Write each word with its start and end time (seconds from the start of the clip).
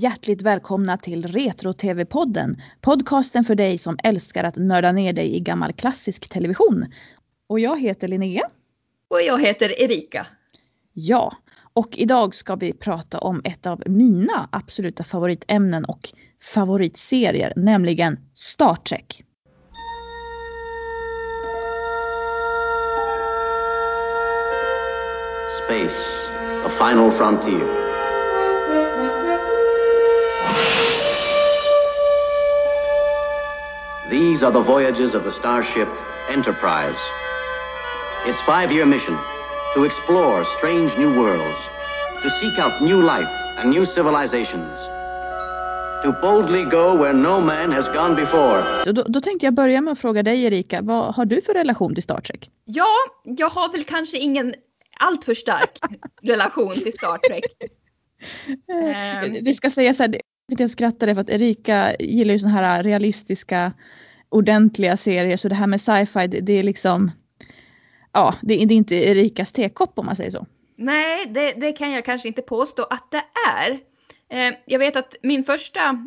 Hjärtligt 0.00 0.42
välkomna 0.42 0.96
till 0.96 1.26
Retro-TV-podden. 1.26 2.54
Podcasten 2.80 3.44
för 3.44 3.54
dig 3.54 3.78
som 3.78 3.98
älskar 4.04 4.44
att 4.44 4.56
nörda 4.56 4.92
ner 4.92 5.12
dig 5.12 5.36
i 5.36 5.40
gammal 5.40 5.72
klassisk 5.72 6.28
television. 6.28 6.86
Och 7.48 7.60
jag 7.60 7.80
heter 7.80 8.08
Linnea. 8.08 8.42
Och 9.10 9.22
jag 9.26 9.40
heter 9.40 9.82
Erika. 9.82 10.26
Ja, 10.92 11.36
och 11.72 11.98
idag 11.98 12.34
ska 12.34 12.54
vi 12.54 12.72
prata 12.72 13.18
om 13.18 13.40
ett 13.44 13.66
av 13.66 13.82
mina 13.86 14.48
absoluta 14.52 15.04
favoritämnen 15.04 15.84
och 15.84 16.08
favoritserier, 16.54 17.52
nämligen 17.56 18.18
Star 18.34 18.74
Trek. 18.74 19.24
Space, 25.64 25.96
the 26.64 26.84
final 26.84 27.10
frontier. 27.12 27.89
These 34.10 34.42
are 34.42 34.50
the 34.52 34.60
voyages 34.60 35.14
of 35.14 35.22
the 35.24 35.30
starship 35.30 35.88
Enterprise. 36.30 36.98
Its 38.26 38.40
five 38.40 38.72
year 38.72 38.86
mission 38.86 39.16
to 39.74 39.84
explore 39.84 40.44
strange 40.58 40.96
new 40.98 41.20
worlds, 41.22 41.58
to 42.22 42.30
seek 42.30 42.58
out 42.58 42.80
new 42.82 43.02
life 43.02 43.28
and 43.58 43.70
new 43.70 43.86
civilizations, 43.86 44.78
to 46.04 46.12
boldly 46.22 46.64
go 46.64 46.94
where 46.94 47.12
no 47.14 47.40
man 47.40 47.72
has 47.72 47.88
gone 47.88 48.14
before. 48.16 48.62
Så 48.84 48.92
då, 48.92 49.02
då 49.02 49.20
tänkte 49.20 49.46
jag 49.46 49.54
börja 49.54 49.80
med 49.80 49.92
att 49.92 49.98
fråga 49.98 50.22
dig 50.22 50.44
Erika, 50.44 50.82
vad 50.82 51.14
har 51.14 51.24
du 51.24 51.40
för 51.40 51.54
relation 51.54 51.94
till 51.94 52.02
Star 52.02 52.20
Trek? 52.20 52.50
Ja, 52.64 52.86
jag 53.24 53.50
har 53.50 53.72
väl 53.72 53.84
kanske 53.84 54.18
ingen 54.18 54.54
alltför 55.00 55.34
stark 55.34 55.70
relation 56.22 56.72
till 56.72 56.92
Star 56.92 57.18
Trek. 57.18 57.44
Eh, 58.70 59.32
Det 59.42 59.54
ska 59.54 59.70
sägas 59.70 59.96
så 59.96 60.06
här, 60.58 60.64
jag 60.64 60.70
skrattade 60.70 61.14
för 61.14 61.20
att 61.20 61.30
Erika 61.30 61.96
gillar 61.98 62.32
ju 62.32 62.38
såna 62.38 62.52
här 62.52 62.82
realistiska 62.82 63.72
ordentliga 64.28 64.96
serier 64.96 65.36
så 65.36 65.48
det 65.48 65.54
här 65.54 65.66
med 65.66 65.80
sci-fi 65.80 66.26
det, 66.26 66.40
det 66.40 66.52
är 66.52 66.62
liksom 66.62 67.10
ja 68.12 68.34
det, 68.42 68.56
det 68.56 68.74
är 68.74 68.76
inte 68.76 68.94
Erikas 68.94 69.52
tekopp 69.52 69.98
om 69.98 70.06
man 70.06 70.16
säger 70.16 70.30
så. 70.30 70.46
Nej, 70.76 71.26
det, 71.26 71.52
det 71.52 71.72
kan 71.72 71.92
jag 71.92 72.04
kanske 72.04 72.28
inte 72.28 72.42
påstå 72.42 72.82
att 72.82 73.10
det 73.10 73.24
är. 73.50 73.80
Eh, 74.30 74.54
jag 74.64 74.78
vet 74.78 74.96
att 74.96 75.16
min 75.22 75.44
första, 75.44 76.06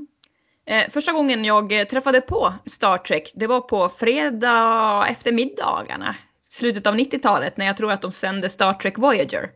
eh, 0.65 0.89
första 0.89 1.11
gången 1.11 1.45
jag 1.45 1.89
träffade 1.89 2.21
på 2.21 2.53
Star 2.65 2.97
Trek, 2.97 3.31
det 3.35 3.47
var 3.47 3.61
på 3.61 3.89
fredag 3.89 5.05
eftermiddagarna, 5.09 6.15
slutet 6.41 6.87
av 6.87 6.95
90-talet, 6.95 7.57
när 7.57 7.65
jag 7.65 7.77
tror 7.77 7.91
att 7.91 8.01
de 8.01 8.11
sände 8.11 8.49
Star 8.49 8.73
Trek 8.73 8.97
Voyager. 8.97 9.49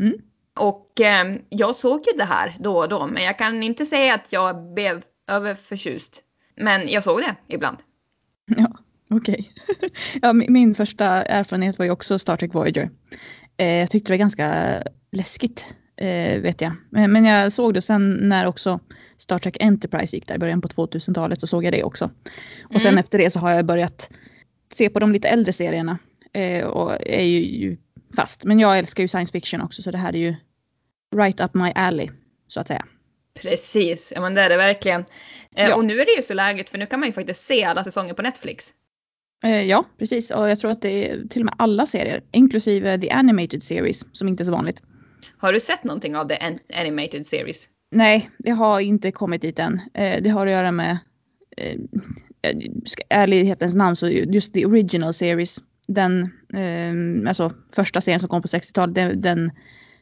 Mm. 0.00 0.14
Och 0.60 1.00
eh, 1.00 1.36
jag 1.48 1.76
såg 1.76 2.00
ju 2.06 2.18
det 2.18 2.24
här 2.24 2.56
då 2.60 2.78
och 2.78 2.88
då, 2.88 3.06
men 3.06 3.22
jag 3.22 3.38
kan 3.38 3.62
inte 3.62 3.86
säga 3.86 4.14
att 4.14 4.32
jag 4.32 4.74
blev 4.74 5.02
överförtjust. 5.30 6.22
Men 6.56 6.88
jag 6.88 7.04
såg 7.04 7.20
det 7.20 7.54
ibland. 7.54 7.78
Ja, 8.56 8.78
okej. 9.10 9.50
Okay. 9.78 9.90
ja, 10.22 10.32
min, 10.32 10.74
första 10.74 11.06
erfarenhet 11.06 11.78
var 11.78 11.84
ju 11.84 11.90
också 11.90 12.18
Star 12.18 12.36
Trek 12.36 12.54
Voyager. 12.54 12.90
Eh, 13.56 13.74
jag 13.74 13.90
tyckte 13.90 14.08
det 14.08 14.12
var 14.12 14.18
ganska 14.18 14.82
läskigt, 15.12 15.74
eh, 15.96 16.40
vet 16.40 16.60
jag. 16.60 16.72
Men, 16.90 17.12
men, 17.12 17.24
jag 17.24 17.52
såg 17.52 17.74
det 17.74 17.82
sen 17.82 18.10
när 18.10 18.46
också 18.46 18.80
Star 19.16 19.38
Trek 19.38 19.56
Enterprise 19.60 20.16
gick 20.16 20.28
där 20.28 20.34
i 20.34 20.38
början 20.38 20.60
på 20.60 20.68
2000-talet 20.68 21.40
så 21.40 21.46
såg 21.46 21.64
jag 21.64 21.72
det 21.72 21.84
också. 21.84 22.04
Och 22.64 22.70
mm. 22.70 22.80
sen 22.80 22.98
efter 22.98 23.18
det 23.18 23.30
så 23.30 23.38
har 23.38 23.50
jag 23.50 23.66
börjat 23.66 24.10
se 24.72 24.88
på 24.88 24.98
de 25.00 25.12
lite 25.12 25.28
äldre 25.28 25.52
serierna 25.52 25.98
eh, 26.34 26.66
och 26.66 26.96
är 27.06 27.22
ju, 27.22 27.76
fast. 28.16 28.44
Men 28.44 28.60
jag 28.60 28.78
älskar 28.78 29.02
ju 29.02 29.08
science 29.08 29.32
fiction 29.32 29.60
också 29.60 29.82
så 29.82 29.90
det 29.90 29.98
här 29.98 30.12
är 30.12 30.18
ju 30.18 30.34
right 31.16 31.40
up 31.40 31.54
my 31.54 31.72
alley 31.74 32.10
så 32.48 32.60
att 32.60 32.68
säga. 32.68 32.84
Precis, 33.42 34.12
ja 34.14 34.20
men 34.20 34.34
det 34.34 34.42
är 34.42 34.48
det 34.48 34.56
verkligen. 34.56 35.04
Eh, 35.56 35.68
ja. 35.68 35.76
Och 35.76 35.84
nu 35.84 36.00
är 36.00 36.06
det 36.06 36.16
ju 36.16 36.22
så 36.22 36.34
lägligt 36.34 36.70
för 36.70 36.78
nu 36.78 36.86
kan 36.86 37.00
man 37.00 37.08
ju 37.08 37.12
faktiskt 37.12 37.46
se 37.46 37.64
alla 37.64 37.84
säsonger 37.84 38.14
på 38.14 38.22
Netflix. 38.22 38.74
Eh, 39.44 39.62
ja, 39.62 39.84
precis. 39.98 40.30
Och 40.30 40.48
jag 40.48 40.58
tror 40.58 40.70
att 40.70 40.82
det 40.82 41.10
är 41.10 41.28
till 41.28 41.42
och 41.42 41.46
med 41.46 41.54
alla 41.58 41.86
serier, 41.86 42.22
inklusive 42.32 42.98
the 42.98 43.10
animated 43.10 43.62
series, 43.62 44.04
som 44.12 44.28
inte 44.28 44.42
är 44.42 44.44
så 44.44 44.52
vanligt. 44.52 44.82
Har 45.38 45.52
du 45.52 45.60
sett 45.60 45.84
någonting 45.84 46.16
av 46.16 46.28
the 46.28 46.58
animated 46.74 47.26
series? 47.26 47.68
Nej, 47.90 48.30
det 48.38 48.50
har 48.50 48.80
inte 48.80 49.12
kommit 49.12 49.42
dit 49.42 49.58
än. 49.58 49.80
Eh, 49.94 50.22
det 50.22 50.30
har 50.30 50.46
att 50.46 50.52
göra 50.52 50.72
med 50.72 50.98
eh, 51.56 51.78
ärlighetens 53.08 53.74
namn 53.74 53.96
så 53.96 54.08
just 54.08 54.54
the 54.54 54.66
original 54.66 55.14
series. 55.14 55.60
Den, 55.86 56.22
eh, 56.54 57.28
alltså 57.28 57.52
första 57.74 58.00
serien 58.00 58.20
som 58.20 58.28
kom 58.28 58.42
på 58.42 58.48
60-talet, 58.48 58.94
den, 58.94 59.20
den, 59.20 59.50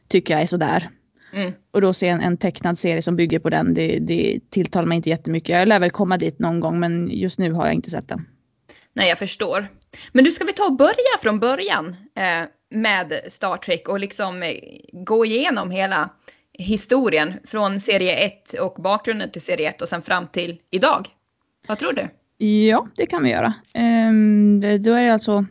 tycker 0.07 0.33
jag 0.33 0.43
är 0.43 0.47
sådär. 0.47 0.89
Mm. 1.33 1.53
Och 1.71 1.81
då 1.81 1.93
se 1.93 2.07
en, 2.07 2.21
en, 2.21 2.37
tecknad 2.37 2.79
serie 2.79 3.01
som 3.01 3.15
bygger 3.15 3.39
på 3.39 3.49
den, 3.49 3.73
det, 3.73 3.99
det 3.99 4.39
tilltalar 4.49 4.87
mig 4.87 4.95
inte 4.95 5.09
jättemycket. 5.09 5.49
Jag 5.49 5.67
lär 5.67 5.79
väl 5.79 5.91
komma 5.91 6.17
dit 6.17 6.39
någon 6.39 6.59
gång 6.59 6.79
men 6.79 7.09
just 7.11 7.39
nu 7.39 7.51
har 7.51 7.65
jag 7.65 7.73
inte 7.73 7.89
sett 7.89 8.07
den. 8.07 8.27
Nej, 8.93 9.09
jag 9.09 9.17
förstår. 9.17 9.67
Men 10.11 10.23
du, 10.23 10.31
ska 10.31 10.45
vi 10.45 10.53
ta 10.53 10.65
och 10.65 10.75
börja 10.75 11.17
från 11.21 11.39
början 11.39 11.95
eh, 12.15 12.47
med 12.69 13.13
Star 13.29 13.57
Trek 13.57 13.89
och 13.89 13.99
liksom 13.99 14.43
eh, 14.43 14.53
gå 14.91 15.25
igenom 15.25 15.71
hela 15.71 16.09
historien 16.53 17.33
från 17.45 17.79
serie 17.79 18.15
1 18.15 18.53
och 18.53 18.81
bakgrunden 18.81 19.31
till 19.31 19.41
serie 19.41 19.69
1 19.69 19.81
och 19.81 19.87
sen 19.89 20.01
fram 20.01 20.27
till 20.27 20.59
idag. 20.71 21.07
Vad 21.67 21.79
tror 21.79 21.93
du? 21.93 22.09
Ja, 22.45 22.87
det 22.95 23.05
kan 23.05 23.23
vi 23.23 23.29
göra. 23.29 23.53
Um, 23.75 24.59
då 24.61 24.93
är 24.93 25.03
det 25.03 25.13
alltså 25.13 25.45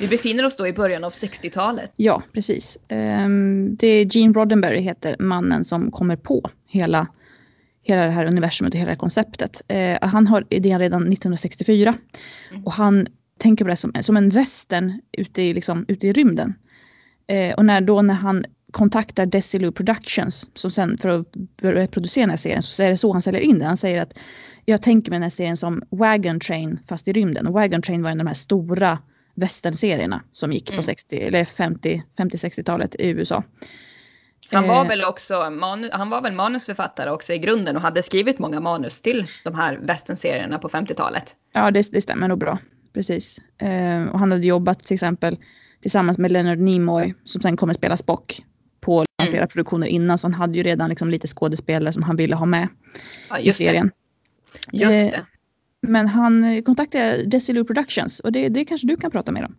vi 0.00 0.08
befinner 0.08 0.46
oss 0.46 0.56
då 0.56 0.66
i 0.66 0.72
början 0.72 1.04
av 1.04 1.12
60-talet. 1.12 1.92
Ja, 1.96 2.22
precis. 2.32 2.78
Um, 2.88 3.76
det 3.76 3.86
är 3.86 4.16
Gene 4.16 4.32
Roddenberry 4.32 4.80
heter 4.80 5.16
mannen 5.18 5.64
som 5.64 5.90
kommer 5.90 6.16
på 6.16 6.50
hela, 6.66 7.06
hela 7.82 8.04
det 8.04 8.10
här 8.10 8.26
universumet 8.26 8.74
och 8.74 8.78
hela 8.78 8.86
det 8.86 8.92
här 8.92 8.98
konceptet. 8.98 9.62
Uh, 9.72 10.08
han 10.08 10.26
har 10.26 10.44
idén 10.50 10.78
redan 10.78 11.02
1964 11.02 11.94
mm. 12.50 12.64
och 12.64 12.72
han 12.72 13.06
tänker 13.38 13.64
på 13.64 13.68
det 13.68 13.76
som, 13.76 13.92
som 14.00 14.16
en 14.16 14.30
västern 14.30 15.00
ute 15.12 15.42
i, 15.42 15.54
liksom, 15.54 15.84
ute 15.88 16.08
i 16.08 16.12
rymden. 16.12 16.54
Uh, 17.32 17.54
och 17.54 17.64
när, 17.64 17.80
då 17.80 18.02
när 18.02 18.14
han 18.14 18.44
kontaktar 18.72 19.26
Desilu 19.26 19.72
Productions 19.72 20.46
som 20.54 20.70
sen 20.70 20.98
för 20.98 21.08
att, 21.08 21.26
för 21.60 21.74
att 21.74 21.90
producera 21.90 22.22
den 22.22 22.30
här 22.30 22.36
serien 22.36 22.62
så 22.62 22.82
är 22.82 22.90
det 22.90 22.96
så 22.96 23.12
han 23.12 23.22
säljer 23.22 23.40
in 23.40 23.58
den. 23.58 23.68
Han 23.68 23.76
säger 23.76 24.02
att 24.02 24.18
jag 24.64 24.82
tänker 24.82 25.10
mig 25.10 25.16
den 25.16 25.22
här 25.22 25.30
serien 25.30 25.56
som 25.56 25.82
Wagon 25.90 26.40
Train 26.40 26.78
fast 26.88 27.08
i 27.08 27.12
rymden. 27.12 27.46
Och 27.46 27.52
Wagon 27.52 27.82
Train 27.82 28.02
var 28.02 28.10
en 28.10 28.20
av 28.20 28.24
de 28.24 28.28
här 28.28 28.34
stora 28.34 28.98
westernserierna 29.38 30.22
som 30.32 30.52
gick 30.52 30.70
mm. 30.70 30.76
på 30.76 30.82
60 30.82 31.16
eller 31.16 31.44
50 31.44 32.02
50-60-talet 32.18 32.94
i 32.98 33.08
USA. 33.08 33.44
Han 34.50 34.68
var 34.68 34.82
eh. 34.82 34.88
väl 34.88 35.04
också 35.04 35.50
manu, 35.50 35.90
han 35.92 36.10
var 36.10 36.22
väl 36.22 36.32
manusförfattare 36.32 37.10
också 37.10 37.32
i 37.32 37.38
grunden 37.38 37.76
och 37.76 37.82
hade 37.82 38.02
skrivit 38.02 38.38
många 38.38 38.60
manus 38.60 39.00
till 39.00 39.26
de 39.44 39.54
här 39.54 39.78
westernserierna 39.82 40.58
på 40.58 40.68
50-talet. 40.68 41.36
Ja, 41.52 41.70
det, 41.70 41.92
det 41.92 42.00
stämmer 42.00 42.28
nog 42.28 42.38
bra. 42.38 42.58
Precis. 42.94 43.38
Eh, 43.58 44.04
och 44.04 44.18
han 44.18 44.32
hade 44.32 44.46
jobbat 44.46 44.84
till 44.84 44.94
exempel 44.94 45.38
tillsammans 45.82 46.18
med 46.18 46.32
Leonard 46.32 46.58
Nimoy 46.58 47.14
som 47.24 47.42
sen 47.42 47.56
kommer 47.56 47.74
spela 47.74 47.96
Spock 47.96 48.42
på 48.80 49.04
mm. 49.22 49.32
flera 49.32 49.46
produktioner 49.46 49.86
innan 49.86 50.18
så 50.18 50.26
han 50.26 50.34
hade 50.34 50.58
ju 50.58 50.62
redan 50.62 50.88
liksom 50.90 51.10
lite 51.10 51.28
skådespelare 51.28 51.92
som 51.92 52.02
han 52.02 52.16
ville 52.16 52.36
ha 52.36 52.46
med 52.46 52.68
ja, 53.30 53.38
i 53.38 53.52
serien. 53.52 53.90
Det. 54.70 54.78
Just 54.78 55.10
det. 55.10 55.26
Men 55.86 56.08
han 56.08 56.62
kontaktade 56.62 57.24
Desilu 57.24 57.64
Productions 57.64 58.20
och 58.20 58.32
det, 58.32 58.48
det 58.48 58.64
kanske 58.64 58.86
du 58.86 58.96
kan 58.96 59.10
prata 59.10 59.32
mer 59.32 59.44
om. 59.44 59.56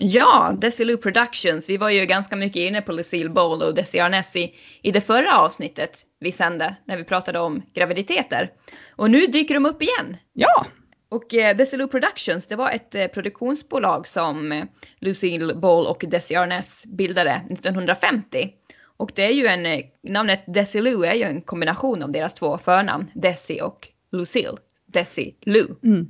Ja, 0.00 0.56
Desilu 0.60 0.96
Productions. 0.96 1.68
Vi 1.68 1.76
var 1.76 1.90
ju 1.90 2.06
ganska 2.06 2.36
mycket 2.36 2.62
inne 2.62 2.82
på 2.82 2.92
Lucille 2.92 3.30
Ball 3.30 3.62
och 3.62 3.74
Desi 3.74 4.00
Arnaz 4.00 4.36
i, 4.36 4.54
i 4.82 4.90
det 4.90 5.00
förra 5.00 5.38
avsnittet 5.38 6.02
vi 6.20 6.32
sände 6.32 6.76
när 6.84 6.96
vi 6.96 7.04
pratade 7.04 7.38
om 7.38 7.62
graviditeter. 7.74 8.50
Och 8.96 9.10
nu 9.10 9.26
dyker 9.26 9.54
de 9.54 9.66
upp 9.66 9.82
igen. 9.82 10.16
Ja! 10.32 10.66
Och 11.08 11.34
eh, 11.34 11.56
Desilu 11.56 11.86
Productions, 11.86 12.46
det 12.46 12.56
var 12.56 12.70
ett 12.70 12.94
eh, 12.94 13.06
produktionsbolag 13.06 14.08
som 14.08 14.52
eh, 14.52 14.64
Lucille 15.00 15.54
Ball 15.54 15.86
och 15.86 16.04
Desi 16.08 16.34
Arnaz 16.34 16.84
bildade 16.86 17.42
1950. 17.50 18.50
Och 18.96 19.10
det 19.14 19.22
är 19.22 19.32
ju 19.32 19.46
en, 19.46 19.66
eh, 19.66 19.80
namnet 20.02 20.44
Desilu 20.46 21.04
är 21.04 21.14
ju 21.14 21.22
en 21.22 21.40
kombination 21.40 22.02
av 22.02 22.12
deras 22.12 22.34
två 22.34 22.58
förnamn, 22.58 23.10
Desi 23.14 23.60
och 23.62 23.88
Lucille. 24.12 24.56
Desi 24.92 25.34
Lu. 25.40 25.66
Mm. 25.84 26.08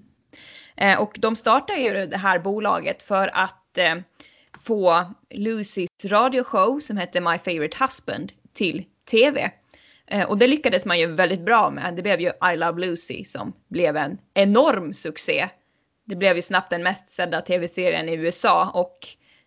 Eh, 0.77 1.01
och 1.01 1.17
de 1.19 1.37
startade 1.37 1.81
ju 1.81 2.07
det 2.07 2.17
här 2.17 2.39
bolaget 2.39 3.03
för 3.03 3.31
att 3.33 3.79
eh, 3.79 3.95
få 4.67 5.15
Lucys 5.31 5.89
radioshow 6.05 6.81
som 6.81 6.97
hette 6.97 7.21
My 7.21 7.39
Favorite 7.39 7.85
Husband 7.85 8.33
till 8.55 8.85
TV. 9.11 9.51
Eh, 10.07 10.29
och 10.29 10.39
det 10.39 10.47
lyckades 10.47 10.85
man 10.85 10.99
ju 10.99 11.07
väldigt 11.07 11.45
bra 11.45 11.71
med. 11.71 11.97
Det 11.97 12.03
blev 12.03 12.21
ju 12.21 12.31
I 12.53 12.57
Love 12.57 12.81
Lucy 12.81 13.25
som 13.25 13.53
blev 13.69 13.97
en 13.97 14.19
enorm 14.35 14.95
succé. 14.95 15.49
Det 16.07 16.17
blev 16.17 16.37
ju 16.37 16.43
snabbt 16.43 16.71
den 16.71 16.83
mest 16.83 17.09
sedda 17.09 17.41
tv-serien 17.41 18.09
i 18.09 18.15
USA 18.15 18.71
och 18.75 18.99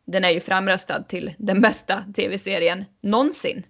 den 0.06 0.26
är 0.26 0.30
ju 0.30 0.40
framröstad 0.40 1.04
till 1.04 1.34
den 1.38 1.62
bästa 1.62 2.04
tv-serien 2.16 2.86
någonsin. 3.02 3.64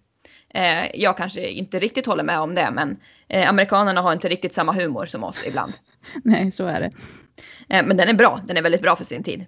Eh, 0.53 0.89
jag 0.93 1.17
kanske 1.17 1.47
inte 1.47 1.79
riktigt 1.79 2.05
håller 2.05 2.23
med 2.23 2.39
om 2.39 2.55
det, 2.55 2.71
men 2.71 2.97
eh, 3.29 3.49
amerikanerna 3.49 4.01
har 4.01 4.13
inte 4.13 4.29
riktigt 4.29 4.53
samma 4.53 4.71
humor 4.71 5.05
som 5.05 5.23
oss 5.23 5.43
ibland. 5.47 5.73
Nej, 6.23 6.51
så 6.51 6.65
är 6.65 6.79
det. 6.79 6.91
Eh, 7.75 7.85
men 7.85 7.97
den 7.97 8.09
är 8.09 8.13
bra, 8.13 8.41
den 8.45 8.57
är 8.57 8.61
väldigt 8.61 8.81
bra 8.81 8.95
för 8.95 9.05
sin 9.05 9.23
tid. 9.23 9.45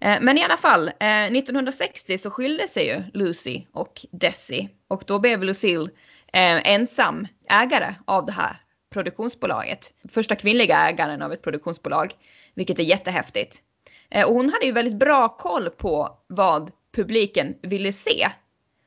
Eh, 0.00 0.18
men 0.20 0.38
i 0.38 0.44
alla 0.44 0.56
fall, 0.56 0.88
1960 0.88 2.12
eh, 2.12 2.20
så 2.20 2.30
skilde 2.30 2.68
sig 2.68 2.86
ju 2.86 3.02
Lucy 3.12 3.62
och 3.72 4.06
Desi 4.12 4.68
och 4.88 5.02
då 5.06 5.18
blev 5.18 5.42
Lucille 5.42 5.90
eh, 6.32 6.70
ensam 6.72 7.26
ägare 7.50 7.94
av 8.04 8.26
det 8.26 8.32
här 8.32 8.56
produktionsbolaget. 8.92 9.94
Första 10.08 10.34
kvinnliga 10.34 10.88
ägaren 10.88 11.22
av 11.22 11.32
ett 11.32 11.42
produktionsbolag, 11.42 12.12
vilket 12.54 12.78
är 12.78 12.82
jättehäftigt. 12.82 13.62
Eh, 14.10 14.26
och 14.26 14.34
hon 14.34 14.50
hade 14.50 14.66
ju 14.66 14.72
väldigt 14.72 14.98
bra 14.98 15.28
koll 15.28 15.70
på 15.70 16.18
vad 16.26 16.70
publiken 16.96 17.54
ville 17.62 17.92
se. 17.92 18.28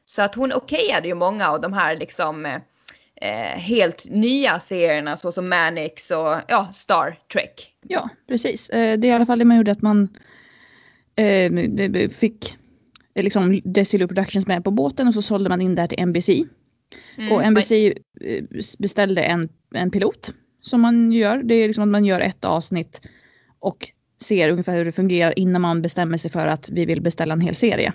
Så 0.10 0.22
att 0.22 0.36
hon 0.36 0.54
okejade 0.54 1.08
ju 1.08 1.16
många 1.16 1.50
av 1.50 1.62
de 1.62 1.74
här 1.74 1.98
liksom 1.98 2.46
eh, 3.22 3.60
helt 3.60 4.08
nya 4.10 4.60
serierna 4.60 5.18
såsom 5.18 5.50
Manix 5.50 6.12
och 6.12 6.36
ja, 6.48 6.70
Star 6.74 7.20
Trek. 7.34 7.74
Ja, 7.88 8.10
precis. 8.28 8.70
Eh, 8.70 9.00
det 9.00 9.08
är 9.08 9.12
i 9.12 9.14
alla 9.14 9.26
fall 9.26 9.40
det 9.40 9.46
man 9.46 9.58
gjorde 9.58 9.72
att 9.72 9.82
man 9.82 10.10
eh, 11.16 12.10
fick 12.10 12.58
eh, 13.16 13.24
liksom 13.24 13.62
Desilu 13.64 14.08
Productions 14.08 14.48
med 14.48 14.64
på 14.64 14.72
båten 14.72 15.08
och 15.08 15.14
så 15.14 15.22
sålde 15.22 15.50
man 15.50 15.62
in 15.62 15.76
det 15.76 15.82
här 15.82 15.88
till 15.88 16.06
NBC. 16.06 16.30
Mm. 17.18 17.32
Och 17.32 17.52
NBC 17.52 17.72
eh, 17.72 18.44
beställde 18.80 19.24
en, 19.24 19.50
en 19.76 19.92
pilot 19.92 20.34
som 20.60 20.82
man 20.82 21.12
gör. 21.12 21.44
Det 21.44 21.56
är 21.56 21.68
liksom 21.68 21.84
att 21.84 21.90
man 21.90 22.06
gör 22.06 22.20
ett 22.22 22.46
avsnitt 22.46 23.02
och 23.60 23.92
ser 24.22 24.50
ungefär 24.50 24.78
hur 24.78 24.86
det 24.86 24.92
fungerar 24.92 25.40
innan 25.40 25.62
man 25.62 25.82
bestämmer 25.82 26.18
sig 26.18 26.32
för 26.32 26.48
att 26.48 26.70
vi 26.70 26.86
vill 26.86 27.02
beställa 27.02 27.34
en 27.34 27.42
hel 27.42 27.56
serie. 27.56 27.94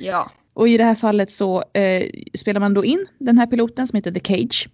Ja. 0.00 0.30
Och 0.54 0.68
i 0.68 0.76
det 0.76 0.84
här 0.84 0.94
fallet 0.94 1.30
så 1.30 1.64
eh, 1.74 2.10
spelar 2.34 2.60
man 2.60 2.74
då 2.74 2.84
in 2.84 3.06
den 3.18 3.38
här 3.38 3.46
piloten 3.46 3.86
som 3.86 3.96
heter 3.96 4.10
The 4.10 4.20
Cage. 4.20 4.68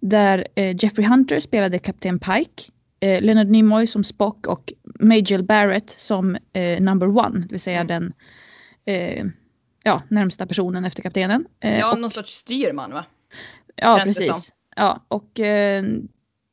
Där 0.00 0.46
eh, 0.54 0.76
Jeffrey 0.84 1.06
Hunter 1.06 1.40
spelade 1.40 1.78
Kapten 1.78 2.18
Pike. 2.18 2.62
Eh, 3.00 3.22
Leonard 3.22 3.48
Nimoy 3.48 3.86
som 3.86 4.04
Spock 4.04 4.46
och 4.46 4.72
Majel 5.00 5.42
Barrett 5.42 5.90
som 5.90 6.36
eh, 6.52 6.80
Number 6.80 7.18
One. 7.18 7.40
Det 7.40 7.48
vill 7.50 7.60
säga 7.60 7.80
mm. 7.80 7.86
den 7.86 8.12
eh, 8.84 9.24
ja, 9.82 10.02
närmsta 10.08 10.46
personen 10.46 10.84
efter 10.84 11.02
kaptenen. 11.02 11.46
Eh, 11.60 11.78
ja, 11.78 11.92
och, 11.92 12.00
någon 12.00 12.10
sorts 12.10 12.32
styrman 12.32 12.92
va? 12.92 13.04
Ja, 13.76 13.98
Känns 13.98 14.18
precis. 14.18 14.52
Ja, 14.76 15.04
och 15.08 15.30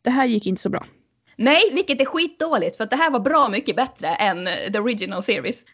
det 0.02 0.10
här 0.10 0.26
gick 0.26 0.46
inte 0.46 0.62
så 0.62 0.70
bra. 0.70 0.86
Nej, 1.36 1.62
vilket 1.74 2.02
är 2.02 2.06
skitdåligt 2.06 2.78
för 2.78 2.84
att 2.84 2.90
det 2.90 2.96
här 2.96 3.12
var 3.12 3.20
bra 3.20 3.50
mycket 3.50 3.76
bättre 3.76 4.08
än 4.08 4.48
the 4.74 4.80
original 4.80 5.24
series. 5.24 5.66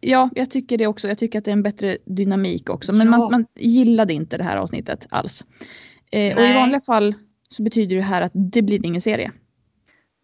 Ja, 0.00 0.30
jag 0.34 0.50
tycker 0.50 0.78
det 0.78 0.86
också. 0.86 1.08
Jag 1.08 1.18
tycker 1.18 1.38
att 1.38 1.44
det 1.44 1.50
är 1.50 1.52
en 1.52 1.62
bättre 1.62 1.98
dynamik 2.04 2.70
också. 2.70 2.92
Men 2.92 3.06
ja. 3.06 3.18
man, 3.18 3.30
man, 3.30 3.46
gillade 3.54 4.12
inte 4.12 4.36
det 4.38 4.44
här 4.44 4.56
avsnittet 4.56 5.06
alls. 5.10 5.44
Eh, 6.12 6.36
och 6.36 6.44
i 6.44 6.54
vanliga 6.54 6.80
fall 6.80 7.14
så 7.48 7.62
betyder 7.62 7.96
det 7.96 8.02
här 8.02 8.22
att 8.22 8.32
det 8.34 8.62
blir 8.62 8.86
ingen 8.86 9.00
serie. 9.00 9.32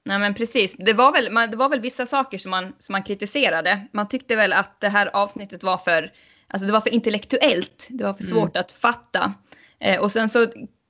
Nej 0.04 0.18
men 0.18 0.34
precis. 0.34 0.74
Det 0.78 0.92
var 0.92 1.12
väl, 1.12 1.50
det 1.50 1.56
var 1.56 1.68
väl 1.68 1.80
vissa 1.80 2.06
saker 2.06 2.38
som 2.38 2.50
man, 2.50 2.72
som 2.78 2.92
man 2.92 3.02
kritiserade. 3.02 3.86
Man 3.92 4.08
tyckte 4.08 4.36
väl 4.36 4.52
att 4.52 4.80
det 4.80 4.88
här 4.88 5.10
avsnittet 5.16 5.62
var 5.62 5.76
för, 5.76 6.12
alltså 6.48 6.66
det 6.66 6.72
var 6.72 6.80
för 6.80 6.94
intellektuellt. 6.94 7.88
Det 7.90 8.04
var 8.04 8.14
för 8.14 8.22
mm. 8.22 8.30
svårt 8.30 8.56
mm. 8.56 8.60
att 8.60 8.72
fatta. 8.72 9.34
Eh, 9.80 10.00
och 10.00 10.12
sen 10.12 10.28
så 10.28 10.46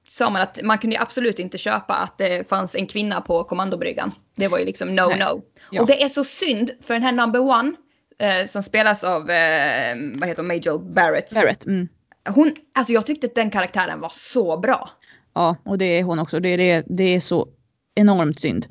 sa 0.08 0.30
man 0.30 0.42
att 0.42 0.60
man 0.64 0.78
kunde 0.78 1.00
absolut 1.00 1.38
inte 1.38 1.58
köpa 1.58 1.94
att 1.94 2.18
det 2.18 2.48
fanns 2.48 2.74
en 2.74 2.86
kvinna 2.86 3.20
på 3.20 3.44
kommandobryggan. 3.44 4.12
Det 4.36 4.48
var 4.48 4.58
ju 4.58 4.64
liksom 4.64 4.94
no 4.94 5.08
Nej. 5.08 5.18
no. 5.18 5.42
Ja. 5.70 5.80
Och 5.80 5.86
det 5.86 6.02
är 6.02 6.08
så 6.08 6.24
synd 6.24 6.70
för 6.80 6.94
den 6.94 7.02
här 7.02 7.12
number 7.12 7.40
one 7.40 7.72
eh, 8.20 8.46
som 8.46 8.62
spelas 8.62 9.04
av, 9.04 9.30
eh, 9.30 9.96
vad 10.14 10.28
heter 10.28 10.36
hon, 10.36 10.46
Majel 10.46 10.78
Barrett. 10.78 11.34
Barrett 11.34 11.66
mm. 11.66 11.88
Hon, 12.28 12.52
alltså 12.74 12.92
jag 12.92 13.06
tyckte 13.06 13.26
att 13.26 13.34
den 13.34 13.50
karaktären 13.50 14.00
var 14.00 14.12
så 14.12 14.58
bra. 14.58 14.90
Ja, 15.34 15.56
och 15.64 15.78
det 15.78 15.84
är 15.84 16.02
hon 16.02 16.18
också. 16.18 16.40
Det, 16.40 16.56
det, 16.56 16.84
det 16.88 17.04
är 17.04 17.20
så 17.20 17.48
enormt 17.94 18.40
synd. 18.40 18.66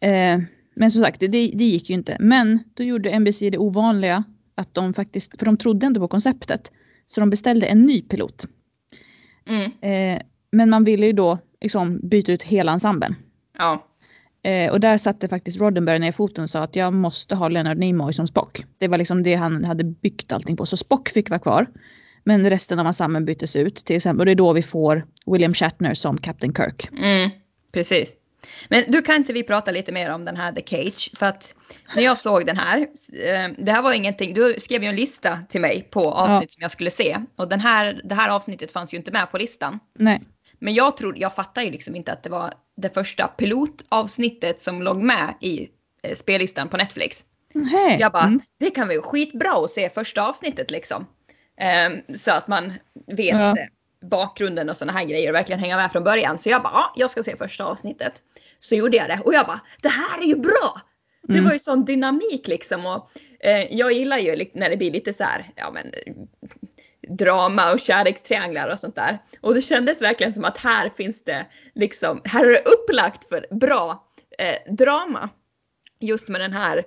Eh, 0.00 0.40
men 0.74 0.90
som 0.90 1.02
sagt, 1.02 1.20
det, 1.20 1.28
det 1.28 1.64
gick 1.64 1.90
ju 1.90 1.94
inte. 1.94 2.16
Men 2.20 2.58
då 2.74 2.82
gjorde 2.82 3.18
NBC 3.18 3.38
det 3.38 3.58
ovanliga 3.58 4.24
att 4.54 4.74
de 4.74 4.94
faktiskt, 4.94 5.38
för 5.38 5.46
de 5.46 5.56
trodde 5.56 5.86
ändå 5.86 6.00
på 6.00 6.08
konceptet, 6.08 6.72
så 7.06 7.20
de 7.20 7.30
beställde 7.30 7.66
en 7.66 7.86
ny 7.86 8.02
pilot. 8.02 8.46
Mm. 9.46 9.70
Eh, 9.80 10.22
men 10.52 10.70
man 10.70 10.84
ville 10.84 11.06
ju 11.06 11.12
då 11.12 11.38
liksom 11.60 12.00
byta 12.08 12.32
ut 12.32 12.42
hela 12.42 12.72
ensemblen. 12.72 13.14
Ja. 13.58 13.86
Eh, 14.42 14.72
och 14.72 14.80
där 14.80 14.98
satte 14.98 15.28
faktiskt 15.28 15.60
Roddenberry 15.60 15.98
ner 15.98 16.12
foten 16.12 16.44
och 16.44 16.50
sa 16.50 16.62
att 16.62 16.76
jag 16.76 16.92
måste 16.92 17.34
ha 17.34 17.48
Leonard 17.48 17.78
Nimoy 17.78 18.12
som 18.12 18.28
Spock. 18.28 18.64
Det 18.78 18.88
var 18.88 18.98
liksom 18.98 19.22
det 19.22 19.34
han 19.34 19.64
hade 19.64 19.84
byggt 19.84 20.32
allting 20.32 20.56
på. 20.56 20.66
Så 20.66 20.76
Spock 20.76 21.08
fick 21.08 21.30
vara 21.30 21.40
kvar. 21.40 21.66
Men 22.24 22.50
resten 22.50 22.78
av 22.78 22.86
ensemblen 22.86 23.24
byttes 23.24 23.56
ut 23.56 23.76
till 23.76 23.96
exempel. 23.96 24.20
Och 24.20 24.26
det 24.26 24.32
är 24.32 24.34
då 24.34 24.52
vi 24.52 24.62
får 24.62 25.06
William 25.26 25.54
Shatner 25.54 25.94
som 25.94 26.18
Captain 26.18 26.54
Kirk. 26.54 26.88
Mm, 26.92 27.30
precis. 27.72 28.12
Men 28.68 28.84
du 28.88 29.02
kan 29.02 29.16
inte 29.16 29.32
vi 29.32 29.42
prata 29.42 29.70
lite 29.70 29.92
mer 29.92 30.10
om 30.10 30.24
den 30.24 30.36
här 30.36 30.52
The 30.52 30.62
Cage? 30.66 31.10
För 31.16 31.26
att 31.26 31.54
när 31.96 32.02
jag 32.02 32.18
såg 32.18 32.46
den 32.46 32.56
här, 32.56 32.78
eh, 32.78 33.50
det 33.58 33.72
här 33.72 33.82
var 33.82 33.92
ingenting, 33.92 34.34
du 34.34 34.54
skrev 34.58 34.82
ju 34.82 34.88
en 34.88 34.96
lista 34.96 35.38
till 35.48 35.60
mig 35.60 35.88
på 35.90 36.12
avsnitt 36.12 36.50
ja. 36.50 36.54
som 36.54 36.62
jag 36.62 36.70
skulle 36.70 36.90
se. 36.90 37.18
Och 37.36 37.48
den 37.48 37.60
här, 37.60 38.00
det 38.04 38.14
här 38.14 38.28
avsnittet 38.28 38.72
fanns 38.72 38.94
ju 38.94 38.98
inte 38.98 39.12
med 39.12 39.30
på 39.30 39.38
listan. 39.38 39.78
Nej. 39.98 40.22
Men 40.58 40.74
jag 40.74 40.96
tror, 40.96 41.18
jag 41.18 41.34
fattar 41.34 41.62
ju 41.62 41.70
liksom 41.70 41.94
inte 41.94 42.12
att 42.12 42.22
det 42.22 42.30
var 42.30 42.52
det 42.80 42.90
första 42.90 43.28
pilotavsnittet 43.28 44.60
som 44.60 44.82
låg 44.82 44.96
med 44.96 45.34
i 45.40 45.68
eh, 46.02 46.16
spellistan 46.16 46.68
på 46.68 46.76
Netflix. 46.76 47.24
Mm. 47.54 48.00
Jag 48.00 48.12
bara, 48.12 48.24
mm. 48.24 48.40
det 48.58 48.70
kan 48.70 48.88
vara 48.88 49.02
skitbra 49.02 49.52
att 49.52 49.70
se 49.70 49.90
första 49.90 50.28
avsnittet 50.28 50.70
liksom. 50.70 51.06
Um, 51.86 52.16
så 52.16 52.30
att 52.30 52.48
man 52.48 52.72
vet 53.06 53.36
ja. 53.36 53.56
bakgrunden 54.02 54.70
och 54.70 54.76
sådana 54.76 54.98
här 54.98 55.04
grejer 55.04 55.28
och 55.28 55.34
verkligen 55.34 55.60
hänga 55.60 55.76
med 55.76 55.92
från 55.92 56.04
början. 56.04 56.38
Så 56.38 56.48
jag 56.48 56.62
bara, 56.62 56.72
ja, 56.72 56.92
jag 56.96 57.10
ska 57.10 57.22
se 57.22 57.36
första 57.36 57.64
avsnittet. 57.64 58.22
Så 58.58 58.74
gjorde 58.74 58.96
jag 58.96 59.08
det 59.08 59.20
och 59.24 59.34
jag 59.34 59.46
bara, 59.46 59.60
det 59.82 59.88
här 59.88 60.22
är 60.22 60.26
ju 60.26 60.36
bra! 60.36 60.80
Det 61.22 61.32
mm. 61.32 61.44
var 61.44 61.52
ju 61.52 61.58
sån 61.58 61.84
dynamik 61.84 62.48
liksom 62.48 62.86
och 62.86 63.10
eh, 63.40 63.74
jag 63.76 63.92
gillar 63.92 64.18
ju 64.18 64.46
när 64.54 64.70
det 64.70 64.76
blir 64.76 64.90
lite 64.90 65.12
så 65.12 65.24
här, 65.24 65.50
ja 65.56 65.70
men 65.70 65.86
drama 67.18 67.72
och 67.72 67.80
kärlekstrianglar 67.80 68.72
och 68.72 68.78
sånt 68.78 68.94
där. 68.94 69.18
Och 69.40 69.54
det 69.54 69.62
kändes 69.62 70.02
verkligen 70.02 70.32
som 70.32 70.44
att 70.44 70.58
här 70.58 70.88
finns 70.88 71.24
det 71.24 71.46
liksom, 71.74 72.20
här 72.24 72.44
är 72.46 72.50
det 72.50 72.62
upplagt 72.70 73.28
för 73.28 73.46
bra 73.50 74.04
eh, 74.38 74.74
drama. 74.74 75.28
Just 76.00 76.28
med 76.28 76.40
den 76.40 76.52
här, 76.52 76.84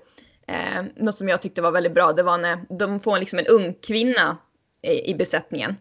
eh, 0.48 0.84
något 0.96 1.16
som 1.16 1.30
jag 1.30 1.42
tyckte 1.42 1.62
var 1.62 1.72
väldigt 1.72 1.94
bra, 1.94 2.14
det 2.14 2.24
var 2.24 2.38
när 2.38 2.78
de 2.80 3.00
får 3.00 3.18
liksom 3.18 3.40
en 3.40 3.48
ung 3.48 3.74
kvinna 3.74 4.38
i, 4.82 5.12
i 5.12 5.16
besättningen. 5.16 5.76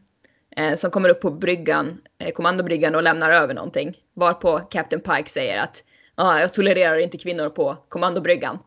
Eh, 0.57 0.75
som 0.75 0.91
kommer 0.91 1.09
upp 1.09 1.21
på 1.21 1.31
bryggan, 1.31 2.01
eh, 2.19 2.33
kommandobryggan 2.33 2.95
och 2.95 3.03
lämnar 3.03 3.31
över 3.31 3.55
någonting. 3.55 3.97
Varpå 4.15 4.59
Captain 4.59 5.03
Pike 5.03 5.31
säger 5.31 5.63
att 5.63 5.85
ah, 6.15 6.39
jag 6.39 6.55
tolererar 6.55 6.97
inte 6.97 7.19
kvinnor 7.19 7.49
på 7.49 7.77
kommandobryggan. 7.89 8.59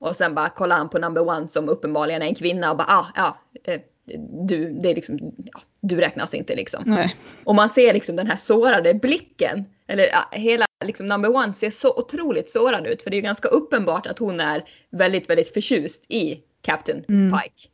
Och 0.00 0.16
sen 0.16 0.34
bara 0.34 0.48
kollar 0.48 0.76
han 0.76 0.88
på 0.88 0.98
number 0.98 1.28
one 1.28 1.48
som 1.48 1.68
uppenbarligen 1.68 2.22
är 2.22 2.26
en 2.26 2.34
kvinna 2.34 2.70
och 2.70 2.76
bara 2.76 2.88
ah, 2.88 3.06
ja, 3.14 3.38
eh, 3.64 3.80
du, 4.48 4.70
det 4.70 4.90
är 4.90 4.94
liksom, 4.94 5.18
ja, 5.52 5.60
du 5.80 5.96
räknas 5.96 6.34
inte 6.34 6.54
liksom. 6.54 6.82
Nej. 6.86 7.16
Och 7.44 7.54
man 7.54 7.68
ser 7.68 7.94
liksom 7.94 8.16
den 8.16 8.26
här 8.26 8.36
sårade 8.36 8.94
blicken. 8.94 9.64
Eller 9.88 10.04
ja, 10.04 10.28
hela 10.32 10.66
liksom 10.84 11.06
number 11.06 11.36
one 11.36 11.54
ser 11.54 11.70
så 11.70 11.98
otroligt 11.98 12.50
sårad 12.50 12.86
ut 12.86 13.02
för 13.02 13.10
det 13.10 13.14
är 13.14 13.18
ju 13.18 13.22
ganska 13.22 13.48
uppenbart 13.48 14.06
att 14.06 14.18
hon 14.18 14.40
är 14.40 14.64
väldigt, 14.90 15.30
väldigt 15.30 15.52
förtjust 15.54 16.06
i 16.08 16.40
Captain 16.62 17.04
mm. 17.08 17.38
Pike. 17.38 17.68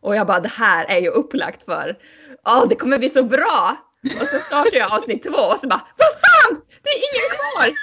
Och 0.00 0.16
jag 0.16 0.26
bara 0.26 0.40
det 0.40 0.52
här 0.52 0.86
är 0.88 1.00
ju 1.00 1.08
upplagt 1.08 1.64
för, 1.64 1.98
ja 2.44 2.62
oh, 2.62 2.68
det 2.68 2.74
kommer 2.74 2.98
bli 2.98 3.10
så 3.10 3.22
bra! 3.22 3.76
Och 4.20 4.28
så 4.28 4.38
startar 4.46 4.78
jag 4.78 4.92
avsnitt 4.92 5.22
två 5.22 5.42
och 5.52 5.58
så 5.58 5.68
bara, 5.68 5.86
vad 5.96 6.08
fan! 6.22 6.62
Det 6.82 6.88
är 6.88 6.98
ingen 6.98 7.28
kvar! 7.30 7.74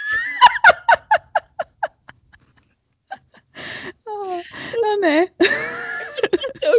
Oh, 4.23 5.01
nej. 5.01 5.33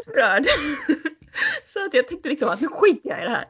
upprörd. 0.00 0.47
Så 1.64 1.87
att 1.87 1.95
jag 1.95 2.09
tänkte 2.09 2.28
liksom 2.28 2.49
att 2.49 2.61
nu 2.61 2.69
skiter 2.69 3.11
jag 3.11 3.21
i 3.21 3.25
det 3.25 3.31
här. 3.31 3.45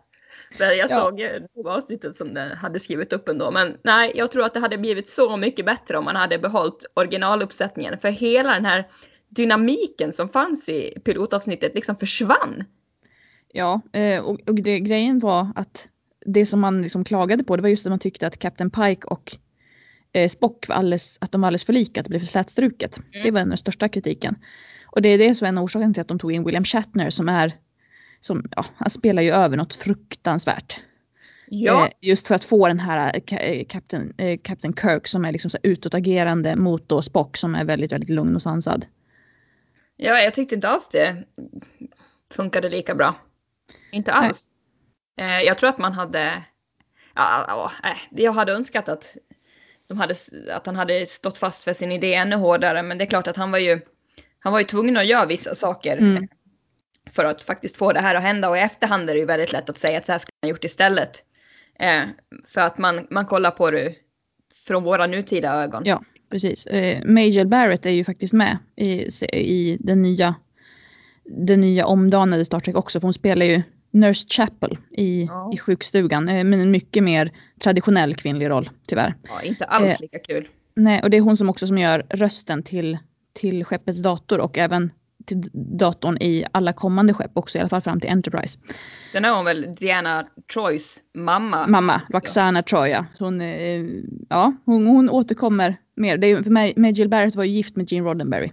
Där 0.58 0.72
jag 0.72 0.90
ja. 0.90 1.00
såg 1.00 1.18
det 1.18 1.70
avsnittet 1.70 2.16
som 2.16 2.34
det 2.34 2.54
hade 2.54 2.80
skrivit 2.80 3.12
upp 3.12 3.28
ändå. 3.28 3.50
Men 3.50 3.76
nej, 3.82 4.12
jag 4.14 4.30
tror 4.30 4.44
att 4.44 4.54
det 4.54 4.60
hade 4.60 4.78
blivit 4.78 5.08
så 5.08 5.36
mycket 5.36 5.66
bättre 5.66 5.98
om 5.98 6.04
man 6.04 6.16
hade 6.16 6.38
behållit 6.38 6.86
originaluppsättningen. 6.94 7.98
För 7.98 8.08
hela 8.08 8.52
den 8.52 8.64
här 8.64 8.84
dynamiken 9.28 10.12
som 10.12 10.28
fanns 10.28 10.68
i 10.68 11.00
pilotavsnittet 11.04 11.74
liksom 11.74 11.96
försvann. 11.96 12.64
Ja, 13.52 13.80
eh, 13.92 14.24
och, 14.24 14.40
och 14.48 14.54
det, 14.54 14.80
grejen 14.80 15.18
var 15.18 15.52
att 15.54 15.88
det 16.26 16.46
som 16.46 16.60
man 16.60 16.82
liksom 16.82 17.04
klagade 17.04 17.44
på 17.44 17.56
det 17.56 17.62
var 17.62 17.68
just 17.68 17.86
att 17.86 17.92
man 17.92 17.98
tyckte 17.98 18.26
att 18.26 18.38
Captain 18.38 18.70
Pike 18.70 19.06
och 19.06 19.36
eh, 20.16 20.28
Spock 20.28 20.68
var 20.68 20.76
alldeles, 20.76 21.18
att 21.20 21.32
de 21.32 21.40
var 21.40 21.48
alldeles 21.48 21.64
för 21.64 21.72
lika, 21.72 22.00
att 22.00 22.04
det 22.04 22.10
blev 22.10 22.20
för 22.20 22.26
slätstruket. 22.26 22.98
Mm. 22.98 23.22
Det 23.22 23.30
var 23.30 23.40
den 23.40 23.56
största 23.56 23.88
kritiken. 23.88 24.36
Och 24.86 25.02
det 25.02 25.08
är 25.08 25.18
det 25.18 25.34
som 25.34 25.44
är 25.44 25.48
en 25.48 25.58
orsak 25.58 25.94
till 25.94 26.00
att 26.00 26.08
de 26.08 26.18
tog 26.18 26.32
in 26.32 26.44
William 26.44 26.64
Shatner 26.64 27.10
som 27.10 27.28
är, 27.28 27.52
som, 28.20 28.44
ja, 28.56 28.64
han 28.76 28.90
spelar 28.90 29.22
ju 29.22 29.30
över 29.30 29.56
något 29.56 29.74
fruktansvärt. 29.74 30.80
Ja. 31.48 31.86
Eh, 31.86 31.92
just 32.00 32.26
för 32.26 32.34
att 32.34 32.44
få 32.44 32.68
den 32.68 32.80
här 32.80 33.20
eh, 33.30 33.64
Captain, 33.64 34.14
eh, 34.18 34.38
Captain 34.42 34.74
Kirk 34.74 35.06
som 35.08 35.24
är 35.24 35.32
liksom 35.32 35.50
så 35.50 35.58
utåtagerande 35.62 36.56
mot 36.56 36.88
då 36.88 37.02
Spock 37.02 37.36
som 37.36 37.54
är 37.54 37.64
väldigt, 37.64 37.92
väldigt 37.92 38.10
lugn 38.10 38.34
och 38.34 38.42
sansad. 38.42 38.86
Ja, 39.96 40.20
jag 40.20 40.34
tyckte 40.34 40.54
inte 40.54 40.68
alls 40.68 40.88
det 40.88 41.24
funkade 42.34 42.68
lika 42.68 42.94
bra. 42.94 43.14
Inte 43.92 44.12
alls. 44.12 44.46
Eh, 45.18 45.40
jag 45.40 45.58
tror 45.58 45.68
att 45.68 45.78
man 45.78 45.92
hade, 45.92 46.44
ja, 47.14 47.70
jag 48.10 48.32
hade 48.32 48.52
önskat 48.52 48.88
att, 48.88 49.16
de 49.88 49.98
hade, 49.98 50.14
att 50.50 50.66
han 50.66 50.76
hade 50.76 51.06
stått 51.06 51.38
fast 51.38 51.64
för 51.64 51.72
sin 51.72 51.92
idé 51.92 52.14
ännu 52.14 52.36
hårdare, 52.36 52.82
men 52.82 52.98
det 52.98 53.04
är 53.04 53.06
klart 53.06 53.26
att 53.26 53.36
han 53.36 53.50
var 53.50 53.58
ju 53.58 53.80
han 54.38 54.52
var 54.52 54.60
ju 54.60 54.66
tvungen 54.66 54.96
att 54.96 55.06
göra 55.06 55.26
vissa 55.26 55.54
saker 55.54 55.96
mm. 55.96 56.28
för 57.10 57.24
att 57.24 57.44
faktiskt 57.44 57.76
få 57.76 57.92
det 57.92 58.00
här 58.00 58.14
att 58.14 58.22
hända 58.22 58.48
och 58.48 58.56
i 58.56 58.60
efterhand 58.60 59.10
är 59.10 59.14
det 59.14 59.20
ju 59.20 59.26
väldigt 59.26 59.52
lätt 59.52 59.70
att 59.70 59.78
säga 59.78 59.98
att 59.98 60.06
så 60.06 60.12
här 60.12 60.18
skulle 60.18 60.32
han 60.42 60.50
gjort 60.50 60.64
istället. 60.64 61.24
Eh, 61.78 62.02
för 62.46 62.60
att 62.60 62.78
man, 62.78 63.06
man 63.10 63.26
kollar 63.26 63.50
på 63.50 63.70
det 63.70 63.94
från 64.66 64.82
våra 64.82 65.06
nutida 65.06 65.62
ögon. 65.62 65.82
Ja, 65.86 66.02
precis. 66.30 66.66
Eh, 66.66 67.04
Major 67.04 67.44
Barrett 67.44 67.86
är 67.86 67.90
ju 67.90 68.04
faktiskt 68.04 68.32
med 68.32 68.58
i, 68.76 69.08
i 69.32 69.76
den 69.80 70.02
nya, 70.02 70.34
den 71.24 71.60
nya 71.60 71.86
omdanade 71.86 72.44
Star 72.44 72.60
Trek 72.60 72.76
också. 72.76 73.00
För 73.00 73.06
hon 73.06 73.14
spelar 73.14 73.46
ju 73.46 73.62
Nurse 73.96 74.26
Chapel 74.28 74.78
i, 74.90 75.24
Ja. 75.24 75.50
i 75.54 75.58
sjukstugan. 75.58 76.28
Eh, 76.28 76.44
men 76.44 76.60
en 76.60 76.70
mycket 76.70 77.02
mer 77.04 77.32
traditionell 77.60 78.14
kvinnlig 78.14 78.48
roll 78.50 78.70
tyvärr. 78.88 79.14
Ja, 79.28 79.42
inte 79.42 79.64
alls 79.64 79.86
Eh. 79.92 79.96
lika 80.00 80.18
kul. 80.18 80.48
Nej, 80.74 81.00
och 81.02 81.10
det 81.10 81.16
är 81.16 81.20
hon 81.20 81.36
som 81.36 81.50
också 81.50 81.66
som 81.66 81.78
gör 81.78 82.06
rösten 82.10 82.62
till, 82.62 82.98
till 83.32 83.64
skeppets 83.64 84.02
dator 84.02 84.40
och 84.40 84.58
även 84.58 84.90
till 85.26 85.50
datorn 85.52 86.16
i 86.20 86.44
alla 86.52 86.72
kommande 86.72 87.14
skepp 87.14 87.30
också, 87.34 87.58
i 87.58 87.60
alla 87.60 87.68
fall 87.68 87.82
fram 87.82 88.00
till 88.00 88.10
Enterprise. 88.10 88.58
Sen 89.12 89.24
är 89.24 89.30
hon 89.36 89.44
väl 89.44 89.74
Diana 89.78 90.26
Troys 90.54 90.98
mamma. 91.14 91.66
Mamma, 91.66 92.02
Roxana 92.08 92.62
Troya. 92.62 93.06
Hon, 93.18 93.40
eh, 93.40 93.82
ja, 94.28 94.52
hon, 94.64 94.86
hon 94.86 95.10
återkommer 95.10 95.76
mer. 95.96 96.16
Det 96.18 96.26
är, 96.26 96.42
för 96.42 96.50
mig, 96.50 96.74
Jill 96.92 97.08
Barrett 97.08 97.34
var 97.34 97.44
ju 97.44 97.50
gift 97.50 97.76
med 97.76 97.92
Gene 97.92 98.08
Roddenberry. 98.08 98.50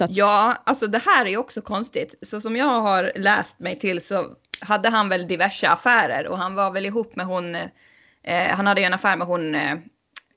Att, 0.00 0.10
Ja, 0.16 0.62
alltså 0.66 0.86
det 0.86 1.02
här 1.06 1.26
är 1.26 1.30
ju 1.30 1.36
också 1.36 1.60
konstigt. 1.60 2.14
Så 2.22 2.40
som 2.40 2.56
jag 2.56 2.80
har 2.80 3.12
läst 3.16 3.60
mig 3.60 3.78
till 3.78 4.00
så 4.00 4.26
hade 4.60 4.88
han 4.88 5.08
väl 5.08 5.26
diverse 5.28 5.68
affärer 5.68 6.26
och 6.26 6.38
han 6.38 6.54
var 6.54 6.70
väl 6.70 6.86
ihop 6.86 7.16
med 7.16 7.26
hon, 7.26 7.54
eh, 7.54 8.48
han 8.50 8.66
hade 8.66 8.80
ju 8.80 8.84
en 8.86 8.94
affär 8.94 9.16
med 9.16 9.26
hon 9.26 9.54
eh, 9.54 9.72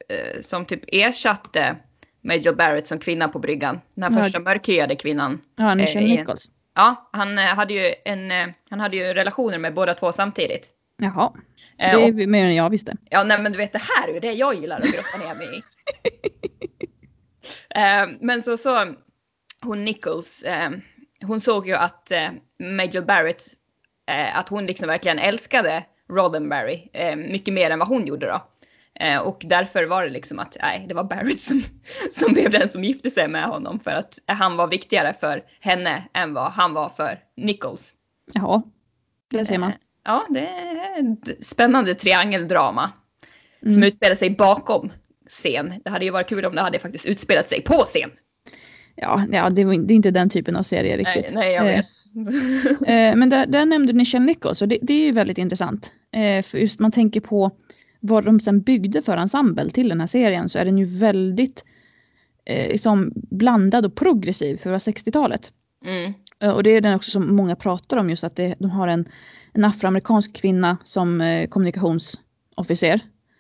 eh, 0.10 0.42
som 0.42 0.66
typ 0.66 0.82
ersatte 0.88 1.76
Major 2.24 2.54
Barrett 2.54 2.88
som 2.88 3.00
kvinna 3.00 3.28
på 3.28 3.40
bryggan. 3.40 3.82
Den 3.96 4.04
här 4.14 4.20
Ja. 4.20 4.24
första 4.24 4.40
mörkhyade 4.40 4.96
kvinnan. 4.96 5.42
ja, 5.56 5.76
Nichelle 5.76 6.14
eh, 6.14 6.20
Nichols. 6.20 6.50
Ja, 6.76 7.10
han 7.14 7.38
eh, 7.38 7.44
hade 7.46 7.74
ju 7.74 7.94
en, 8.06 8.32
eh, 8.32 8.48
han 8.70 8.80
hade 8.80 8.98
ju 8.98 9.14
relationer 9.14 9.58
med 9.58 9.74
båda 9.74 9.94
två 9.94 10.12
samtidigt. 10.12 10.70
Jaha, 10.98 11.34
det 11.78 11.96
och, 11.96 12.02
är 12.20 12.28
mer 12.28 12.46
än 12.46 12.56
jag 12.56 12.70
visste. 12.70 12.96
ja, 13.10 13.24
nej 13.24 13.42
men 13.42 13.52
du 13.52 13.58
vet 13.58 13.74
det 13.74 13.82
här 13.98 14.10
är 14.10 14.14
ju 14.14 14.20
det 14.20 14.32
jag 14.34 14.56
gillar 14.56 14.78
att 14.78 14.84
grotta 14.94 15.18
ner 15.18 15.36
mig 15.36 15.58
i. 15.58 15.62
Men 18.20 18.44
så, 18.44 18.58
så 18.58 18.94
hon 19.62 19.86
Nichols, 19.86 20.44
hon 21.26 21.42
såg 21.42 21.68
ju 21.68 21.74
att 21.74 22.12
Major 22.60 23.02
Barrett, 23.02 23.44
eh, 24.12 24.38
att 24.38 24.50
hon 24.50 24.66
liksom 24.66 24.88
verkligen 24.88 25.20
älskade 25.20 25.84
Roddenberry 26.10 26.90
eh, 26.94 27.16
mycket 27.16 27.54
mer 27.54 27.70
än 27.70 27.80
vad 27.80 27.88
hon 27.88 28.06
gjorde 28.06 28.26
då. 28.28 28.44
Eh, 29.00 29.18
och 29.20 29.42
därför 29.46 29.86
var 29.86 30.04
det 30.04 30.10
liksom 30.10 30.40
att 30.40 30.58
nej, 30.62 30.86
det 30.88 30.94
var 30.94 31.04
Barrett 31.04 31.40
som, 31.40 31.64
som 32.12 32.34
blev 32.34 32.50
den 32.52 32.70
som 32.70 32.84
gifte 32.84 33.10
sig 33.10 33.28
med 33.28 33.44
honom 33.44 33.80
för 33.80 33.92
att 33.92 34.20
han 34.26 34.58
var 34.58 34.68
viktigare 34.68 35.14
för 35.14 35.44
henne 35.60 36.04
än 36.14 36.34
vad 36.34 36.52
han 36.52 36.74
var 36.74 36.90
för 36.90 37.20
Nichols. 37.38 37.94
Jaha, 38.34 38.62
det 39.30 39.46
ser 39.46 39.58
man. 39.58 39.70
Eh, 39.70 39.76
Ja, 40.04 40.26
det 40.30 40.40
är 40.48 41.00
ett 41.14 41.46
spännande 41.46 41.96
triangeldrama 41.96 42.92
som 43.62 43.70
Mm. 43.72 43.84
utspelar 43.84 44.16
sig 44.16 44.30
bakom 44.30 44.92
scen. 45.28 45.74
Det 45.84 45.90
hade 45.90 46.06
ju 46.06 46.12
varit 46.12 46.30
kul 46.30 46.46
om 46.46 46.56
det 46.56 46.62
hade 46.62 46.80
faktiskt 46.80 47.06
utspelat 47.06 47.50
sig 47.50 47.62
på 47.62 47.74
scen. 47.74 48.12
Ja, 48.96 49.24
ja 49.32 49.50
det, 49.50 49.62
är 49.62 49.92
inte 49.92 50.12
den 50.12 50.30
typen 50.30 50.56
av 50.56 50.64
serie 50.64 50.98
riktigt. 50.98 51.34
Nej, 51.34 51.34
nej 51.34 51.54
jag 51.54 51.68
Eh, 51.70 51.76
vet. 51.76 51.86
Eh, 52.88 53.16
men 53.16 53.30
där, 53.30 53.46
där 53.46 53.66
nämnde 53.66 53.94
du 53.94 53.98
Nichelle 53.98 54.26
Nichols 54.26 54.62
och 54.62 54.68
det, 54.68 54.78
det 54.82 54.94
är 54.94 55.06
ju 55.06 55.12
väldigt 55.12 55.38
intressant. 55.38 55.92
Eh, 56.12 56.44
för 56.44 56.58
just 56.58 56.80
man 56.80 56.92
tänker 56.92 57.22
på 57.22 57.52
vad 58.00 58.26
de 58.26 58.40
sen 58.40 58.62
byggde 58.62 59.02
för 59.02 59.18
ensemble 59.18 59.70
till 59.70 59.90
den 59.90 60.00
här 60.00 60.08
serien 60.08 60.50
så 60.50 60.60
är 60.60 60.66
den 60.66 60.78
ju 60.78 60.86
väldigt 60.86 61.64
eh, 62.46 62.72
liksom 62.72 63.12
blandad 63.16 63.86
och 63.86 63.96
progressiv 63.96 64.58
för 64.58 64.74
att 64.74 64.88
vara 64.88 64.96
60-talet. 64.96 65.52
Mm. 65.86 66.14
Och 66.56 66.64
det 66.64 66.70
är 66.70 66.82
den 66.82 66.96
också 66.96 67.12
som 67.12 67.36
många 67.36 67.56
pratar 67.56 67.98
om 67.98 68.10
just 68.10 68.24
att 68.24 68.36
det, 68.36 68.56
de 68.60 68.70
har 68.70 68.88
en, 68.88 69.06
en 69.54 69.66
afroamerikansk 69.66 70.34
kvinna 70.34 70.78
som 70.84 71.22
eh, 71.22 71.48
kommunikationsofficer. 71.48 73.00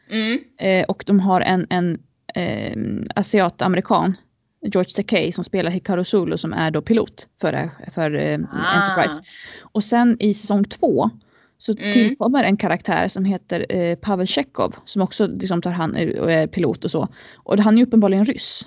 Mm. 0.09 0.39
Eh, 0.57 0.85
och 0.85 1.03
de 1.07 1.19
har 1.19 1.41
en, 1.41 1.67
en 1.69 1.97
eh, 2.35 2.77
asiat-amerikan, 3.15 4.17
George 4.61 4.93
Takei, 4.95 5.31
som 5.31 5.43
spelar 5.43 5.71
Hikaru 5.71 6.03
Zulu 6.03 6.37
som 6.37 6.53
är 6.53 6.71
då 6.71 6.81
pilot 6.81 7.27
för, 7.41 7.69
för 7.93 8.15
eh, 8.15 8.39
Ah. 8.53 8.57
Enterprise. 8.79 9.21
Och 9.61 9.83
sen 9.83 10.17
i 10.19 10.33
säsong 10.33 10.63
två 10.63 11.09
så 11.57 11.71
Mm. 11.77 11.93
tillkommer 11.93 12.43
en 12.43 12.57
karaktär 12.57 13.07
som 13.07 13.25
heter 13.25 13.65
eh, 13.69 13.95
Pavel 13.95 14.27
Chekhov 14.27 14.75
som 14.85 15.01
också 15.01 15.27
liksom 15.27 15.61
tar 15.61 15.71
hand 15.71 15.95
och 16.19 16.31
är 16.31 16.47
pilot 16.47 16.85
och 16.85 16.91
så. 16.91 17.07
Och 17.35 17.59
han 17.59 17.77
är 17.77 17.83
uppenbarligen 17.83 18.25
ryss. 18.25 18.65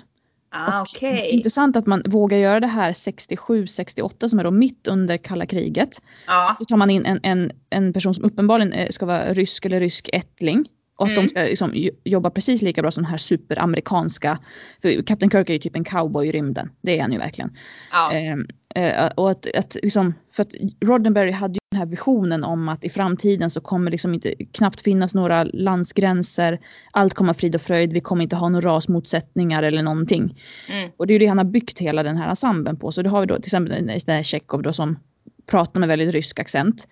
Ah, 0.49 0.81
okej. 0.81 1.29
Intressant 1.31 1.75
att 1.75 1.85
man 1.85 2.01
vågar 2.05 2.37
göra 2.37 2.59
det 2.59 2.67
här 2.67 2.93
67-68 2.93 4.29
som 4.29 4.39
är 4.39 4.43
då 4.43 4.51
mitt 4.51 4.87
under 4.87 5.17
kalla 5.17 5.45
kriget. 5.45 6.01
Ja. 6.27 6.55
Så 6.59 6.65
tar 6.65 6.77
man 6.77 6.89
in 6.89 7.05
en, 7.05 7.19
en, 7.23 7.51
en 7.69 7.93
person 7.93 8.15
som 8.15 8.23
uppenbarligen 8.23 8.73
eh, 8.73 8.89
ska 8.89 9.05
vara 9.05 9.33
rysk 9.33 9.65
eller 9.65 9.79
rysk 9.79 10.09
ättling. 10.13 10.65
Och 10.97 11.05
att 11.05 11.11
Mm. 11.11 11.23
de 11.23 11.29
ska 11.29 11.39
liksom 11.39 11.71
jo- 11.73 11.91
jobba 12.03 12.29
precis 12.29 12.61
lika 12.61 12.81
bra 12.81 12.91
som 12.91 13.03
den 13.03 13.11
här 13.11 13.17
superamerikanska. 13.17 14.39
För 14.81 15.01
Captain 15.03 15.29
Kirk 15.31 15.49
är 15.49 15.53
ju 15.53 15.59
typ 15.59 15.75
en 15.75 15.83
cowboy 15.83 16.27
i 16.27 16.31
rymden. 16.31 16.69
Det 16.81 16.97
är 16.97 17.01
han 17.01 17.11
ju 17.11 17.17
verkligen. 17.17 17.51
ja. 17.91 18.11
Ehm, 18.11 18.47
eh, 18.75 19.07
och 19.15 19.31
att, 19.31 19.55
att 19.55 19.77
liksom, 19.83 20.13
för 20.31 20.41
att 20.43 20.53
Roddenberry 20.85 21.31
hade 21.31 21.53
ju 21.53 21.59
den 21.71 21.79
här 21.79 21.85
visionen 21.85 22.43
om 22.43 22.69
att 22.69 22.83
i 22.85 22.89
framtiden 22.89 23.49
så 23.49 23.61
kommer 23.61 23.91
liksom 23.91 24.13
inte 24.13 24.33
knappt 24.51 24.81
finnas 24.81 25.13
några 25.15 25.43
landsgränser. 25.43 26.59
Allt 26.91 27.13
kommer 27.13 27.33
frid 27.33 27.55
och 27.55 27.61
fröjd. 27.61 27.93
Vi 27.93 28.01
kommer 28.01 28.23
inte 28.23 28.35
ha 28.35 28.49
några 28.49 28.69
rasmotsättningar 28.69 29.63
eller 29.63 29.83
någonting. 29.83 30.41
Mm. 30.69 30.89
Och 30.97 31.07
det 31.07 31.11
är 31.11 31.15
ju 31.15 31.19
det 31.19 31.25
han 31.27 31.37
har 31.37 31.45
byggt 31.45 31.79
hela 31.79 32.03
den 32.03 32.17
här 32.17 32.29
ensemblen 32.29 32.77
på. 32.77 32.91
Så 32.91 33.01
då 33.01 33.09
har 33.09 33.21
vi 33.21 33.27
då 33.27 33.35
till 33.35 33.45
exempel 33.45 34.23
Tjechov 34.23 34.61
då 34.61 34.73
som 34.73 34.99
pratar 35.45 35.79
med 35.79 35.89
väldigt 35.89 36.11
rysk 36.13 36.39
accent. 36.39 36.87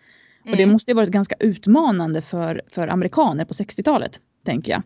Och 0.45 0.57
det 0.57 0.63
Mm. 0.63 0.73
måste 0.73 0.91
ju 0.91 0.95
varit 0.95 1.09
ganska 1.09 1.35
utmanande 1.39 2.21
för, 2.21 2.61
för 2.71 2.87
amerikaner 2.87 3.45
på 3.45 3.53
60-talet, 3.53 4.19
tänker 4.45 4.71
jag. 4.71 4.81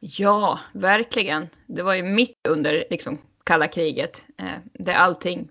Ja, 0.00 0.58
verkligen. 0.72 1.46
Det 1.66 1.82
var 1.82 1.94
ju 1.94 2.02
mitt 2.02 2.46
under 2.48 2.84
liksom, 2.90 3.18
kalla 3.44 3.66
kriget. 3.66 4.24
Eh, 4.38 4.44
där 4.72 4.94
allting 4.94 5.48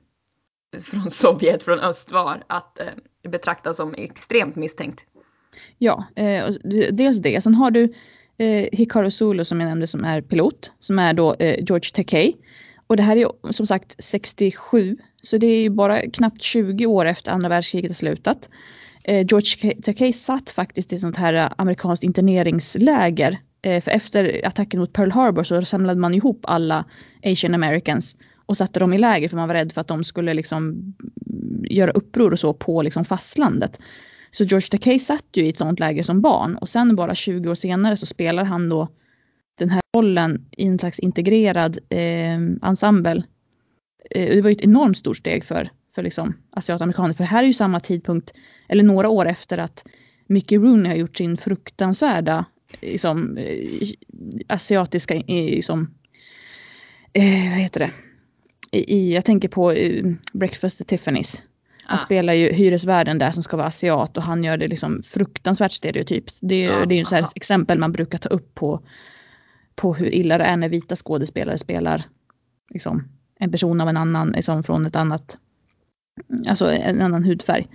från 0.84 1.12
Sovjet, 1.12 1.64
från 1.64 1.80
öst 1.80 2.12
var 2.12 2.44
att 2.48 2.80
eh, 2.80 2.86
betraktas 3.30 3.78
som 3.78 3.94
extremt 3.98 4.56
misstänkt. 4.56 5.06
Ja, 5.78 6.06
eh, 6.16 6.46
dels 6.92 7.18
det. 7.18 7.44
Sen 7.44 7.56
har 7.56 7.72
du 7.72 7.94
eh, 8.38 8.68
Hikaru 8.72 9.12
Zulu 9.12 9.46
som 9.46 9.60
jag 9.60 9.68
nämnde 9.68 9.88
som 9.88 10.04
är 10.04 10.22
pilot, 10.22 10.72
som 10.80 11.00
är 11.00 11.14
då 11.14 11.34
eh, 11.34 11.56
George 11.64 11.90
Takei. 11.94 12.36
Och 12.88 12.98
det 12.98 13.04
här 13.04 13.16
är 13.16 13.20
ju 13.20 13.54
som 13.54 13.68
sagt 13.68 13.96
67, 14.04 14.98
så 15.22 15.38
det 15.38 15.48
är 15.48 15.62
ju 15.62 15.70
bara 15.70 16.02
knappt 16.02 16.42
20 16.42 16.86
år 16.86 17.06
efter 17.06 17.32
andra 17.32 17.50
världskriget 17.50 17.92
har 17.92 17.96
slutat. 17.96 18.50
Eh, 19.08 19.26
George 19.30 19.74
Takei 19.82 20.14
satt 20.14 20.50
faktiskt 20.50 20.94
i 20.94 20.96
ett 20.96 21.02
sånt 21.02 21.18
här 21.18 21.34
eh, 21.34 21.52
amerikanskt 21.58 22.04
interneringsläger. 22.04 23.38
Eh, 23.62 23.82
för 23.82 23.92
efter 23.92 24.42
attacken 24.48 24.80
mot 24.80 24.94
Pearl 24.94 25.12
Harbor 25.12 25.44
så 25.44 25.66
samlade 25.66 26.00
man 26.00 26.14
ihop 26.14 26.40
alla 26.44 26.86
Asian 27.24 27.54
Americans 27.54 28.16
och 28.46 28.58
satte 28.58 28.80
dem 28.80 28.94
i 28.94 28.98
läger 28.98 29.30
för 29.30 29.38
man 29.38 29.48
var 29.48 29.56
rädd 29.56 29.72
för 29.72 29.82
att 29.82 29.88
de 29.88 30.04
skulle 30.04 30.34
liksom 30.34 30.94
göra 31.70 31.92
uppror 31.92 32.34
och 32.34 32.40
så 32.40 32.54
på 32.54 32.82
liksom 32.82 33.06
fastlandet. 33.06 33.80
Så 34.32 34.44
George 34.44 34.68
Takei 34.68 35.00
satt 35.00 35.26
ju 35.34 35.46
i 35.46 35.50
ett 35.50 35.58
sånt 35.58 35.80
läger 35.80 36.04
som 36.04 36.22
barn 36.22 36.56
och 36.56 36.70
sen 36.70 36.96
bara 36.96 37.16
20 37.16 37.50
år 37.50 37.56
senare 37.56 37.98
så 37.98 38.06
spelar 38.06 38.44
han 38.44 38.70
då 38.70 38.88
den 39.58 39.70
här 39.70 39.82
rollen 39.98 40.46
i 40.58 40.68
en 40.68 40.80
slags 40.80 41.00
integrerad 41.00 41.78
eh, 41.90 42.40
ensemble. 42.62 43.24
Eh, 44.12 44.36
det 44.36 44.42
var 44.42 44.50
ju 44.50 44.56
ett 44.56 44.62
enormt 44.62 44.98
stort 44.98 45.18
steg 45.18 45.44
för, 45.44 45.70
för 45.98 46.04
liksom 46.04 46.34
asiatamerikaner 46.50 47.14
för 47.14 47.24
här 47.24 47.44
är 47.44 47.48
ju 47.48 47.54
samma 47.54 47.80
tidpunkt 47.80 48.34
eller 48.68 48.84
några 48.84 49.10
år 49.10 49.28
efter 49.28 49.58
att 49.58 49.84
Mickey 50.28 50.58
Rooney 50.58 50.88
har 50.92 50.96
gjort 50.98 51.18
sin 51.18 51.38
fruktansvärda 51.38 52.46
liksom, 52.82 53.38
eh, 53.38 53.88
asiatiska 54.48 55.16
eh, 55.16 55.24
liksom, 55.28 55.82
eh, 57.14 57.50
vad 57.50 57.60
heter 57.60 57.80
det? 57.80 57.92
I, 58.72 59.14
jag 59.14 59.26
tänker 59.26 59.50
på 59.50 59.72
eh, 59.72 60.06
Breakfast 60.34 60.82
at 60.82 60.88
Tiffany's. 60.88 61.40
Han 61.84 61.96
Ah. 61.96 62.06
spelar 62.06 62.34
ju 62.34 62.52
hyresvärden 62.54 63.18
där 63.20 63.32
som 63.32 63.44
ska 63.44 63.58
vara 63.58 63.68
asiat 63.68 64.18
och 64.18 64.24
han 64.24 64.44
gör 64.44 64.58
det 64.58 64.68
liksom 64.68 65.04
fruktansvärt 65.04 65.72
stereotypt. 65.72 66.38
Det, 66.42 66.56
är- 66.66 66.80
Ja, 66.80 66.86
det 66.86 66.96
är 66.96 67.12
ju 67.12 67.18
aha. 67.18 67.32
exempel 67.36 67.80
man 67.80 67.92
brukar 67.92 68.18
ta 68.18 68.30
upp 68.30 68.56
på, 68.56 68.82
på 69.76 69.94
hur 69.94 70.14
illa 70.16 70.38
det 70.38 70.44
är 70.44 70.58
när 70.58 70.70
vita 70.70 70.96
skådespelare 70.96 71.58
spelar 71.58 72.04
liksom, 72.70 73.08
en 73.40 73.52
person 73.52 73.82
av 73.82 73.90
en 73.90 73.98
annan, 73.98 74.30
liksom, 74.32 74.64
från 74.64 74.86
ett 74.86 74.96
annat, 74.96 75.38
alltså 76.48 76.72
en 76.72 77.02
annan 77.02 77.24
hudfärg. 77.24 77.68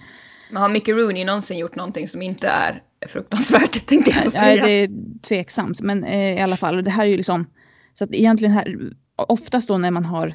Men 0.50 0.62
har 0.62 0.68
Mickey 0.68 0.92
Rooney 0.92 1.25
någonsin 1.25 1.58
gjort 1.58 1.76
någonting 1.76 2.08
som 2.08 2.22
inte 2.22 2.49
är 2.49 2.82
fruktansvärt 3.08 3.87
tänkte 3.87 4.11
jag 4.11 4.25
Ja, 4.26 4.30
säga. 4.30 4.64
det 4.66 4.70
är 4.70 4.88
tveksamt 5.22 5.80
men 5.80 6.04
eh, 6.04 6.38
i 6.38 6.40
alla 6.40 6.56
fall, 6.56 6.76
och 6.76 6.84
det 6.84 6.90
här 6.90 7.04
är 7.04 7.08
ju 7.08 7.16
liksom, 7.16 7.46
så 7.94 8.04
att 8.04 8.14
egentligen 8.14 8.52
här, 8.54 8.76
oftast 9.16 9.68
då 9.68 9.78
när 9.78 9.90
man 9.90 10.04
har 10.04 10.34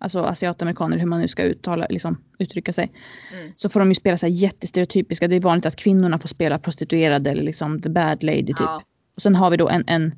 alltså 0.00 0.20
asiatamerikaner, 0.20 0.98
hur 0.98 1.06
man 1.06 1.20
nu 1.20 1.28
ska 1.28 1.42
uttala, 1.42 1.86
liksom, 1.90 2.22
uttrycka 2.38 2.72
sig, 2.72 2.92
Mm. 3.32 3.52
så 3.56 3.68
får 3.68 3.80
de 3.80 3.88
ju 3.88 3.94
spela 3.94 4.16
så 4.18 4.26
här 4.26 4.32
jättestereotypiska. 4.32 5.28
Det 5.28 5.36
är 5.36 5.40
vanligt 5.40 5.66
att 5.66 5.76
kvinnorna 5.76 6.18
får 6.18 6.28
spela 6.28 6.58
prostituerade 6.58 7.30
eller 7.30 7.42
liksom 7.42 7.82
the 7.82 7.88
bad 7.90 8.22
lady 8.22 8.46
typ. 8.46 8.56
Ja. 8.60 8.82
Och 9.16 9.22
sen 9.22 9.34
har 9.34 9.50
vi 9.50 9.56
då 9.56 9.68
en, 9.68 9.84
en, 9.86 10.14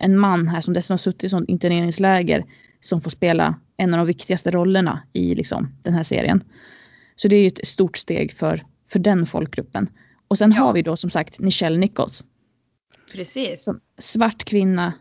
en 0.00 0.18
man 0.18 0.48
här 0.48 0.60
som 0.60 0.74
dessutom 0.74 0.92
har 0.94 0.98
suttit 0.98 1.24
i 1.24 1.28
sånt 1.28 1.48
interneringsläger 1.48 2.44
som 2.80 3.00
får 3.00 3.10
spela 3.10 3.54
en 3.76 3.94
av 3.94 3.98
de 3.98 4.06
viktigaste 4.06 4.50
rollerna 4.50 5.02
i 5.12 5.34
liksom, 5.34 5.68
den 5.82 5.94
här 5.94 6.04
serien. 6.04 6.44
Så 7.16 7.28
det 7.28 7.36
är 7.36 7.40
ju 7.40 7.48
ett 7.48 7.66
stort 7.66 7.96
steg 7.96 8.32
för, 8.32 8.64
för 8.90 8.98
den 8.98 9.26
folkgruppen. 9.26 9.88
Och 10.28 10.38
sen 10.38 10.52
Ja. 10.52 10.62
har 10.62 10.72
vi 10.72 10.82
då 10.82 10.96
som 10.96 11.10
sagt 11.10 11.40
Nichelle 11.40 11.78
Nichols. 11.78 12.24
Precis. 13.12 13.64
Som 13.64 13.80
svart 13.98 14.44
kvinna 14.44 14.92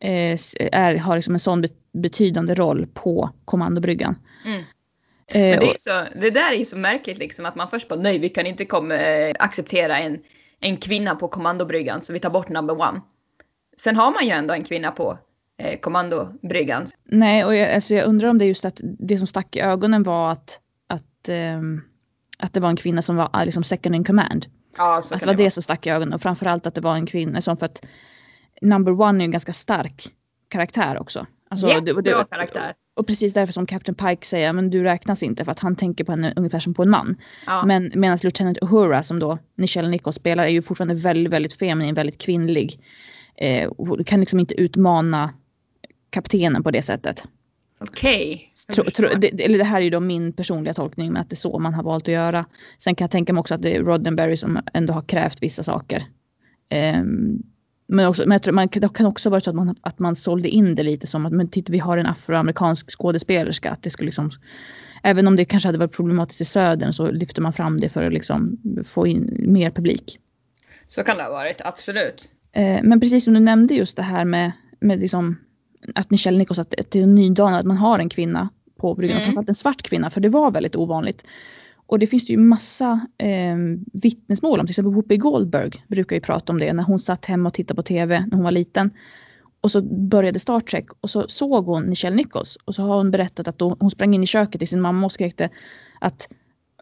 eh, 0.00 0.38
är, 0.72 0.96
har 0.96 1.16
liksom 1.16 1.34
en 1.34 1.40
sån 1.40 1.64
betydande 1.92 2.54
roll 2.54 2.86
på 2.94 3.30
kommandobryggan. 3.44 4.18
Mm. 4.44 4.64
Men 5.32 5.60
det, 5.60 5.74
är 5.74 5.76
så, 5.78 6.18
det 6.20 6.30
där 6.30 6.52
är 6.52 6.56
ju 6.56 6.64
så 6.64 6.76
märkligt 6.76 7.18
liksom 7.18 7.46
att 7.46 7.54
man 7.54 7.68
först 7.70 7.88
bara 7.88 8.00
nej 8.00 8.18
vi 8.18 8.28
kan 8.28 8.46
inte 8.46 8.64
komma, 8.64 8.94
acceptera 9.38 9.98
en, 9.98 10.18
en 10.60 10.76
kvinna 10.76 11.14
på 11.14 11.28
kommandobryggan 11.28 12.02
så 12.02 12.12
vi 12.12 12.20
tar 12.20 12.30
bort 12.30 12.48
number 12.48 12.80
one. 12.80 13.00
Sen 13.76 13.96
har 13.96 14.12
man 14.12 14.24
ju 14.24 14.30
ändå 14.30 14.54
en 14.54 14.64
kvinna 14.64 14.90
på 14.90 15.10
eh, 15.12 15.18
kommandobryggan. 15.80 16.86
Nej, 17.04 17.44
och 17.44 17.56
jag, 17.56 17.74
alltså 17.74 17.94
jag 17.94 18.06
undrar 18.06 18.28
om 18.28 18.38
det 18.38 18.44
är 18.44 18.46
just 18.46 18.64
att 18.64 18.80
det 18.82 19.16
som 19.16 19.26
stack 19.26 19.56
i 19.56 19.60
ögonen 19.60 20.02
var 20.02 20.32
att, 20.32 20.58
att, 20.86 21.28
um, 21.28 21.82
att 22.38 22.52
det 22.52 22.60
var 22.60 22.68
en 22.68 22.76
kvinna 22.76 23.02
som 23.02 23.16
var 23.16 23.28
ah, 23.32 23.44
liksom 23.44 23.64
second 23.64 23.94
in 23.94 24.04
command. 24.04 24.46
Ja, 24.76 25.02
så 25.02 25.14
att 25.14 25.20
det 25.20 25.26
var 25.26 25.34
vara 25.34 25.44
det 25.44 25.50
som 25.50 25.62
stack 25.62 25.86
i 25.86 25.90
ögonen 25.90 26.14
och 26.14 26.22
framförallt 26.22 26.66
att 26.66 26.74
det 26.74 26.80
var 26.80 26.94
en 26.94 27.06
kvinna 27.06 27.42
som 27.42 27.56
för 27.56 27.66
att 27.66 27.84
number 28.62 29.00
one 29.00 29.22
är 29.22 29.24
en 29.24 29.30
ganska 29.30 29.52
stark 29.52 30.08
karaktär 30.48 30.98
också. 31.00 31.26
Alltså, 31.50 31.68
Jättebra 31.68 32.02
det, 32.02 32.26
karaktär. 32.30 32.74
Och 32.94 33.06
precis 33.06 33.32
därför 33.32 33.52
som 33.52 33.66
Captain 33.66 33.94
Pike 33.94 34.26
säger, 34.26 34.52
men 34.52 34.70
du 34.70 34.82
räknas 34.82 35.22
inte 35.22 35.44
för 35.44 35.52
att 35.52 35.58
han 35.58 35.76
tänker 35.76 36.04
på 36.04 36.12
henne 36.12 36.32
ungefär 36.36 36.60
som 36.60 36.74
på 36.74 36.82
en 36.82 36.90
man. 36.90 37.16
Ja. 37.46 37.66
Men 37.66 37.92
medan 37.94 38.18
Lieutenant 38.22 38.58
Uhura 38.62 39.02
som 39.02 39.18
då 39.18 39.38
Nichelle 39.56 39.88
Nichols 39.88 40.16
spelar 40.16 40.44
är 40.44 40.48
ju 40.48 40.62
fortfarande 40.62 40.94
väldigt, 40.94 41.32
väldigt 41.32 41.52
feminin, 41.52 41.94
väldigt 41.94 42.18
kvinnlig. 42.18 42.80
Eh, 43.36 43.70
kan 44.06 44.20
liksom 44.20 44.38
inte 44.38 44.60
utmana 44.60 45.30
kaptenen 46.10 46.62
på 46.62 46.70
det 46.70 46.82
sättet. 46.82 47.24
Okej. 47.80 48.52
Okay. 48.68 49.14
Det, 49.20 49.44
eller 49.44 49.58
det 49.58 49.64
här 49.64 49.80
är 49.80 49.84
ju 49.84 49.90
då 49.90 50.00
min 50.00 50.32
personliga 50.32 50.74
tolkning 50.74 51.12
med 51.12 51.22
att 51.22 51.30
det 51.30 51.34
är 51.34 51.36
så 51.36 51.58
man 51.58 51.74
har 51.74 51.82
valt 51.82 52.04
att 52.04 52.14
göra. 52.14 52.44
Sen 52.78 52.94
kan 52.94 53.04
jag 53.04 53.10
tänka 53.10 53.32
mig 53.32 53.40
också 53.40 53.54
att 53.54 53.62
det 53.62 53.76
är 53.76 53.82
Roddenberry 53.82 54.36
som 54.36 54.60
ändå 54.74 54.92
har 54.92 55.02
krävt 55.02 55.42
vissa 55.42 55.62
saker. 55.62 56.04
Um, 57.00 57.42
men, 57.86 58.06
också, 58.06 58.22
men 58.26 58.32
jag 58.32 58.42
tror, 58.42 58.54
man, 58.54 58.68
det 58.72 58.94
kan 58.94 59.06
också 59.06 59.30
vara 59.30 59.40
så 59.40 59.50
att 59.50 59.56
man, 59.56 59.76
att 59.80 59.98
man 59.98 60.16
sålde 60.16 60.48
in 60.48 60.74
det 60.74 60.82
lite 60.82 61.06
som 61.06 61.26
att 61.26 61.32
men 61.32 61.48
titta 61.48 61.72
vi 61.72 61.78
har 61.78 61.98
en 61.98 62.06
afroamerikansk 62.06 62.90
skådespelerska. 62.90 63.70
Att 63.70 63.82
det 63.82 63.90
skulle 63.90 64.06
liksom, 64.06 64.30
även 65.02 65.26
om 65.26 65.36
det 65.36 65.44
kanske 65.44 65.68
hade 65.68 65.78
varit 65.78 65.92
problematiskt 65.92 66.40
i 66.40 66.44
södern 66.44 66.92
så 66.92 67.10
lyfter 67.10 67.42
man 67.42 67.52
fram 67.52 67.80
det 67.80 67.88
för 67.88 68.06
att 68.06 68.12
liksom 68.12 68.58
få 68.84 69.06
in 69.06 69.44
mer 69.46 69.70
publik. 69.70 70.18
Så 70.88 71.02
kan 71.02 71.16
det 71.16 71.22
ha 71.22 71.30
varit, 71.30 71.60
absolut. 71.60 72.28
Eh, 72.52 72.80
men 72.82 73.00
precis 73.00 73.24
som 73.24 73.34
du 73.34 73.40
nämnde 73.40 73.74
just 73.74 73.96
det 73.96 74.02
här 74.02 74.24
med, 74.24 74.52
med 74.80 75.00
liksom, 75.00 75.36
att 75.94 76.10
Michelle 76.10 76.38
Nichols, 76.38 76.58
att 76.58 76.74
det 76.90 77.00
är 77.00 77.06
nydanande 77.06 77.58
att 77.60 77.66
man 77.66 77.76
har 77.76 77.98
en 77.98 78.08
kvinna 78.08 78.48
på 78.76 78.94
bryggan, 78.94 79.16
mm. 79.16 79.24
framförallt 79.24 79.48
en 79.48 79.54
svart 79.54 79.82
kvinna, 79.82 80.10
för 80.10 80.20
det 80.20 80.28
var 80.28 80.50
väldigt 80.50 80.76
ovanligt. 80.76 81.24
Och 81.86 81.98
det 81.98 82.06
finns 82.06 82.30
ju 82.30 82.36
massa 82.36 83.06
eh, 83.18 83.56
vittnesmål 83.92 84.60
om, 84.60 84.66
till 84.66 84.72
exempel 84.72 84.94
Whoopi 84.94 85.16
Goldberg 85.16 85.70
brukar 85.88 86.16
ju 86.16 86.20
prata 86.20 86.52
om 86.52 86.58
det 86.58 86.72
när 86.72 86.82
hon 86.82 86.98
satt 86.98 87.26
hemma 87.26 87.48
och 87.48 87.54
tittade 87.54 87.76
på 87.76 87.82
TV 87.82 88.20
när 88.20 88.36
hon 88.36 88.44
var 88.44 88.50
liten. 88.50 88.90
Och 89.60 89.70
så 89.70 89.82
började 89.82 90.40
Star 90.40 90.60
Trek 90.60 90.86
och 91.00 91.10
så 91.10 91.28
såg 91.28 91.66
hon 91.66 91.82
Nichelle 91.82 92.16
Nichols 92.16 92.56
och 92.64 92.74
så 92.74 92.82
har 92.82 92.96
hon 92.96 93.10
berättat 93.10 93.48
att 93.48 93.58
då, 93.58 93.76
hon 93.80 93.90
sprang 93.90 94.14
in 94.14 94.22
i 94.22 94.26
köket 94.26 94.58
till 94.58 94.68
sin 94.68 94.80
mamma 94.80 95.06
och 95.06 95.12
skrek 95.12 95.40
att 96.00 96.28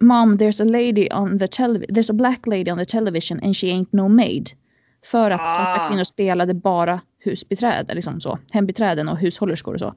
Mom, 0.00 0.38
there's 0.38 0.62
a 0.62 0.64
lady 0.64 1.09
on 1.12 1.38
the 1.38 1.49
television, 1.49 1.97
there's 1.97 2.11
a 2.11 2.14
black 2.14 2.47
lady 2.47 2.71
on 2.71 2.78
the 2.78 2.85
television 2.85 3.40
and 3.42 3.57
she 3.57 3.66
ain't 3.66 3.88
no 3.90 4.09
maid. 4.09 4.51
För 5.05 5.31
att 5.31 5.55
svarta 5.55 5.81
Ah. 5.81 5.88
kvinnor 5.88 6.05
spelade 6.05 6.55
bara 6.55 7.01
husbiträden, 7.18 7.96
liksom 7.96 8.20
så, 8.20 8.38
hembiträden 8.50 9.09
och 9.09 9.18
hushållerskor 9.18 9.74
och 9.74 9.81
så. 9.81 9.94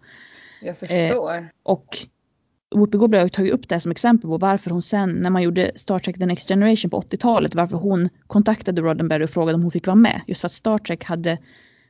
Jag 0.61 0.77
förstår. 0.77 1.49
Och 1.63 1.97
Whoopi 2.75 2.97
Goldberg 2.97 3.21
har 3.21 3.29
tagit 3.29 3.53
upp 3.53 3.69
det 3.69 3.75
här 3.75 3.79
som 3.79 3.91
exempel 3.91 4.29
på 4.29 4.37
varför 4.37 4.69
hon 4.71 4.81
sen 4.81 5.09
när 5.09 5.29
man 5.29 5.41
gjorde 5.41 5.71
Star 5.75 5.99
Trek 5.99 6.17
The 6.17 6.25
Next 6.25 6.47
Generation 6.47 6.89
på 6.89 7.01
80-talet, 7.01 7.55
varför 7.55 7.77
hon 7.77 8.09
kontaktade 8.27 8.81
Roddenberry 8.81 9.25
och 9.25 9.29
frågade 9.29 9.55
om 9.55 9.61
hon 9.61 9.71
fick 9.71 9.87
vara 9.87 9.95
med. 9.95 10.21
Just 10.27 10.41
för 10.41 10.47
att 10.47 10.53
Star 10.53 10.77
Trek 10.77 11.03
hade 11.03 11.37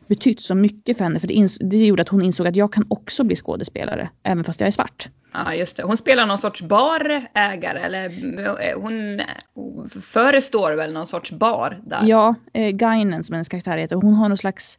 betytt 0.07 0.41
så 0.41 0.55
mycket 0.55 0.97
för 0.97 1.03
henne. 1.03 1.19
För 1.19 1.27
det, 1.27 1.47
det 1.59 1.85
gjorde 1.85 2.01
att 2.01 2.09
hon 2.09 2.21
insåg 2.21 2.47
att 2.47 2.55
jag 2.55 2.73
kan 2.73 2.85
också 2.89 3.23
bli 3.23 3.35
skådespelare, 3.35 4.09
även 4.23 4.43
fast 4.43 4.59
jag 4.59 4.67
är 4.67 4.71
svart. 4.71 5.09
Ja, 5.33 5.55
just 5.55 5.77
det. 5.77 5.83
Hon 5.83 5.97
spelar 5.97 6.25
någon 6.25 6.37
sorts 6.37 6.61
barägare 6.61 7.79
eller 7.79 8.09
eh, 8.69 8.81
hon 8.81 9.21
förestår 10.01 10.71
väl 10.71 10.93
någon 10.93 11.07
sorts 11.07 11.31
bar 11.31 11.79
där. 11.83 11.99
Ja, 12.03 12.35
eh, 12.53 12.69
Guinan 12.69 13.23
som 13.23 13.33
hennes 13.33 13.49
karaktär 13.49 13.77
heter, 13.77 13.95
hon 13.95 14.13
har 14.13 14.29
någon 14.29 14.37
slags 14.37 14.77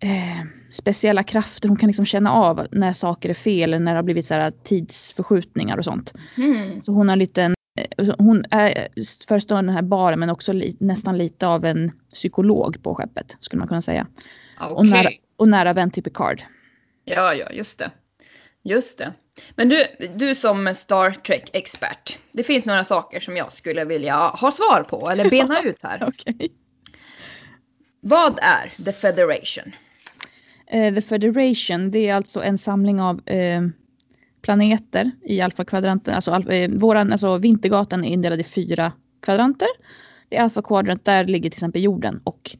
eh, 0.00 0.46
speciella 0.70 1.22
krafter. 1.22 1.68
Hon 1.68 1.78
kan 1.78 1.86
liksom 1.86 2.06
känna 2.06 2.32
av 2.32 2.66
när 2.72 2.92
saker 2.92 3.28
är 3.28 3.34
fel 3.34 3.74
eller 3.74 3.84
när 3.84 3.92
det 3.92 3.98
har 3.98 4.02
blivit 4.02 4.26
så 4.26 4.34
här 4.34 4.52
tidsförskjutningar 4.64 5.78
och 5.78 5.84
sånt. 5.84 6.14
Mm. 6.36 6.82
Så 6.82 6.92
hon 6.92 7.08
har 7.08 7.16
lite 7.16 7.42
eh, 7.42 8.14
hon 8.18 8.44
är 8.50 8.88
förestår 9.28 9.56
den 9.56 9.68
här 9.68 9.82
baren 9.82 10.20
men 10.20 10.30
också 10.30 10.52
li, 10.52 10.76
nästan 10.80 11.18
lite 11.18 11.46
av 11.46 11.64
en 11.64 11.92
psykolog 12.12 12.82
på 12.82 12.94
skeppet 12.94 13.36
skulle 13.40 13.58
man 13.58 13.68
kunna 13.68 13.82
säga. 13.82 14.06
Okej. 14.60 14.74
Och, 14.76 14.86
nära, 14.86 15.10
och 15.36 15.48
nära 15.48 15.72
vän 15.72 15.90
till 15.90 16.02
Picard. 16.02 16.42
Ja, 17.04 17.34
ja, 17.34 17.50
just 17.50 17.78
det. 17.78 17.90
Just 18.62 18.98
det. 18.98 19.12
Men 19.54 19.68
du, 19.68 19.84
du 20.16 20.34
som 20.34 20.74
Star 20.74 21.10
Trek-expert. 21.10 22.18
Det 22.32 22.42
finns 22.42 22.64
några 22.64 22.84
saker 22.84 23.20
som 23.20 23.36
jag 23.36 23.52
skulle 23.52 23.84
vilja 23.84 24.16
ha 24.16 24.52
svar 24.52 24.82
på 24.88 25.10
eller 25.10 25.30
bena 25.30 25.62
ut 25.64 25.82
här. 25.82 26.04
Okej. 26.08 26.48
Vad 28.00 28.38
är 28.42 28.84
The 28.84 28.92
Federation? 28.92 29.72
Eh, 30.72 30.94
The 30.94 31.00
Federation 31.00 31.90
det 31.90 32.08
är 32.08 32.14
alltså 32.14 32.42
en 32.42 32.58
samling 32.58 33.00
av 33.00 33.28
eh, 33.28 33.62
planeter 34.42 35.10
i 35.22 35.40
alfakvadranten. 35.40 36.14
Alltså, 36.14 36.30
alfa, 36.30 36.54
eh, 36.54 36.70
våran, 36.70 37.12
alltså 37.12 37.38
Vintergatan 37.38 38.04
är 38.04 38.08
indelad 38.08 38.40
i 38.40 38.44
fyra 38.44 38.92
kvadranter. 39.22 39.68
Det 40.28 40.36
är 40.36 40.42
alfa 40.42 40.62
quadrant, 40.62 41.04
där 41.04 41.24
ligger 41.24 41.50
till 41.50 41.56
exempel 41.56 41.82
jorden 41.82 42.20
och 42.24 42.56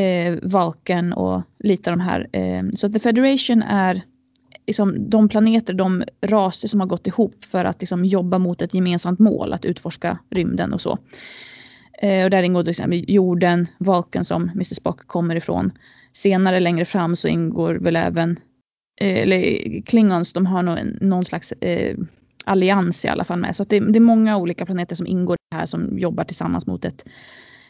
eh, 0.00 0.38
Valken 0.42 1.12
och 1.12 1.42
lite 1.58 1.90
av 1.90 1.96
de 1.96 2.02
här. 2.02 2.28
Eh, 2.32 2.62
så 2.76 2.92
The 2.92 2.98
Federation 2.98 3.62
är 3.62 4.02
liksom, 4.66 5.10
de 5.10 5.28
planeter, 5.28 5.74
de 5.74 6.04
raser 6.20 6.68
som 6.68 6.80
har 6.80 6.86
gått 6.86 7.06
ihop 7.06 7.44
för 7.44 7.64
att 7.64 7.80
liksom, 7.80 8.04
jobba 8.04 8.38
mot 8.38 8.62
ett 8.62 8.74
gemensamt 8.74 9.18
mål, 9.18 9.52
att 9.52 9.64
utforska 9.64 10.18
rymden 10.30 10.72
och 10.72 10.80
så. 10.80 10.98
Eh, 11.98 12.24
och 12.24 12.30
där 12.30 12.42
ingår 12.42 12.62
till 12.62 12.70
exempel 12.70 13.04
jorden, 13.08 13.66
Vulcan 13.78 14.24
som 14.24 14.42
Mr 14.42 14.74
Spock 14.74 15.06
kommer 15.06 15.36
ifrån. 15.36 15.72
Senare 16.12 16.60
längre 16.60 16.84
fram 16.84 17.16
så 17.16 17.28
ingår 17.28 17.74
väl 17.74 17.96
även, 17.96 18.30
eh, 19.00 19.18
eller 19.22 19.82
Klingons, 19.82 20.32
de 20.32 20.46
har 20.46 20.62
någon, 20.62 20.98
någon 21.00 21.24
slags 21.24 21.52
eh, 21.52 21.96
allians 22.44 23.04
i 23.04 23.08
alla 23.08 23.24
fall 23.24 23.38
med. 23.38 23.56
Så 23.56 23.64
det, 23.64 23.80
det 23.80 23.98
är 23.98 24.00
många 24.00 24.36
olika 24.36 24.66
planeter 24.66 24.96
som 24.96 25.06
ingår 25.06 25.36
här 25.54 25.66
som 25.66 25.98
jobbar 25.98 26.24
tillsammans 26.24 26.66
mot 26.66 26.84
ett, 26.84 27.04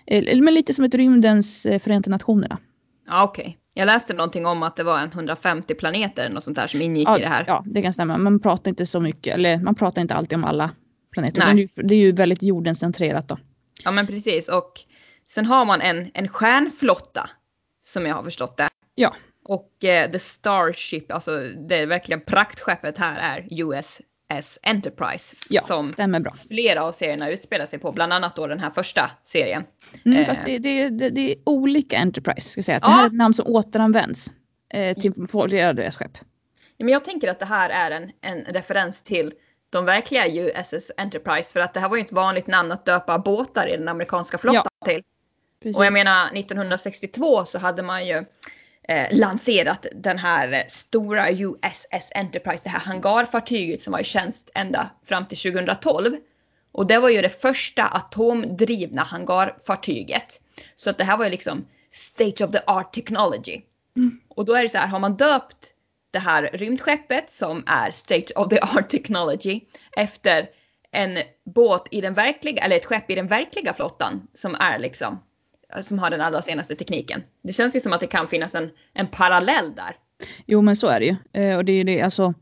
eh, 0.07 0.41
men 0.43 0.55
lite 0.55 0.75
som 0.75 0.85
ett 0.85 0.95
rymdens 0.95 1.67
eh, 1.67 1.79
Förenta 1.79 2.11
Nationerna. 2.11 2.59
Ja, 3.07 3.25
okej. 3.25 3.59
Jag 3.75 3.87
läste 3.87 4.15
någonting 4.15 4.47
om 4.47 4.63
att 4.63 4.77
det 4.77 4.85
var 4.85 4.99
en 4.99 5.09
150 5.09 5.75
planeter 5.75 6.31
något 6.31 6.45
sånt 6.45 6.57
där 6.57 6.67
som 6.67 6.83
ingick 6.83 7.09
ja, 7.09 7.19
i 7.19 7.21
det 7.21 7.29
här. 7.29 7.45
Ja, 7.47 7.65
det 7.67 7.83
kan 7.83 7.93
stämma. 7.93 8.19
Man 8.19 8.41
pratar 8.41 8.69
inte 8.69 8.87
så 8.87 9.01
mycket, 9.01 9.35
eller 9.35 9.59
man 9.59 9.75
pratar 9.75 10.03
inte 10.03 10.15
alltid 10.15 10.39
om 10.39 10.45
alla 10.45 10.71
planeter. 11.13 11.39
Nej. 11.39 11.69
Men 11.77 11.87
det, 11.87 11.95
är 11.95 11.99
ju- 11.99 12.13
väldigt 12.13 12.43
jordenscentrerat 12.43 13.29
då. 13.29 13.39
Ja 13.85 13.91
men 13.91 14.07
precis 14.07 14.49
och 14.49 14.73
sen 15.27 15.47
har 15.47 15.65
man 15.65 15.81
en, 15.81 16.11
en 16.15 16.29
stjärnflotta 16.29 17.31
som 17.85 18.07
jag 18.07 18.15
har 18.15 18.23
förstått 18.23 18.57
det. 18.57 18.69
Ja. 18.95 19.15
Och 19.45 19.85
eh, 19.85 20.11
The 20.11 20.19
Starship, 20.19 21.13
alltså 21.13 21.39
det 21.69 21.87
verkligen 21.87 22.21
praktskeppet 22.21 22.99
här 22.99 23.37
är 23.37 23.49
USS 23.51 24.59
Enterprise. 24.63 25.37
Ja, 25.49 25.63
som 25.63 25.89
stämmer 25.89 26.21
bra. 26.21 26.35
flera 26.49 26.83
av 26.85 26.93
serierna 26.93 27.31
utspelar 27.31 27.67
sig 27.67 27.79
på, 27.79 27.93
bland 27.93 28.13
annat 28.13 28.37
då 28.37 28.47
den 28.47 28.61
här 28.61 28.71
första 28.71 29.11
serien. 29.23 29.65
Mm, 30.05 30.19
Eh. 30.19 30.27
fast 30.27 30.45
det, 30.45 30.59
det, 30.59 30.89
det, 30.89 31.11
det 31.11 31.33
är 31.33 31.37
olika 31.47 31.97
Enterprise, 31.99 32.49
ska 32.49 32.59
jag 32.59 32.65
säga. 32.65 32.79
Det 32.79 32.87
Ja. 32.87 32.91
här 32.91 33.03
är 33.03 33.07
ett 33.07 33.13
namn 33.13 33.35
som 33.35 33.47
återanvänds 33.47 34.33
eh, 34.75 34.99
till 34.99 35.13
flera 35.49 35.73
deras 35.73 35.97
skepp. 35.97 36.19
Ja, 36.77 36.85
men 36.85 36.93
jag 36.93 37.05
tänker 37.05 37.29
att 37.29 37.39
det 37.39 37.47
här 37.47 37.71
är 37.71 37.91
en, 37.91 38.11
en 38.21 38.45
referens 38.45 39.03
till 39.03 39.33
de 39.73 39.85
verkliga 39.85 40.27
USS 40.29 40.91
Enterprise 40.97 41.53
för 41.53 41.61
att 41.61 41.75
det 41.75 41.81
här 41.81 41.89
var 41.89 41.97
ju 41.97 42.03
ett 42.03 42.13
vanligt 42.13 42.47
namn 42.47 42.73
att 42.73 42.87
döpa 42.87 43.19
båtar 43.19 43.67
i 43.67 43.77
den 43.77 43.89
amerikanska 43.89 44.39
flottan 44.39 44.73
till. 44.85 45.03
Precis. 45.63 45.77
Och 45.77 45.85
jag 45.85 45.93
menar 45.93 46.27
1962 46.27 47.45
så 47.45 47.59
hade 47.59 47.83
man 47.83 48.07
ju 48.07 48.25
eh, 48.89 49.07
lanserat 49.11 49.87
den 49.95 50.19
här 50.19 50.53
eh, 50.53 50.61
stora 50.69 51.31
USS 51.31 52.13
Enterprise, 52.15 52.61
det 52.65 52.71
här 52.71 52.81
hangarfartyget 52.81 53.83
som 53.83 53.93
var 53.93 54.01
i 54.01 54.05
tjänst 54.05 54.51
ända 54.55 54.91
fram 55.05 55.27
till 55.27 55.39
2012. 55.39 56.17
Och 56.73 56.87
det 56.87 56.99
var 56.99 57.09
ju 57.09 57.23
det 57.23 57.43
första 57.43 57.85
atomdrivna 57.85 59.03
hangarfartyget. 59.03 60.41
Så 60.77 60.91
att 60.91 60.99
det 60.99 61.05
här 61.05 61.17
var 61.17 61.25
ju 61.25 61.31
liksom 61.31 61.67
state 61.91 62.45
of 62.45 62.53
the 62.53 62.61
art 62.67 62.93
technology. 62.93 63.63
Mm. 63.97 64.21
Och 64.29 64.45
då 64.45 64.55
är 64.55 64.63
det 64.63 64.69
så 64.69 64.79
här, 64.79 64.89
har 64.89 64.99
man 64.99 65.17
döpt 65.17 65.72
det 66.13 66.19
här 66.19 66.51
rymdskeppet 66.53 67.31
som 67.31 67.63
är 67.67 67.91
state 67.91 68.35
of 68.37 68.49
the 68.49 68.59
art 68.61 68.89
technology 68.89 69.61
efter 69.97 70.47
en 70.91 71.19
båt 71.55 71.89
i 71.91 72.01
den 72.01 72.15
verkliga, 72.15 72.63
eller 72.63 72.77
ett 72.77 72.87
skepp 72.87 73.11
i 73.11 73.15
den 73.15 73.27
verkliga 73.27 73.73
flottan 73.73 74.27
som 74.35 74.55
är 74.55 74.79
liksom, 74.79 75.23
som 75.81 75.99
har 75.99 76.11
den 76.11 76.21
allra 76.21 76.43
senaste 76.43 76.75
tekniken. 76.75 77.23
Det 77.43 77.53
känns 77.53 77.77
ju 77.77 77.81
som 77.81 77.93
att 77.93 78.01
det 78.01 78.07
kan 78.07 78.29
finnas 78.29 78.55
en, 78.55 78.71
en 78.95 79.07
parallell 79.07 79.75
där. 79.75 79.97
Jo 80.47 80.63
men 80.63 80.77
så 80.77 80.87
är 80.87 81.01
det 81.01 81.07
ju. 81.07 81.43
Eh, 81.43 81.57
och 81.57 81.65
det 81.65 81.73
är 81.73 81.77
ju 81.77 81.85
det, 81.85 82.03
alltså 82.03 82.35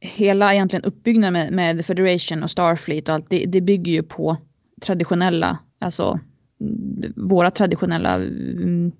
hela 0.00 0.54
egentligen 0.54 0.84
uppbyggnaden 0.84 1.32
med, 1.32 1.52
med 1.52 1.76
The 1.76 1.82
Federation 1.82 2.42
och 2.42 2.50
Starfleet 2.50 3.08
och 3.08 3.14
allt, 3.14 3.30
det, 3.30 3.44
det 3.46 3.60
bygger 3.60 3.92
ju 3.92 4.02
på 4.02 4.36
traditionella, 4.80 5.58
alltså 5.78 6.20
mm, 6.60 7.12
våra 7.16 7.50
traditionella 7.50 8.14
mm, 8.14 8.92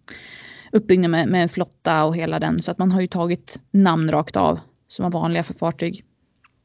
uppbyggnad 0.72 1.10
med, 1.10 1.28
med 1.28 1.50
flotta 1.50 2.04
och 2.04 2.16
hela 2.16 2.38
den. 2.38 2.62
Så 2.62 2.70
att 2.70 2.78
man 2.78 2.92
har 2.92 3.00
ju 3.00 3.06
tagit 3.06 3.60
namn 3.70 4.10
rakt 4.10 4.36
av 4.36 4.60
som 4.88 5.02
var 5.02 5.10
vanliga 5.10 5.42
för 5.42 5.54
fartyg. 5.54 6.04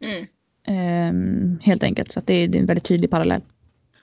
Mm. 0.04 0.26
Ehm, 0.68 1.60
helt 1.62 1.84
enkelt, 1.84 2.12
så 2.12 2.20
att 2.20 2.28
det 2.28 2.34
är, 2.34 2.48
det 2.48 2.58
är 2.58 2.60
en 2.60 2.66
väldigt 2.66 2.86
tydlig 2.86 3.10
parallell. 3.10 3.42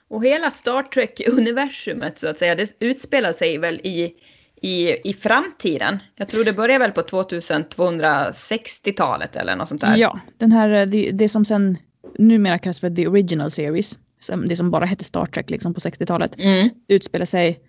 Och 0.09 0.25
hela 0.25 0.51
Star 0.51 0.83
Trek-universumet 0.83 2.19
så 2.19 2.27
att 2.27 2.37
säga, 2.37 2.55
det 2.55 2.73
utspelar 2.79 3.33
sig 3.33 3.57
väl 3.57 3.75
i, 3.83 4.13
i, 4.61 5.09
i 5.09 5.13
framtiden. 5.13 5.99
Jag 6.15 6.27
tror 6.27 6.43
det 6.43 6.53
börjar 6.53 6.79
väl 6.79 6.91
på 6.91 7.01
2260-talet 7.01 9.35
eller 9.35 9.55
något 9.55 9.69
sånt 9.69 9.81
där. 9.81 9.97
Ja, 9.97 10.19
den 10.37 10.51
här, 10.51 10.85
det, 10.85 11.11
det 11.11 11.29
som 11.29 11.45
sen 11.45 11.77
numera 12.17 12.59
kallas 12.59 12.79
för 12.79 12.95
The 12.95 13.07
Original 13.07 13.51
Series, 13.51 13.99
som, 14.19 14.47
det 14.47 14.55
som 14.55 14.71
bara 14.71 14.85
hette 14.85 15.03
Star 15.03 15.25
Trek 15.25 15.49
liksom 15.49 15.73
på 15.73 15.79
60-talet, 15.79 16.39
Mm. 16.39 16.69
utspelar 16.87 17.25
sig 17.25 17.59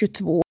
2250 0.00 0.45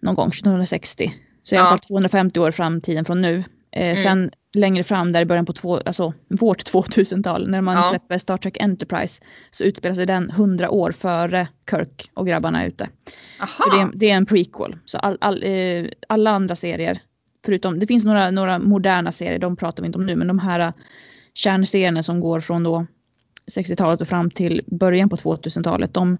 någon 0.00 0.14
gång, 0.14 0.28
1960. 0.28 1.12
Så 1.42 1.54
i 1.54 1.58
alla 1.58 1.68
fall 1.68 1.78
250 1.78 2.40
år 2.40 2.50
framtiden 2.50 3.04
från 3.04 3.22
nu. 3.22 3.44
Eh, 3.72 3.90
Mm. 3.90 4.02
Sen 4.02 4.30
längre 4.54 4.82
fram 4.84 5.12
där 5.12 5.20
i 5.20 5.24
början 5.24 5.46
på 5.46 5.52
två, 5.52 5.76
alltså 5.86 6.12
vårt 6.28 6.64
2000-tal 6.72 7.48
när 7.50 7.60
man 7.60 7.76
Ja. 7.76 7.82
släpper 7.82 8.18
Star 8.18 8.36
Trek 8.36 8.56
Enterprise 8.60 9.22
så 9.50 9.64
utspelar 9.64 9.94
sig 9.94 10.06
den 10.06 10.30
100 10.30 10.70
år 10.70 10.92
före 10.92 11.48
Kirk 11.70 12.10
och 12.14 12.26
grabbarna 12.26 12.62
är 12.62 12.68
ute. 12.68 12.88
Så 13.64 13.70
det 13.70 13.80
är, 13.80 13.90
det 13.94 14.10
är 14.10 14.16
en 14.16 14.26
prequel. 14.26 14.76
Så 14.84 14.98
all, 14.98 15.18
all, 15.20 15.42
eh, 15.42 15.84
alla 16.08 16.30
andra 16.30 16.56
serier, 16.56 16.98
förutom, 17.44 17.78
det 17.78 17.86
finns 17.86 18.04
några, 18.04 18.30
några 18.30 18.58
moderna 18.58 19.12
serier, 19.12 19.38
de 19.38 19.56
pratar 19.56 19.82
vi 19.82 19.86
inte 19.86 19.98
om 19.98 20.06
nu, 20.06 20.16
men 20.16 20.26
de 20.26 20.38
här 20.38 20.60
eh, 20.60 20.72
kärnserierna 21.34 22.02
som 22.02 22.20
går 22.20 22.40
från 22.40 22.62
då 22.62 22.86
60-talet 23.52 24.00
och 24.00 24.08
fram 24.08 24.30
till 24.30 24.62
början 24.66 25.08
på 25.08 25.16
2000-talet, 25.16 25.94
de 25.94 26.18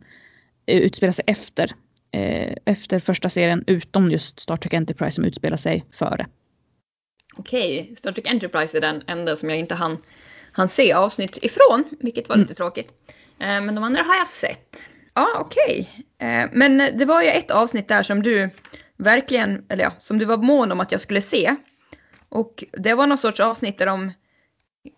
eh, 0.66 0.78
utspelar 0.78 1.12
sig 1.12 1.24
efter, 1.26 1.70
eh, 2.12 2.54
efter 2.64 2.98
första 2.98 3.28
serien, 3.28 3.64
utom 3.66 4.10
just 4.10 4.40
Star 4.40 4.56
Trek 4.56 4.74
Enterprise 4.74 5.12
som 5.12 5.24
utspelar 5.24 5.56
sig 5.56 5.84
före. 5.92 6.26
Okej, 7.36 7.94
Star 7.96 8.12
Trek 8.12 8.26
Enterprise 8.26 8.76
är 8.76 8.80
den 8.80 9.02
enda 9.06 9.36
som 9.36 9.50
jag 9.50 9.58
inte 9.58 9.74
hann, 9.74 9.98
hann 10.52 10.68
se 10.68 10.92
avsnitt 10.92 11.38
ifrån, 11.42 11.84
vilket 12.00 12.28
var 12.28 12.36
lite 12.36 12.54
tråkigt. 12.54 12.92
Eh, 13.38 13.60
men 13.60 13.74
de 13.74 13.84
andra 13.84 14.02
har 14.02 14.16
jag 14.16 14.28
sett. 14.28 14.90
Ja, 15.14 15.28
okej. 15.40 15.88
Eh, 16.18 16.48
men 16.52 16.78
det 16.98 17.04
var 17.04 17.22
ju 17.22 17.28
ett 17.28 17.50
avsnitt 17.50 17.88
där 17.88 18.02
som 18.02 18.22
du 18.22 18.50
verkligen, 18.96 19.64
eller 19.68 19.84
ja, 19.84 19.92
som 19.98 20.18
du 20.18 20.24
var 20.24 20.36
mån 20.36 20.72
om 20.72 20.80
att 20.80 20.92
jag 20.92 21.00
skulle 21.00 21.20
se. 21.20 21.56
Och 22.28 22.64
det 22.72 22.94
var 22.94 23.06
någon 23.06 23.18
sorts 23.18 23.40
avsnitt 23.40 23.78
där 23.78 23.86
de, 23.86 24.12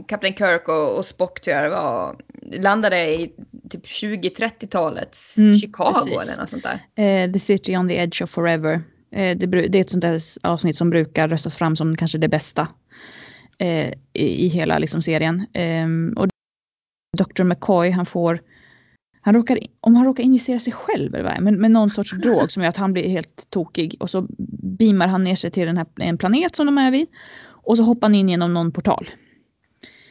Kapten 0.09 0.35
Kirk 0.35 0.69
och, 0.69 0.99
och 0.99 1.07
Spock 1.07 1.41
tror 1.41 1.57
jag 1.57 1.65
det 1.65 1.71
var, 1.71 2.17
landade 2.61 3.15
i 3.15 3.33
typ 3.71 3.85
20-30-talets 3.85 5.39
Mm, 5.39 5.57
Chicago 5.57 5.93
precis. 5.95 6.29
eller 6.29 6.41
något 6.41 6.51
sånt 6.51 6.63
där. 6.63 6.87
Eh, 7.05 7.33
The 7.33 7.39
City 7.39 7.77
on 7.77 7.89
the 7.89 7.95
Edge 7.95 8.23
of 8.23 8.31
Forever. 8.31 8.83
Eh, 9.13 9.37
det, 9.37 9.47
det 9.47 9.79
är 9.79 9.81
ett 9.81 9.91
sånt 9.91 10.03
där 10.03 10.21
avsnitt 10.43 10.77
som 10.77 10.91
brukar 10.91 11.29
röstas 11.29 11.57
fram 11.57 11.77
som 11.77 11.97
kanske 11.97 12.19
det 12.19 12.29
bästa 12.29 12.69
eh, 13.59 13.89
i, 14.13 14.47
i 14.47 14.49
hela 14.49 14.79
liksom, 14.79 15.03
serien. 15.03 15.47
Ehm, 15.53 16.15
och 16.17 16.29
Dr. 17.19 17.45
McCoy, 17.45 17.91
han 17.91 18.07
får, 18.07 18.41
han 19.21 19.35
råkar, 19.35 19.59
om 19.81 19.95
han 19.95 20.05
råkar 20.05 20.23
injicera 20.25 20.61
sig 20.61 20.73
själv 20.73 21.15
eller 21.15 21.25
vad 21.25 21.43
med, 21.43 21.55
med 21.55 21.71
någon 21.71 21.91
sorts 21.91 22.13
drog 22.23 22.53
som 22.53 22.63
gör 22.63 22.71
att 22.71 22.77
han 22.77 22.93
blir 22.93 23.09
helt 23.09 23.51
tokig 23.51 23.97
och 24.01 24.11
så 24.11 24.27
beamar 24.79 25.09
han 25.09 25.25
ner 25.25 25.37
sig 25.37 25.51
till 25.51 25.67
den 25.67 25.77
här, 25.77 25.87
en 25.97 26.19
planet 26.19 26.57
som 26.57 26.67
de 26.67 26.79
är 26.79 26.91
vid 26.91 27.07
och 27.45 27.77
så 27.77 27.83
hoppar 27.83 28.09
han 28.09 28.15
in 28.15 28.29
genom 28.29 28.55
någon 28.55 28.73
portal. 28.73 29.11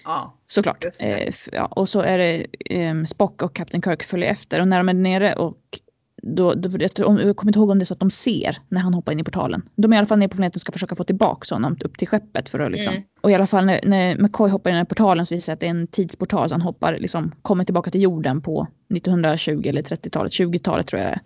Ja. 0.04 0.38
Såklart. 0.48 0.86
Eh, 1.00 1.34
ja, 1.52 1.66
och 1.66 1.90
så 1.90 2.02
är 2.02 2.18
det 2.18 2.46
eh, 2.60 3.04
Spock 3.04 3.42
och 3.42 3.56
Captain 3.56 3.82
Kirk 3.82 4.04
följer 4.04 4.30
efter 4.30 4.62
och 4.62 4.68
när 4.68 4.78
de 4.78 4.90
är 4.90 4.94
nere 4.94 5.34
och 5.34 5.80
då, 6.24 6.54
då, 6.54 6.70
jag, 6.80 6.94
tror, 6.94 7.22
jag 7.22 7.36
kommer 7.36 7.50
inte 7.50 7.60
ihåg 7.60 7.70
om 7.70 7.80
det 7.80 7.84
är 7.84 7.86
så 7.86 7.94
att 7.94 8.00
de 8.00 8.12
ser 8.12 8.58
när 8.70 8.82
han 8.82 8.94
hoppar 8.94 9.12
in 9.12 9.20
i 9.20 9.24
portalen. 9.24 9.62
De 9.76 9.94
är 9.94 9.98
i 9.98 10.00
alla 10.00 10.08
fall 10.08 10.20
nere 10.20 10.30
på 10.30 10.36
planeten 10.36 10.58
och 10.58 10.62
ska 10.62 10.72
försöka 10.72 10.96
få 10.96 11.04
tillbaka 11.04 11.56
honom 11.56 11.78
upp 11.84 11.98
till 11.98 12.08
skeppet 12.08 12.50
för 12.50 12.60
att 12.60 12.72
liksom. 12.72 12.94
Mm. 12.94 13.06
Och 13.22 13.32
i 13.32 13.36
alla 13.36 13.48
fall 13.48 13.66
när, 13.66 13.80
när 13.84 14.18
McCoy 14.18 14.50
hoppar 14.50 14.70
in 14.70 14.78
i 14.78 14.86
portalen 14.86 15.26
så 15.26 15.36
visar 15.36 15.38
det 15.38 15.46
sig 15.46 15.54
att 15.54 15.60
det 15.60 15.66
är 15.66 15.70
en 15.70 15.88
tidsportal 15.88 16.50
så 16.50 16.56
han 16.56 16.62
hoppar 16.62 16.98
liksom, 16.98 17.32
kommer 17.42 17.64
tillbaka 17.64 17.92
till 17.92 18.02
jorden 18.02 18.42
på 18.42 18.68
1920 18.96 19.62
eller 19.66 19.82
30-talet, 19.82 20.32
20-talet 20.32 20.88
tror 20.88 21.02
jag 21.02 21.12
det 21.12 21.14
är. 21.14 21.22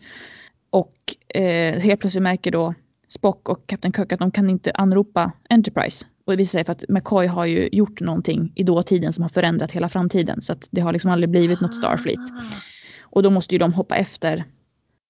Och 0.69 0.95
eh, 1.41 1.79
helt 1.79 1.99
plötsligt 1.99 2.23
märker 2.23 2.51
då 2.51 2.73
Spock 3.09 3.49
och 3.49 3.67
Captain 3.67 3.93
Kirk 3.93 4.11
att 4.11 4.19
de 4.19 4.31
kan 4.31 4.49
inte 4.49 4.71
anropa 4.71 5.31
Enterprise. 5.49 6.05
Och 6.25 6.31
det 6.33 6.37
visar 6.37 6.59
sig 6.59 6.65
för 6.65 6.71
att 6.71 6.83
McCoy 6.89 7.27
har 7.27 7.45
ju 7.45 7.69
gjort 7.71 8.01
någonting 8.01 8.51
i 8.55 8.63
dåtiden 8.63 9.13
som 9.13 9.21
har 9.21 9.29
förändrat 9.29 9.71
hela 9.71 9.89
framtiden. 9.89 10.41
Så 10.41 10.53
att 10.53 10.67
det 10.71 10.81
har 10.81 10.93
liksom 10.93 11.11
aldrig 11.11 11.29
blivit 11.29 11.61
något 11.61 11.75
Starfleet. 11.75 12.19
Ah. 12.19 12.43
Och 13.01 13.23
då 13.23 13.29
måste 13.29 13.55
ju 13.55 13.59
de 13.59 13.73
hoppa 13.73 13.95
efter 13.95 14.43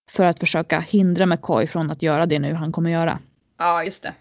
för 0.10 0.24
att 0.24 0.40
försöka 0.40 0.80
hindra 0.80 1.26
McCoy 1.26 1.68
från 1.68 1.92
att 1.92 2.02
göra 2.02 2.26
det 2.26 2.40
nu 2.40 2.54
han 2.54 2.72
kommer 2.72 2.90
göra. 2.90 3.20
Ja, 3.58 3.84
just 3.84 4.04
det. 4.04 4.14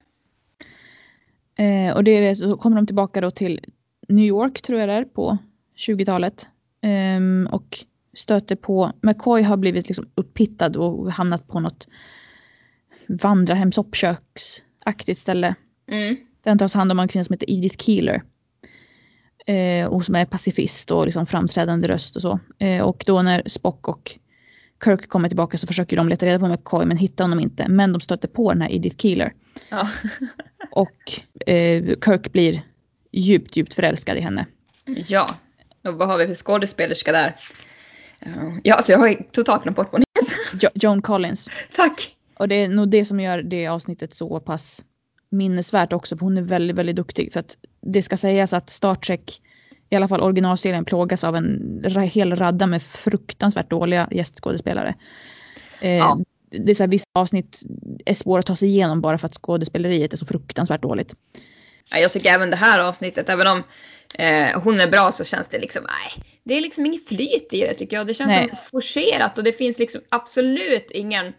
Eh, 1.64 1.94
och 1.96 2.04
det 2.04 2.36
så 2.36 2.56
kommer 2.56 2.76
de 2.76 2.86
tillbaka 2.86 3.20
då 3.20 3.30
till 3.30 3.60
New 4.08 4.24
York 4.24 4.62
tror 4.62 4.80
jag 4.80 4.88
det 4.88 4.92
är 4.92 5.04
på 5.04 5.38
20-talet. 5.76 6.46
Ehm, 6.80 7.48
och 7.52 7.84
stöter 8.14 8.56
på, 8.56 8.92
McCoy 9.00 9.42
har 9.42 9.56
blivit 9.56 9.88
liksom 9.88 10.08
upphittad 10.14 10.76
och 10.76 11.12
hamnat 11.12 11.48
på 11.48 11.60
något 11.60 11.88
vandrarhem, 13.08 13.72
soppköksaktigt 13.72 15.18
ställe. 15.18 15.54
Mm. 15.86 16.16
Den 16.44 16.58
tas 16.58 16.74
hand 16.74 16.92
om 16.92 16.98
av 16.98 17.02
en 17.02 17.08
kvinna 17.08 17.24
som 17.24 17.32
heter 17.32 17.50
Edith 17.50 17.76
Keeler. 17.84 18.22
Eh, 19.46 19.86
och 19.86 20.04
som 20.04 20.14
är 20.14 20.24
pacifist 20.24 20.90
och 20.90 21.04
liksom 21.04 21.26
framträdande 21.26 21.88
röst 21.88 22.16
och 22.16 22.22
så. 22.22 22.38
Eh, 22.58 22.82
och 22.82 23.02
då 23.06 23.22
när 23.22 23.42
Spock 23.46 23.88
och 23.88 24.18
Kirk 24.84 25.08
kommer 25.08 25.28
tillbaka 25.28 25.58
så 25.58 25.66
försöker 25.66 25.96
de 25.96 26.08
leta 26.08 26.26
reda 26.26 26.38
på 26.38 26.48
McCoy 26.48 26.86
men 26.86 26.96
hittar 26.96 27.24
honom 27.24 27.40
inte. 27.40 27.68
Men 27.68 27.92
de 27.92 28.00
stöter 28.00 28.28
på 28.28 28.52
den 28.52 28.62
här 28.62 28.72
Edith 28.72 28.96
Keeler. 28.96 29.32
Ja. 29.70 29.88
Och 30.70 31.20
eh, 31.50 31.84
Kirk 32.04 32.32
blir 32.32 32.62
djupt, 33.12 33.56
djupt 33.56 33.74
förälskad 33.74 34.16
i 34.16 34.20
henne. 34.20 34.46
ja. 34.86 35.34
Och 35.84 35.94
vad 35.94 36.08
har 36.08 36.18
vi 36.18 36.26
för 36.26 36.34
skådespelerska 36.34 37.12
där? 37.12 37.36
Eh, 38.20 38.32
Ja, 38.62 38.74
alltså 38.74 38.92
jag 38.92 38.98
har 38.98 39.14
totalt 39.32 39.62
glömt 39.62 39.76
bort 39.76 39.88
vad 39.92 40.00
hon 40.00 40.22
heter. 40.24 40.38
Jo- 40.60 40.80
Joan 40.82 41.02
Collins. 41.02 41.48
Tack! 41.76 42.16
Och 42.38 42.48
det 42.48 42.54
är 42.54 42.68
nog 42.68 42.88
det 42.88 43.04
som 43.04 43.20
gör 43.20 43.42
det 43.42 43.66
avsnittet 43.66 44.14
så 44.14 44.40
pass 44.40 44.84
minnesvärt 45.34 45.92
också. 45.92 46.16
För 46.16 46.24
hon 46.24 46.38
är 46.38 46.42
väldigt, 46.42 46.76
väldigt 46.76 46.96
duktig. 46.96 47.32
För 47.32 47.40
att 47.40 47.56
det 47.80 48.02
ska 48.02 48.16
sägas 48.16 48.52
att 48.52 48.70
Star 48.70 48.94
Trek, 48.94 49.42
i 49.90 49.96
alla 49.96 50.08
fall 50.08 50.20
originalserien, 50.20 50.84
plågas 50.84 51.24
av 51.24 51.36
en 51.36 51.84
hel 52.12 52.36
radda 52.36 52.66
med 52.66 52.82
fruktansvärt 52.82 53.70
dåliga 53.70 54.08
gästskådespelare. 54.10 54.94
Eh, 55.80 55.90
Ja. 55.90 56.18
Det 56.58 56.72
är 56.72 56.74
så 56.74 56.82
här, 56.82 56.88
vissa 56.88 57.06
avsnitt 57.12 57.62
är 58.04 58.14
svåra 58.14 58.40
att 58.40 58.46
ta 58.46 58.56
sig 58.56 58.68
igenom 58.68 59.00
bara 59.00 59.18
för 59.18 59.26
att 59.26 59.34
skådespeleriet 59.34 60.12
är 60.12 60.16
så 60.16 60.26
fruktansvärt 60.26 60.82
dåligt. 60.82 61.14
Ja, 61.90 61.98
jag 61.98 62.12
tycker 62.12 62.30
även 62.30 62.50
det 62.50 62.56
här 62.56 62.88
avsnittet, 62.88 63.28
även 63.28 63.46
om 63.46 63.62
eh, 64.14 64.62
hon 64.62 64.80
är 64.80 64.90
bra 64.90 65.12
så 65.12 65.24
känns 65.24 65.48
det 65.48 65.58
liksom, 65.58 65.82
nej, 65.82 66.24
det 66.44 66.54
är 66.54 66.60
liksom 66.60 66.86
inget 66.86 67.08
flyt 67.08 67.52
i 67.52 67.60
det 67.60 67.74
tycker 67.74 67.96
jag. 67.96 68.06
Det 68.06 68.14
känns 68.14 68.28
Nej. 68.28 68.48
som 68.48 68.58
forcerat 68.70 69.38
och 69.38 69.44
det 69.44 69.52
finns 69.52 69.78
liksom 69.78 70.00
absolut 70.08 70.90
ingen 70.90 71.32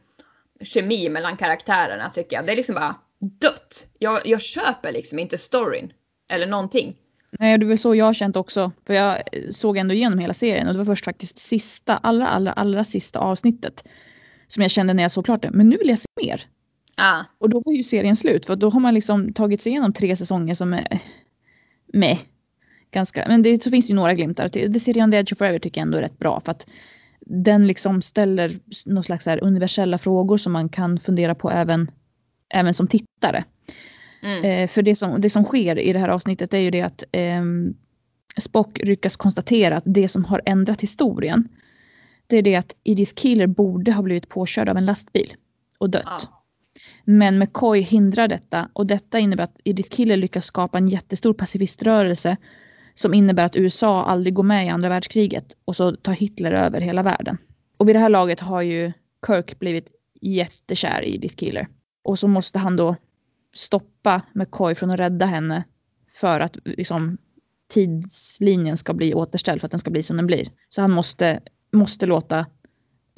kemi 0.62 1.10
mellan 1.10 1.38
karaktärerna 1.38 2.10
tycker 2.10 2.36
jag. 2.36 2.46
Det 2.46 2.52
är 2.52 2.56
liksom 2.56 2.76
bara 2.76 2.96
dött. 3.20 3.88
Jag, 4.00 4.22
jag 4.26 4.42
köper 4.42 4.92
liksom 4.92 5.20
inte 5.20 5.38
storyn 5.38 5.94
eller 6.30 6.48
någonting. 6.48 6.96
Nej, 7.40 7.58
det 7.58 7.66
är 7.66 7.68
väl 7.68 7.78
så 7.78 7.96
jag 7.96 8.06
har 8.06 8.14
känt 8.14 8.36
också. 8.36 8.72
För 8.88 8.94
jag 8.94 9.24
såg 9.52 9.78
ändå 9.78 9.94
igenom 9.94 10.20
hela 10.20 10.34
serien 10.34 10.68
och 10.68 10.74
det 10.74 10.78
var 10.78 10.86
först 10.86 11.06
faktiskt 11.06 11.38
sista, 11.38 11.98
allra, 11.98 12.28
allra, 12.28 12.52
allra 12.52 12.84
sista 12.84 13.20
avsnittet 13.20 13.84
som 14.48 14.62
jag 14.62 14.72
kände 14.72 14.94
när 14.94 15.04
jag 15.04 15.12
såg 15.12 15.26
klart 15.26 15.42
det. 15.42 15.52
Men 15.52 15.70
nu 15.70 15.78
vill 15.78 15.90
jag 15.90 16.00
se 16.00 16.06
mer. 16.22 16.48
Ah, 16.96 17.24
Och 17.38 17.50
då 17.50 17.62
var 17.66 17.74
ju 17.74 17.84
serien 17.84 18.16
slut 18.16 18.46
för 18.46 18.56
då 18.56 18.70
har 18.70 18.80
man 18.80 18.94
liksom 18.94 19.34
tagit 19.34 19.62
sig 19.62 19.72
igenom 19.72 19.94
tre 19.94 20.16
säsonger 20.16 20.56
som 20.56 20.74
är 20.74 21.02
med. 21.94 22.18
Ganska, 22.92 23.26
men 23.28 23.44
det 23.44 23.64
så 23.64 23.72
finns 23.72 23.90
ju 23.90 23.94
några 23.94 24.14
glimtar. 24.14 24.50
The 24.50 24.80
City 24.80 25.02
on 25.02 25.12
the 25.12 25.18
Edge 25.18 25.34
of 25.34 25.38
Forever 25.38 25.60
tycker 25.60 25.82
jag 25.82 25.86
ändå 25.86 25.98
är 25.98 26.02
rätt 26.02 26.20
bra 26.20 26.40
för 26.40 26.52
att 26.52 26.68
den 27.20 27.68
liksom 27.68 28.02
ställer 28.02 28.60
någon 28.86 29.04
slags 29.04 29.26
här 29.26 29.44
universella 29.44 29.98
frågor 29.98 30.38
som 30.38 30.54
man 30.54 30.70
kan 30.70 31.00
fundera 31.00 31.36
på 31.36 31.52
även, 31.52 31.92
även 32.50 32.74
som 32.74 32.88
tittare. 32.88 33.44
mm. 34.22 34.44
Eh, 34.44 34.68
för 34.68 34.82
det 34.82 34.96
som, 34.96 35.22
det 35.22 35.30
som 35.30 35.44
sker 35.44 35.80
i 35.80 35.94
det 35.94 36.00
här 36.00 36.10
avsnittet 36.10 36.54
är 36.54 36.60
ju 36.60 36.72
det 36.72 36.82
att 36.82 37.04
ehm, 37.12 37.74
Spock 38.38 38.80
lyckas 38.84 39.18
konstatera 39.18 39.78
att 39.78 39.84
det 39.86 40.08
som 40.08 40.26
har 40.26 40.42
ändrat 40.46 40.82
historien 40.82 41.50
det 42.28 42.38
är 42.38 42.42
det 42.42 42.56
att 42.56 42.76
Edith 42.84 43.14
Keeler 43.16 43.48
borde 43.48 43.92
ha 43.92 44.02
blivit 44.02 44.30
påkörd 44.30 44.70
av 44.70 44.78
en 44.78 44.86
lastbil 44.86 45.34
och 45.78 45.90
dött. 45.90 46.04
Ja. 46.06 46.20
Men 47.04 47.40
McCoy 47.40 47.82
hindrar 47.82 48.28
detta 48.28 48.70
och 48.74 48.86
detta 48.86 49.20
innebär 49.20 49.44
att 49.44 49.60
Edith 49.64 49.96
Keeler 49.96 50.18
lyckas 50.18 50.46
skapa 50.46 50.78
en 50.78 50.88
jättestor 50.88 51.34
pacifiströrelse 51.34 52.38
som 52.94 53.14
innebär 53.14 53.46
att 53.46 53.56
USA 53.56 54.06
aldrig 54.06 54.34
går 54.34 54.44
med 54.44 54.66
i 54.66 54.70
andra 54.70 54.90
världskriget 54.90 55.58
och 55.66 55.76
så 55.76 55.96
tar 55.96 56.14
Hitler 56.14 56.52
över 56.52 56.82
hela 56.82 57.04
världen. 57.04 57.38
Och 57.78 57.88
vid 57.88 57.96
det 57.96 58.00
här 58.00 58.10
laget 58.10 58.40
har 58.40 58.62
ju 58.62 58.92
Kirk 59.28 59.60
blivit 59.60 59.92
jättekär 60.22 61.02
i 61.02 61.16
Edith 61.16 61.36
Keeler. 61.36 61.68
Och 62.06 62.20
så 62.20 62.28
måste 62.28 62.60
han 62.60 62.76
då 62.76 62.96
stoppa 63.54 64.22
McCoy 64.34 64.76
från 64.76 64.92
att 64.92 65.00
rädda 65.00 65.26
henne 65.26 65.64
för 66.12 66.40
att 66.40 66.58
liksom, 66.64 67.18
tidslinjen 67.68 68.78
ska 68.78 68.94
bli 68.94 69.14
återställd 69.14 69.62
för 69.62 69.68
att 69.68 69.72
den 69.72 69.80
ska 69.80 69.90
bli 69.90 70.04
som 70.04 70.18
den 70.18 70.28
blir. 70.28 70.50
Så 70.70 70.82
han 70.82 70.92
måste 70.92 71.40
måste 71.72 72.06
låta 72.06 72.46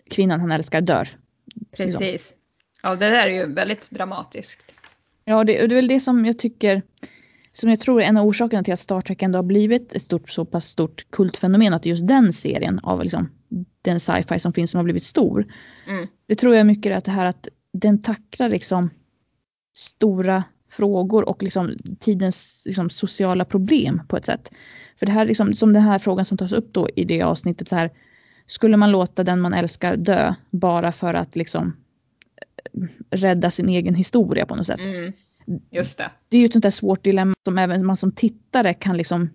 kvinnan 0.10 0.40
han 0.40 0.52
älskar 0.52 0.82
dör. 0.82 1.10
Precis. 1.72 2.00
Liksom. 2.00 2.38
Ja, 2.84 2.90
det 2.90 3.10
där 3.10 3.28
är 3.28 3.32
ju 3.32 3.54
väldigt 3.54 3.92
dramatiskt. 3.92 4.76
Ja, 5.26 5.44
det, 5.44 5.54
det 5.54 5.74
är 5.74 5.76
väl 5.76 5.88
det 5.88 6.00
som 6.00 6.26
jag 6.26 6.40
tycker, 6.40 6.82
som 7.52 7.70
jag 7.70 7.80
tror 7.80 8.02
är 8.02 8.06
en 8.06 8.18
av 8.18 8.28
orsakerna 8.28 8.64
till 8.64 8.74
att 8.74 8.80
Star 8.80 9.02
Trek 9.02 9.22
ändå 9.22 9.38
har 9.38 9.44
blivit 9.44 9.94
ett 9.94 10.04
stort, 10.04 10.30
så 10.30 10.46
pass 10.46 10.66
stort 10.66 11.06
kultfenomen, 11.10 11.74
att 11.74 11.86
just 11.86 12.08
den 12.08 12.34
serien 12.34 12.80
av 12.80 13.04
liksom, 13.04 13.30
den 13.82 14.00
sci-fi 14.00 14.40
som 14.40 14.54
finns 14.54 14.72
som 14.72 14.78
har 14.78 14.84
blivit 14.84 15.04
stor. 15.04 15.54
Mm. 15.88 16.08
Det 16.28 16.36
tror 16.36 16.56
jag 16.56 16.68
mycket 16.68 16.92
är 16.92 16.98
att 16.98 17.06
det 17.06 17.12
här 17.12 17.26
att 17.26 17.48
den 17.74 18.02
tacklar 18.02 18.50
liksom 18.50 18.90
stora 19.76 20.44
frågor 20.70 21.30
och 21.30 21.44
liksom 21.44 21.76
tidens 22.00 22.64
liksom 22.66 22.90
sociala 22.90 23.46
problem 23.46 24.02
på 24.08 24.18
ett 24.18 24.26
sätt. 24.26 24.52
För 25.00 25.06
det 25.06 25.12
här 25.12 25.26
liksom, 25.26 25.54
som 25.54 25.74
den 25.74 25.84
här 25.84 26.00
frågan 26.00 26.26
som 26.26 26.38
tas 26.38 26.52
upp 26.52 26.74
då 26.74 26.90
i 26.96 27.06
det 27.06 27.22
avsnittet 27.22 27.68
så 27.68 27.76
här, 27.76 27.92
skulle 28.46 28.78
man 28.78 28.92
låta 28.92 29.24
den 29.24 29.42
man 29.42 29.54
älskar 29.54 29.96
dö 29.96 30.34
bara 30.52 30.92
för 30.92 31.14
att 31.14 31.36
liksom 31.36 31.76
rädda 33.10 33.52
sin 33.52 33.70
egen 33.70 33.96
historia 33.96 34.46
på 34.46 34.56
något 34.56 34.68
sätt. 34.68 34.80
Mm. 34.80 35.14
Just 35.72 35.98
det. 35.98 36.12
Det 36.30 36.38
är 36.38 36.42
ju 36.42 36.46
ett 36.46 36.54
sånt 36.54 36.64
där 36.64 36.70
svårt 36.70 37.04
dilemma 37.04 37.34
som 37.46 37.58
även 37.58 37.86
man 37.86 37.98
som 37.98 38.12
tittare 38.12 38.74
kan 38.74 38.98
liksom 38.98 39.30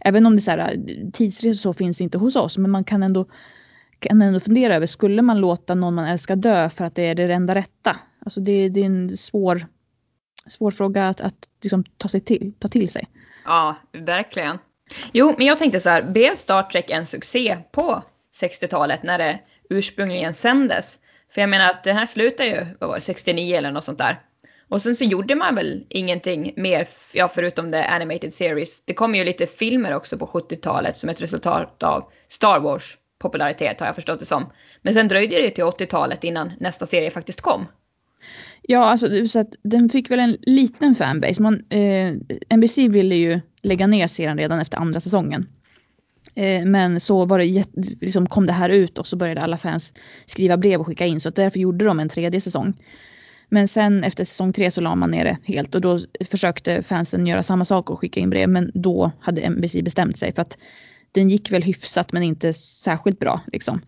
Även 0.00 0.26
om 0.26 0.36
det 0.36 0.42
så 0.42 0.50
här, 0.50 0.76
tidsresor 1.12 1.54
så 1.54 1.72
finns 1.72 2.00
inte 2.00 2.18
hos 2.18 2.36
oss 2.36 2.58
men 2.58 2.70
man 2.70 2.84
kan 2.84 3.02
ändå, 3.02 3.26
kan 4.08 4.22
ändå 4.22 4.40
fundera 4.40 4.74
över 4.74 4.86
skulle 4.86 5.22
man 5.22 5.40
låta 5.40 5.74
någon 5.74 5.94
man 5.94 6.04
älskar 6.04 6.36
dö 6.36 6.70
för 6.70 6.84
att 6.84 6.94
det 6.94 7.02
är 7.02 7.14
det 7.14 7.34
enda 7.34 7.54
rätta? 7.54 7.96
Alltså 8.24 8.40
det, 8.40 8.68
det 8.68 8.80
är 8.80 8.84
en 8.84 9.16
svår, 9.16 9.66
svår 10.46 10.70
fråga 10.70 11.08
att, 11.08 11.20
att 11.20 11.48
liksom 11.62 11.84
ta, 11.96 12.08
sig 12.08 12.20
till, 12.20 12.52
ta 12.58 12.68
till 12.68 12.88
sig. 12.88 13.08
Ja, 13.44 13.76
verkligen. 13.92 14.58
Jo, 15.12 15.34
men 15.38 15.46
jag 15.46 15.58
tänkte 15.58 15.80
så 15.80 15.90
här, 15.90 16.02
blev 16.02 16.36
Star 16.36 16.62
Trek 16.62 16.90
en 16.90 17.06
succé 17.06 17.56
på 17.72 18.02
60-talet 18.42 19.02
när 19.02 19.18
det 19.18 19.40
ursprungligen 19.70 20.34
sändes? 20.34 21.00
För 21.30 21.40
jag 21.40 21.50
menar 21.50 21.66
att 21.66 21.84
den 21.84 21.96
här 21.96 22.06
slutar 22.06 22.44
ju, 22.44 22.66
vad 22.80 22.88
var 22.88 22.96
det, 22.96 23.00
69 23.00 23.56
eller 23.56 23.72
något 23.72 23.84
sånt 23.84 23.98
där. 23.98 24.20
Och 24.68 24.82
sen 24.82 24.96
så 24.96 25.04
gjorde 25.04 25.34
man 25.34 25.54
väl 25.54 25.86
ingenting 25.88 26.52
mer, 26.56 26.88
ja 27.14 27.28
förutom 27.28 27.72
the 27.72 27.82
animated 27.82 28.32
series. 28.32 28.82
Det 28.84 28.94
kom 28.94 29.14
ju 29.14 29.24
lite 29.24 29.46
filmer 29.46 29.94
också 29.94 30.18
på 30.18 30.26
70-talet 30.26 30.96
som 30.96 31.10
ett 31.10 31.20
resultat 31.20 31.82
av 31.82 32.10
Star 32.28 32.60
Wars 32.60 32.98
popularitet 33.18 33.80
har 33.80 33.86
jag 33.86 33.94
förstått 33.94 34.20
det 34.20 34.26
som. 34.26 34.52
Men 34.82 34.94
sen 34.94 35.08
dröjde 35.08 35.36
det 35.36 35.50
till 35.50 35.64
80-talet 35.64 36.24
innan 36.24 36.52
nästa 36.60 36.86
serie 36.86 37.10
faktiskt 37.10 37.40
kom. 37.40 37.66
Ja, 38.62 38.84
alltså 38.84 39.26
så 39.26 39.40
att 39.40 39.54
den 39.62 39.88
fick 39.88 40.10
väl 40.10 40.20
en 40.20 40.36
liten 40.42 40.94
fanbase. 40.94 41.42
Man, 41.42 41.64
eh, 41.70 42.12
NBC 42.56 42.88
ville 42.88 43.14
ju 43.14 43.40
lägga 43.62 43.86
ner 43.86 44.06
serien 44.06 44.38
redan 44.38 44.60
efter 44.60 44.78
andra 44.78 45.00
säsongen. 45.00 45.46
Eh, 46.34 46.64
men 46.64 47.00
så 47.00 47.24
var 47.24 47.38
det, 47.38 47.64
liksom 48.00 48.26
kom 48.26 48.46
det 48.46 48.52
här 48.52 48.68
ut 48.68 48.98
och 48.98 49.06
så 49.06 49.16
började 49.16 49.40
alla 49.40 49.58
fans 49.58 49.94
skriva 50.26 50.56
brev 50.56 50.80
och 50.80 50.86
skicka 50.86 51.06
in 51.06 51.20
så 51.20 51.30
därför 51.30 51.58
gjorde 51.58 51.84
de 51.84 52.00
en 52.00 52.08
tredje 52.08 52.40
säsong. 52.40 52.74
Men 53.48 53.68
sen 53.68 54.04
efter 54.04 54.24
säsong 54.24 54.52
tre 54.52 54.70
så 54.70 54.80
la 54.80 54.94
man 54.94 55.10
ner 55.10 55.24
det 55.24 55.38
helt 55.54 55.74
och 55.74 55.80
då 55.80 56.00
försökte 56.30 56.82
fansen 56.82 57.26
göra 57.26 57.42
samma 57.42 57.64
sak 57.64 57.90
och 57.90 58.00
skicka 58.00 58.20
in 58.20 58.30
brev 58.30 58.48
men 58.48 58.70
då 58.74 59.10
hade 59.20 59.50
NBC 59.50 59.82
bestämt 59.82 60.18
sig 60.18 60.32
för 60.32 60.42
att 60.42 60.58
den 61.14 61.30
gick 61.30 61.52
väl 61.52 61.62
hyfsat 61.62 62.12
men 62.12 62.22
inte 62.22 62.52
särskilt 62.52 63.18
bra 63.18 63.40
liksom. 63.52 63.80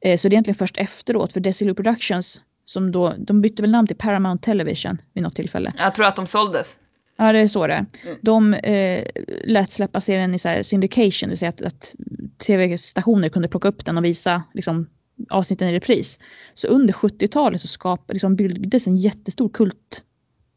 Eh, 0.00 0.18
så 0.18 0.28
det 0.28 0.32
är 0.32 0.34
egentligen 0.34 0.58
först 0.58 0.76
efteråt 0.78 1.32
för 1.32 1.40
Desilu 1.40 1.74
Productions 1.74 2.40
som 2.64 2.92
då, 2.92 3.14
de 3.18 3.40
bytte 3.40 3.62
väl 3.62 3.70
namn 3.70 3.86
till 3.88 3.96
Paramount 3.96 4.44
Television 4.44 4.98
vid 5.12 5.22
något 5.22 5.34
tillfälle. 5.34 5.72
Jag 5.78 5.94
tror 5.94 6.06
att 6.06 6.16
de 6.16 6.26
såldes. 6.26 6.78
Ja 7.16 7.32
det 7.32 7.38
är 7.38 7.48
så 7.48 7.66
det 7.66 7.74
är. 7.74 7.86
Mm. 8.04 8.18
De 8.22 8.54
eh, 8.54 9.06
lät 9.44 9.72
släppa 9.72 10.00
serien 10.00 10.34
i 10.34 10.38
så 10.38 10.48
här 10.48 10.62
syndication, 10.62 11.28
det 11.28 11.28
vill 11.28 11.38
säga 11.38 11.48
att, 11.48 11.62
att 11.62 11.94
tv-stationer 12.38 13.28
kunde 13.28 13.48
plocka 13.48 13.68
upp 13.68 13.84
den 13.84 13.98
och 13.98 14.04
visa 14.04 14.42
liksom, 14.54 14.86
avsnitten 15.30 15.68
i 15.68 15.72
repris. 15.72 16.18
Så 16.54 16.68
under 16.68 16.94
70-talet 16.94 17.60
så 17.60 17.68
skap, 17.68 18.10
liksom, 18.12 18.36
byggdes 18.36 18.86
en 18.86 18.96
jättestor 18.96 19.48
kult 19.48 20.02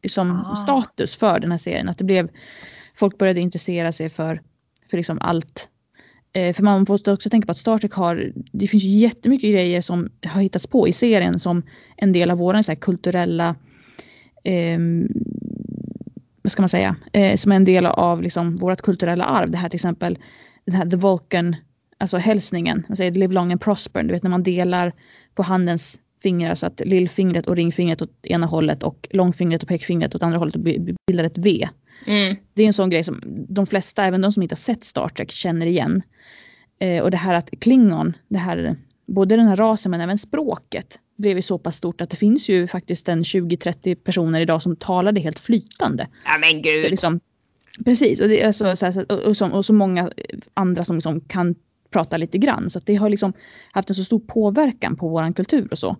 liksom, 0.02 0.44
Ah. 0.46 0.56
status 0.56 1.16
för 1.16 1.40
den 1.40 1.50
här 1.50 1.58
serien. 1.58 1.88
Att 1.88 1.98
det 1.98 2.04
blev, 2.04 2.28
folk 2.94 3.18
började 3.18 3.40
intressera 3.40 3.92
sig 3.92 4.08
för, 4.08 4.42
för 4.90 4.96
liksom 4.96 5.18
allt. 5.20 5.68
Eh, 6.32 6.54
för 6.54 6.62
man 6.62 6.84
måste 6.88 7.12
också 7.12 7.30
tänka 7.30 7.46
på 7.46 7.52
att 7.52 7.58
Star 7.58 7.78
Trek 7.78 7.92
har, 7.92 8.32
det 8.34 8.66
finns 8.66 8.84
ju 8.84 8.88
jättemycket 8.88 9.50
grejer 9.50 9.80
som 9.80 10.08
har 10.26 10.40
hittats 10.42 10.66
på 10.66 10.88
i 10.88 10.92
serien 10.92 11.38
som 11.38 11.62
en 11.96 12.12
del 12.12 12.30
av 12.30 12.38
våran 12.38 12.64
så 12.64 12.72
här, 12.72 12.76
kulturella 12.76 13.54
eh, 14.44 14.78
vad 16.42 16.52
ska 16.52 16.62
man 16.62 16.68
säga, 16.68 16.96
eh, 17.12 17.36
som 17.36 17.52
är 17.52 17.56
en 17.56 17.64
del 17.64 17.86
av 17.86 18.22
liksom 18.22 18.56
vårt 18.56 18.80
kulturella 18.80 19.24
arv. 19.24 19.50
Det 19.50 19.58
här 19.58 19.68
till 19.68 19.76
exempel, 19.76 20.18
den 20.64 20.74
här 20.74 20.86
The 20.86 20.96
Vulcan, 20.96 21.56
alltså 21.98 22.16
hälsningen, 22.16 22.84
man 22.88 22.96
säger 22.96 23.10
live 23.10 23.34
long 23.34 23.52
and 23.52 23.60
prosper, 23.60 24.02
du 24.02 24.12
vet 24.12 24.22
när 24.22 24.30
man 24.30 24.42
delar 24.42 24.92
på 25.34 25.42
handens 25.42 25.98
fingrar 26.22 26.54
så 26.54 26.66
att 26.66 26.80
lillfingret 26.84 27.46
och 27.46 27.56
ringfingret 27.56 28.02
åt 28.02 28.26
ena 28.26 28.46
hållet 28.46 28.82
och 28.82 29.08
långfingret 29.10 29.62
och 29.62 29.68
pekfingret 29.68 30.14
åt 30.14 30.22
andra 30.22 30.38
hållet 30.38 30.56
bildar 31.06 31.24
ett 31.24 31.38
V. 31.38 31.68
Mm. 32.06 32.36
Det 32.54 32.62
är 32.62 32.66
en 32.66 32.72
sån 32.72 32.90
grej 32.90 33.04
som 33.04 33.20
de 33.48 33.66
flesta, 33.66 34.04
även 34.04 34.20
de 34.20 34.32
som 34.32 34.42
inte 34.42 34.52
har 34.52 34.58
sett 34.58 34.84
Star 34.84 35.08
Trek, 35.08 35.30
känner 35.30 35.66
igen. 35.66 36.02
Eh, 36.78 37.02
och 37.02 37.10
det 37.10 37.16
här 37.16 37.34
att 37.34 37.50
Klingon, 37.60 38.16
det 38.28 38.38
här, 38.38 38.76
både 39.06 39.36
den 39.36 39.48
här 39.48 39.56
rasen 39.56 39.90
men 39.90 40.00
även 40.00 40.18
språket 40.18 40.98
blev 41.16 41.36
ju 41.36 41.42
så 41.42 41.58
pass 41.58 41.76
stort 41.76 42.00
att 42.00 42.10
det 42.10 42.16
finns 42.16 42.48
ju 42.48 42.66
faktiskt 42.66 43.08
en 43.08 43.22
20-30 43.22 43.94
personer 43.94 44.40
idag 44.40 44.62
som 44.62 44.76
talar 44.76 45.12
det 45.12 45.20
helt 45.20 45.38
flytande. 45.38 46.08
Ja 46.24 46.38
men 46.38 46.62
gud. 46.62 46.82
Så 46.82 46.88
liksom, 46.88 47.20
precis, 47.84 48.20
och, 48.20 48.28
det 48.28 48.42
är 48.42 48.52
så, 48.52 48.76
så 48.76 48.86
här, 48.86 49.28
och, 49.28 49.36
så, 49.36 49.50
och 49.50 49.66
så 49.66 49.72
många 49.72 50.10
andra 50.54 50.84
som 50.84 50.96
liksom 50.96 51.20
kan 51.20 51.54
prata 51.90 52.16
lite 52.16 52.38
grann. 52.38 52.70
Så 52.70 52.80
det 52.84 52.94
har 52.94 53.08
liksom 53.08 53.32
haft 53.72 53.90
en 53.90 53.94
så 53.94 54.04
stor 54.04 54.20
påverkan 54.20 54.96
på 54.96 55.08
våran 55.08 55.34
kultur 55.34 55.68
och 55.70 55.78
så. 55.78 55.96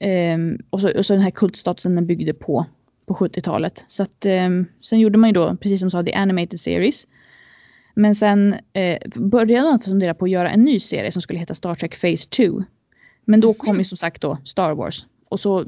Ehm, 0.00 0.58
och, 0.70 0.80
så 0.80 0.98
och 0.98 1.06
så 1.06 1.12
den 1.12 1.22
här 1.22 1.30
kultstatusen 1.30 1.94
den 1.94 2.06
byggde 2.06 2.34
på 2.34 2.66
på 3.06 3.14
70-talet. 3.14 3.84
Så 3.88 4.02
att 4.02 4.26
eh, 4.26 4.48
sen 4.82 5.00
gjorde 5.00 5.18
man 5.18 5.28
ju 5.30 5.34
då, 5.34 5.56
precis 5.56 5.80
som 5.80 5.90
sa, 5.90 6.02
The 6.02 6.14
Animated 6.14 6.60
Series. 6.60 7.06
Men 7.94 8.14
sen 8.14 8.56
eh, 8.72 8.98
började 9.14 9.68
man 9.68 9.80
fundera 9.80 10.14
på 10.14 10.24
att 10.24 10.30
göra 10.30 10.50
en 10.50 10.64
ny 10.64 10.80
serie 10.80 11.12
som 11.12 11.22
skulle 11.22 11.38
heta 11.38 11.54
Star 11.54 11.74
Trek 11.74 12.00
Phase 12.00 12.28
2. 12.28 12.62
Men 13.24 13.40
då 13.40 13.54
kom 13.54 13.78
ju 13.78 13.84
som 13.84 13.96
sagt 13.96 14.22
då 14.22 14.38
Star 14.44 14.74
Wars. 14.74 15.06
Och 15.28 15.40
så 15.40 15.64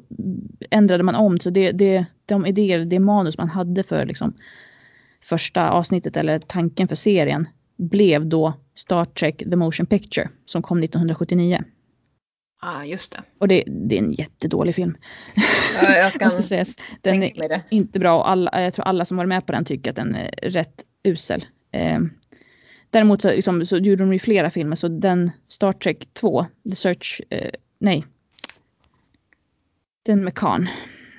ändrade 0.71 1.03
man 1.03 1.15
om. 1.15 1.41
Så 1.41 1.51
det, 1.51 1.73
det, 1.73 2.07
de 2.27 2.47
idéer, 2.47 2.85
det 2.85 2.99
manus 2.99 3.39
man 3.39 3.49
hade 3.49 3.83
för 3.83 4.07
liksom 4.07 4.35
första 5.23 5.71
avsnittet 5.71 6.17
eller 6.17 6.39
tanken 6.39 6.89
för 6.89 6.97
serien 6.97 7.49
blev 7.77 8.27
då 8.27 8.55
Star 8.75 9.05
Trek 9.05 9.39
The 9.39 9.57
Motion 9.57 9.87
Picture 9.87 10.29
som 10.45 10.63
kom 10.63 10.83
1979. 10.83 11.65
Ja 12.65 12.85
just 12.85 13.13
det. 13.13 13.23
Och 13.39 13.49
det, 13.49 13.65
det 13.67 13.99
är 13.99 14.03
en 14.03 14.13
jättedålig 14.13 14.75
film. 14.75 14.97
Ja, 15.83 15.97
jag 15.97 16.13
kan 16.19 16.27
Måste 16.27 16.43
sägas. 16.43 16.77
Den 17.01 17.23
är 17.23 17.49
det. 17.49 17.63
inte 17.71 17.99
bra 17.99 18.19
och 18.19 18.31
alla, 18.31 18.63
jag 18.63 18.75
tror 18.75 18.85
alla 18.85 19.05
som 19.05 19.17
var 19.17 19.27
med 19.27 19.47
på 19.47 19.53
den 19.53 19.65
tycker 19.65 19.91
att 19.91 19.97
den 19.97 20.15
är 20.15 20.31
rätt 20.43 20.85
usel. 21.03 21.45
Eh, 21.73 22.01
däremot 22.91 23.23
så, 23.23 23.29
liksom, 23.29 23.67
så 23.67 23.77
gjorde 23.77 24.03
de 24.05 24.13
ju 24.13 24.19
flera 24.19 24.51
filmer 24.51 24.77
så 24.77 24.89
den 24.89 25.31
Star 25.49 25.73
Trek 25.73 26.09
2, 26.13 26.47
The 26.71 26.77
Search, 26.77 27.21
eh, 27.31 27.51
nej. 27.79 28.05
Den 30.03 30.25
med 30.25 30.35
Khan. 30.35 30.69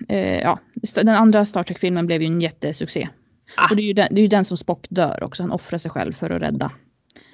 Eh, 0.10 0.39
ja, 0.39 0.60
den 0.95 1.10
andra 1.10 1.45
Star 1.45 1.63
Trek-filmen 1.63 2.08
blev 2.08 2.21
ju 2.21 2.27
en 2.27 2.41
jättesuccé. 2.41 3.10
Ah. 3.55 3.67
Och 3.69 3.75
det 3.75 3.81
är, 3.81 3.88
ju 3.88 3.93
den, 3.93 4.08
det 4.12 4.21
är 4.21 4.23
ju 4.23 4.27
den 4.27 4.45
som 4.45 4.58
Spock 4.58 4.88
dör 4.89 5.23
också, 5.23 5.43
han 5.43 5.51
offrar 5.51 5.79
sig 5.79 5.91
själv 5.91 6.13
för 6.13 6.29
att 6.29 6.41
rädda. 6.41 6.71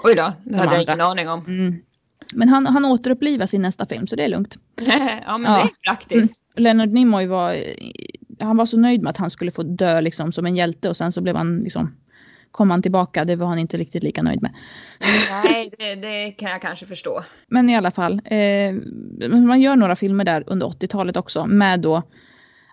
Oj 0.03 0.15
då, 0.15 0.33
det 0.43 0.57
hade 0.57 0.73
jag 0.73 0.83
ingen 0.83 1.01
aning 1.01 1.29
om. 1.29 1.45
Mm. 1.45 1.81
Men 2.33 2.49
han, 2.49 2.65
han 2.65 2.85
återupplivas 2.85 3.53
i 3.53 3.57
nästa 3.57 3.85
film 3.85 4.07
så 4.07 4.15
det 4.15 4.23
är 4.23 4.29
lugnt. 4.29 4.57
ja 5.25 5.37
men 5.37 5.51
Ja. 5.51 5.57
det 5.57 5.63
är 5.63 5.91
praktiskt. 5.91 6.41
Leonard 6.55 6.89
Nimoy 6.89 7.27
var, 7.27 7.55
han 8.39 8.57
var 8.57 8.65
så 8.65 8.77
nöjd 8.77 9.01
med 9.01 9.09
att 9.09 9.17
han 9.17 9.29
skulle 9.29 9.51
få 9.51 9.63
dö 9.63 10.01
liksom 10.01 10.31
som 10.31 10.45
en 10.45 10.55
hjälte 10.55 10.89
och 10.89 10.97
sen 10.97 11.11
så 11.11 11.21
blev 11.21 11.35
han 11.35 11.59
liksom, 11.59 11.95
kom 12.51 12.69
han 12.71 12.81
tillbaka, 12.81 13.25
det 13.25 13.35
var 13.35 13.47
han 13.47 13.59
inte 13.59 13.77
riktigt 13.77 14.03
lika 14.03 14.23
nöjd 14.23 14.41
med. 14.41 14.53
Nej, 15.43 15.71
det, 15.77 15.95
det 15.95 16.31
kan 16.31 16.51
jag 16.51 16.61
kanske 16.61 16.85
förstå. 16.85 17.23
Men 17.47 17.69
i 17.69 17.75
alla 17.75 17.91
fall, 17.91 18.21
eh, 18.25 18.73
man 19.29 19.61
gör 19.61 19.75
några 19.75 19.95
filmer 19.95 20.23
där 20.23 20.43
under 20.47 20.67
80-talet 20.67 21.17
också 21.17 21.45
med 21.45 21.79
då 21.79 22.03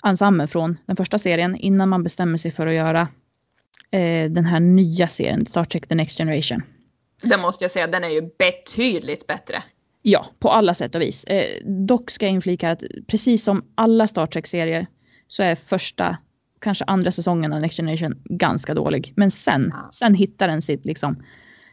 ensemblen 0.06 0.48
från 0.48 0.78
den 0.86 0.96
första 0.96 1.18
serien 1.18 1.56
innan 1.56 1.88
man 1.88 2.02
bestämmer 2.02 2.38
sig 2.38 2.50
för 2.50 2.66
att 2.66 2.74
göra 2.74 3.00
eh, 3.90 4.30
den 4.30 4.44
här 4.44 4.60
nya 4.60 5.08
serien, 5.08 5.46
Star 5.46 5.64
Trek 5.64 5.86
The 5.88 5.94
Next 5.94 6.18
Generation. 6.18 6.62
Den 7.22 7.40
måste 7.40 7.64
jag 7.64 7.70
säga, 7.70 7.86
den 7.86 8.04
är 8.04 8.08
ju 8.08 8.30
betydligt 8.38 9.26
bättre. 9.26 9.62
Ja, 10.02 10.26
på 10.38 10.50
alla 10.50 10.74
sätt 10.74 10.94
och 10.94 11.00
vis. 11.00 11.24
Eh, 11.24 11.64
dock 11.64 12.10
ska 12.10 12.26
jag 12.26 12.32
inflika 12.32 12.70
att 12.70 12.82
precis 13.06 13.44
som 13.44 13.64
alla 13.74 14.08
Star 14.08 14.26
Trek-serier 14.26 14.86
så 15.28 15.42
är 15.42 15.54
första, 15.54 16.16
kanske 16.60 16.84
andra 16.84 17.12
säsongen 17.12 17.52
av 17.52 17.60
Next 17.60 17.76
Generation 17.76 18.22
ganska 18.24 18.74
dålig. 18.74 19.12
Men 19.16 19.30
sen, 19.30 19.72
Ja. 19.76 19.88
sen 19.92 20.14
hittar 20.14 20.48
den 20.48 20.62
sitt, 20.62 20.84
liksom, 20.84 21.22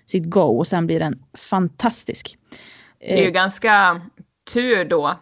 sitt 0.06 0.30
go 0.30 0.58
och 0.58 0.68
sen 0.68 0.88
blir 0.88 1.00
den 1.00 1.24
fantastisk. 1.34 2.38
Det 3.00 3.14
är 3.14 3.22
ju 3.22 3.28
Eh, 3.28 3.32
ganska 3.32 4.02
tur 4.54 4.86
då 4.86 5.08
eh, 5.08 5.16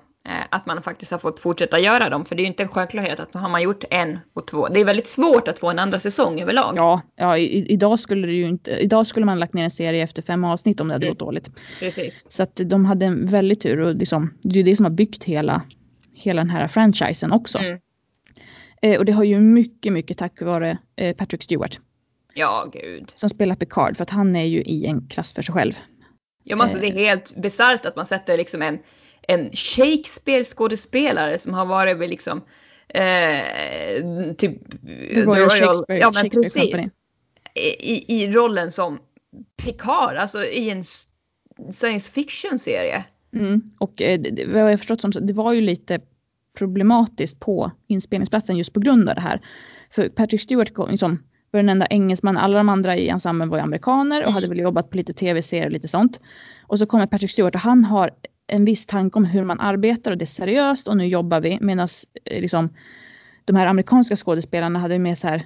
att 0.49 0.65
man 0.65 0.83
faktiskt 0.83 1.11
har 1.11 1.19
fått 1.19 1.39
fortsätta 1.39 1.79
göra 1.79 2.09
dem. 2.09 2.25
För 2.25 2.35
det 2.35 2.41
är 2.41 2.43
ju 2.43 2.47
inte 2.47 2.63
en 2.63 2.69
självklarhet 2.69 3.19
att 3.19 3.33
har 3.33 3.49
man 3.49 3.61
gjort 3.61 3.83
en 3.89 4.19
och 4.33 4.47
två. 4.47 4.67
Det 4.67 4.79
är 4.79 4.85
väldigt 4.85 5.07
svårt 5.07 5.47
att 5.47 5.59
få 5.59 5.69
en 5.69 5.79
andra 5.79 5.99
säsong 5.99 6.41
överlag. 6.41 6.73
Ja, 6.77 7.01
ja 7.15 7.37
i, 7.37 7.65
idag 7.73 7.99
skulle 7.99 8.27
det 8.27 8.33
ju 8.33 8.47
inte, 8.49 8.71
idag 8.71 9.07
skulle 9.07 9.25
man 9.25 9.39
lagt 9.39 9.53
ner 9.53 9.63
en 9.63 9.71
serie 9.71 10.03
efter 10.03 10.21
fem 10.21 10.43
avsnitt 10.43 10.79
om 10.79 10.87
det 10.87 10.93
hade 10.93 11.05
Mm. 11.05 11.11
gått 11.13 11.19
dåligt. 11.19 11.49
Precis. 11.79 12.25
Så 12.29 12.43
att 12.43 12.55
de 12.55 12.85
hade 12.85 13.05
en 13.05 13.25
väldigt 13.25 13.61
tur 13.61 13.79
och 13.79 13.95
liksom, 13.95 14.33
det 14.41 14.49
är 14.49 14.57
ju 14.57 14.63
det 14.63 14.75
som 14.75 14.85
har 14.85 14.91
byggt 14.91 15.23
hela, 15.23 15.61
hela 16.13 16.41
den 16.41 16.49
här 16.49 16.67
franchisen 16.67 17.31
också. 17.31 17.57
Mm. 17.57 17.79
Eh, 18.81 18.97
och 18.99 19.05
det 19.05 19.11
har 19.11 19.23
ju 19.23 19.39
mycket, 19.39 19.93
mycket 19.93 20.17
tack 20.17 20.41
vare 20.41 20.77
eh, 20.95 21.15
Patrick 21.15 21.43
Stewart 21.43 21.79
Ja, 22.33 22.69
gud. 22.73 23.11
som 23.15 23.29
spelar 23.29 23.55
Picard 23.55 23.97
för 23.97 24.03
att 24.03 24.09
han 24.09 24.35
är 24.35 24.43
ju 24.45 24.61
i 24.61 24.85
en 24.85 25.07
klass 25.07 25.33
för 25.33 25.41
sig 25.41 25.53
själv. 25.53 25.73
Ja, 26.43 26.55
men 26.55 26.61
alltså, 26.63 26.79
det 26.79 26.87
är 26.87 26.91
helt 26.91 27.35
bisarrt 27.35 27.85
att 27.85 27.95
man 27.95 28.05
sätter 28.05 28.37
liksom 28.37 28.61
en, 28.61 28.79
en 29.27 29.49
Shakespeare-skådespelare 29.53 31.37
som 31.37 31.53
har 31.53 31.65
varit 31.65 31.97
vid 31.97 32.09
liksom 32.09 32.41
eh, 32.89 34.33
typ 34.37 34.57
Royal 35.15 35.49
Shakespeare- 35.49 35.99
ja, 35.99 36.11
men 36.13 36.23
Shakespeare 36.23 36.65
Company. 36.65 36.71
precis. 36.71 36.93
I, 37.79 38.23
I 38.23 38.31
rollen 38.31 38.71
som 38.71 38.99
Picard, 39.63 40.15
alltså 40.17 40.43
i 40.45 40.69
en 40.69 40.83
science 41.71 42.11
fiction-serie. 42.11 43.03
Mm. 43.35 43.61
Och 43.79 44.01
eh, 44.01 44.19
det- 44.19 44.45
vad 44.47 44.71
jag 44.71 44.79
förstått 44.79 45.01
som 45.01 45.11
det 45.11 45.33
var 45.33 45.53
ju 45.53 45.61
lite 45.61 45.99
problematiskt 46.57 47.39
på 47.39 47.71
inspelningsplatsen 47.87 48.57
just 48.57 48.73
på 48.73 48.79
grund 48.79 49.09
av 49.09 49.15
det 49.15 49.21
här. 49.21 49.41
För 49.91 50.09
Patrick 50.09 50.41
Stewart 50.41 50.73
kom, 50.73 50.89
liksom, 50.89 51.23
var 51.51 51.57
den 51.59 51.69
enda 51.69 51.85
engelsman, 51.85 52.37
alla 52.37 52.57
de 52.57 52.69
andra 52.69 52.97
i 52.97 53.07
ensemblen 53.09 53.49
var 53.49 53.57
ju 53.57 53.63
amerikaner 53.63 54.25
och 54.25 54.33
hade 54.33 54.47
väl 54.47 54.59
jobbat 54.59 54.89
på 54.89 54.97
lite 54.97 55.13
tv-serier 55.13 55.65
och 55.65 55.71
lite 55.71 55.87
sånt. 55.87 56.19
Och 56.67 56.79
så 56.79 56.85
kommer 56.85 57.05
Patrick 57.07 57.31
Stewart 57.31 57.55
och 57.55 57.61
han 57.61 57.85
har 57.85 58.11
en 58.47 58.65
viss 58.65 58.85
tanke 58.85 59.19
om 59.19 59.25
hur 59.25 59.43
man 59.43 59.59
arbetar 59.59 60.11
och 60.11 60.17
det 60.17 60.25
är 60.25 60.27
seriöst 60.27 60.87
och 60.87 60.97
nu 60.97 61.05
jobbar 61.05 61.41
vi 61.41 61.57
medan 61.61 61.87
eh, 62.25 62.41
liksom, 62.41 62.69
de 63.45 63.55
här 63.55 63.67
amerikanska 63.67 64.15
skådespelarna 64.15 64.79
hade 64.79 64.99
mer 64.99 65.15
så 65.15 65.27
här 65.27 65.43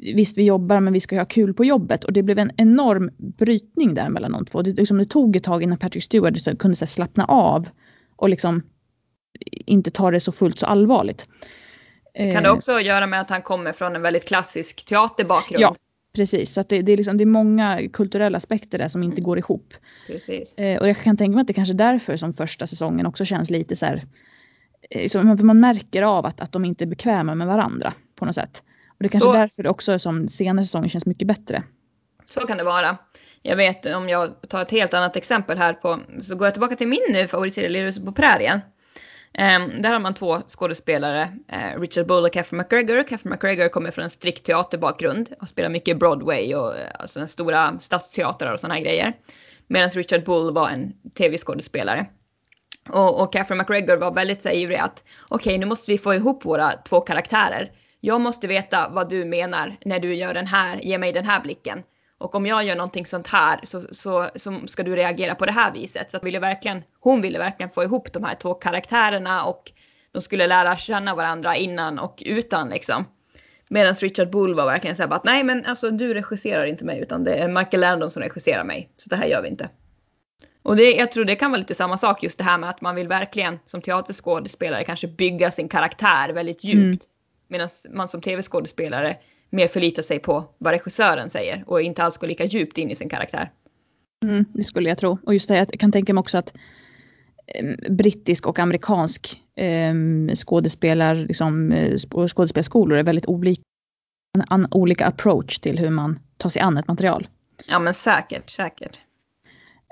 Visst 0.00 0.38
vi 0.38 0.44
jobbar 0.44 0.80
men 0.80 0.92
vi 0.92 1.00
ska 1.00 1.18
ha 1.18 1.24
kul 1.24 1.54
på 1.54 1.64
jobbet 1.64 2.04
och 2.04 2.12
det 2.12 2.22
blev 2.22 2.38
en 2.38 2.52
enorm 2.56 3.10
brytning 3.16 3.94
där 3.94 4.08
mellan 4.08 4.32
de 4.32 4.46
två. 4.46 4.62
Det, 4.62 4.70
liksom, 4.70 4.98
det 4.98 5.04
tog 5.04 5.36
ett 5.36 5.44
tag 5.44 5.62
innan 5.62 5.78
Patrick 5.78 6.04
Stewart 6.04 6.40
så 6.40 6.56
kunde 6.56 6.76
så 6.76 6.84
här, 6.84 6.90
slappna 6.90 7.24
av 7.24 7.68
och 8.16 8.28
liksom 8.28 8.62
inte 9.66 9.90
ta 9.90 10.10
det 10.10 10.20
så 10.20 10.32
fullt 10.32 10.58
så 10.58 10.66
allvarligt. 10.66 11.26
Kan 12.14 12.42
det 12.42 12.48
Eh, 12.48 12.54
också 12.54 12.80
göra 12.80 13.06
med 13.06 13.20
att 13.20 13.30
han 13.30 13.42
kommer 13.42 13.72
från 13.72 13.96
en 13.96 14.02
väldigt 14.02 14.28
klassisk 14.28 14.86
teaterbakgrund? 14.86 15.62
Ja. 15.62 15.74
Precis, 16.14 16.52
så 16.52 16.60
att 16.60 16.68
det, 16.68 16.82
det, 16.82 16.92
är 16.92 16.96
liksom, 16.96 17.16
det 17.18 17.24
är 17.24 17.26
många 17.26 17.88
kulturella 17.92 18.38
aspekter 18.38 18.78
där 18.78 18.88
som 18.88 19.02
inte 19.02 19.20
går 19.20 19.38
ihop. 19.38 19.74
Precis. 20.06 20.54
Eh, 20.54 20.80
och 20.80 20.88
jag 20.88 21.02
kan 21.02 21.16
tänka 21.16 21.34
mig 21.34 21.40
att 21.40 21.46
det 21.46 21.52
kanske 21.52 21.74
är 21.74 21.78
därför 21.78 22.16
som 22.16 22.32
första 22.32 22.66
säsongen 22.66 23.06
också 23.06 23.24
känns 23.24 23.50
lite 23.50 23.76
så 23.76 23.86
här. 23.86 24.06
Eh, 24.90 25.08
som, 25.08 25.46
man- 25.46 25.60
märker 25.60 26.02
av 26.02 26.26
att, 26.26 26.40
att 26.40 26.52
de 26.52 26.64
inte 26.64 26.84
är 26.84 26.86
bekväma 26.86 27.34
med 27.34 27.46
varandra 27.46 27.92
på 28.14 28.24
något 28.24 28.34
sätt. 28.34 28.62
Och 28.88 28.96
det 28.98 29.06
är 29.06 29.08
kanske 29.08 29.26
Så- 29.28 29.32
därför 29.32 29.66
också 29.66 29.98
som 29.98 30.28
senare 30.28 30.66
säsongen 30.66 30.90
känns 30.90 31.06
mycket 31.06 31.28
bättre. 31.28 31.62
Så 32.30 32.40
kan 32.40 32.58
det 32.58 32.64
vara. 32.64 32.98
Jag 33.42 33.56
vet 33.56 33.86
om 33.86 34.08
jag 34.08 34.48
tar 34.48 34.62
ett 34.62 34.70
helt 34.70 34.94
annat 34.94 35.16
exempel 35.16 35.58
här 35.58 35.72
på, 35.72 36.00
så 36.20 36.34
går 36.36 36.46
jag 36.46 36.54
tillbaka 36.54 36.76
till 36.76 36.88
min 36.88 37.14
eh, 37.14 37.26
favoritserie 37.26 37.68
Lillhuset 37.68 38.04
på 38.04 38.12
prärien. 38.12 38.60
Ehm, 39.34 39.82
där 39.82 39.92
har 39.92 40.00
man 40.00 40.14
två 40.14 40.38
skådespelare, 40.46 41.32
eh, 41.48 41.80
Richard 41.80 42.06
Bull 42.06 42.24
och 42.24 42.32
Catherine 42.32 42.62
McGregor. 42.62 43.02
Catherine 43.02 43.30
McGregor 43.30 43.68
kommer 43.68 43.90
från 43.90 44.04
en 44.04 44.10
strikt 44.10 44.44
teaterbakgrund 44.44 45.34
och 45.40 45.48
spelar 45.48 45.68
mycket 45.68 45.98
Broadway 45.98 46.54
och 46.54 46.76
eh, 46.76 46.88
alltså 46.98 47.26
stora 47.26 47.78
stadsteatrar 47.78 48.52
och 48.52 48.60
sådana 48.60 48.74
här 48.74 48.82
grejer. 48.82 49.12
Medan 49.66 49.88
Richard 49.88 50.24
Bull 50.24 50.54
var 50.54 50.68
en 50.68 50.92
tv-skådespelare. 51.18 52.06
Och, 52.90 53.22
och 53.22 53.32
Catherine 53.32 53.62
McGregor 53.62 53.96
var 53.96 54.14
väldigt 54.14 54.42
så 54.42 54.48
ivrig 54.48 54.76
att 54.76 55.04
okej 55.28 55.58
nu 55.58 55.66
måste 55.66 55.92
vi 55.92 55.98
få 55.98 56.14
ihop 56.14 56.44
våra 56.44 56.72
två 56.72 57.00
karaktärer. 57.00 57.72
Jag 58.00 58.20
måste 58.20 58.46
veta 58.46 58.88
vad 58.88 59.10
du 59.10 59.24
menar 59.24 59.76
när 59.84 60.00
du 60.00 60.14
gör 60.14 60.34
den 60.34 60.46
här, 60.46 60.80
ge 60.82 60.98
mig 60.98 61.12
den 61.12 61.24
här 61.24 61.40
blicken. 61.40 61.82
Och 62.18 62.34
om 62.34 62.46
jag 62.46 62.64
gör 62.64 62.76
någonting 62.76 63.06
sånt 63.06 63.26
här 63.26 63.60
så, 63.62 63.80
så, 63.80 64.28
så 64.34 64.60
ska 64.66 64.82
du 64.82 64.96
reagera 64.96 65.34
på 65.34 65.46
det 65.46 65.52
här 65.52 65.72
viset. 65.72 66.10
Så 66.10 66.18
ville 66.22 66.38
verkligen, 66.38 66.82
hon 67.00 67.22
ville 67.22 67.38
verkligen 67.38 67.70
få 67.70 67.82
ihop 67.82 68.12
de 68.12 68.24
här 68.24 68.34
två 68.34 68.54
karaktärerna 68.54 69.44
och 69.44 69.72
de 70.12 70.22
skulle 70.22 70.46
lära 70.46 70.76
känna 70.76 71.14
varandra 71.14 71.56
innan 71.56 71.98
och 71.98 72.22
utan 72.26 72.68
liksom. 72.68 73.04
Medan 73.70 73.94
Richard 73.94 74.30
Bull 74.30 74.54
var 74.54 74.66
verkligen 74.66 74.96
så 74.96 75.02
här 75.02 75.08
bara 75.08 75.16
att 75.16 75.24
nej 75.24 75.44
men 75.44 75.64
alltså 75.64 75.90
du 75.90 76.14
regisserar 76.14 76.66
inte 76.66 76.84
mig 76.84 77.00
utan 77.00 77.24
det 77.24 77.34
är 77.34 77.48
Michael 77.48 77.80
Landon 77.80 78.10
som 78.10 78.22
regisserar 78.22 78.64
mig. 78.64 78.90
Så 78.96 79.10
det 79.10 79.16
här 79.16 79.26
gör 79.26 79.42
vi 79.42 79.48
inte. 79.48 79.70
Och 80.62 80.76
det, 80.76 80.92
jag 80.92 81.12
tror 81.12 81.24
det 81.24 81.36
kan 81.36 81.50
vara 81.50 81.58
lite 81.58 81.74
samma 81.74 81.98
sak 81.98 82.22
just 82.22 82.38
det 82.38 82.44
här 82.44 82.58
med 82.58 82.70
att 82.70 82.80
man 82.80 82.94
vill 82.94 83.08
verkligen 83.08 83.58
som 83.66 83.82
teaterskådespelare 83.82 84.84
kanske 84.84 85.08
bygga 85.08 85.50
sin 85.50 85.68
karaktär 85.68 86.28
väldigt 86.28 86.64
djupt. 86.64 86.78
Mm. 86.78 86.98
Medan 87.48 87.68
man 87.90 88.08
som 88.08 88.20
tv-skådespelare 88.20 89.16
mer 89.50 89.68
förlitar 89.68 90.02
sig 90.02 90.18
på 90.18 90.44
vad 90.58 90.72
regissören 90.72 91.30
säger 91.30 91.64
och 91.66 91.82
inte 91.82 92.02
alls 92.02 92.18
går 92.18 92.26
lika 92.26 92.44
djupt 92.44 92.78
in 92.78 92.90
i 92.90 92.96
sin 92.96 93.08
karaktär. 93.08 93.50
Mm, 94.24 94.44
det 94.54 94.64
skulle 94.64 94.88
jag 94.88 94.98
tro. 94.98 95.18
Och 95.26 95.34
just 95.34 95.48
det, 95.48 95.56
jag 95.56 95.80
kan 95.80 95.92
tänka 95.92 96.14
mig 96.14 96.20
också 96.20 96.38
att 96.38 96.52
eh, 97.46 97.66
brittisk 97.90 98.46
och 98.46 98.58
amerikansk 98.58 99.42
eh, 99.56 99.94
skådespelar, 100.34 101.14
liksom, 101.14 101.72
eh, 101.72 101.92
sk- 101.94 102.28
skådespelarskolor 102.28 102.98
är 102.98 103.02
väldigt 103.02 103.26
olika, 103.26 103.62
en, 104.38 104.44
an, 104.48 104.68
olika 104.70 105.06
approach 105.06 105.58
till 105.58 105.78
hur 105.78 105.90
man 105.90 106.18
tar 106.36 106.50
sig 106.50 106.62
an 106.62 106.76
ett 106.76 106.88
material. 106.88 107.28
Ja 107.68 107.78
men 107.78 107.94
säkert, 107.94 108.50
säkert. 108.50 108.98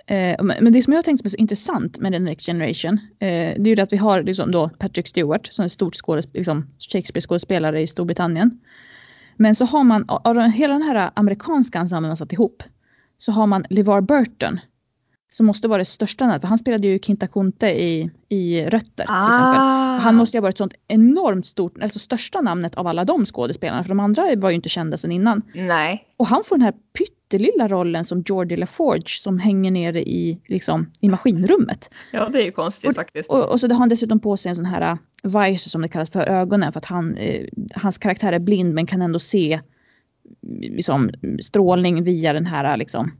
Eh, 0.07 0.43
men 0.43 0.73
det 0.73 0.83
som 0.83 0.93
jag 0.93 0.99
har 0.99 1.03
tänkt 1.03 1.21
som 1.21 1.27
är 1.27 1.31
så 1.31 1.37
intressant 1.37 1.99
med 1.99 2.13
The 2.13 2.19
Next 2.19 2.47
Generation, 2.47 2.95
eh, 3.19 3.29
det 3.29 3.63
är 3.63 3.67
ju 3.67 3.75
det 3.75 3.83
att 3.83 3.93
vi 3.93 3.97
har 3.97 4.23
liksom 4.23 4.51
då 4.51 4.69
Patrick 4.69 5.09
Stewart 5.09 5.47
som 5.47 5.65
är 5.65 5.69
stort 5.69 5.95
skådesp- 5.95 6.31
liksom 6.35 6.67
Shakespeare-skådespelare 6.79 7.81
i 7.81 7.87
Storbritannien. 7.87 8.61
Men 9.37 9.55
så 9.55 9.65
har 9.65 9.85
man, 9.85 10.05
av 10.09 10.35
den- 10.35 10.51
hela 10.51 10.73
den 10.73 10.83
här 10.83 11.11
amerikanska 11.15 11.79
ensemblen 11.79 12.09
man 12.09 12.17
satt 12.17 12.33
ihop, 12.33 12.63
så 13.19 13.33
har 13.33 13.47
man 13.47 13.65
LeVar 13.71 14.01
Burton. 14.01 14.61
Som 15.33 15.47
måste 15.47 15.69
vara 15.69 15.79
det 15.79 15.85
största 15.85 16.25
namnet, 16.25 16.41
för 16.41 16.49
han 16.49 16.59
spelade 16.59 16.87
ju 16.89 16.99
Kinta 16.99 17.27
Kunte 17.27 17.67
i, 17.67 18.11
i 18.29 18.63
Rötter 18.65 19.05
till 19.05 19.29
exempel. 19.29 19.63
Och 19.97 20.03
han 20.03 20.15
måste 20.17 20.37
ju 20.37 20.41
ha 20.41 20.43
varit 20.43 20.55
ett 20.55 20.59
sånt 20.59 20.75
enormt 20.89 21.47
stort, 21.47 21.83
alltså 21.83 21.99
största 21.99 22.41
namnet 22.41 22.75
av 22.75 22.87
alla 22.87 23.05
de 23.05 23.25
skådespelarna, 23.27 23.83
för 23.83 23.89
de 23.89 24.01
andra 24.01 24.37
var 24.37 24.51
ju 24.51 24.57
inte 24.57 24.69
kända 24.69 24.99
sedan 24.99 25.13
innan. 25.13 25.43
Nej. 25.55 26.05
Och 26.17 26.27
han 26.27 26.43
får 26.45 26.57
den 26.57 26.63
här 26.63 26.75
pyttelilla 27.29 27.69
rollen 27.69 28.05
som 28.05 28.23
Geordi 28.23 28.57
LaForge 28.57 29.09
som 29.09 29.39
hänger 29.39 29.71
nere 29.71 30.03
i, 30.03 30.41
liksom, 30.47 30.91
i 31.01 31.09
maskinrummet. 31.09 31.91
Ja 32.13 32.29
det 32.29 32.41
är 32.41 32.45
ju 32.45 32.51
konstigt 32.51 32.95
faktiskt. 32.95 33.31
Och, 33.31 33.49
och 33.53 33.61
så 33.61 33.69
har 33.69 33.75
han 33.75 33.89
dessutom 33.89 34.21
på 34.21 34.37
sig 34.37 34.51
en 34.51 34.57
sån 34.57 34.65
här 34.65 34.83
äh, 34.83 34.97
visor 35.23 35.71
som 35.71 35.83
det 35.83 35.89
kallas 35.89 36.11
för 36.11 36.29
ögonen 36.29 36.73
för 36.73 36.79
att 36.79 36.85
han, 36.85 37.17
eh, 37.17 37.47
hans 37.75 37.99
karaktär 37.99 38.33
är 38.33 38.39
blind 38.39 38.75
men 38.75 38.87
kan 38.87 39.03
ändå 39.03 39.19
se 39.19 39.61
liksom, 40.61 41.11
strålning 41.43 42.03
via 42.05 42.33
den 42.33 42.47
här 42.47 42.73
äh, 42.73 42.77
liksom, 42.77 43.13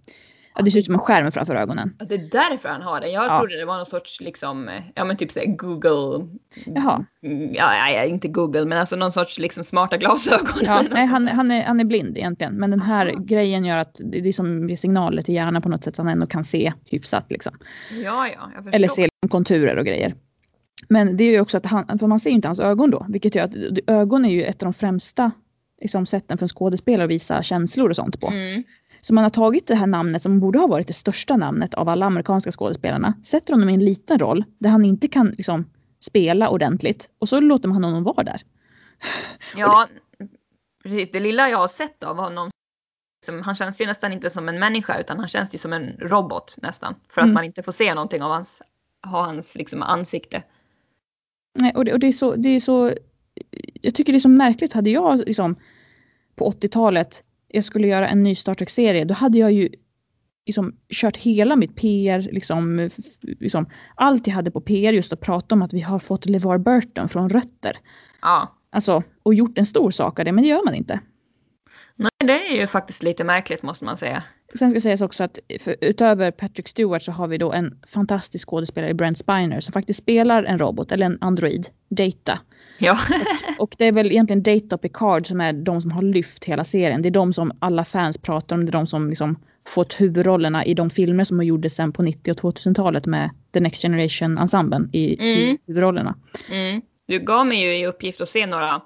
ja, 0.57 0.63
det 0.63 0.71
ser 0.71 0.79
ut 0.79 0.85
som 0.87 0.95
en 0.95 1.01
skärm 1.01 1.33
framför 1.33 1.55
ögonen. 1.55 1.97
Ja, 1.99 2.05
det 2.09 2.15
är 2.15 2.29
därför 2.31 2.69
han 2.69 2.83
har 2.83 3.01
det. 3.01 3.09
Jag 3.09 3.25
Ja. 3.25 3.39
trodde 3.39 3.59
det 3.59 3.65
var 3.65 3.77
någon 3.77 3.87
sorts 3.87 4.21
liksom, 4.21 4.71
ja 4.95 5.05
men 5.05 5.17
typ 5.17 5.33
såhär 5.33 5.47
Google. 5.47 6.27
Jaha. 6.65 7.05
Ja, 7.53 8.05
inte 8.05 8.29
Google 8.29 8.65
men 8.65 8.79
alltså 8.79 8.97
någon 8.97 9.13
sorts 9.13 9.39
liksom 9.39 9.65
smarta 9.65 9.97
glasögon. 9.97 10.63
Ja, 10.63 10.85
nej, 10.91 11.07
han, 11.07 11.29
han, 11.29 11.51
är, 11.51 11.65
han 11.65 11.81
är 11.81 11.85
blind 11.85 12.19
egentligen 12.19 12.55
men 12.55 12.71
den 12.71 12.81
här 12.81 13.07
Aha. 13.07 13.19
grejen 13.19 13.65
gör 13.65 13.79
att 13.79 13.95
det 14.05 14.21
det 14.21 14.29
är 14.29 14.33
som 14.33 14.69
ger 14.69 14.77
signaler 14.77 15.23
till 15.23 15.35
hjärnan 15.35 15.63
på 15.63 15.69
något 15.69 15.85
sätt 15.85 15.97
så 15.97 16.03
han 16.03 16.13
ändå 16.13 16.27
kan 16.27 16.45
se 16.45 16.73
hyfsat 16.85 17.27
liksom. 17.31 17.53
Ja, 17.91 18.29
ja, 18.29 18.51
jag 18.55 18.65
förstår. 18.65 18.75
Eller 18.77 18.89
se 18.89 19.03
liksom 19.03 19.29
konturer 19.29 19.77
och 19.77 19.85
grejer. 19.87 20.15
Men 20.89 21.17
det 21.17 21.25
är 21.25 21.31
ju 21.33 21.41
också 21.41 21.57
att 21.57 21.67
han, 21.67 21.99
för 21.99 22.07
man 22.07 22.21
ser 22.21 22.31
ju 22.31 22.37
inte 22.37 22.49
hans 22.49 22.61
ögon 22.61 22.91
då, 22.91 23.07
vilket 23.09 23.35
gör 23.35 23.45
att 23.45 23.55
ögon 23.87 24.25
är 24.25 24.31
ju 24.31 24.43
ett 24.43 24.63
av 24.63 24.67
de 24.67 24.75
främsta 24.75 25.31
liksom, 25.81 26.07
sätten 26.07 26.39
för 26.39 26.45
en 26.45 26.49
skådespelare 26.49 27.05
att 27.05 27.11
visa 27.11 27.43
känslor 27.43 27.89
och 27.91 27.97
sånt 27.97 28.21
på. 28.21 28.29
Mm. 28.29 28.63
Så 29.07 29.15
man 29.15 29.25
har 29.25 29.31
tagit 29.31 29.67
det 29.67 29.75
här 29.75 29.87
namnet 29.87 30.23
som 30.23 30.41
borde 30.41 30.59
ha 30.59 30.67
varit 30.67 30.87
det 30.87 30.93
största 30.93 31.37
namnet 31.37 31.75
av 31.75 31.89
alla 31.89 32.07
amerikanska 32.07 32.51
skådespelarna, 32.51 33.15
sätter 33.25 33.53
honom 33.53 33.69
i 33.69 33.75
en 33.75 33.85
liten 33.85 34.19
roll 34.19 34.45
där 34.59 34.71
han 34.71 34.85
inte 34.85 35.09
kan 35.09 35.31
liksom, 35.31 35.71
spela 36.01 36.49
ordentligt 36.49 37.11
och 37.19 37.29
så 37.29 37.41
låter 37.41 37.69
man 37.69 37.85
honom 37.85 38.05
vara 38.05 38.25
där. 38.25 38.43
Ja, 39.57 39.87
precis. 40.83 41.09
Det 41.13 41.21
lilla 41.21 41.49
jag 41.49 41.59
har 41.59 41.69
sett 41.69 42.05
av 42.05 42.17
honom, 42.17 42.51
liksom, 43.21 43.43
han 43.43 43.55
känns 43.55 43.81
ju 43.81 43.87
nästan 43.87 44.13
inte 44.13 44.31
som 44.31 44.49
en 44.49 44.59
människa 44.59 45.01
utan 45.01 45.19
han 45.19 45.29
känns 45.29 45.55
ju 45.55 45.59
som 45.59 45.73
en 45.73 45.89
robot 45.99 46.57
nästan. 46.63 46.95
För 47.09 47.21
att 47.21 47.25
Mm. 47.25 47.35
man 47.35 47.45
inte 47.45 47.63
får 47.63 47.73
se 47.73 47.95
någonting 47.95 48.23
av 48.23 48.31
hans, 48.31 48.63
ha 49.07 49.25
hans 49.25 49.55
liksom, 49.55 49.83
ansikte. 49.83 50.43
Nej, 51.59 51.73
och 51.75 51.85
det, 51.85 51.93
och 51.93 52.01
det, 52.01 52.07
är 52.07 52.13
så, 52.13 52.35
det 52.35 52.49
är 52.49 52.61
så, 52.61 52.93
jag 53.83 53.95
tycker 53.95 54.13
det 54.13 54.19
är 54.19 54.21
så 54.21 54.29
märkligt, 54.29 54.73
hade 54.73 54.91
jag 54.91 55.19
liksom 55.19 55.57
på 56.37 56.51
80-talet, 56.51 57.23
jag 57.49 57.65
skulle 57.65 57.87
göra 57.87 58.09
en 58.09 58.23
ny 58.23 58.35
Star 58.35 58.55
Trek-serie, 58.55 59.05
då 59.05 59.15
hade 59.15 59.39
jag 59.39 59.53
ju 59.53 59.69
liksom 60.47 60.77
kört 60.89 61.17
hela 61.17 61.57
mitt 61.57 61.77
PR, 61.77 62.29
liksom, 62.33 62.91
liksom, 63.21 63.67
allt 63.95 64.27
jag 64.27 64.35
hade 64.35 64.51
på 64.51 64.61
PR 64.61 64.93
just 64.93 65.13
att 65.13 65.21
prata 65.21 65.55
om 65.55 65.63
att 65.63 65.73
vi 65.73 65.81
har 65.81 65.99
fått 65.99 66.27
LeVar 66.27 66.59
Burton 66.59 67.09
från 67.09 67.31
Rötter. 67.31 67.79
Ja. 68.23 68.57
Alltså, 68.71 69.03
och 69.23 69.35
gjort 69.35 69.59
en 69.59 69.67
stor 69.67 69.91
sak 69.91 70.19
av 70.19 70.25
det, 70.25 70.33
men 70.33 70.45
det 70.45 70.51
gör 70.51 70.65
man 70.65 70.75
inte. 70.75 71.01
Nej, 71.97 72.11
det 72.19 72.47
är 72.47 72.57
ju 72.61 72.67
faktiskt 72.67 73.03
lite 73.03 73.25
märkligt 73.25 73.63
måste 73.63 73.85
man 73.85 73.97
säga. 73.97 74.23
Sen 74.59 74.71
ska 74.71 74.81
sägas 74.81 75.01
också 75.01 75.25
att 75.25 75.39
för, 75.61 75.77
utöver 75.81 76.31
Patrick 76.31 76.69
Stewart 76.69 77.03
så 77.03 77.13
har 77.13 77.29
vi 77.29 77.39
då 77.39 77.53
en 77.53 77.79
fantastisk 77.87 78.49
skådespelare, 78.49 78.95
Brent 78.95 79.19
Spiner, 79.19 79.61
som 79.61 79.73
faktiskt 79.73 80.03
spelar 80.03 80.45
en 80.45 80.59
robot 80.59 80.93
eller 80.93 81.07
en 81.07 81.19
android, 81.21 81.69
Data. 81.89 82.39
Ja. 82.79 82.99
och, 83.59 83.63
och, 83.63 83.75
det 83.79 83.85
är 83.85 83.93
väl 83.93 84.07
egentligen 84.07 84.43
Data 84.43 84.75
och 84.75 84.83
Picard 84.83 85.27
som 85.27 85.41
är 85.41 85.53
de 85.53 85.83
som 85.83 85.91
har 85.91 86.03
lyft 86.03 86.45
hela 86.45 86.65
serien. 86.65 87.03
Det 87.03 87.09
är 87.09 87.11
de 87.11 87.33
som 87.33 87.53
alla 87.59 87.85
fans 87.85 88.19
pratar 88.19 88.57
om, 88.57 88.65
det 88.65 88.71
är 88.71 88.73
de 88.73 88.87
som 88.87 89.09
liksom 89.09 89.37
fått 89.69 90.01
huvudrollerna 90.01 90.65
i 90.65 90.75
de 90.75 90.91
filmer 90.91 91.25
som 91.25 91.43
gjordes 91.43 91.75
sen 91.75 91.93
på 91.93 92.03
90 92.03 92.33
och 92.33 92.39
2000-talet 92.39 93.07
med 93.07 93.31
The 93.53 93.61
Next 93.61 93.83
Generation-ensemblen 93.83 94.91
i, 94.93 95.15
mm. 95.15 95.29
i 95.29 95.59
huvudrollerna. 95.67 96.15
Mm. 96.51 96.83
Du 97.07 97.19
gav 97.19 97.47
mig 97.47 97.61
ju 97.63 97.77
i 97.77 97.87
uppgift 97.87 98.21
att 98.21 98.29
se 98.29 98.47
några 98.47 98.81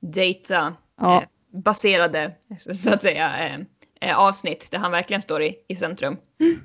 Data 0.00 0.74
ja. 1.00 1.22
eh, 1.22 1.28
baserade 1.62 2.32
så 2.72 2.90
att 2.90 3.02
säga 3.02 3.46
eh, 3.46 3.58
avsnitt 4.16 4.70
där 4.70 4.78
han 4.78 4.92
verkligen 4.92 5.22
står 5.22 5.42
i, 5.42 5.56
i 5.68 5.76
centrum. 5.76 6.16
Mm. 6.40 6.60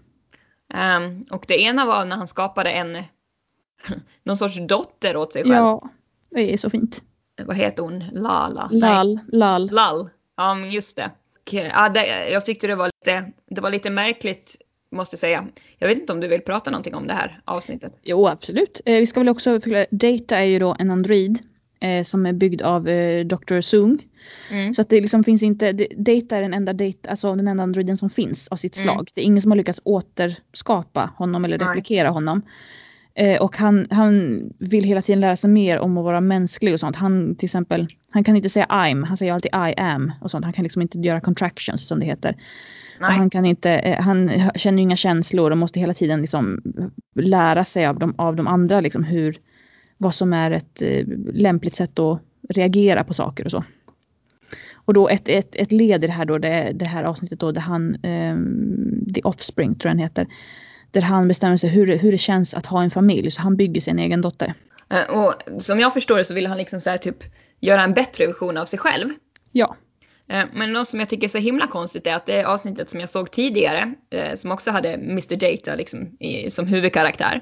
Um, 1.04 1.26
och 1.32 1.46
det 1.48 1.62
ena 1.62 1.86
var 1.86 2.06
när 2.06 2.16
han 2.16 2.28
skapade 2.28 2.72
en 2.72 2.98
någon 4.24 4.38
sorts 4.38 4.68
dotter 4.68 5.18
åt 5.18 5.34
sig 5.34 5.44
själv. 5.44 5.56
Ja, 5.56 5.90
det 6.30 6.54
är 6.54 6.58
så 6.58 6.70
fint. 6.70 7.04
Vad 7.46 7.58
heter 7.58 7.84
hon? 7.84 8.04
Lala? 8.12 8.70
Lal. 8.72 9.20
Lal. 9.28 9.72
Lal. 9.72 10.10
Ja, 10.38 10.56
men 10.56 10.72
just 10.72 10.98
det. 10.98 11.12
Och, 11.42 11.54
ja, 11.54 11.90
det. 11.90 12.30
Jag 12.30 12.46
tyckte 12.46 12.68
det 12.68 12.76
var 12.76 12.86
lite, 12.86 13.32
det 13.50 13.62
var 13.62 13.70
lite 13.70 13.90
märkligt 13.90 14.58
måste 14.92 15.18
säga. 15.18 15.48
Jag 15.78 15.88
vet 15.88 16.00
inte 16.00 16.14
om 16.14 16.20
du 16.20 16.28
vill 16.28 16.42
prata 16.42 16.72
någonting 16.72 16.96
om 16.96 17.08
det 17.08 17.14
här 17.14 17.40
avsnittet? 17.46 18.00
Jo, 18.02 18.28
absolut. 18.28 18.82
Eh, 18.86 19.00
vi 19.00 19.06
ska 19.06 19.20
väl 19.20 19.30
också 19.30 19.60
förklara, 19.60 19.86
Data 19.92 20.38
är 20.38 20.46
ju 20.46 20.60
då 20.60 20.76
en 20.80 20.92
Android 20.92 21.40
eh, 21.82 22.04
som 22.04 22.26
är 22.26 22.34
byggd 22.34 22.62
av 22.62 22.88
eh, 22.88 23.26
Dr. 23.26 23.62
Sung. 23.62 24.08
Mm. 24.52 24.74
Så 24.74 24.82
att 24.82 24.90
det 24.90 25.02
liksom 25.02 25.24
finns 25.24 25.44
inte, 25.44 25.72
det, 25.72 25.88
Data 25.98 26.38
är 26.38 26.42
den 26.42 26.54
enda, 26.54 26.74
data, 26.74 27.10
alltså 27.10 27.36
den 27.36 27.48
enda 27.48 27.64
androiden 27.64 27.98
som 27.98 28.10
finns 28.10 28.48
av 28.48 28.56
sitt 28.56 28.78
mm. 28.78 28.84
slag. 28.84 29.10
Det 29.14 29.22
är 29.22 29.26
ingen 29.26 29.42
som 29.42 29.52
har 29.52 29.58
lyckats 29.58 29.82
återskapa 29.84 31.12
honom 31.18 31.46
eller 31.46 31.58
replikera 31.58 32.04
Nej. 32.04 32.14
honom. 32.14 32.42
Eh, 33.14 33.42
och 33.42 33.58
han, 33.58 33.88
han 33.90 34.44
vill 34.60 34.84
hela 34.84 35.02
tiden 35.02 35.20
lära 35.20 35.38
sig 35.38 35.50
mer 35.50 35.80
om 35.80 35.98
att 35.98 36.04
vara 36.04 36.22
mänsklig 36.22 36.74
och 36.74 36.80
sånt. 36.80 36.96
Han 36.96 37.36
till 37.36 37.48
exempel, 37.48 37.88
han 38.10 38.24
kan 38.24 38.36
inte 38.36 38.50
säga 38.50 38.66
I'm, 38.66 39.06
han 39.06 39.18
säger 39.18 39.34
alltid 39.34 39.52
I 39.54 39.74
am 39.78 40.12
och 40.22 40.32
sånt. 40.32 40.46
Han 40.46 40.54
kan 40.54 40.64
liksom 40.64 40.82
inte 40.82 41.00
göra 41.00 41.22
contractions 41.22 41.88
som 41.88 42.00
det 42.00 42.06
heter. 42.06 42.36
han 43.00 43.30
kan 43.30 43.46
inte, 43.46 43.72
eh, 43.72 44.02
han 44.02 44.32
känner 44.56 44.84
inga 44.84 44.96
känslor 44.96 45.52
och 45.52 45.58
måste 45.58 45.80
hela 45.80 45.94
tiden 45.94 46.22
liksom 46.22 46.62
lära 47.16 47.66
sig 47.66 47.86
av 47.86 48.00
de, 48.00 48.16
av 48.18 48.36
de 48.36 48.48
andra 48.48 48.82
liksom 48.82 49.04
hur, 49.04 49.38
vad 50.02 50.16
som 50.16 50.34
är 50.34 50.52
ett 50.52 50.82
eh, 50.82 51.06
lämpligt 51.34 51.76
sätt 51.76 52.00
att 52.00 52.22
reagera 52.50 53.04
på 53.04 53.14
saker 53.14 53.46
och 53.46 53.52
så. 53.52 53.64
Och 54.74 54.94
då 54.94 55.10
ett, 55.10 55.30
ett, 55.30 55.56
ett 55.56 55.72
led 55.72 56.04
i 56.04 56.08
det 56.08 56.14
här 56.14 56.26
då, 56.26 56.38
det, 56.38 56.72
det 56.76 56.86
här 56.86 57.04
avsnittet 57.04 57.40
då 57.40 57.52
där 57.52 57.62
han, 57.62 58.06
um, 58.06 59.08
The 59.16 59.22
Offspring 59.22 59.76
tror 59.76 59.90
jag 59.90 59.98
den 59.98 60.04
heter, 60.04 60.28
där 60.92 61.02
han 61.02 61.28
bestämmer 61.28 61.58
sig 61.58 61.70
hur, 61.70 61.98
hur 61.98 62.12
det 62.12 62.18
känns 62.18 62.54
att 62.54 62.66
ha 62.66 62.84
en 62.84 62.92
familj 62.92 63.32
så 63.32 63.42
han 63.42 63.56
bygger 63.56 63.82
sin 63.82 64.00
egen 64.00 64.22
dotter. 64.22 64.54
Eh, 64.90 65.18
och 65.18 65.62
som 65.62 65.80
jag 65.80 65.94
förstår 65.94 66.18
det 66.18 66.26
så 66.26 66.34
vill 66.34 66.48
han 66.48 66.58
liksom 66.58 66.82
så 66.82 66.90
här, 66.90 66.98
typ 66.98 67.18
göra 67.60 67.82
en 67.82 67.94
bättre 67.94 68.28
version 68.28 68.58
av 68.58 68.66
sig 68.66 68.80
själv. 68.80 69.10
Ja. 69.52 69.76
Eh, 70.30 70.44
men 70.54 70.74
något 70.74 70.88
som 70.88 71.00
jag 71.00 71.10
tycker 71.10 71.28
är 71.28 71.30
så 71.30 71.38
himla 71.38 71.68
konstigt 71.68 72.08
är 72.08 72.16
att 72.16 72.26
det 72.26 72.44
avsnittet 72.44 72.90
som 72.90 73.00
jag 73.00 73.10
såg 73.10 73.32
tidigare, 73.32 73.94
som 74.36 74.52
också 74.52 74.72
hade 74.72 74.94
Mr 74.94 75.36
Data 75.36 75.76
liksom 75.76 76.18
som 76.50 76.68
huvudkaraktär. 76.68 77.42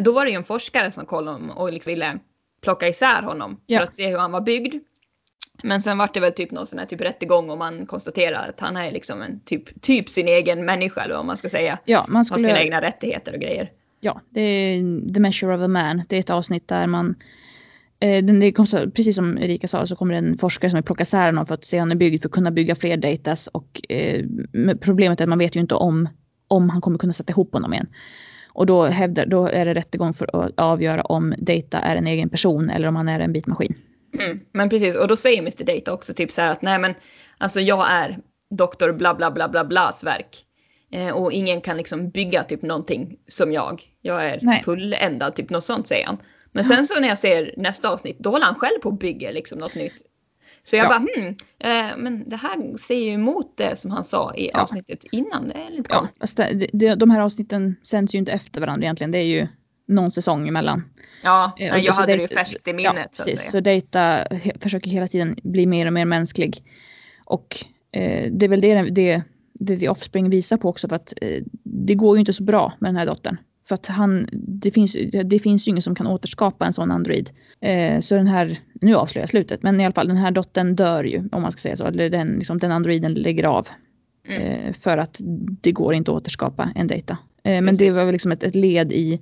Då 0.00 0.12
var 0.12 0.24
det 0.24 0.30
ju 0.30 0.36
en 0.36 0.44
forskare 0.44 0.90
som 0.90 1.06
kollade 1.06 1.52
och 1.52 1.72
liksom 1.72 1.90
ville 1.90 2.18
plocka 2.62 2.88
isär 2.88 3.22
honom 3.22 3.60
ja. 3.66 3.78
för 3.78 3.84
att 3.84 3.94
se 3.94 4.08
hur 4.08 4.18
han 4.18 4.32
var 4.32 4.40
byggd. 4.40 4.74
Men 5.62 5.82
sen 5.82 5.98
var 5.98 6.10
det 6.14 6.20
väl 6.20 6.32
typ 6.32 6.50
någon 6.50 6.66
sån 6.66 6.78
här 6.78 6.86
typ 6.86 7.00
rättegång 7.00 7.50
och 7.50 7.58
man 7.58 7.86
konstaterar 7.86 8.48
att 8.48 8.60
han 8.60 8.76
är 8.76 8.92
liksom 8.92 9.22
en 9.22 9.40
typ, 9.40 9.80
typ 9.80 10.08
sin 10.08 10.28
egen 10.28 10.64
människa 10.64 11.00
eller 11.00 11.14
vad 11.14 11.24
man 11.24 11.36
ska 11.36 11.48
säga. 11.48 11.78
Ja, 11.84 12.06
man 12.08 12.24
skulle... 12.24 12.48
Har 12.48 12.48
sina 12.48 12.62
egna 12.62 12.80
rättigheter 12.80 13.34
och 13.34 13.40
grejer. 13.40 13.70
Ja, 14.00 14.20
det 14.30 14.40
är 14.40 15.14
The 15.14 15.20
Measure 15.20 15.56
of 15.56 15.62
a 15.62 15.68
Man. 15.68 16.02
Det 16.08 16.16
är 16.16 16.20
ett 16.20 16.30
avsnitt 16.30 16.68
där 16.68 16.86
man 16.86 17.14
eh, 18.00 18.24
det 18.24 18.52
kommer, 18.52 18.90
precis 18.90 19.16
som 19.16 19.38
Erika 19.38 19.68
sa 19.68 19.86
så 19.86 19.96
kommer 19.96 20.14
det 20.14 20.18
en 20.18 20.38
forskare 20.38 20.70
som 20.70 20.76
vill 20.76 20.84
plocka 20.84 21.02
isär 21.02 21.26
honom 21.26 21.46
för 21.46 21.54
att 21.54 21.64
se 21.64 21.76
om 21.76 21.80
han 21.80 21.92
är 21.92 21.96
byggd 21.96 22.22
för 22.22 22.28
att 22.28 22.32
kunna 22.32 22.50
bygga 22.50 22.74
fler 22.74 22.96
datas 22.96 23.46
och 23.46 23.80
eh, 23.88 24.24
problemet 24.80 25.20
är 25.20 25.24
att 25.24 25.28
man 25.28 25.38
vet 25.38 25.56
ju 25.56 25.60
inte 25.60 25.74
om, 25.74 26.08
om 26.48 26.70
han 26.70 26.80
kommer 26.80 26.98
kunna 26.98 27.12
sätta 27.12 27.30
ihop 27.30 27.52
honom 27.52 27.72
igen. 27.72 27.88
Och 28.54 28.66
då, 28.66 28.84
hävdar, 28.84 29.26
då 29.26 29.46
är 29.46 29.64
det 29.66 29.74
rättegång 29.74 30.14
för 30.14 30.44
att 30.44 30.52
avgöra 30.56 31.02
om 31.02 31.34
data 31.38 31.78
är 31.78 31.96
en 31.96 32.06
egen 32.06 32.30
person 32.30 32.70
eller 32.70 32.88
om 32.88 32.96
han 32.96 33.08
är 33.08 33.20
en 33.20 33.32
bitmaskin. 33.32 33.74
Mm, 34.18 34.40
men 34.52 34.68
precis, 34.68 34.96
och 34.96 35.08
då 35.08 35.16
säger 35.16 35.38
Mr 35.38 35.64
Data 35.64 35.92
också 35.92 36.14
typ 36.14 36.30
så 36.30 36.40
här 36.40 36.50
att 36.50 36.62
nej 36.62 36.78
men 36.78 36.94
alltså 37.38 37.60
jag 37.60 37.90
är 37.90 38.18
doktor 38.50 38.92
bla 38.92 39.14
bla 39.14 39.30
bla 39.30 39.48
bla 39.48 39.64
blas 39.64 40.04
verk. 40.04 40.44
Eh, 40.92 41.10
och 41.10 41.32
ingen 41.32 41.60
kan 41.60 41.76
liksom 41.76 42.10
bygga 42.10 42.42
typ 42.42 42.62
någonting 42.62 43.16
som 43.28 43.52
jag. 43.52 43.82
Jag 44.00 44.26
är 44.26 44.38
nej. 44.42 44.62
fulländad, 44.62 45.34
typ 45.34 45.50
något 45.50 45.64
sånt 45.64 45.86
säger 45.86 46.06
han. 46.06 46.18
Men 46.52 46.64
sen 46.64 46.86
så 46.86 47.00
när 47.00 47.08
jag 47.08 47.18
ser 47.18 47.54
nästa 47.56 47.88
avsnitt 47.88 48.18
då 48.18 48.30
håller 48.30 48.44
han 48.44 48.54
själv 48.54 48.78
på 48.82 48.88
och 48.88 48.98
bygger 48.98 49.32
liksom 49.32 49.58
något 49.58 49.74
nytt. 49.74 50.02
Så 50.66 50.76
jag 50.76 50.84
ja. 50.84 50.88
bara 50.88 50.98
hmm, 50.98 51.36
eh, 51.58 51.96
men 51.96 52.28
det 52.28 52.36
här 52.36 52.76
säger 52.76 53.06
ju 53.06 53.12
emot 53.12 53.56
det 53.56 53.76
som 53.76 53.90
han 53.90 54.04
sa 54.04 54.34
i 54.34 54.50
ja. 54.52 54.60
avsnittet 54.60 55.04
innan. 55.12 55.48
Det 55.48 55.54
är 55.54 55.70
lite 55.70 55.88
ja, 55.90 55.98
konstigt. 55.98 56.22
Alltså 56.22 56.36
det, 56.36 56.66
det, 56.72 56.94
de 56.94 57.10
här 57.10 57.20
avsnitten 57.20 57.76
sänds 57.82 58.14
ju 58.14 58.18
inte 58.18 58.32
efter 58.32 58.60
varandra 58.60 58.84
egentligen. 58.84 59.10
Det 59.10 59.18
är 59.18 59.26
ju 59.26 59.48
någon 59.86 60.10
säsong 60.10 60.48
emellan. 60.48 60.84
Ja, 61.22 61.52
eh, 61.58 61.76
jag 61.76 61.92
hade 61.92 62.16
det 62.16 62.22
ju 62.22 62.28
färskt 62.28 62.68
i 62.68 62.72
minnet. 62.72 62.94
Ja, 62.96 63.06
så 63.12 63.24
precis. 63.24 63.50
Så 63.50 63.60
Data 63.60 64.24
försöker 64.60 64.90
hela 64.90 65.08
tiden 65.08 65.36
bli 65.42 65.66
mer 65.66 65.86
och 65.86 65.92
mer 65.92 66.04
mänsklig. 66.04 66.64
Och 67.24 67.64
eh, 67.92 68.32
det 68.32 68.46
är 68.46 68.48
väl 68.48 68.60
det, 68.60 68.82
det, 68.82 69.22
det 69.52 69.78
The 69.78 69.88
Offspring 69.88 70.30
visar 70.30 70.56
på 70.56 70.68
också 70.68 70.88
för 70.88 70.96
att 70.96 71.12
eh, 71.20 71.42
det 71.62 71.94
går 71.94 72.16
ju 72.16 72.20
inte 72.20 72.32
så 72.32 72.42
bra 72.42 72.72
med 72.80 72.88
den 72.88 72.96
här 72.96 73.06
dottern. 73.06 73.36
För 73.68 73.74
att 73.74 73.86
han, 73.86 74.28
det 74.32 74.70
finns, 74.70 74.96
det 75.24 75.38
finns 75.38 75.68
ju 75.68 75.70
ingen 75.70 75.82
som 75.82 75.94
kan 75.94 76.06
återskapa 76.06 76.66
en 76.66 76.72
sån 76.72 76.90
android. 76.90 77.30
Eh, 77.60 78.00
så 78.00 78.14
den 78.14 78.26
här, 78.26 78.58
nu 78.80 78.94
avslöjar 78.94 79.22
jag 79.22 79.30
slutet, 79.30 79.62
men 79.62 79.80
i 79.80 79.84
alla 79.84 79.94
fall 79.94 80.08
den 80.08 80.16
här 80.16 80.30
dottern 80.30 80.76
dör 80.76 81.04
ju 81.04 81.28
om 81.32 81.42
man 81.42 81.52
ska 81.52 81.60
säga 81.60 81.76
så. 81.76 81.86
Eller 81.86 82.10
den, 82.10 82.28
liksom, 82.28 82.58
den 82.58 82.72
androiden 82.72 83.14
lägger 83.14 83.44
av. 83.44 83.68
Mm. 84.28 84.42
Eh, 84.42 84.72
för 84.72 84.98
att 84.98 85.20
det 85.60 85.72
går 85.72 85.94
inte 85.94 86.10
att 86.10 86.16
återskapa 86.16 86.70
en 86.74 86.86
data. 86.86 87.18
Eh, 87.44 87.62
men 87.62 87.76
det 87.76 87.90
var 87.90 88.04
väl 88.04 88.12
liksom 88.12 88.32
ett, 88.32 88.42
ett 88.42 88.54
led 88.54 88.92
i 88.92 89.20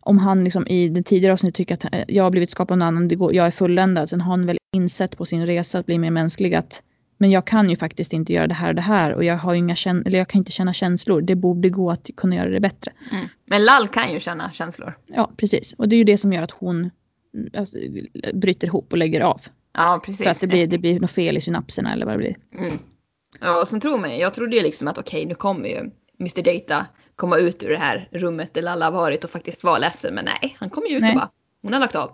om 0.00 0.18
han 0.18 0.44
liksom 0.44 0.66
i 0.66 0.88
det 0.88 1.02
tidigare 1.02 1.32
avsnittet 1.32 1.56
tycker 1.56 1.74
att 1.74 1.94
eh, 1.94 2.04
jag 2.08 2.24
har 2.24 2.30
blivit 2.30 2.50
skapad 2.50 2.74
av 2.74 2.78
någon 2.78 2.88
annan, 2.88 3.08
det 3.08 3.14
går, 3.14 3.34
jag 3.34 3.46
är 3.46 3.50
fulländad. 3.50 4.10
Sen 4.10 4.20
har 4.20 4.30
han 4.30 4.46
väl 4.46 4.58
insett 4.72 5.16
på 5.16 5.24
sin 5.24 5.46
resa 5.46 5.78
att 5.78 5.86
bli 5.86 5.98
mer 5.98 6.10
mänsklig 6.10 6.54
att 6.54 6.82
men 7.18 7.30
jag 7.30 7.46
kan 7.46 7.70
ju 7.70 7.76
faktiskt 7.76 8.12
inte 8.12 8.32
göra 8.32 8.46
det 8.46 8.54
här 8.54 8.68
och 8.68 8.74
det 8.74 8.80
här 8.80 9.12
och 9.12 9.24
jag 9.24 9.36
har 9.36 9.54
inga 9.54 9.76
eller 9.84 10.18
jag 10.18 10.28
kan 10.28 10.38
inte 10.38 10.52
känna 10.52 10.72
känslor. 10.72 11.20
Det 11.20 11.34
borde 11.34 11.70
gå 11.70 11.90
att 11.90 12.10
kunna 12.16 12.36
göra 12.36 12.50
det 12.50 12.60
bättre. 12.60 12.92
Mm. 13.12 13.28
Men 13.44 13.64
Lall 13.64 13.88
kan 13.88 14.12
ju 14.12 14.20
känna 14.20 14.50
känslor. 14.50 14.98
Ja, 15.06 15.30
precis. 15.36 15.72
Och 15.72 15.88
det 15.88 15.96
är 15.96 15.98
ju 15.98 16.04
det 16.04 16.18
som 16.18 16.32
gör 16.32 16.42
att 16.42 16.50
hon 16.50 16.90
alltså, 17.56 17.76
bryter 18.34 18.66
ihop 18.66 18.92
och 18.92 18.98
lägger 18.98 19.20
av. 19.20 19.40
Ja, 19.72 20.00
precis. 20.04 20.22
För 20.22 20.30
att 20.30 20.40
det 20.40 20.46
blir, 20.46 20.66
det 20.66 20.78
blir 20.78 21.00
något 21.00 21.10
fel 21.10 21.36
i 21.36 21.40
synapserna 21.40 21.92
eller 21.92 22.06
vad 22.06 22.14
det 22.14 22.18
blir. 22.18 22.36
Mm. 22.58 22.78
Ja, 23.40 23.60
och 23.60 23.68
sen 23.68 23.80
tror 23.80 23.98
man 23.98 24.18
jag 24.18 24.34
trodde 24.34 24.56
ju 24.56 24.62
liksom 24.62 24.88
att 24.88 24.98
okej, 24.98 25.18
okay, 25.18 25.28
nu 25.28 25.34
kommer 25.34 25.68
ju 25.68 25.90
Mr 26.20 26.42
Data 26.42 26.86
komma 27.16 27.38
ut 27.38 27.62
ur 27.62 27.68
det 27.68 27.76
här 27.76 28.08
rummet 28.12 28.54
där 28.54 28.62
Lalla 28.62 28.90
varit 28.90 29.24
och 29.24 29.30
faktiskt 29.30 29.64
vara 29.64 29.78
ledsen. 29.78 30.14
Men 30.14 30.24
nej, 30.24 30.56
han 30.58 30.70
kommer 30.70 30.88
ju 30.88 30.96
ut 30.96 31.02
nej. 31.02 31.10
och 31.10 31.20
bara, 31.20 31.30
hon 31.62 31.72
har 31.72 31.80
lagt 31.80 31.96
av. 31.96 32.10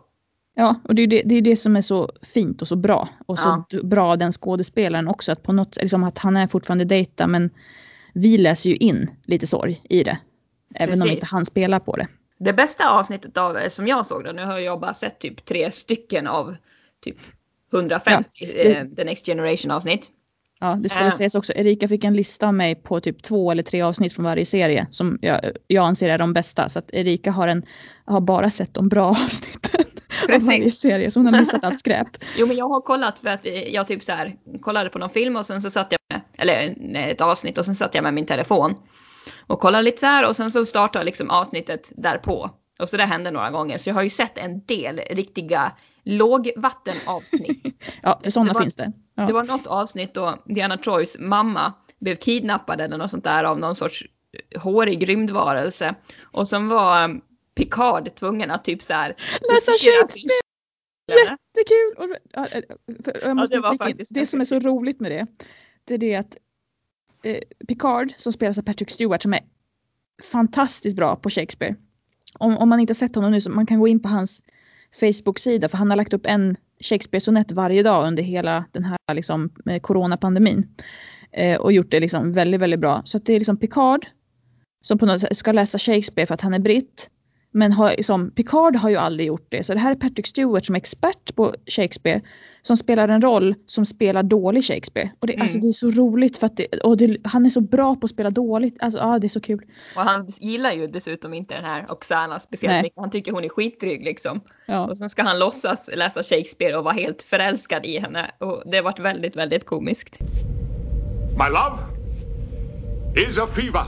Ja, 0.54 0.80
och 0.84 0.94
det 0.94 1.02
är 1.02 1.06
det, 1.06 1.22
det 1.24 1.34
är 1.34 1.42
det 1.42 1.56
som 1.56 1.76
är 1.76 1.80
så 1.80 2.10
fint 2.22 2.62
och 2.62 2.68
så 2.68 2.76
bra. 2.76 3.08
Och 3.26 3.38
så 3.38 3.64
ja. 3.68 3.82
bra 3.82 4.16
den 4.16 4.32
skådespelaren 4.32 5.08
också. 5.08 5.32
Att 5.32 5.42
på 5.42 5.52
något 5.52 5.76
liksom 5.76 6.04
att 6.04 6.18
han 6.18 6.36
är 6.36 6.46
fortfarande 6.46 6.84
dejta 6.84 7.26
men 7.26 7.50
vi 8.14 8.38
läser 8.38 8.70
ju 8.70 8.76
in 8.76 9.10
lite 9.26 9.46
sorg 9.46 9.80
i 9.88 10.04
det. 10.04 10.18
Även 10.74 10.88
Precis. 10.88 11.04
om 11.04 11.10
inte 11.10 11.26
han 11.26 11.46
spelar 11.46 11.78
på 11.78 11.96
det. 11.96 12.08
Det 12.38 12.52
bästa 12.52 12.90
avsnittet 12.90 13.38
av, 13.38 13.58
som 13.68 13.88
jag 13.88 14.06
såg 14.06 14.24
då, 14.24 14.32
nu 14.32 14.44
har 14.44 14.58
jag 14.58 14.80
bara 14.80 14.94
sett 14.94 15.18
typ 15.18 15.44
tre 15.44 15.70
stycken 15.70 16.26
av 16.26 16.56
typ 17.04 17.16
150 17.72 18.30
ja, 18.34 18.46
det, 18.46 18.76
eh, 18.76 18.86
The 18.96 19.04
Next 19.04 19.26
Generation 19.26 19.70
avsnitt. 19.70 20.10
Ja, 20.60 20.74
det 20.74 20.88
ska 20.88 20.98
väl 20.98 21.12
sägas 21.12 21.34
också. 21.34 21.52
Erika 21.56 21.88
fick 21.88 22.04
en 22.04 22.16
lista 22.16 22.46
av 22.46 22.54
mig 22.54 22.74
på 22.74 23.00
typ 23.00 23.22
två 23.22 23.50
eller 23.50 23.62
tre 23.62 23.82
avsnitt 23.82 24.12
från 24.12 24.24
varje 24.24 24.46
serie 24.46 24.86
som 24.90 25.18
jag, 25.22 25.40
jag 25.66 25.84
anser 25.84 26.08
är 26.08 26.18
de 26.18 26.32
bästa. 26.32 26.68
Så 26.68 26.78
att 26.78 26.90
Erika 26.92 27.30
har, 27.30 27.48
en, 27.48 27.62
har 28.04 28.20
bara 28.20 28.50
sett 28.50 28.74
de 28.74 28.88
bra 28.88 29.08
avsnitten 29.24 29.84
varje 30.28 30.70
serie 30.70 31.10
så 31.10 31.20
hon 31.20 31.34
har 31.34 31.40
missat 31.40 31.64
allt 31.64 31.78
skräp. 31.78 32.08
jo 32.36 32.46
men 32.46 32.56
jag 32.56 32.68
har 32.68 32.80
kollat 32.80 33.18
för 33.18 33.28
att 33.28 33.46
jag 33.66 33.88
typ 33.88 34.04
så 34.04 34.12
här 34.12 34.36
kollade 34.60 34.90
på 34.90 34.98
någon 34.98 35.10
film 35.10 35.36
och 35.36 35.46
sen 35.46 35.62
så 35.62 35.70
satt 35.70 35.92
jag 35.92 35.98
med, 36.10 36.20
eller 36.38 36.74
ett 36.96 37.20
avsnitt 37.20 37.58
och 37.58 37.64
sen 37.64 37.74
satt 37.74 37.94
jag 37.94 38.02
med 38.02 38.14
min 38.14 38.26
telefon 38.26 38.74
och 39.46 39.60
kollade 39.60 39.82
lite 39.82 40.00
så 40.00 40.06
här 40.06 40.28
och 40.28 40.36
sen 40.36 40.50
så 40.50 40.66
startade 40.66 41.04
liksom 41.04 41.30
avsnittet 41.30 41.92
därpå. 41.96 42.50
Och 42.78 42.88
så 42.88 42.96
det 42.96 43.04
hände 43.04 43.30
några 43.30 43.50
gånger 43.50 43.78
så 43.78 43.88
jag 43.88 43.94
har 43.94 44.02
ju 44.02 44.10
sett 44.10 44.38
en 44.38 44.64
del 44.64 45.00
riktiga 45.10 45.72
lågvattenavsnitt. 46.04 47.84
ja, 48.02 48.20
för 48.24 48.30
sådana 48.30 48.60
finns 48.60 48.74
det. 48.74 48.92
Ja. 49.14 49.26
Det 49.26 49.32
var 49.32 49.44
något 49.44 49.66
avsnitt 49.66 50.14
då 50.14 50.34
Diana 50.46 50.76
Troys 50.76 51.16
mamma 51.18 51.72
blev 52.00 52.16
kidnappad 52.16 52.80
eller 52.80 52.98
något 52.98 53.10
sånt 53.10 53.24
där 53.24 53.44
av 53.44 53.58
någon 53.58 53.74
sorts 53.74 54.04
hårig 54.62 55.08
rymdvarelse. 55.08 55.94
Och 56.22 56.48
som 56.48 56.68
var 56.68 57.20
Picard 57.54 58.14
tvungen 58.14 58.50
att 58.50 58.64
typ 58.64 58.82
så 58.82 58.92
här. 58.92 59.16
Läsa 59.50 59.72
Shakespeare! 59.72 60.42
Jättekul! 61.10 61.94
Och, 61.96 62.16
ja, 62.32 63.46
det, 63.46 63.60
var 63.60 63.76
faktiskt 63.76 64.14
det 64.14 64.26
som 64.26 64.40
är 64.40 64.44
så 64.44 64.58
roligt 64.58 65.00
med 65.00 65.12
det, 65.12 65.26
det 65.84 65.94
är 65.94 65.98
det 65.98 66.14
att 66.14 66.36
eh, 67.22 67.38
Picard 67.68 68.12
som 68.16 68.32
spelas 68.32 68.58
av 68.58 68.62
Patrick 68.62 68.90
Stewart 68.90 69.22
som 69.22 69.34
är 69.34 69.40
fantastiskt 70.22 70.96
bra 70.96 71.16
på 71.16 71.30
Shakespeare. 71.30 71.74
Om, 72.38 72.58
om 72.58 72.68
man 72.68 72.80
inte 72.80 72.90
har 72.90 72.94
sett 72.94 73.14
honom 73.14 73.30
nu 73.30 73.40
så 73.40 73.50
man 73.50 73.66
kan 73.66 73.80
gå 73.80 73.88
in 73.88 74.02
på 74.02 74.08
hans 74.08 74.42
Facebook-sida 75.00 75.68
för 75.68 75.78
han 75.78 75.90
har 75.90 75.96
lagt 75.96 76.12
upp 76.12 76.26
en 76.26 76.56
Shakespeare-sonett 76.80 77.52
varje 77.52 77.82
dag 77.82 78.06
under 78.06 78.22
hela 78.22 78.64
den 78.72 78.84
här 78.84 79.14
liksom, 79.14 79.50
eh, 79.66 79.80
coronapandemin. 79.80 80.68
Eh, 81.32 81.60
och 81.60 81.72
gjort 81.72 81.90
det 81.90 82.00
liksom 82.00 82.32
väldigt, 82.32 82.60
väldigt 82.60 82.80
bra. 82.80 83.02
Så 83.04 83.16
att 83.16 83.26
det 83.26 83.32
är 83.32 83.38
liksom 83.38 83.56
Picard 83.56 84.06
som 84.84 84.98
på 84.98 85.06
något 85.06 85.20
sätt 85.20 85.36
ska 85.36 85.52
läsa 85.52 85.78
Shakespeare 85.78 86.26
för 86.26 86.34
att 86.34 86.40
han 86.40 86.54
är 86.54 86.58
britt. 86.58 87.10
Men 87.52 87.72
har, 87.72 87.90
liksom, 87.90 88.30
Picard 88.30 88.76
har 88.76 88.90
ju 88.90 88.96
aldrig 88.96 89.26
gjort 89.26 89.46
det. 89.48 89.62
Så 89.64 89.74
det 89.74 89.80
här 89.80 89.90
är 89.90 89.94
Patrick 89.94 90.26
Stewart 90.26 90.66
som 90.66 90.74
är 90.74 90.78
expert 90.78 91.36
på 91.36 91.54
Shakespeare. 91.66 92.20
Som 92.64 92.76
spelar 92.76 93.08
en 93.08 93.22
roll 93.22 93.54
som 93.66 93.86
spelar 93.86 94.22
dålig 94.22 94.64
Shakespeare. 94.64 95.10
Och 95.20 95.26
det, 95.26 95.32
mm. 95.32 95.42
alltså, 95.42 95.58
det 95.58 95.68
är 95.68 95.72
så 95.72 95.90
roligt 95.90 96.38
för 96.38 96.46
att 96.46 96.56
det, 96.56 96.66
och 96.66 96.96
det, 96.96 97.16
han 97.24 97.46
är 97.46 97.50
så 97.50 97.60
bra 97.60 97.96
på 97.96 98.04
att 98.04 98.10
spela 98.10 98.30
dåligt. 98.30 98.76
Alltså 98.80 98.98
ja, 98.98 99.18
det 99.18 99.26
är 99.26 99.28
så 99.28 99.40
kul. 99.40 99.60
Och 99.96 100.02
han 100.02 100.26
gillar 100.40 100.72
ju 100.72 100.86
dessutom 100.86 101.34
inte 101.34 101.54
den 101.54 101.64
här 101.64 101.92
Oksana 101.92 102.40
speciellt 102.40 102.72
Nej. 102.72 102.82
mycket. 102.82 102.98
Han 103.00 103.10
tycker 103.10 103.32
hon 103.32 103.44
är 103.44 103.48
skitdryg 103.48 104.04
liksom. 104.04 104.40
Ja. 104.66 104.86
Och 104.86 104.98
så 104.98 105.08
ska 105.08 105.22
han 105.22 105.38
låtsas 105.38 105.90
läsa 105.96 106.22
Shakespeare 106.22 106.76
och 106.76 106.84
vara 106.84 106.94
helt 106.94 107.22
förälskad 107.22 107.86
i 107.86 107.98
henne. 107.98 108.30
Och 108.38 108.62
det 108.66 108.76
har 108.76 108.84
varit 108.84 109.00
väldigt, 109.00 109.36
väldigt 109.36 109.66
komiskt. 109.66 110.20
My 111.38 111.48
love 111.48 111.78
is 113.28 113.38
a 113.38 113.46
fever. 113.46 113.84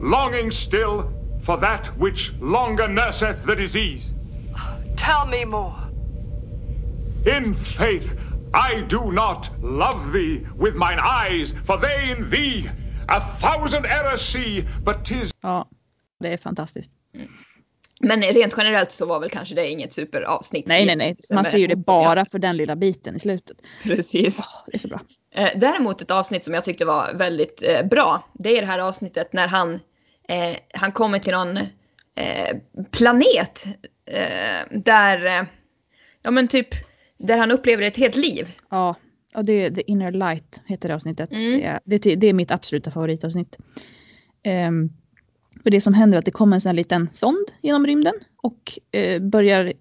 Longing 0.00 0.50
still 0.52 1.02
for 1.46 1.56
that 1.60 1.86
which 1.96 2.32
longer 2.40 2.88
nurseth 2.88 3.46
the 3.46 3.54
disease. 3.54 4.08
Tell 4.96 5.26
me 5.26 5.44
more. 5.44 5.74
In 7.36 7.54
faith, 7.54 8.14
I 8.54 8.80
do 8.88 9.12
not 9.12 9.50
love 9.62 10.12
thee 10.12 10.46
with 10.58 10.74
mine 10.74 10.98
eyes, 10.98 11.54
for 11.66 11.78
they 11.78 12.10
in 12.10 12.30
thee 12.30 12.70
a 13.08 13.20
thousand 13.40 13.86
errors 13.86 14.20
see, 14.20 14.64
but 14.84 15.04
tis... 15.04 15.30
Ja, 15.40 15.68
det 16.20 16.32
är 16.32 16.36
fantastiskt. 16.36 16.90
Men 18.00 18.22
rent 18.22 18.54
generellt 18.56 18.90
så 18.90 19.06
var 19.06 19.20
väl 19.20 19.30
kanske 19.30 19.54
det 19.54 19.70
inget 19.70 19.92
superavsnitt. 19.92 20.66
Nej, 20.66 20.86
nej, 20.86 20.96
nej. 20.96 21.16
Man 21.32 21.44
ser 21.44 21.58
ju 21.58 21.66
det 21.66 21.76
bara 21.76 22.24
för 22.24 22.38
den 22.38 22.56
lilla 22.56 22.76
biten 22.76 23.16
i 23.16 23.18
slutet. 23.18 23.56
Precis. 23.82 24.38
Oh, 24.38 24.44
det 24.66 24.74
är 24.74 24.78
så 24.78 24.88
bra. 24.88 25.00
Eh, 25.30 25.48
däremot 25.56 26.02
ett 26.02 26.10
avsnitt 26.10 26.44
som 26.44 26.54
jag 26.54 26.64
tyckte 26.64 26.84
var 26.84 27.14
väldigt 27.14 27.62
eh, 27.62 27.82
bra. 27.82 28.22
Det 28.34 28.56
är 28.56 28.60
det 28.60 28.66
här 28.66 28.78
avsnittet 28.78 29.32
när 29.32 29.48
han, 29.48 29.80
eh, 30.28 30.56
han 30.74 30.92
kommer 30.92 31.18
till 31.18 31.32
någon 31.32 31.56
eh, 32.16 32.56
planet 32.90 33.66
eh, 34.06 34.78
där, 34.78 35.26
eh, 35.26 35.46
ja 36.22 36.30
men 36.30 36.48
typ, 36.48 36.68
där 37.18 37.38
han 37.38 37.50
upplever 37.50 37.82
ett 37.82 37.96
helt 37.96 38.16
liv. 38.16 38.54
Ja, 38.70 38.94
och 39.34 39.44
det 39.44 39.52
är 39.52 39.70
The 39.70 39.90
Inner 39.90 40.12
Light 40.12 40.62
heter 40.66 40.88
det 40.88 40.94
avsnittet. 40.94 41.32
Mm. 41.32 41.60
Det, 41.60 41.66
är, 41.66 41.80
det, 41.84 42.16
det, 42.16 42.26
är 42.26 42.32
mitt 42.32 42.50
absoluta 42.50 42.90
favoritavsnitt. 42.90 43.58
Um, 44.68 44.92
för 45.62 45.70
det 45.70 45.80
som 45.80 45.94
händer 45.94 46.16
är 46.16 46.18
att 46.18 46.24
det 46.24 46.30
kommer 46.30 46.56
en 46.56 46.60
sån 46.60 46.70
här 46.70 46.74
liten 46.74 47.08
sond 47.12 47.46
genom 47.62 47.86
rymden 47.86 48.14
och 48.36 48.78
eh, 48.92 49.22
börjar 49.22 49.72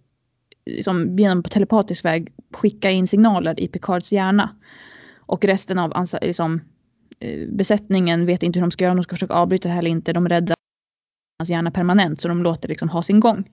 liksom, 0.65 1.19
genom 1.19 1.43
telepatisk 1.43 2.05
väg 2.05 2.33
skicka 2.53 2.91
in 2.91 3.07
signaler 3.07 3.59
i 3.59 3.67
Picards 3.67 4.11
hjärna. 4.11 4.55
Och 5.17 5.45
resten 5.45 5.79
av 5.79 6.07
liksom, 6.21 6.61
Eh, 7.19 7.49
besättningen 7.49 8.25
vet 8.25 8.43
inte 8.43 8.59
hur 8.59 8.65
de 8.65 8.71
ska 8.71 8.83
göra, 8.83 8.91
om 8.91 8.97
de 8.97 9.03
ska 9.03 9.15
försöka 9.15 9.33
avbryta 9.33 9.67
det 9.67 9.73
här 9.73 9.79
eller 9.79 9.91
inte. 9.91 10.13
De 10.13 10.29
räddar 10.29 10.55
hans 11.39 11.49
hjärna 11.49 11.71
permanent 11.71 12.21
så 12.21 12.27
de 12.27 12.43
låter 12.43 12.69
liksom 12.69 12.89
ha 12.89 13.03
sin 13.03 13.19
gång. 13.19 13.49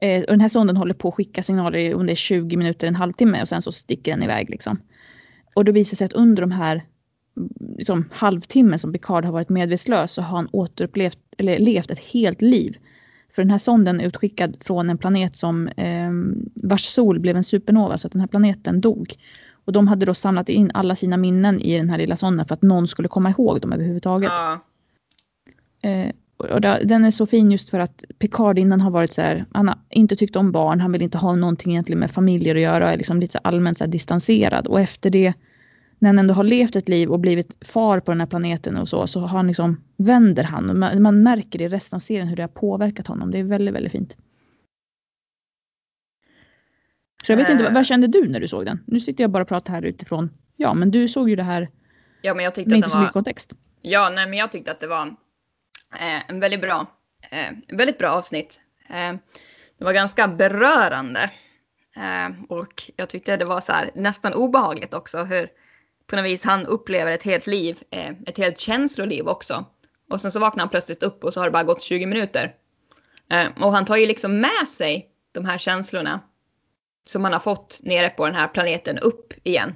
Eh, 0.00 0.20
och 0.20 0.30
den 0.30 0.40
här 0.40 0.48
sonden 0.48 0.76
håller 0.76 0.94
på 0.94 1.08
att 1.08 1.14
skicka 1.14 1.42
signaler 1.42 1.92
under 1.92 2.14
20 2.14 2.56
minuter, 2.56 2.86
en 2.88 2.96
halvtimme 2.96 3.42
och 3.42 3.48
sen 3.48 3.62
så 3.62 3.72
sticker 3.72 4.12
den 4.12 4.22
iväg 4.22 4.50
liksom. 4.50 4.78
Och 5.54 5.64
då 5.64 5.72
visar 5.72 5.90
det 5.90 5.96
sig 5.96 6.04
att 6.04 6.12
under 6.12 6.42
de 6.42 6.50
här 6.50 6.82
liksom, 7.76 8.04
halvtimmen 8.12 8.78
som 8.78 8.92
Picard 8.92 9.24
har 9.24 9.32
varit 9.32 9.48
medvetslös 9.48 10.12
så 10.12 10.22
har 10.22 10.36
han 10.36 10.48
återupplevt, 10.52 11.18
eller 11.38 11.58
levt 11.58 11.90
ett 11.90 11.98
helt 11.98 12.42
liv. 12.42 12.76
För 13.34 13.42
den 13.42 13.50
här 13.50 13.58
sonden 13.58 14.00
är 14.00 14.06
utskickad 14.06 14.56
från 14.60 14.90
en 14.90 14.98
planet 14.98 15.36
som 15.36 15.68
eh, 15.68 16.10
vars 16.54 16.84
sol 16.84 17.20
blev 17.20 17.36
en 17.36 17.44
supernova 17.44 17.98
så 17.98 18.06
att 18.06 18.12
den 18.12 18.20
här 18.20 18.28
planeten 18.28 18.80
dog. 18.80 19.14
Och 19.66 19.72
de 19.72 19.88
hade 19.88 20.06
då 20.06 20.14
samlat 20.14 20.48
in 20.48 20.70
alla 20.74 20.96
sina 20.96 21.16
minnen 21.16 21.60
i 21.60 21.76
den 21.76 21.90
här 21.90 21.98
lilla 21.98 22.16
sonden 22.16 22.46
för 22.46 22.54
att 22.54 22.62
någon 22.62 22.88
skulle 22.88 23.08
komma 23.08 23.30
ihåg 23.30 23.60
dem 23.60 23.72
överhuvudtaget. 23.72 24.32
Ja. 24.36 24.60
Eh, 25.90 26.10
och 26.36 26.60
den 26.60 27.04
är 27.04 27.10
så 27.10 27.26
fin 27.26 27.50
just 27.50 27.68
för 27.68 27.78
att 27.78 28.04
Picard 28.18 28.58
innan 28.58 28.80
har 28.80 28.90
varit 28.90 29.12
så 29.12 29.22
här, 29.22 29.44
han 29.52 29.68
har 29.68 29.78
inte 29.90 30.16
tyckt 30.16 30.36
om 30.36 30.52
barn, 30.52 30.80
han 30.80 30.92
vill 30.92 31.02
inte 31.02 31.18
ha 31.18 31.34
någonting 31.34 31.72
egentligen 31.72 32.00
med 32.00 32.10
familjer 32.10 32.54
att 32.54 32.60
göra, 32.60 32.92
är 32.92 32.96
liksom 32.96 33.20
lite 33.20 33.38
allmänt 33.38 33.78
så 33.78 33.84
här 33.84 33.90
distanserad. 33.90 34.66
Och 34.66 34.80
efter 34.80 35.10
det, 35.10 35.34
när 35.98 36.08
han 36.08 36.18
ändå 36.18 36.34
har 36.34 36.44
levt 36.44 36.76
ett 36.76 36.88
liv 36.88 37.10
och 37.10 37.20
blivit 37.20 37.56
far 37.60 38.00
på 38.00 38.10
den 38.10 38.20
här 38.20 38.26
planeten 38.26 38.76
och 38.76 38.88
så, 38.88 39.06
så 39.06 39.20
har 39.20 39.28
han 39.28 39.46
liksom, 39.46 39.80
vänder 39.96 40.44
han. 40.44 40.78
Man, 40.78 41.02
man 41.02 41.22
märker 41.22 41.58
det 41.58 41.64
i 41.64 41.68
resten 41.68 41.96
av 41.96 42.00
serien 42.00 42.28
hur 42.28 42.36
det 42.36 42.42
har 42.42 42.48
påverkat 42.48 43.06
honom. 43.06 43.30
Det 43.30 43.38
är 43.38 43.44
väldigt, 43.44 43.74
väldigt 43.74 43.92
fint. 43.92 44.16
Så 47.26 47.32
jag 47.32 47.36
vet 47.36 47.48
inte, 47.48 47.70
vad 47.70 47.86
kände 47.86 48.06
du 48.06 48.28
när 48.28 48.40
du 48.40 48.48
såg 48.48 48.64
den? 48.64 48.84
Nu 48.86 49.00
sitter 49.00 49.24
jag 49.24 49.30
bara 49.30 49.42
och 49.42 49.48
pratar 49.48 49.72
här 49.72 49.84
utifrån, 49.84 50.30
ja 50.56 50.74
men 50.74 50.90
du 50.90 51.08
såg 51.08 51.30
ju 51.30 51.36
det 51.36 51.42
här 51.42 51.70
ja, 52.22 52.34
men 52.34 52.44
jag 52.44 52.54
tyckte 52.54 52.70
med 52.70 52.76
inte 52.76 52.90
så 52.90 52.98
mycket 52.98 53.12
kontext. 53.12 53.52
Ja, 53.82 54.10
nej 54.10 54.26
men 54.26 54.38
jag 54.38 54.52
tyckte 54.52 54.70
att 54.70 54.80
det 54.80 54.86
var 54.86 55.06
eh, 56.00 56.30
en 56.30 56.40
väldigt 56.40 56.60
bra, 56.60 56.86
eh, 57.30 57.76
väldigt 57.76 57.98
bra 57.98 58.08
avsnitt. 58.08 58.60
Eh, 58.88 59.16
det 59.78 59.84
var 59.84 59.92
ganska 59.92 60.28
berörande. 60.28 61.30
Eh, 61.96 62.42
och 62.48 62.90
jag 62.96 63.08
tyckte 63.08 63.36
det 63.36 63.44
var 63.44 63.60
så 63.60 63.72
här, 63.72 63.90
nästan 63.94 64.34
obehagligt 64.34 64.94
också 64.94 65.24
hur 65.24 65.48
på 66.06 66.16
något 66.16 66.24
vis 66.24 66.44
han 66.44 66.66
upplever 66.66 67.12
ett 67.12 67.22
helt 67.22 67.46
liv, 67.46 67.78
eh, 67.90 68.12
ett 68.26 68.38
helt 68.38 68.58
känsloliv 68.58 69.28
också. 69.28 69.64
Och 70.10 70.20
sen 70.20 70.32
så 70.32 70.38
vaknar 70.38 70.62
han 70.62 70.68
plötsligt 70.68 71.02
upp 71.02 71.24
och 71.24 71.34
så 71.34 71.40
har 71.40 71.44
det 71.46 71.52
bara 71.52 71.64
gått 71.64 71.82
20 71.82 72.06
minuter. 72.06 72.54
Eh, 73.30 73.46
och 73.62 73.72
han 73.72 73.84
tar 73.84 73.96
ju 73.96 74.06
liksom 74.06 74.40
med 74.40 74.68
sig 74.68 75.08
de 75.32 75.44
här 75.44 75.58
känslorna 75.58 76.20
som 77.06 77.24
han 77.24 77.32
har 77.32 77.40
fått 77.40 77.80
nere 77.82 78.08
på 78.08 78.26
den 78.26 78.34
här 78.34 78.48
planeten 78.48 78.98
upp 78.98 79.32
igen. 79.42 79.74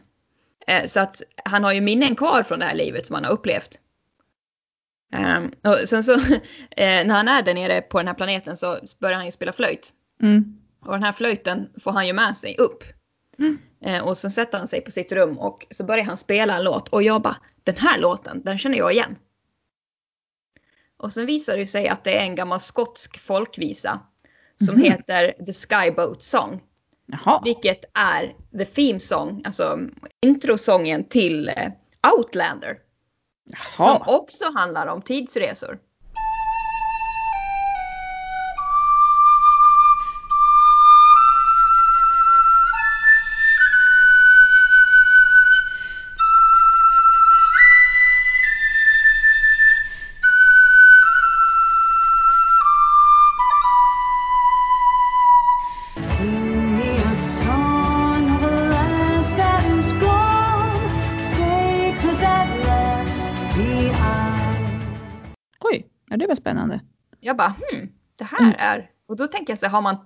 Eh, 0.66 0.86
så 0.86 1.00
att 1.00 1.22
han 1.44 1.64
har 1.64 1.72
ju 1.72 1.80
minnen 1.80 2.16
kvar 2.16 2.42
från 2.42 2.58
det 2.58 2.64
här 2.64 2.74
livet 2.74 3.06
som 3.06 3.14
han 3.14 3.24
har 3.24 3.32
upplevt. 3.32 3.80
Um, 5.16 5.52
och 5.72 5.88
sen 5.88 6.04
så 6.04 6.12
eh, 6.70 7.06
när 7.06 7.14
han 7.14 7.28
är 7.28 7.42
där 7.42 7.54
nere 7.54 7.80
på 7.80 7.98
den 7.98 8.06
här 8.06 8.14
planeten 8.14 8.56
så 8.56 8.78
börjar 9.00 9.16
han 9.16 9.26
ju 9.26 9.32
spela 9.32 9.52
flöjt. 9.52 9.90
Mm. 10.22 10.60
Och 10.80 10.92
den 10.92 11.02
här 11.02 11.12
flöjten 11.12 11.68
får 11.80 11.92
han 11.92 12.06
ju 12.06 12.12
med 12.12 12.36
sig 12.36 12.56
upp. 12.58 12.84
Mm. 13.38 13.58
Eh, 13.84 14.04
och 14.04 14.18
sen 14.18 14.30
sätter 14.30 14.58
han 14.58 14.68
sig 14.68 14.80
på 14.80 14.90
sitt 14.90 15.12
rum 15.12 15.38
och 15.38 15.66
så 15.70 15.84
börjar 15.84 16.04
han 16.04 16.16
spela 16.16 16.56
en 16.56 16.64
låt 16.64 16.88
och 16.88 17.02
jag 17.02 17.22
bara 17.22 17.36
den 17.64 17.76
här 17.76 17.98
låten 17.98 18.42
den 18.44 18.58
känner 18.58 18.78
jag 18.78 18.92
igen. 18.92 19.16
Och 20.96 21.12
sen 21.12 21.26
visar 21.26 21.56
det 21.56 21.66
sig 21.66 21.88
att 21.88 22.04
det 22.04 22.18
är 22.18 22.22
en 22.22 22.34
gammal 22.34 22.60
skotsk 22.60 23.18
folkvisa 23.18 24.00
som 24.56 24.74
mm. 24.74 24.92
heter 24.92 25.44
The 25.46 25.52
Skyboat 25.52 26.22
Song. 26.22 26.60
Jaha. 27.12 27.40
Vilket 27.44 27.84
är 27.94 28.34
the 28.58 28.64
theme 28.64 29.00
song, 29.00 29.42
alltså 29.44 29.78
introsången 30.26 31.04
till 31.04 31.48
eh, 31.48 31.68
Outlander. 32.16 32.78
Jaha. 33.76 33.98
Som 33.98 34.14
också 34.14 34.44
handlar 34.54 34.86
om 34.86 35.02
tidsresor. 35.02 35.78
Är, 68.60 68.90
och 69.08 69.16
då 69.16 69.26
tänker 69.26 69.52
jag 69.52 69.58
så 69.58 69.66
har 69.66 69.82
man 69.82 69.96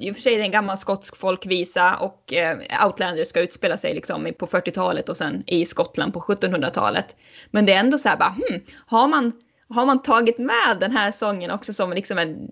i 0.00 0.10
och 0.10 0.14
för 0.14 0.22
sig 0.22 0.36
det 0.36 0.42
är 0.42 0.44
en 0.44 0.50
gammal 0.50 0.78
skotsk 0.78 1.16
folkvisa 1.16 1.96
och 1.96 2.32
eh, 2.32 2.86
Outlander 2.86 3.24
ska 3.24 3.40
utspela 3.40 3.76
sig 3.76 3.94
liksom 3.94 4.32
på 4.38 4.46
40-talet 4.46 5.08
och 5.08 5.16
sen 5.16 5.42
i 5.46 5.66
Skottland 5.66 6.12
på 6.12 6.20
1700-talet. 6.20 7.16
Men 7.50 7.66
det 7.66 7.72
är 7.72 7.80
ändå 7.80 7.98
så 7.98 8.08
här 8.08 8.16
bara, 8.16 8.28
hmm, 8.28 8.60
har 8.86 9.08
man, 9.08 9.32
har 9.68 9.86
man 9.86 10.02
tagit 10.02 10.38
med 10.38 10.76
den 10.80 10.92
här 10.92 11.10
sången 11.10 11.50
också 11.50 11.72
som 11.72 11.92
liksom 11.92 12.18
en, 12.18 12.48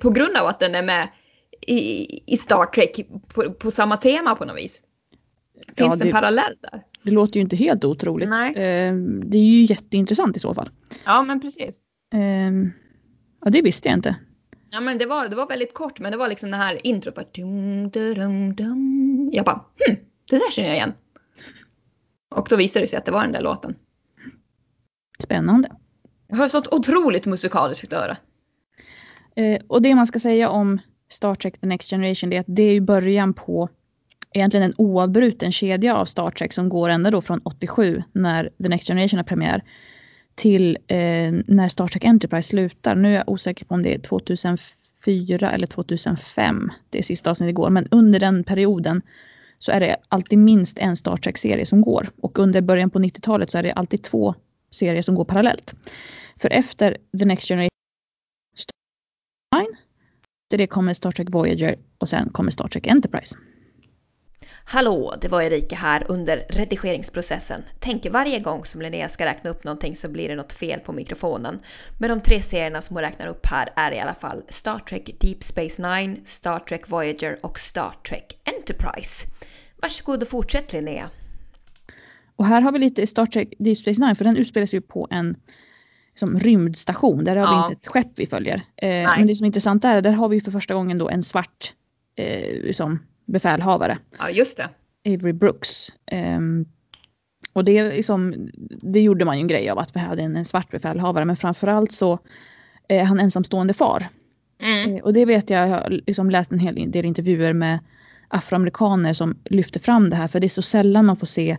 på 0.00 0.10
grund 0.10 0.36
av 0.36 0.46
att 0.46 0.60
den 0.60 0.74
är 0.74 0.82
med 0.82 1.08
i, 1.60 2.34
i 2.34 2.36
Star 2.36 2.66
Trek 2.66 3.00
på, 3.34 3.52
på 3.52 3.70
samma 3.70 3.96
tema 3.96 4.36
på 4.36 4.44
något 4.44 4.58
vis? 4.58 4.82
Finns 5.66 5.78
ja, 5.78 5.96
det, 5.96 6.04
en 6.04 6.12
parallell 6.12 6.56
där? 6.60 6.82
Det 7.02 7.10
låter 7.10 7.34
ju 7.34 7.40
inte 7.40 7.56
helt 7.56 7.84
otroligt. 7.84 8.28
Nej. 8.28 8.48
Eh, 8.48 8.94
det 9.24 9.38
är 9.38 9.42
ju 9.42 9.64
jätteintressant 9.64 10.36
i 10.36 10.40
så 10.40 10.54
fall. 10.54 10.70
Ja 11.04 11.22
men 11.22 11.40
precis. 11.40 11.78
Eh, 12.12 12.72
Ja, 13.46 13.50
det 13.50 13.62
visste 13.62 13.88
jag 13.88 13.98
inte. 13.98 14.16
Ja, 14.76 14.80
men 14.80 14.98
det 14.98 15.06
var, 15.06 15.28
det 15.28 15.36
var 15.36 15.46
väldigt 15.46 15.74
kort, 15.74 16.00
men 16.00 16.12
det 16.12 16.18
var 16.18 16.28
liksom 16.28 16.50
det 16.50 16.56
här 16.56 16.86
introt. 16.86 17.14
Bara, 17.14 17.26
dum, 17.34 17.90
dum, 17.90 18.54
dum. 18.54 19.30
Jag 19.32 19.44
bara, 19.44 19.64
hm, 19.86 19.96
det 20.30 20.36
där 20.36 20.50
känner 20.50 20.68
jag 20.68 20.76
igen. 20.76 20.92
Och 22.34 22.46
då 22.50 22.56
visade 22.56 22.82
det 22.82 22.88
sig 22.88 22.96
att 22.96 23.04
det 23.04 23.12
var 23.12 23.22
den 23.22 23.32
där 23.32 23.40
låten. 23.40 23.76
spännande. 25.22 25.70
Jag 26.28 26.36
har 26.36 26.48
sånt 26.48 26.68
otroligt 26.72 27.26
musikaliskt 27.26 27.92
öra. 27.92 28.16
Eh, 29.36 29.60
och 29.68 29.82
det 29.82 29.94
man 29.94 30.06
ska 30.06 30.18
säga 30.18 30.48
om 30.48 30.78
Star 31.10 31.34
Trek 31.34 31.60
The 31.60 31.66
Next 31.66 31.90
Generation 31.90 32.30
det 32.30 32.36
är 32.36 32.40
att 32.40 32.46
det 32.48 32.62
är 32.62 32.72
ju 32.72 32.80
början 32.80 33.34
på 33.34 33.68
egentligen 34.32 34.66
en 34.66 34.74
oavbruten 34.78 35.52
kedja 35.52 35.96
av 35.96 36.04
Star 36.04 36.30
Trek 36.30 36.52
som 36.52 36.68
går 36.68 36.88
ända 36.88 37.10
då 37.10 37.22
från 37.22 37.40
87 37.44 38.02
när 38.12 38.50
The 38.62 38.68
Next 38.68 38.88
Generation 38.88 39.18
har 39.18 39.24
premiär 39.24 39.62
till 40.36 40.78
eh, 40.86 41.32
när 41.46 41.68
Star 41.68 41.88
Trek 41.88 42.04
Enterprise 42.04 42.48
slutar. 42.48 42.94
Nu 42.94 43.08
är 43.08 43.16
jag 43.16 43.28
osäker 43.28 43.64
på 43.64 43.74
om 43.74 43.82
det 43.82 43.94
är 43.94 43.98
2004 43.98 45.50
eller 45.50 45.66
2005. 45.66 46.72
Det 46.90 46.98
är 46.98 47.02
sista 47.02 47.30
avsnittet 47.30 47.50
igår. 47.50 47.70
Men 47.70 47.88
under 47.90 48.20
den 48.20 48.44
perioden 48.44 49.02
så 49.58 49.72
är 49.72 49.80
det 49.80 49.96
alltid 50.08 50.38
minst 50.38 50.78
en 50.78 50.96
Star 50.96 51.16
Trek-serie 51.16 51.66
som 51.66 51.80
går. 51.80 52.10
Och 52.20 52.38
under 52.38 52.60
början 52.60 52.90
på 52.90 52.98
90-talet 52.98 53.50
så 53.50 53.58
är 53.58 53.62
det 53.62 53.72
alltid 53.72 54.02
två 54.02 54.34
serier 54.70 55.02
som 55.02 55.14
går 55.14 55.24
parallellt. 55.24 55.74
För 56.36 56.52
efter 56.52 56.96
The 57.18 57.24
Next 57.24 57.48
Generation 57.48 57.70
efter 60.46 60.58
det 60.58 60.66
kommer 60.66 60.94
Star 60.94 61.10
Trek 61.10 61.28
Voyager 61.30 61.76
och 61.98 62.08
sen 62.08 62.30
kommer 62.30 62.50
Star 62.50 62.68
Trek 62.68 62.86
Enterprise. 62.86 63.36
Hallå, 64.68 65.14
det 65.20 65.28
var 65.28 65.42
Erika 65.42 65.76
här 65.76 66.02
under 66.08 66.44
redigeringsprocessen. 66.48 67.62
Tänker 67.78 68.10
varje 68.10 68.40
gång 68.40 68.64
som 68.64 68.82
Linnea 68.82 69.08
ska 69.08 69.26
räkna 69.26 69.50
upp 69.50 69.64
någonting 69.64 69.96
så 69.96 70.10
blir 70.10 70.28
det 70.28 70.34
något 70.34 70.52
fel 70.52 70.80
på 70.80 70.92
mikrofonen. 70.92 71.58
Men 71.98 72.10
de 72.10 72.20
tre 72.20 72.40
serierna 72.40 72.82
som 72.82 72.96
hon 72.96 73.02
räknar 73.02 73.26
upp 73.26 73.46
här 73.46 73.68
är 73.76 73.92
i 73.92 74.00
alla 74.00 74.14
fall 74.14 74.42
Star 74.48 74.78
Trek 74.78 75.10
Deep 75.20 75.42
Space 75.42 75.82
Nine, 75.82 76.20
Star 76.24 76.58
Trek 76.58 76.90
Voyager 76.90 77.38
och 77.42 77.58
Star 77.58 77.92
Trek 78.08 78.24
Enterprise. 78.44 79.26
Varsågod 79.82 80.22
och 80.22 80.28
fortsätt 80.28 80.72
Linnea. 80.72 81.10
Och 82.36 82.46
här 82.46 82.60
har 82.60 82.72
vi 82.72 82.78
lite 82.78 83.06
Star 83.06 83.26
Trek 83.26 83.54
Deep 83.58 83.78
Space 83.78 84.00
Nine 84.00 84.16
för 84.16 84.24
den 84.24 84.36
utspelar 84.36 84.66
sig 84.66 84.76
ju 84.76 84.80
på 84.80 85.08
en 85.10 85.36
som 86.14 86.38
rymdstation. 86.38 87.24
Där 87.24 87.36
har 87.36 87.44
ja. 87.44 87.66
vi 87.66 87.72
inte 87.72 87.80
ett 87.82 87.92
skepp 87.92 88.18
vi 88.18 88.26
följer. 88.26 88.62
Eh, 88.76 88.88
men 88.88 89.26
det 89.26 89.36
som 89.36 89.44
är 89.44 89.46
intressant 89.46 89.84
är, 89.84 90.02
där 90.02 90.12
har 90.12 90.28
vi 90.28 90.40
för 90.40 90.50
första 90.50 90.74
gången 90.74 90.98
då 90.98 91.08
en 91.08 91.22
svart 91.22 91.72
eh, 92.16 92.72
som 92.72 92.98
befälhavare. 93.26 93.98
Ja 94.18 94.30
just 94.30 94.56
det. 94.56 94.68
Avery 95.14 95.32
Brooks. 95.32 95.92
Um, 96.12 96.66
och 97.52 97.64
det, 97.64 97.82
liksom, 97.82 98.50
det 98.82 99.00
gjorde 99.00 99.24
man 99.24 99.36
ju 99.36 99.40
en 99.40 99.48
grej 99.48 99.70
av 99.70 99.78
att 99.78 99.96
vi 99.96 100.00
hade 100.00 100.22
en, 100.22 100.36
en 100.36 100.44
svart 100.44 100.70
befälhavare 100.70 101.24
men 101.24 101.36
framförallt 101.36 101.92
så 101.92 102.18
är 102.88 103.04
han 103.04 103.20
ensamstående 103.20 103.74
far. 103.74 104.08
Mm. 104.62 104.96
Eh, 104.96 105.02
och 105.02 105.12
det 105.12 105.24
vet 105.24 105.50
jag, 105.50 105.68
jag 105.68 105.74
har 105.74 105.90
liksom 105.90 106.30
läst 106.30 106.52
en 106.52 106.58
hel 106.58 106.90
del 106.90 107.04
intervjuer 107.04 107.52
med 107.52 107.78
afroamerikaner 108.28 109.12
som 109.12 109.38
lyfter 109.44 109.80
fram 109.80 110.10
det 110.10 110.16
här 110.16 110.28
för 110.28 110.40
det 110.40 110.46
är 110.46 110.48
så 110.48 110.62
sällan 110.62 111.06
man 111.06 111.16
får 111.16 111.26
se 111.26 111.56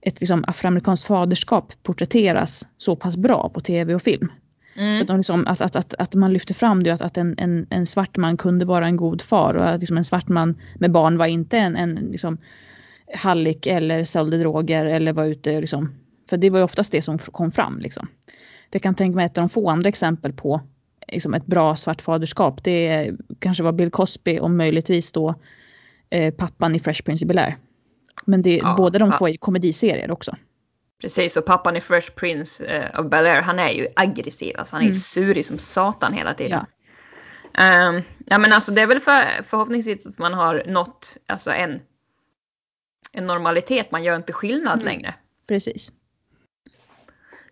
ett 0.00 0.20
liksom, 0.20 0.44
afroamerikanskt 0.48 1.06
faderskap 1.06 1.72
porträtteras 1.82 2.66
så 2.78 2.96
pass 2.96 3.16
bra 3.16 3.48
på 3.48 3.60
tv 3.60 3.94
och 3.94 4.02
film. 4.02 4.32
Mm. 4.74 5.02
Att, 5.02 5.16
liksom, 5.16 5.46
att, 5.46 5.60
att, 5.60 5.76
att, 5.76 5.94
att, 5.94 6.14
man 6.14 6.32
lyfter 6.32 6.54
fram 6.54 6.82
det 6.82 6.90
att, 6.90 7.02
att 7.02 7.16
en, 7.16 7.34
en, 7.38 7.66
en 7.70 7.86
svart 7.86 8.16
man 8.16 8.36
kunde 8.36 8.64
vara 8.64 8.86
en 8.86 8.96
god 8.96 9.22
far 9.22 9.54
och 9.54 9.68
att 9.68 9.80
liksom 9.80 9.96
en 9.96 10.04
svart 10.04 10.28
man 10.28 10.60
med 10.74 10.90
barn 10.90 11.18
var 11.18 11.26
inte 11.26 11.58
en, 11.58 11.76
en 11.76 11.94
liksom, 11.94 12.38
hallick 13.14 13.66
eller 13.66 14.04
sålde 14.04 14.38
droger 14.38 14.84
eller 14.84 15.12
var 15.12 15.24
ute 15.24 15.60
liksom. 15.60 15.94
För 16.30 16.36
det 16.36 16.50
var 16.50 16.58
ju 16.58 16.64
oftast 16.64 16.92
det 16.92 17.02
som 17.02 17.18
kom 17.18 17.52
fram 17.52 17.78
liksom. 17.78 18.08
Jag 18.70 18.82
kan 18.82 18.94
tänka 18.94 19.16
mig 19.16 19.26
ett 19.26 19.38
av 19.38 19.42
de 19.42 19.48
få 19.48 19.70
andra 19.70 19.88
exempel 19.88 20.32
på 20.32 20.60
liksom, 21.08 21.34
ett 21.34 21.46
bra 21.46 21.76
svart 21.76 22.02
faderskap. 22.02 22.64
Det 22.64 23.10
kanske 23.38 23.62
var 23.62 23.72
Bill 23.72 23.90
Cosby 23.90 24.38
och 24.38 24.50
möjligtvis 24.50 25.12
då 25.12 25.34
eh, 26.10 26.34
pappan 26.34 26.74
i 26.74 26.78
Fresh 26.78 27.02
Prince 27.02 27.24
of 27.24 27.28
Bel-Air. 27.28 27.56
Men 28.24 28.42
det, 28.42 28.56
ja, 28.56 28.74
båda 28.78 28.98
de 28.98 29.10
ja. 29.10 29.18
två 29.18 29.28
är 29.28 29.36
komediserier 29.36 30.10
också. 30.10 30.36
Precis, 31.02 31.36
och 31.36 31.46
pappan 31.46 31.76
i 31.76 31.80
Fresh 31.80 32.10
Prince 32.10 32.66
eh, 32.66 33.00
of 33.00 33.06
Bel-Air, 33.06 33.40
han 33.40 33.58
är 33.58 33.70
ju 33.70 33.88
aggressiv. 33.96 34.56
Alltså 34.58 34.76
han 34.76 34.82
är 34.82 34.86
mm. 34.86 34.98
surig 34.98 35.46
som 35.46 35.58
satan 35.58 36.12
hela 36.12 36.34
tiden. 36.34 36.66
Ja. 37.52 37.88
Um, 37.88 38.02
ja 38.26 38.38
men 38.38 38.52
alltså 38.52 38.72
det 38.72 38.82
är 38.82 38.86
väl 38.86 39.00
för, 39.00 39.42
förhoppningsvis 39.42 40.06
att 40.06 40.18
man 40.18 40.34
har 40.34 40.62
nått 40.66 41.16
alltså 41.26 41.50
en, 41.50 41.80
en 43.12 43.26
normalitet. 43.26 43.90
Man 43.90 44.04
gör 44.04 44.16
inte 44.16 44.32
skillnad 44.32 44.74
mm. 44.74 44.84
längre. 44.84 45.14
Precis. 45.46 45.92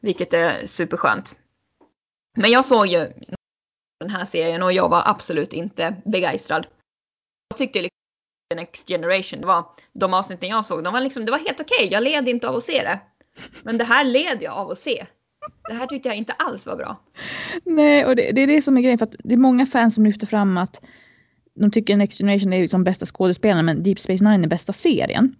Vilket 0.00 0.34
är 0.34 0.66
superskönt. 0.66 1.36
Men 2.36 2.50
jag 2.50 2.64
såg 2.64 2.86
ju 2.86 3.12
den 4.00 4.10
här 4.10 4.24
serien 4.24 4.62
och 4.62 4.72
jag 4.72 4.88
var 4.88 5.02
absolut 5.06 5.52
inte 5.52 5.94
begeistrad. 6.04 6.66
Jag 7.48 7.58
tyckte 7.58 7.82
liksom 7.82 7.96
The 8.50 8.56
Next 8.56 8.88
Generation, 8.88 9.40
det 9.40 9.46
var 9.46 9.66
de 9.92 10.14
avsnitten 10.14 10.48
jag 10.48 10.66
såg, 10.66 10.84
de 10.84 10.92
var 10.92 11.00
liksom, 11.00 11.24
det 11.24 11.32
var 11.32 11.38
helt 11.38 11.60
okej. 11.60 11.86
Okay. 11.86 11.88
Jag 11.88 12.02
led 12.02 12.28
inte 12.28 12.48
av 12.48 12.56
att 12.56 12.62
se 12.62 12.82
det. 12.82 13.00
Men 13.62 13.78
det 13.78 13.84
här 13.84 14.04
led 14.04 14.38
jag 14.40 14.52
av 14.54 14.70
att 14.70 14.78
se. 14.78 15.06
Det 15.68 15.74
här 15.74 15.86
tyckte 15.86 16.08
jag 16.08 16.16
inte 16.16 16.32
alls 16.32 16.66
var 16.66 16.76
bra. 16.76 17.00
Nej, 17.64 18.06
och 18.06 18.16
det, 18.16 18.32
det 18.32 18.40
är 18.40 18.46
det 18.46 18.62
som 18.62 18.76
är 18.76 18.80
grejen 18.80 18.98
för 18.98 19.06
att 19.06 19.16
det 19.24 19.34
är 19.34 19.38
många 19.38 19.66
fans 19.66 19.94
som 19.94 20.04
lyfter 20.04 20.26
fram 20.26 20.56
att 20.56 20.80
de 21.54 21.70
tycker 21.70 21.96
Next 21.96 22.18
Generation 22.18 22.52
är 22.52 22.60
liksom 22.60 22.84
bästa 22.84 23.06
skådespelaren 23.06 23.66
men 23.66 23.82
Deep 23.82 24.00
Space 24.00 24.24
Nine 24.24 24.44
är 24.44 24.48
bästa 24.48 24.72
serien. 24.72 25.34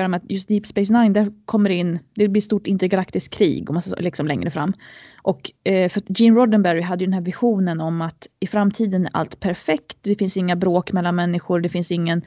Med 0.00 0.14
att 0.14 0.30
just 0.30 0.48
Deep 0.48 0.66
Space 0.66 0.92
Nine 0.92 1.12
där 1.12 1.32
kommer 1.44 1.70
in, 1.70 1.98
det 2.14 2.28
blir 2.28 2.42
stort 2.42 2.66
intergalaktiskt 2.66 3.34
krig 3.34 3.68
och 3.68 3.74
massa, 3.74 3.96
liksom 3.96 4.26
längre 4.26 4.50
fram. 4.50 4.72
Och 5.22 5.52
eh, 5.64 5.88
för 5.88 6.02
Gene 6.08 6.36
Roddenberry 6.36 6.80
hade 6.80 7.04
ju 7.04 7.06
den 7.06 7.14
här 7.14 7.20
visionen 7.20 7.80
om 7.80 8.02
att 8.02 8.26
i 8.40 8.46
framtiden 8.46 9.06
är 9.06 9.10
allt 9.12 9.40
perfekt, 9.40 9.98
det 10.00 10.14
finns 10.14 10.36
inga 10.36 10.56
bråk 10.56 10.92
mellan 10.92 11.16
människor, 11.16 11.60
det 11.60 11.68
finns 11.68 11.90
ingen 11.90 12.22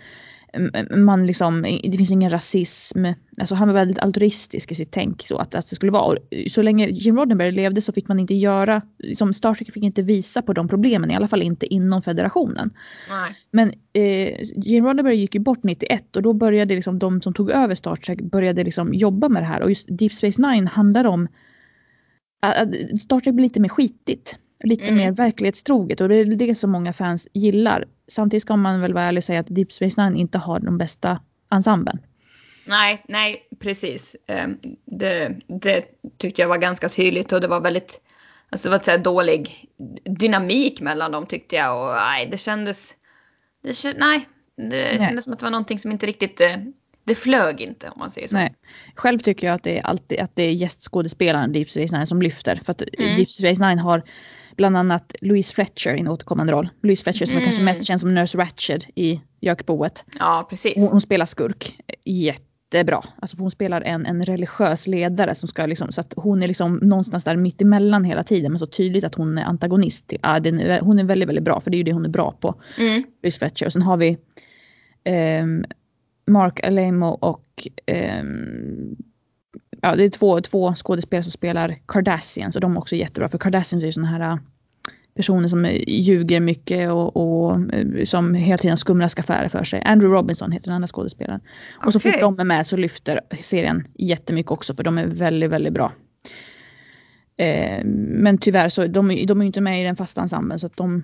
man 0.95 1.27
liksom, 1.27 1.61
det 1.83 1.97
finns 1.97 2.11
ingen 2.11 2.31
rasism. 2.31 3.05
Alltså 3.37 3.55
han 3.55 3.67
var 3.67 3.75
väldigt 3.75 3.99
altruistisk 3.99 4.71
i 4.71 4.75
sitt 4.75 4.91
tänk 4.91 5.27
så 5.27 5.37
att, 5.37 5.55
att 5.55 5.69
det 5.69 5.75
skulle 5.75 5.91
vara. 5.91 6.05
Och 6.05 6.17
så 6.51 6.61
länge 6.61 6.87
Jim 6.87 7.17
Roddenberry 7.17 7.51
levde 7.51 7.81
så 7.81 7.91
fick 7.91 8.07
man 8.07 8.19
inte 8.19 8.33
göra, 8.33 8.81
som 9.15 9.33
Star 9.33 9.53
Trek 9.53 9.73
fick 9.73 9.83
inte 9.83 10.01
visa 10.01 10.41
på 10.41 10.53
de 10.53 10.67
problemen, 10.67 11.11
i 11.11 11.15
alla 11.15 11.27
fall 11.27 11.41
inte 11.41 11.73
inom 11.73 12.01
federationen. 12.01 12.73
Nej. 13.09 13.35
Men 13.51 13.71
eh, 13.93 14.41
Jim 14.55 14.85
Roddenberry 14.85 15.15
gick 15.15 15.35
ju 15.35 15.41
bort 15.41 15.63
91 15.63 16.15
och 16.15 16.21
då 16.21 16.33
började 16.33 16.75
liksom 16.75 16.99
de 16.99 17.21
som 17.21 17.33
tog 17.33 17.51
över 17.51 17.75
Star 17.75 17.95
Trek 17.95 18.21
började 18.21 18.63
liksom 18.63 18.93
jobba 18.93 19.29
med 19.29 19.41
det 19.43 19.47
här 19.47 19.61
och 19.61 19.69
just 19.69 19.87
Deep 19.97 20.13
Space 20.13 20.41
Nine 20.41 20.67
handlar 20.67 21.05
om 21.05 21.27
att 22.41 22.69
Star 23.01 23.19
Trek 23.19 23.35
blir 23.35 23.43
lite 23.43 23.59
mer 23.59 23.69
skitigt. 23.69 24.37
Lite 24.63 24.83
mm. 24.83 24.95
mer 24.95 25.11
verklighetstroget 25.11 26.01
och 26.01 26.09
det 26.09 26.15
är 26.15 26.25
det 26.25 26.55
som 26.55 26.71
många 26.71 26.93
fans 26.93 27.27
gillar. 27.33 27.85
Samtidigt 28.07 28.43
ska 28.43 28.55
man 28.55 28.81
väl 28.81 28.93
vara 28.93 29.03
ärlig 29.03 29.19
och 29.19 29.23
säga 29.23 29.39
att 29.39 29.47
Deep 29.55 29.71
Space 29.71 30.03
Nine 30.03 30.19
inte 30.19 30.37
har 30.37 30.59
de 30.59 30.77
bästa 30.77 31.19
ensemblen. 31.51 31.99
Nej, 32.65 33.03
nej 33.07 33.47
precis. 33.59 34.15
Ehm, 34.27 34.57
det, 34.85 35.35
det 35.47 35.85
tyckte 36.17 36.41
jag 36.41 36.49
var 36.49 36.57
ganska 36.57 36.89
tydligt 36.89 37.33
och 37.33 37.41
det 37.41 37.47
var 37.47 37.61
väldigt, 37.61 38.01
alltså 38.49 38.69
det 38.69 38.77
var 38.77 38.83
så 38.83 38.97
dålig 38.97 39.65
dynamik 40.19 40.81
mellan 40.81 41.11
dem 41.11 41.25
tyckte 41.25 41.55
jag 41.55 41.83
och 41.83 41.95
nej 41.95 42.27
det 42.31 42.37
kändes, 42.37 42.95
det 43.63 43.73
kändes 43.73 43.99
nej, 43.99 44.27
det 44.55 44.63
nej. 44.63 44.97
kändes 44.97 45.23
som 45.23 45.33
att 45.33 45.39
det 45.39 45.45
var 45.45 45.51
någonting 45.51 45.79
som 45.79 45.91
inte 45.91 46.05
riktigt 46.05 46.41
eh, 46.41 46.57
det 47.03 47.15
flög 47.15 47.61
inte 47.61 47.89
om 47.89 47.99
man 47.99 48.11
säger 48.11 48.27
så. 48.27 48.35
Nej. 48.35 48.55
Själv 48.95 49.19
tycker 49.19 49.47
jag 49.47 49.53
att 49.53 49.63
det 49.63 49.77
är 49.77 49.81
alltid 49.81 50.19
att 50.19 50.35
det 50.35 50.43
är 50.43 50.51
gästskådespelaren 50.51 51.53
Deep 51.53 51.69
Space 51.69 51.97
Nine 51.97 52.07
som 52.07 52.21
lyfter. 52.21 52.61
För 52.65 52.71
att 52.71 52.81
mm. 52.81 53.15
Deep 53.15 53.31
Space 53.31 53.67
Nine 53.67 53.79
har 53.79 54.03
bland 54.57 54.77
annat 54.77 55.15
Louise 55.21 55.53
Fletcher 55.53 55.95
i 55.95 55.99
en 55.99 56.07
återkommande 56.07 56.53
roll. 56.53 56.69
Louise 56.83 57.03
Fletcher 57.03 57.25
som 57.25 57.35
mm. 57.35 57.43
kanske 57.43 57.63
mest 57.63 57.85
känd 57.85 58.01
som 58.01 58.13
Nurse 58.13 58.37
Ratched 58.37 58.85
i 58.95 59.21
Jökboet. 59.41 60.05
Ja, 60.19 60.47
precis. 60.49 60.73
Hon, 60.75 60.87
hon, 60.87 61.01
spelar 61.01 61.25
skurk 61.25 61.79
jättebra. 62.05 63.03
Alltså 63.21 63.37
hon 63.37 63.51
spelar 63.51 63.81
en, 63.81 64.05
en 64.05 64.23
religiös 64.23 64.87
ledare 64.87 65.35
som 65.35 65.47
ska 65.47 65.65
liksom, 65.65 65.91
så 65.91 66.01
att 66.01 66.13
hon 66.17 66.43
är 66.43 66.47
liksom 66.47 66.75
någonstans 66.75 67.23
där 67.23 67.35
mitt 67.35 67.61
emellan 67.61 68.03
hela 68.03 68.23
tiden 68.23 68.51
men 68.51 68.59
så 68.59 68.67
tydligt 68.67 69.03
att 69.03 69.15
hon 69.15 69.37
är 69.37 69.43
antagonist. 69.43 70.07
Till, 70.07 70.19
ah, 70.21 70.39
den, 70.39 70.79
hon 70.81 70.99
är 70.99 71.03
väldigt, 71.03 71.29
väldigt 71.29 71.45
bra 71.45 71.59
för 71.59 71.71
det 71.71 71.75
är 71.75 71.79
ju 71.79 71.83
det 71.83 71.93
hon 71.93 72.05
är 72.05 72.09
bra 72.09 72.31
på. 72.31 72.61
Mm. 72.77 73.03
Louise 73.23 73.39
Fletcher. 73.39 73.65
Och 73.65 73.73
sen 73.73 73.81
har 73.81 73.97
vi 73.97 74.17
um, 75.41 75.65
Mark 76.27 76.63
Alemo 76.63 77.07
och 77.07 77.67
um, 78.21 78.95
ja, 79.81 79.95
det 79.95 80.03
är 80.03 80.09
två, 80.09 80.41
två 80.41 80.73
skådespelare 80.75 81.23
som 81.23 81.31
spelar 81.31 81.77
Kardashians 81.87 82.55
och 82.55 82.61
de 82.61 82.75
är 82.75 82.79
också 82.79 82.95
jättebra 82.95 83.29
för 83.29 83.37
Kardashians 83.37 83.83
är 83.83 83.87
ju 83.87 83.91
såna 83.91 84.07
här 84.07 84.19
äh, 84.19 84.37
personer 85.15 85.47
som 85.47 85.65
ljuger 85.87 86.39
mycket 86.39 86.91
och, 86.91 87.17
och 87.17 87.73
äh, 87.73 88.05
som 88.05 88.33
hela 88.33 88.57
tiden 88.57 88.77
skumraskaffärer 88.77 89.49
för 89.49 89.63
sig. 89.63 89.81
Andrew 89.85 90.17
Robinson 90.17 90.51
heter 90.51 90.65
den 90.65 90.75
andra 90.75 90.87
skådespelaren. 90.87 91.41
Okay. 91.41 91.87
Och 91.87 91.93
så 91.93 91.99
fort 91.99 92.19
de 92.19 92.39
är 92.39 92.43
med 92.43 92.67
så 92.67 92.77
lyfter 92.77 93.21
serien 93.41 93.87
jättemycket 93.93 94.51
också 94.51 94.75
för 94.75 94.83
de 94.83 94.97
är 94.97 95.07
väldigt, 95.07 95.49
väldigt 95.49 95.73
bra. 95.73 95.91
Eh, 97.37 97.85
men 97.85 98.37
tyvärr 98.37 98.69
så 98.69 98.87
de, 98.87 99.25
de 99.25 99.41
är 99.41 99.45
inte 99.45 99.61
med 99.61 99.81
i 99.81 99.83
den 99.83 99.95
fasta 99.95 100.21
ensemblen 100.21 100.59
så 100.59 100.67
att 100.67 100.77
de 100.77 101.03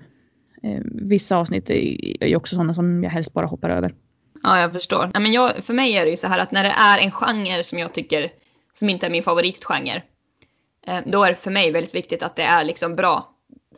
eh, 0.62 0.80
vissa 0.84 1.36
avsnitt 1.36 1.70
är 1.70 2.26
ju 2.26 2.36
också 2.36 2.54
sådana 2.54 2.74
som 2.74 3.04
jag 3.04 3.10
helst 3.10 3.32
bara 3.32 3.46
hoppar 3.46 3.70
över. 3.70 3.94
Ja, 4.42 4.60
jag 4.60 4.72
förstår. 4.72 5.10
Ja, 5.14 5.20
men 5.20 5.32
jag, 5.32 5.64
för 5.64 5.74
mig 5.74 5.96
är 5.96 6.04
det 6.04 6.10
ju 6.10 6.16
så 6.16 6.26
här 6.26 6.38
att 6.38 6.52
när 6.52 6.64
det 6.64 6.74
är 6.78 6.98
en 6.98 7.10
genre 7.10 7.62
som 7.64 7.78
jag 7.78 7.92
tycker 7.92 8.30
som 8.78 8.88
inte 8.88 9.06
är 9.06 9.10
min 9.10 9.22
favoritgenre. 9.22 10.02
Eh, 10.86 11.00
då 11.06 11.24
är 11.24 11.30
det 11.30 11.36
för 11.36 11.50
mig 11.50 11.70
väldigt 11.70 11.94
viktigt 11.94 12.22
att 12.22 12.36
det 12.36 12.42
är 12.42 12.64
liksom 12.64 12.96
bra 12.96 13.32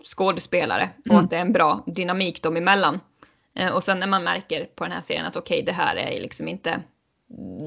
skådespelare 0.05 0.90
och 0.99 1.07
mm. 1.07 1.24
att 1.24 1.30
det 1.30 1.36
är 1.36 1.40
en 1.40 1.53
bra 1.53 1.84
dynamik 1.86 2.42
dem 2.42 2.57
emellan. 2.57 3.01
Eh, 3.59 3.76
och 3.76 3.82
sen 3.82 4.01
när 4.01 4.07
man 4.07 4.24
märker 4.24 4.64
på 4.64 4.84
den 4.84 4.92
här 4.92 5.01
serien 5.01 5.26
att 5.26 5.36
okej, 5.36 5.62
okay, 5.62 5.64
det 5.66 5.72
här 5.72 5.96
är 5.96 6.20
liksom 6.20 6.49
inte, 6.49 6.80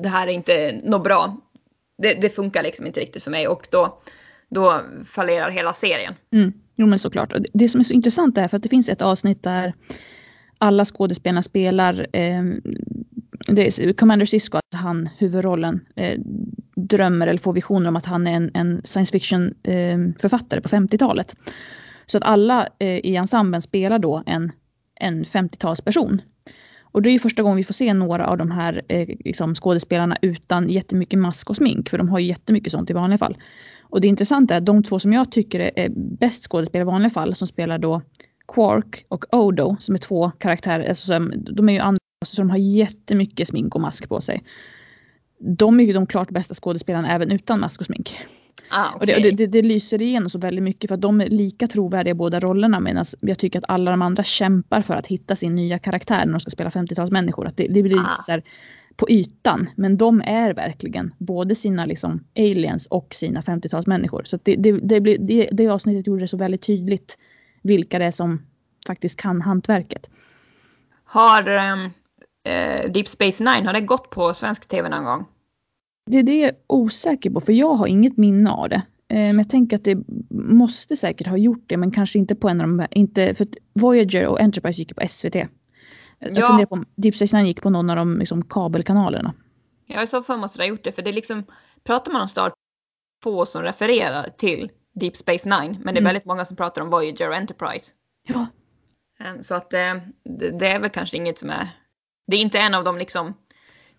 det 0.04 0.10
här 0.10 0.28
är 0.28 0.32
inte 0.32 0.80
något 0.84 1.04
bra. 1.04 1.38
det, 1.98 2.14
det 2.14 2.30
funkar 2.30 2.64
liksom 2.64 2.88
inte 2.88 3.00
riktigt 3.00 3.24
för 3.24 3.32
mig 3.32 3.48
och 3.48 3.68
då, 3.72 4.02
då 4.50 4.82
fallerar 5.06 5.50
hela 5.50 5.74
serien. 5.74 6.14
Mm. 6.34 6.54
Jo 6.76 6.88
men 6.88 7.00
såklart. 7.00 7.34
Och 7.34 7.40
det 7.54 7.70
som 7.70 7.80
är 7.80 7.84
så 7.84 7.94
intressant 7.94 8.38
är 8.38 8.48
för 8.48 8.58
att 8.58 8.64
det 8.64 8.70
finns 8.70 8.90
ett 8.90 9.02
avsnitt 9.02 9.44
där 9.44 9.74
alla 10.58 10.86
skådespelarna 10.86 11.44
spelar 11.44 12.08
eh, 12.14 12.44
det 13.48 13.80
är 13.80 13.94
Commander 13.94 14.26
Cisco, 14.26 14.58
att 14.58 14.64
alltså 14.74 14.88
han 14.88 15.10
huvudrollen 15.18 15.86
eh, 15.96 16.20
drömmer 16.76 17.28
eller 17.28 17.40
får 17.40 17.54
visioner 17.54 17.90
om 17.90 17.96
att 17.96 18.06
han 18.06 18.28
är 18.28 18.34
en, 18.34 18.52
en 18.54 18.82
science 18.84 19.12
fiction 19.12 19.54
eh, 19.64 20.00
författare 20.20 20.62
på 20.62 20.70
50-talet. 20.70 21.36
Så 22.06 22.18
att 22.18 22.24
alla 22.24 22.68
eh, 22.80 22.98
i 22.98 23.16
ensemblen 23.16 23.62
spelar 23.62 24.00
då 24.00 24.24
en, 24.26 24.52
en 24.96 25.24
50-talsperson. 25.24 26.22
Och 26.82 27.02
det 27.02 27.10
är 27.10 27.12
ju 27.12 27.20
första 27.20 27.44
gången 27.44 27.58
vi 27.58 27.64
får 27.64 27.74
se 27.74 27.94
några 27.94 28.28
av 28.28 28.38
de 28.38 28.52
här 28.52 28.82
eh, 28.88 29.08
liksom 29.20 29.56
skådespelarna 29.56 30.18
utan 30.22 30.70
jättemycket 30.70 31.20
mask 31.20 31.50
och 31.50 31.56
smink, 31.56 31.90
för 31.90 31.98
de 31.98 32.10
har 32.10 32.20
ju 32.20 32.26
jättemycket 32.26 32.72
sånt 32.72 32.90
i 32.90 32.94
vanliga 32.94 33.18
fall. 33.18 33.38
Och 33.82 34.02
det 34.02 34.08
intressanta 34.08 34.54
är 34.54 34.58
att 34.58 34.66
de 34.66 34.84
två 34.84 35.00
som 35.00 35.14
jag 35.14 35.32
tycker 35.32 35.60
är 35.76 35.90
bäst 35.96 36.44
skådespelare 36.44 36.84
i 36.84 36.92
vanliga 36.92 37.10
fall, 37.10 37.36
som 37.36 37.48
spelar 37.48 37.78
då 37.78 38.02
Quark 38.48 39.06
och 39.08 39.26
Odo, 39.36 39.78
som 39.80 39.96
är 39.96 40.00
två 40.00 40.32
karaktärer, 40.32 40.90
alltså 40.90 41.20
de 41.56 41.70
är 41.70 41.74
ju 41.74 41.80
andra, 41.80 42.00
så 42.26 42.42
de 42.42 42.50
har 42.50 42.58
jättemycket 42.58 43.48
smink 43.48 43.76
och 43.76 43.82
mask 43.82 44.10
på 44.10 44.22
sig. 44.22 44.44
De 45.40 45.80
är 45.80 45.84
ju 45.84 45.94
de 45.94 46.08
klart 46.08 46.30
bästa 46.30 46.54
skådespelarna 46.54 47.12
även 47.12 47.32
utan 47.32 47.60
mask 47.60 47.80
och 47.80 47.86
smink. 47.86 48.18
Ah, 48.70 48.96
okay. 48.96 49.00
Och 49.00 49.22
det, 49.22 49.30
det, 49.30 49.32
det, 49.32 49.48
det, 49.48 49.62
lyser 49.62 50.02
igenom 50.02 50.30
så 50.30 50.40
väldigt 50.40 50.64
mycket 50.64 50.88
för 50.88 50.96
att 50.96 51.02
de 51.02 51.22
är 51.22 51.30
lika 51.30 51.68
trovärdiga 51.68 52.12
i 52.12 52.14
båda 52.14 52.40
rollerna 52.40 52.80
medan 52.80 53.06
jag 53.20 53.40
tycker 53.40 53.60
att 53.60 53.66
alla 53.68 53.92
de 53.92 54.02
andra 54.02 54.24
kämpar 54.24 54.82
för 54.82 54.94
att 54.94 55.08
hitta 55.08 55.36
sin 55.36 55.56
nya 55.56 55.80
karaktär 55.80 56.26
när 56.26 56.34
de 56.34 56.40
ska 56.40 56.52
spela 56.52 56.70
50-talsmänniskor. 56.70 57.48
Att 57.48 57.58
det, 57.58 57.68
det 57.68 57.84
blir 57.84 58.00
ah. 58.00 58.24
så 58.26 58.32
här, 58.32 58.44
på 58.96 59.10
ytan 59.10 59.70
men 59.76 59.98
de 59.98 60.22
är 60.26 60.54
verkligen 60.54 61.14
både 61.18 61.56
sina 61.56 61.86
liksom 61.86 62.24
aliens 62.36 62.88
och 62.88 63.14
sina 63.14 63.42
50-talsmänniskor. 63.42 64.24
Så 64.24 64.40
det, 64.44 64.56
det, 64.56 64.72
det, 64.72 65.02
blir, 65.02 65.18
det, 65.18 65.50
det 65.52 65.68
avsnittet 65.68 66.08
gjorde 66.08 66.24
det 66.24 66.28
så 66.28 66.38
väldigt 66.38 66.62
tydligt 66.62 67.18
vilka 67.62 68.00
det 68.00 68.06
är 68.06 68.12
som 68.12 68.46
faktiskt 68.88 69.20
kan 69.20 69.42
hantverket. 69.42 70.10
Har 71.04 71.50
um, 71.50 71.90
uh, 72.50 72.92
Deep 72.92 73.08
Space 73.08 73.44
Nine, 73.44 73.66
har 73.66 73.74
det 73.74 73.82
gått 73.82 74.10
på 74.10 74.34
svensk 74.34 74.68
tv 74.70 74.90
någon 74.90 75.04
gång? 75.04 75.26
Det 76.12 76.18
är 76.18 76.24
det 76.24 76.40
jag 76.40 76.50
är 76.50 76.56
osäker 76.68 77.30
på 77.30 77.42
för 77.42 77.54
jag 77.54 77.74
har 77.74 77.88
inget 77.88 78.18
minne 78.18 78.52
av 78.52 78.70
det. 78.70 78.82
Eh, 79.12 79.18
men 79.18 79.38
jag 79.38 79.50
tänker 79.50 79.76
att 79.76 79.84
det 79.84 79.98
måste 80.30 80.98
säkert 80.98 81.28
ha 81.28 81.38
gjort 81.38 81.64
det 81.68 81.78
men 81.78 81.92
kanske 81.92 82.20
inte 82.20 82.36
på 82.36 82.50
en 82.50 82.62
av 82.62 82.68
de 82.68 82.88
inte 82.92 83.36
för 83.36 83.48
Voyager 83.74 84.28
och 84.28 84.42
Enterprise 84.42 84.82
gick 84.82 84.96
på 84.96 85.08
SVT. 85.08 85.36
Jag 85.36 85.48
ja. 86.20 86.48
funderar 86.48 86.66
på 86.66 86.76
om 86.76 86.86
Deep 86.96 87.16
Space 87.16 87.38
Nine 87.38 87.48
gick 87.48 87.62
på 87.62 87.70
någon 87.70 87.90
av 87.90 87.96
de 87.96 88.18
liksom, 88.18 88.46
kabelkanalerna. 88.46 89.34
Ja 89.86 90.04
i 90.04 90.08
så 90.08 90.24
fall 90.24 90.40
måste 90.40 90.60
det 90.60 90.64
ha 90.64 90.70
gjort 90.70 90.84
det 90.84 90.92
för 90.92 91.02
det 91.02 91.10
är 91.10 91.14
liksom 91.14 91.44
pratar 91.84 92.12
man 92.12 92.22
om 92.22 92.28
Star 92.28 92.54
få 93.24 93.46
som 93.46 93.62
refererar 93.62 94.30
till 94.38 94.72
Deep 94.94 95.16
Space 95.16 95.50
Nine 95.50 95.78
men 95.82 95.94
det 95.94 95.98
är 95.98 96.02
mm. 96.02 96.04
väldigt 96.04 96.26
många 96.26 96.46
som 96.46 96.58
pratar 96.58 96.82
om 96.82 96.90
Voyager 96.90 97.30
och 97.30 97.36
Enterprise. 97.36 97.94
Ja. 98.28 98.48
Ehm, 99.20 99.44
så 99.44 99.56
att 99.56 99.74
eh, 99.74 99.96
det 100.60 100.68
är 100.68 100.80
väl 100.80 100.90
kanske 100.90 101.18
inget 101.18 101.40
som 101.40 101.50
är 101.50 101.70
det 102.32 102.38
är 102.38 102.42
inte 102.42 102.60
en 102.60 102.74
av 102.74 102.84
de 102.84 102.98
liksom 102.98 103.34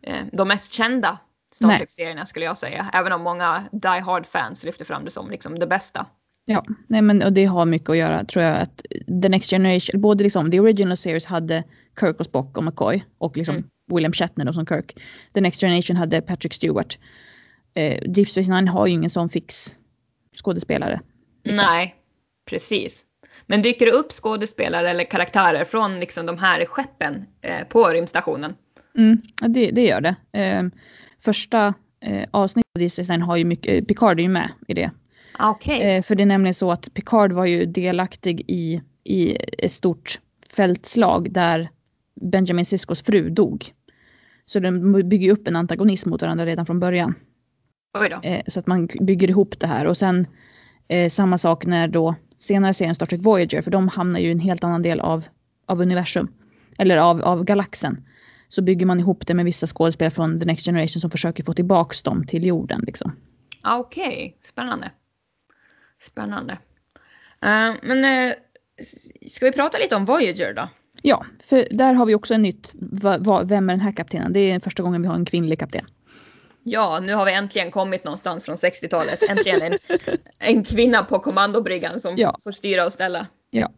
eh, 0.02 0.26
de 0.32 0.48
mest 0.48 0.72
kända 0.72 1.18
Star 1.52 1.76
Trek-serierna 1.76 2.26
skulle 2.26 2.44
jag 2.44 2.58
säga. 2.58 2.90
Även 2.92 3.12
om 3.12 3.22
många 3.22 3.64
Die 3.72 4.00
Hard-fans 4.00 4.64
lyfter 4.64 4.84
fram 4.84 5.04
det 5.04 5.10
som 5.10 5.30
liksom 5.30 5.58
det 5.58 5.66
bästa. 5.66 6.06
Ja, 6.44 6.64
nej 6.86 7.02
men 7.02 7.22
och 7.22 7.32
det 7.32 7.44
har 7.44 7.66
mycket 7.66 7.90
att 7.90 7.96
göra 7.96 8.24
tror 8.24 8.44
jag 8.44 8.56
att 8.56 8.82
The 9.22 9.28
Next 9.28 9.50
Generation, 9.50 10.00
både 10.00 10.24
liksom 10.24 10.50
the 10.50 10.60
original 10.60 10.96
series 10.96 11.26
hade 11.26 11.64
Kirk 12.00 12.20
och 12.20 12.26
Spock 12.26 12.58
och 12.58 12.64
McCoy 12.64 13.04
och 13.18 13.36
liksom 13.36 13.54
mm. 13.54 13.68
William 13.94 14.12
Shatner 14.12 14.44
då 14.44 14.52
som 14.52 14.66
Kirk. 14.66 14.96
The 15.34 15.40
Next 15.40 15.60
Generation 15.60 15.96
hade 15.96 16.20
Patrick 16.20 16.54
Stewart. 16.54 16.98
Eh, 17.74 18.02
Deep 18.10 18.28
Space 18.28 18.50
Nine 18.50 18.68
har 18.68 18.86
ju 18.86 18.92
ingen 18.92 19.10
sån 19.10 19.28
fix 19.28 19.76
skådespelare. 20.36 21.00
Liksom. 21.44 21.66
Nej, 21.66 21.94
precis. 22.50 23.06
Men 23.46 23.62
dyker 23.62 23.86
det 23.86 23.92
upp 23.92 24.12
skådespelare 24.12 24.90
eller 24.90 25.04
karaktärer 25.04 25.64
från 25.64 26.00
liksom 26.00 26.26
de 26.26 26.38
här 26.38 26.64
skeppen 26.64 27.24
eh, 27.40 27.66
på 27.68 27.88
rymdstationen? 27.88 28.54
Mm, 28.98 29.22
det, 29.40 29.70
det 29.70 29.86
gör 29.86 30.00
det. 30.00 30.16
Eh, 30.32 30.62
första 31.20 31.74
eh, 32.00 32.28
avsnittet 32.30 32.70
av 32.74 32.80
Disney 32.80 33.20
har 33.20 33.36
ju 33.36 33.44
mycket, 33.44 33.74
eh, 33.74 33.84
Picard 33.84 34.18
är 34.18 34.22
ju 34.22 34.28
med 34.28 34.50
i 34.68 34.74
det. 34.74 34.90
Ah, 35.38 35.50
okay. 35.50 35.80
Eh, 35.80 36.02
för 36.02 36.14
det 36.14 36.22
är 36.22 36.26
nämligen 36.26 36.54
så 36.54 36.72
att 36.72 36.94
Picard 36.94 37.32
var 37.32 37.46
ju 37.46 37.66
delaktig 37.66 38.44
i, 38.48 38.82
i 39.04 39.36
ett 39.58 39.72
stort 39.72 40.20
fältslag 40.48 41.32
där 41.32 41.70
Benjamin 42.20 42.64
Siskos 42.64 43.02
fru 43.02 43.30
dog. 43.30 43.72
Så 44.46 44.60
de 44.60 44.92
bygger 45.08 45.32
upp 45.32 45.48
en 45.48 45.56
antagonism 45.56 46.10
mot 46.10 46.22
varandra 46.22 46.46
redan 46.46 46.66
från 46.66 46.80
början. 46.80 47.14
Eh, 48.22 48.42
så 48.46 48.58
att 48.58 48.66
man 48.66 48.88
bygger 49.00 49.30
ihop 49.30 49.60
det 49.60 49.66
här 49.66 49.86
och 49.86 49.96
sen 49.96 50.26
eh, 50.88 51.10
samma 51.10 51.38
sak 51.38 51.66
när 51.66 51.88
då 51.88 52.14
senare 52.42 52.74
serien 52.74 52.94
Star 52.94 53.06
Trek 53.06 53.20
Voyager 53.20 53.62
för 53.62 53.70
de 53.70 53.88
hamnar 53.88 54.20
ju 54.20 54.28
i 54.28 54.32
en 54.32 54.40
helt 54.40 54.64
annan 54.64 54.82
del 54.82 55.00
av, 55.00 55.24
av 55.66 55.80
universum. 55.80 56.32
Eller 56.78 56.96
av, 56.96 57.22
av 57.22 57.44
galaxen 57.44 58.04
så 58.48 58.62
bygger 58.62 58.86
man 58.86 59.00
ihop 59.00 59.26
det 59.26 59.34
med 59.34 59.44
vissa 59.44 59.66
skådespelare 59.66 60.10
från 60.10 60.40
The 60.40 60.46
Next 60.46 60.66
Generation 60.66 61.00
som 61.00 61.10
försöker 61.10 61.44
få 61.44 61.54
tillbaks 61.54 62.02
dem 62.02 62.26
till 62.26 62.46
jorden. 62.46 62.84
Liksom. 62.86 63.16
Okej, 63.64 64.06
okay. 64.06 64.32
spännande. 64.42 64.90
Spännande. 66.00 66.52
Uh, 66.52 67.74
men 67.82 68.28
uh, 68.28 68.34
ska 69.28 69.46
vi 69.46 69.52
prata 69.52 69.78
lite 69.78 69.96
om 69.96 70.04
Voyager 70.04 70.54
då? 70.54 70.68
Ja, 71.02 71.26
för 71.44 71.68
där 71.70 71.94
har 71.94 72.06
vi 72.06 72.14
också 72.14 72.34
en 72.34 72.42
nytt. 72.42 72.72
Va, 72.74 73.18
va, 73.18 73.42
vem 73.42 73.70
är 73.70 73.72
den 73.72 73.80
här 73.80 73.92
kaptenen? 73.92 74.32
Det 74.32 74.40
är 74.40 74.60
första 74.60 74.82
gången 74.82 75.02
vi 75.02 75.08
har 75.08 75.14
en 75.14 75.24
kvinnlig 75.24 75.58
kapten. 75.58 75.84
Ja, 76.64 77.00
nu 77.00 77.14
har 77.14 77.24
vi 77.24 77.32
äntligen 77.32 77.70
kommit 77.70 78.04
någonstans 78.04 78.44
från 78.44 78.56
60-talet. 78.56 79.30
Äntligen 79.30 79.62
en, 79.62 79.78
en 80.38 80.64
kvinna 80.64 81.02
på 81.02 81.18
kommandobryggan 81.18 82.00
som 82.00 82.16
ja. 82.16 82.36
får 82.44 82.52
styra 82.52 82.84
och 82.84 82.92
ställa. 82.92 83.26
Ja. 83.50 83.72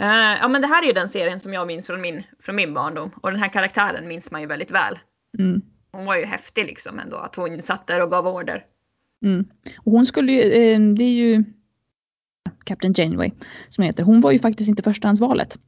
Uh, 0.00 0.38
ja 0.40 0.48
men 0.48 0.62
det 0.62 0.66
här 0.66 0.82
är 0.82 0.86
ju 0.86 0.92
den 0.92 1.08
serien 1.08 1.40
som 1.40 1.54
jag 1.54 1.66
minns 1.66 1.86
från 1.86 2.00
min, 2.00 2.22
från 2.40 2.56
min 2.56 2.74
barndom 2.74 3.10
och 3.22 3.30
den 3.30 3.40
här 3.40 3.48
karaktären 3.48 4.08
minns 4.08 4.30
man 4.30 4.40
ju 4.40 4.46
väldigt 4.46 4.70
väl. 4.70 4.98
Mm. 5.38 5.62
Hon 5.92 6.04
var 6.04 6.16
ju 6.16 6.24
häftig 6.24 6.66
liksom 6.66 6.98
ändå 6.98 7.16
att 7.16 7.36
hon 7.36 7.62
satt 7.62 7.86
där 7.86 8.02
och 8.02 8.10
gav 8.10 8.26
order. 8.26 8.64
Mm. 9.24 9.44
Och 9.78 9.92
hon 9.92 10.06
skulle 10.06 10.32
ju, 10.32 10.40
eh, 10.40 10.80
det 10.80 11.04
är 11.04 11.12
ju 11.12 11.44
Captain 12.64 12.94
Janeway 12.96 13.30
som 13.68 13.84
heter, 13.84 14.02
hon 14.02 14.20
var 14.20 14.30
ju 14.30 14.38
faktiskt 14.38 14.68
inte 14.68 14.82
förstahandsvalet. 14.82 15.58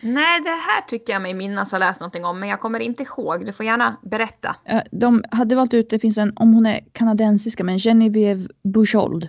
Nej, 0.00 0.40
det 0.40 0.48
här 0.48 0.80
tycker 0.88 1.12
jag 1.12 1.22
mig 1.22 1.34
minnas 1.34 1.72
ha 1.72 1.78
läst 1.78 2.00
någonting 2.00 2.24
om, 2.24 2.40
men 2.40 2.48
jag 2.48 2.60
kommer 2.60 2.80
inte 2.80 3.02
ihåg. 3.02 3.46
Du 3.46 3.52
får 3.52 3.66
gärna 3.66 3.96
berätta. 4.02 4.56
De 4.90 5.24
hade 5.30 5.54
valt 5.54 5.74
ut, 5.74 5.90
det 5.90 5.98
finns 5.98 6.18
en, 6.18 6.32
om 6.36 6.54
hon 6.54 6.66
är 6.66 6.80
kanadensiska, 6.92 7.64
men 7.64 7.78
Genevieve 7.78 8.48
Bujold 8.62 9.28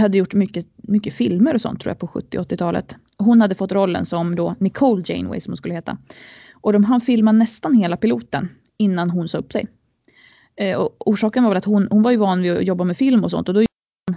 hade 0.00 0.18
gjort 0.18 0.34
mycket, 0.34 0.66
mycket 0.76 1.14
filmer 1.14 1.54
och 1.54 1.60
sånt 1.60 1.80
tror 1.80 1.90
jag 1.90 1.98
på 1.98 2.06
70 2.06 2.38
80-talet. 2.38 2.96
Hon 3.18 3.40
hade 3.40 3.54
fått 3.54 3.72
rollen 3.72 4.04
som 4.04 4.36
då 4.36 4.54
Nicole 4.58 5.02
Janeway 5.06 5.40
som 5.40 5.50
hon 5.50 5.56
skulle 5.56 5.74
heta. 5.74 5.98
Och 6.52 6.72
de 6.72 6.84
hann 6.84 7.00
filma 7.00 7.32
nästan 7.32 7.74
hela 7.74 7.96
piloten 7.96 8.48
innan 8.76 9.10
hon 9.10 9.28
sa 9.28 9.38
upp 9.38 9.52
sig. 9.52 9.66
Eh, 10.56 10.78
och 10.78 11.08
orsaken 11.08 11.44
var 11.44 11.50
väl 11.50 11.58
att 11.58 11.64
hon, 11.64 11.88
hon 11.90 12.02
var 12.02 12.10
ju 12.10 12.16
van 12.16 12.42
vid 12.42 12.56
att 12.56 12.66
jobba 12.66 12.84
med 12.84 12.96
film 12.96 13.24
och 13.24 13.30
sånt 13.30 13.48
och 13.48 13.54
då 13.54 13.62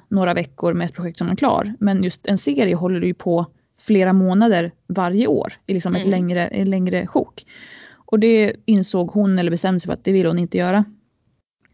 några 0.08 0.34
veckor 0.34 0.74
med 0.74 0.86
ett 0.86 0.94
projekt 0.94 1.18
som 1.18 1.30
är 1.30 1.36
klar. 1.36 1.76
Men 1.80 2.04
just 2.04 2.28
en 2.28 2.38
serie 2.38 2.76
håller 2.76 3.02
ju 3.02 3.14
på 3.14 3.46
flera 3.88 4.14
månader 4.14 4.72
varje 4.88 5.28
år 5.28 5.54
i 5.68 5.74
liksom 5.74 5.96
ett 5.96 6.06
mm. 6.06 6.12
längre, 6.12 6.48
en 6.48 6.70
längre 6.70 7.08
sjok. 7.08 7.46
Och 7.96 8.20
det 8.20 8.56
insåg 8.66 9.12
hon 9.12 9.40
eller 9.40 9.52
bestämde 9.52 9.80
sig 9.80 9.88
för 9.88 9.94
att 9.94 10.04
det 10.04 10.12
vill 10.12 10.26
hon 10.26 10.40
inte 10.40 10.58
göra. 10.58 10.86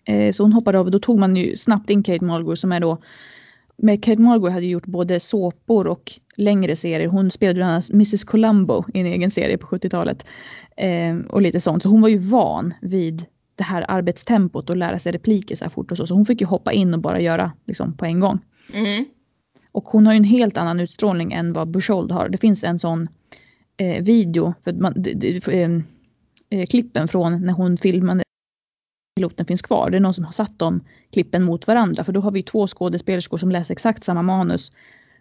Eh, 0.06 0.32
så 0.32 0.44
hon 0.44 0.54
hoppade 0.54 0.80
av 0.80 0.86
och 0.86 0.92
då 0.92 1.00
tog 1.00 1.20
man 1.20 1.36
ju 1.36 1.56
snabbt 1.56 1.90
in 1.90 2.04
Kate 2.04 2.26
Mulgrew 2.26 2.56
som 2.56 2.72
är 2.72 2.80
då 2.80 2.98
med 3.78 4.04
Kate 4.04 4.22
Mulgrew 4.22 4.54
hade 4.54 4.66
gjort 4.66 4.86
både 4.86 5.20
såpor 5.20 5.88
och 5.88 6.12
längre 6.36 6.76
serier. 6.76 7.08
Hon 7.08 7.32
spelade 7.32 7.56
bland 7.56 7.72
annat 7.72 7.90
Mrs 7.90 8.24
Columbo 8.24 8.86
i 8.94 9.00
en 9.00 9.06
egen 9.06 9.32
serie 9.32 9.58
på 9.58 9.68
70-talet. 9.68 10.26
Eh, 10.78 11.18
och 11.30 11.42
lite 11.42 11.60
sånt. 11.60 11.84
Så 11.84 11.90
hon 11.90 12.02
var 12.02 12.10
ju 12.10 12.18
van 12.18 12.74
vid 12.82 13.26
det 13.56 13.64
här 13.64 13.86
arbetstempot 13.88 14.70
och 14.70 14.78
lära 14.78 15.00
sig 15.00 15.12
repliker 15.12 15.56
så 15.56 15.66
här 15.66 15.70
fort 15.70 15.92
och 15.92 15.98
så. 15.98 16.08
Så 16.08 16.14
hon 16.14 16.26
fick 16.26 16.42
ju 16.42 16.48
hoppa 16.48 16.72
in 16.72 16.94
och 16.94 17.00
bara 17.00 17.20
göra 17.20 17.52
liksom 17.66 17.98
på 17.98 18.06
en 18.06 18.20
gång. 18.20 18.40
Mm. 18.74 19.06
Och 19.72 19.86
hon 19.86 20.06
har 20.06 20.14
ju 20.14 20.18
en 20.18 20.24
helt 20.24 20.58
annan 20.58 20.80
utstrålning 20.80 21.34
än 21.34 21.54
vad 21.54 21.68
Bushold 21.68 22.12
har. 22.12 22.30
Det 22.30 22.38
finns 22.38 22.64
en 22.64 22.80
sån 22.80 23.08
eh, 23.78 24.04
video, 24.04 24.54
för 24.64 24.74
man, 24.74 24.94
det, 24.96 25.14
det, 25.14 25.48
eh, 25.48 25.70
eh, 26.50 26.66
klippen 26.66 27.08
från 27.08 27.46
när 27.46 27.54
hon 27.54 27.78
filmade 27.78 28.24
piloten 29.16 29.46
finns 29.46 29.62
kvar. 29.62 29.90
Det 29.90 29.98
är 29.98 30.02
någon 30.02 30.14
som 30.14 30.26
har 30.26 30.32
satt 30.32 30.60
de 30.60 30.84
klippen 31.14 31.44
mot 31.44 31.68
varandra 31.68 32.04
för 32.04 32.14
då 32.14 32.22
har 32.22 32.32
vi 32.32 32.44
två 32.44 32.68
skådespelerskor 32.68 33.38
som 33.38 33.52
läser 33.52 33.74
exakt 33.74 34.04
samma 34.04 34.22
manus 34.22 34.72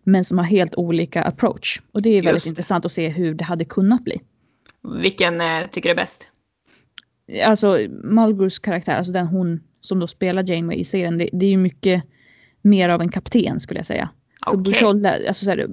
men 0.04 0.24
som 0.24 0.38
har 0.38 0.44
helt 0.44 0.74
olika 0.74 1.22
approach. 1.22 1.80
Och 1.92 2.02
det 2.02 2.10
är 2.10 2.22
väldigt 2.22 2.46
intressant 2.46 2.84
att 2.84 2.92
se 2.92 3.08
hur 3.08 3.34
det 3.34 3.44
hade 3.44 3.64
kunnat 3.64 4.04
bli. 4.04 4.20
Vilken 5.02 5.40
eh, 5.40 5.66
tycker 5.70 5.88
du 5.88 5.90
är 5.90 5.96
bäst? 5.96 6.30
Alltså 7.44 7.78
Mulgrus 8.04 8.58
karaktär, 8.58 8.96
alltså 8.96 9.12
den 9.12 9.26
hon 9.26 9.60
som 9.80 9.98
då 9.98 10.06
spelar 10.06 10.50
Janeway 10.50 10.78
i 10.78 10.84
serien, 10.84 11.18
det, 11.18 11.28
det 11.32 11.46
är 11.46 11.50
ju 11.50 11.56
mycket 11.56 12.02
mer 12.62 12.88
av 12.88 13.00
en 13.00 13.08
kapten 13.08 13.60
skulle 13.60 13.80
jag 13.80 13.86
säga. 13.86 14.10
Okay. 14.46 14.72
Bujold, 14.72 15.06
alltså 15.06 15.44
så 15.44 15.50
här, 15.50 15.66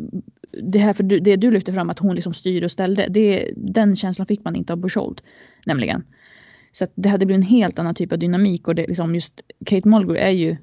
det 0.64 0.80
här 0.80 0.94
för 0.94 1.04
du, 1.04 1.20
det 1.20 1.36
du 1.36 1.52
lyfter 1.52 1.74
fram 1.74 1.90
att 1.90 2.00
hon 2.00 2.16
liksom 2.16 2.34
styrde 2.34 2.66
och 2.66 2.72
ställde, 2.72 3.08
det, 3.10 3.54
den 3.56 3.96
känslan 3.96 4.28
fick 4.28 4.44
man 4.44 4.56
inte 4.56 4.74
av 4.74 4.80
Bushold. 4.80 5.22
Nämligen. 5.66 6.04
Så 6.72 6.88
det 6.96 7.10
hade 7.10 7.26
blivit 7.26 7.44
en 7.46 7.50
helt 7.50 7.80
annan 7.80 7.96
typ 7.96 8.12
av 8.12 8.20
dynamik 8.20 8.68
och 8.68 8.76
det 8.76 8.88
liksom 8.88 9.16
just 9.16 9.42
Kate 9.66 9.88
Mulgrew 9.90 10.20
är 10.28 10.32
ju 10.32 10.58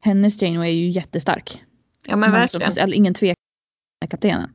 hennes 0.00 0.42
Janeway 0.42 0.68
är 0.70 0.74
ju 0.74 0.90
jättestark. 0.90 1.62
Ja 2.06 2.16
men 2.16 2.32
verkligen. 2.32 2.72
så- 2.72 2.80
Ingen 2.88 3.14
tvekan 3.14 3.34
med 4.00 4.10
kaptenen. 4.10 4.50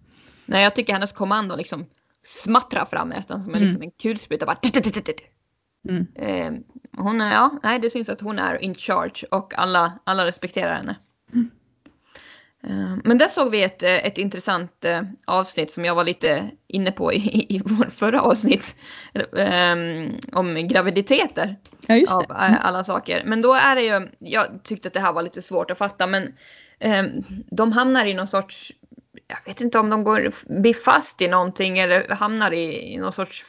Nej 0.46 0.64
jag 0.64 0.76
tycker 0.76 0.94
hennes 0.94 1.12
kommando 1.12 1.56
liksom 1.56 1.86
smattrar 2.24 2.86
fram 2.86 3.10
nästan 3.10 3.44
som 3.44 3.54
Mm. 3.54 3.64
liksom 3.66 3.82
en 3.82 3.92
kulspruta 3.92 4.46
bara. 4.46 4.58
Mm. 5.89 6.06
Eh, 6.16 6.62
hon 6.98 7.22
är, 7.22 7.34
ja, 7.34 7.60
nej 7.64 7.80
det 7.80 7.89
syns 7.89 8.10
att 8.10 8.22
hon 8.22 8.39
är 8.39 8.64
in 8.64 8.76
charge 8.76 9.26
och 9.32 9.60
alla, 9.60 10.00
alla 10.04 10.26
respekterar 10.26 10.76
henne. 10.76 10.96
Mm. 11.34 11.50
Eh, 12.64 12.95
Men 13.03 13.18
där 13.18 13.28
såg 13.28 13.51
vi 13.51 13.64
ett, 13.64 13.84
eh, 13.84 14.05
ett 14.05 14.18
intressant 14.18 14.86
eh, 14.86 15.01
avsnitt 15.26 15.72
som 15.72 15.86
jag 15.86 15.95
var 15.95 16.03
lite 16.03 16.49
inne 16.68 16.91
på 16.91 17.14
i, 17.14 17.45
i 17.55 17.62
vår 17.66 17.86
förra 17.86 18.22
avsnitt. 18.22 18.76
eh, 19.14 19.76
om 20.39 20.68
graviditeter 20.68 21.55
Ja 21.88 21.95
just 21.95 22.14
av 22.14 22.26
det. 22.28 22.34
eh, 22.34 22.66
alla 22.66 22.84
saker. 22.84 23.24
Men 23.26 23.41
då 23.41 23.53
är 23.53 23.76
det 23.76 23.82
ju, 23.84 24.07
jag 24.20 24.64
tyckte 24.64 24.88
att 24.88 24.93
det 24.93 24.99
här 24.99 25.14
var 25.14 25.22
lite 25.24 25.41
svårt 25.41 25.72
att 25.72 25.78
fatta 25.78 26.07
men 26.07 26.34
eh, 26.80 27.03
de 27.51 27.72
hamnar 27.72 28.05
i 28.05 28.14
någon 28.14 28.28
sorts, 28.28 28.72
jag 29.28 29.38
vet 29.45 29.62
inte 29.62 29.80
om 29.80 29.89
de 29.89 30.03
går, 30.03 30.32
blir 30.62 30.74
fast 30.74 31.22
i 31.22 31.28
någonting 31.28 31.80
eller 31.80 32.09
hamnar 32.09 32.51
i, 32.53 32.93
i 32.93 32.97
någon 32.97 33.12
sorts 33.14 33.43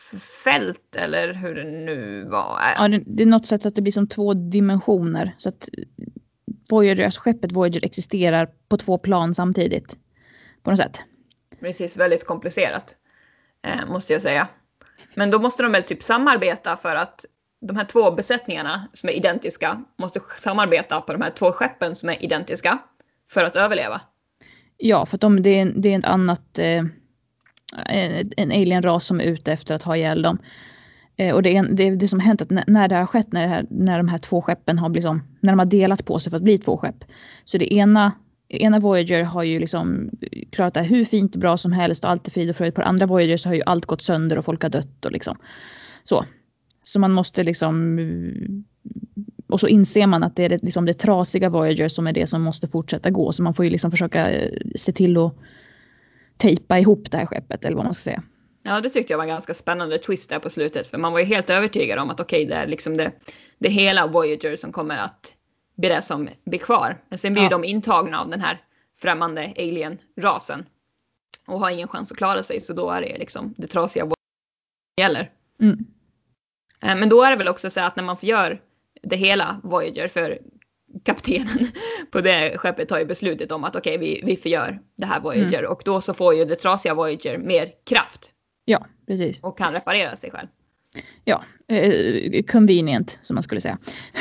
fält 0.44 0.96
eller 0.96 1.34
hur 1.34 1.54
det 1.54 1.64
nu 1.64 2.24
var. 2.30 2.58
Ja, 2.76 2.88
det, 2.88 3.02
det 3.06 3.22
är 3.22 3.26
något 3.26 3.46
sätt 3.46 3.66
att 3.66 3.74
det 3.74 3.82
blir 3.82 3.92
som 3.92 4.08
två 4.08 4.34
dimensioner. 4.34 5.34
Så 5.38 5.48
att 5.48 5.68
Voyager, 6.72 7.04
alltså 7.04 7.20
skeppet 7.20 7.52
Voyager 7.52 7.84
existerar 7.84 8.48
på 8.68 8.76
två 8.76 8.98
plan 8.98 9.34
samtidigt. 9.34 9.96
På 10.62 10.70
något 10.70 10.78
sätt. 10.78 11.00
Precis, 11.60 11.96
väldigt 11.96 12.26
komplicerat. 12.26 12.96
Eh, 13.66 13.86
måste 13.86 14.12
jag 14.12 14.22
säga. 14.22 14.48
Men 15.14 15.30
då 15.30 15.38
måste 15.38 15.62
de 15.62 15.72
väl 15.72 15.82
typ 15.82 16.02
samarbeta 16.02 16.76
för 16.76 16.96
att 16.96 17.24
de 17.60 17.76
här 17.76 17.84
två 17.84 18.10
besättningarna 18.10 18.88
som 18.92 19.08
är 19.08 19.12
identiska 19.12 19.84
måste 19.98 20.20
samarbeta 20.36 21.00
på 21.00 21.12
de 21.12 21.22
här 21.22 21.30
två 21.30 21.52
skeppen 21.52 21.94
som 21.94 22.08
är 22.08 22.24
identiska 22.24 22.78
för 23.30 23.44
att 23.44 23.56
överleva. 23.56 24.00
Ja, 24.76 25.06
för 25.06 25.16
att 25.16 25.20
de, 25.20 25.42
det, 25.42 25.60
är, 25.60 25.72
det 25.76 25.94
är 25.94 25.98
ett 25.98 26.04
annat, 26.04 26.58
eh, 26.58 26.84
en, 27.86 28.32
en 28.36 28.52
alienras 28.52 29.06
som 29.06 29.20
är 29.20 29.24
ute 29.24 29.52
efter 29.52 29.74
att 29.74 29.82
ha 29.82 29.96
ihjäl 29.96 30.22
dem. 30.22 30.38
Eh, 31.22 31.34
och 31.34 31.42
det, 31.42 31.56
är 31.56 31.62
det, 31.62 31.96
det 31.96 32.08
som 32.08 32.20
har 32.20 32.26
hänt 32.26 32.42
att 32.42 32.50
när, 32.50 32.88
det 32.88 32.96
har 32.96 33.06
skett, 33.06 33.32
när, 33.32 33.48
här, 33.48 33.66
när 33.70 33.98
de 33.98 34.08
här 34.08 34.18
två 34.18 34.42
skeppen 34.42 34.78
har 34.78 34.90
liksom, 34.90 35.22
när 35.40 35.52
de 35.52 35.58
har 35.58 35.66
delat 35.66 36.04
på 36.04 36.18
sig 36.18 36.30
för 36.30 36.36
att 36.36 36.42
bli 36.42 36.58
två 36.58 36.76
skepp. 36.76 37.04
Så 37.44 37.58
det 37.58 37.74
ena, 37.74 38.12
ena 38.48 38.80
Voyager 38.80 39.24
har 39.24 39.42
ju 39.42 39.58
liksom 39.58 40.10
klarat 40.50 40.74
det 40.74 40.80
här 40.80 40.88
hur 40.88 41.04
fint 41.04 41.34
och 41.34 41.40
bra 41.40 41.56
som 41.56 41.72
helst 41.72 42.04
och 42.04 42.10
allt 42.10 42.26
är 42.26 42.30
frid 42.30 42.50
och 42.50 42.56
fröjd. 42.56 42.74
På 42.74 42.80
det 42.80 42.86
andra 42.86 43.06
Voyager 43.06 43.36
så 43.36 43.48
har 43.48 43.54
ju 43.54 43.62
allt 43.66 43.86
gått 43.86 44.02
sönder 44.02 44.38
och 44.38 44.44
folk 44.44 44.62
har 44.62 44.70
dött 44.70 45.04
och 45.04 45.12
liksom 45.12 45.36
så. 46.04 46.24
Så 46.84 47.00
man 47.00 47.12
måste 47.12 47.44
liksom 47.44 47.98
och 49.48 49.60
så 49.60 49.68
inser 49.68 50.06
man 50.06 50.22
att 50.22 50.36
det 50.36 50.44
är 50.44 50.48
det, 50.48 50.62
liksom 50.62 50.86
det 50.86 50.94
trasiga 50.94 51.48
Voyager 51.48 51.88
som 51.88 52.06
är 52.06 52.12
det 52.12 52.26
som 52.26 52.42
måste 52.42 52.68
fortsätta 52.68 53.10
gå. 53.10 53.32
Så 53.32 53.42
man 53.42 53.54
får 53.54 53.64
ju 53.64 53.70
liksom 53.70 53.90
försöka 53.90 54.30
eh, 54.30 54.58
se 54.76 54.92
till 54.92 55.16
att 55.16 55.34
tejpa 56.36 56.78
ihop 56.78 57.10
det 57.10 57.16
här 57.16 57.26
skeppet 57.26 57.64
eller 57.64 57.76
vad 57.76 57.84
man 57.84 57.94
ska 57.94 58.02
säga. 58.02 58.22
Ja, 58.62 58.80
det 58.80 58.88
tyckte 58.88 59.12
jag 59.12 59.18
var 59.18 59.24
en 59.24 59.28
ganska 59.28 59.54
spännande 59.54 59.98
twist 59.98 60.30
där 60.30 60.38
på 60.38 60.50
slutet. 60.50 60.86
För 60.86 60.98
man 60.98 61.12
var 61.12 61.18
ju 61.18 61.24
helt 61.24 61.50
övertygad 61.50 61.98
om 61.98 62.10
att 62.10 62.20
okej, 62.20 62.44
det 62.44 62.54
är 62.54 62.66
liksom 62.66 62.96
det, 62.96 63.12
det 63.58 63.68
hela 63.68 64.06
Voyager 64.06 64.56
som 64.56 64.72
kommer 64.72 64.98
att 64.98 65.34
bli 65.76 65.88
det 65.88 66.02
som 66.02 66.28
blir 66.44 66.58
kvar. 66.58 67.02
Men 67.08 67.18
sen 67.18 67.32
blir 67.32 67.42
Ja. 67.42 67.48
de 67.48 67.64
intagna 67.64 68.20
av 68.20 68.28
den 68.28 68.40
här 68.40 68.60
främmande 68.98 69.52
alien-rasen. 69.58 70.66
Och 71.46 71.60
har 71.60 71.70
ingen 71.70 71.88
chans 71.88 72.10
att 72.12 72.16
klara 72.18 72.42
sig, 72.42 72.60
så 72.60 72.72
då 72.72 72.90
är 72.90 73.00
det 73.00 73.18
liksom 73.18 73.54
det 73.56 73.66
trasiga 73.66 74.04
Voyager 74.04 74.16
som 74.98 75.02
gäller. 75.02 75.30
Mm. 75.60 75.78
Eh, 76.82 76.96
Men 76.96 77.08
då 77.08 77.22
är 77.22 77.30
det 77.30 77.36
väl 77.36 77.48
också 77.48 77.70
så 77.70 77.80
att 77.80 77.96
när 77.96 78.04
man 78.04 78.16
förgör 78.16 78.60
det 79.02 79.16
hela 79.16 79.60
Voyager 79.62 80.08
för 80.08 80.38
kaptenen 81.04 81.66
på 82.10 82.20
det 82.20 82.58
skeppet 82.58 82.88
tar 82.88 82.98
ju 82.98 83.04
beslutet 83.04 83.52
om 83.52 83.64
att 83.64 83.76
okej, 83.76 83.98
vi, 83.98 84.20
vi 84.24 84.36
förgör 84.36 84.80
det 84.96 85.06
här 85.06 85.20
Voyager 85.20 85.64
och 85.66 85.82
då 85.84 86.00
så 86.00 86.14
får 86.14 86.34
ju 86.34 86.44
det 86.44 86.54
trasiga 86.56 86.94
Voyager 86.94 87.38
mer 87.38 87.70
kraft 87.86 88.32
Ja, 88.64 88.86
precis. 89.06 89.40
och 89.40 89.58
kan 89.58 89.72
reparera 89.72 90.16
sig 90.16 90.30
själv. 90.30 90.48
Ja, 91.24 91.44
eh, 91.68 92.42
convenient 92.42 93.18
som 93.22 93.34
man 93.34 93.42
skulle 93.42 93.60
säga. 93.60 93.78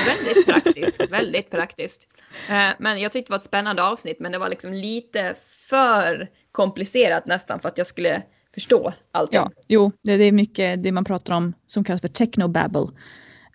Väldigt 0.08 0.46
praktiskt, 0.64 1.12
väldigt 1.12 1.50
praktiskt. 1.50 2.08
Eh, 2.50 2.70
Men 2.80 3.02
jag 3.02 3.12
tyckte 3.12 3.30
det 3.30 3.32
var 3.32 3.38
ett 3.38 3.44
spännande 3.44 3.84
avsnitt 3.84 4.20
men 4.20 4.32
det 4.32 4.38
var 4.38 4.50
liksom 4.50 4.74
lite 4.74 5.36
för 5.70 6.30
komplicerat 6.52 7.26
nästan 7.26 7.60
för 7.60 7.70
att 7.70 7.78
jag 7.78 7.88
skulle 7.88 8.24
förstå 8.54 8.94
allting. 9.12 9.40
Ja, 9.40 9.52
jo, 9.68 9.92
det, 10.02 10.18
det 10.18 10.24
är 10.24 10.32
mycket 10.32 10.84
det 10.84 10.92
man 10.92 11.06
pratar 11.06 11.34
om 11.34 11.54
som 11.68 11.84
kallas 11.84 12.02
för 12.02 12.08
technobabble. 12.08 12.88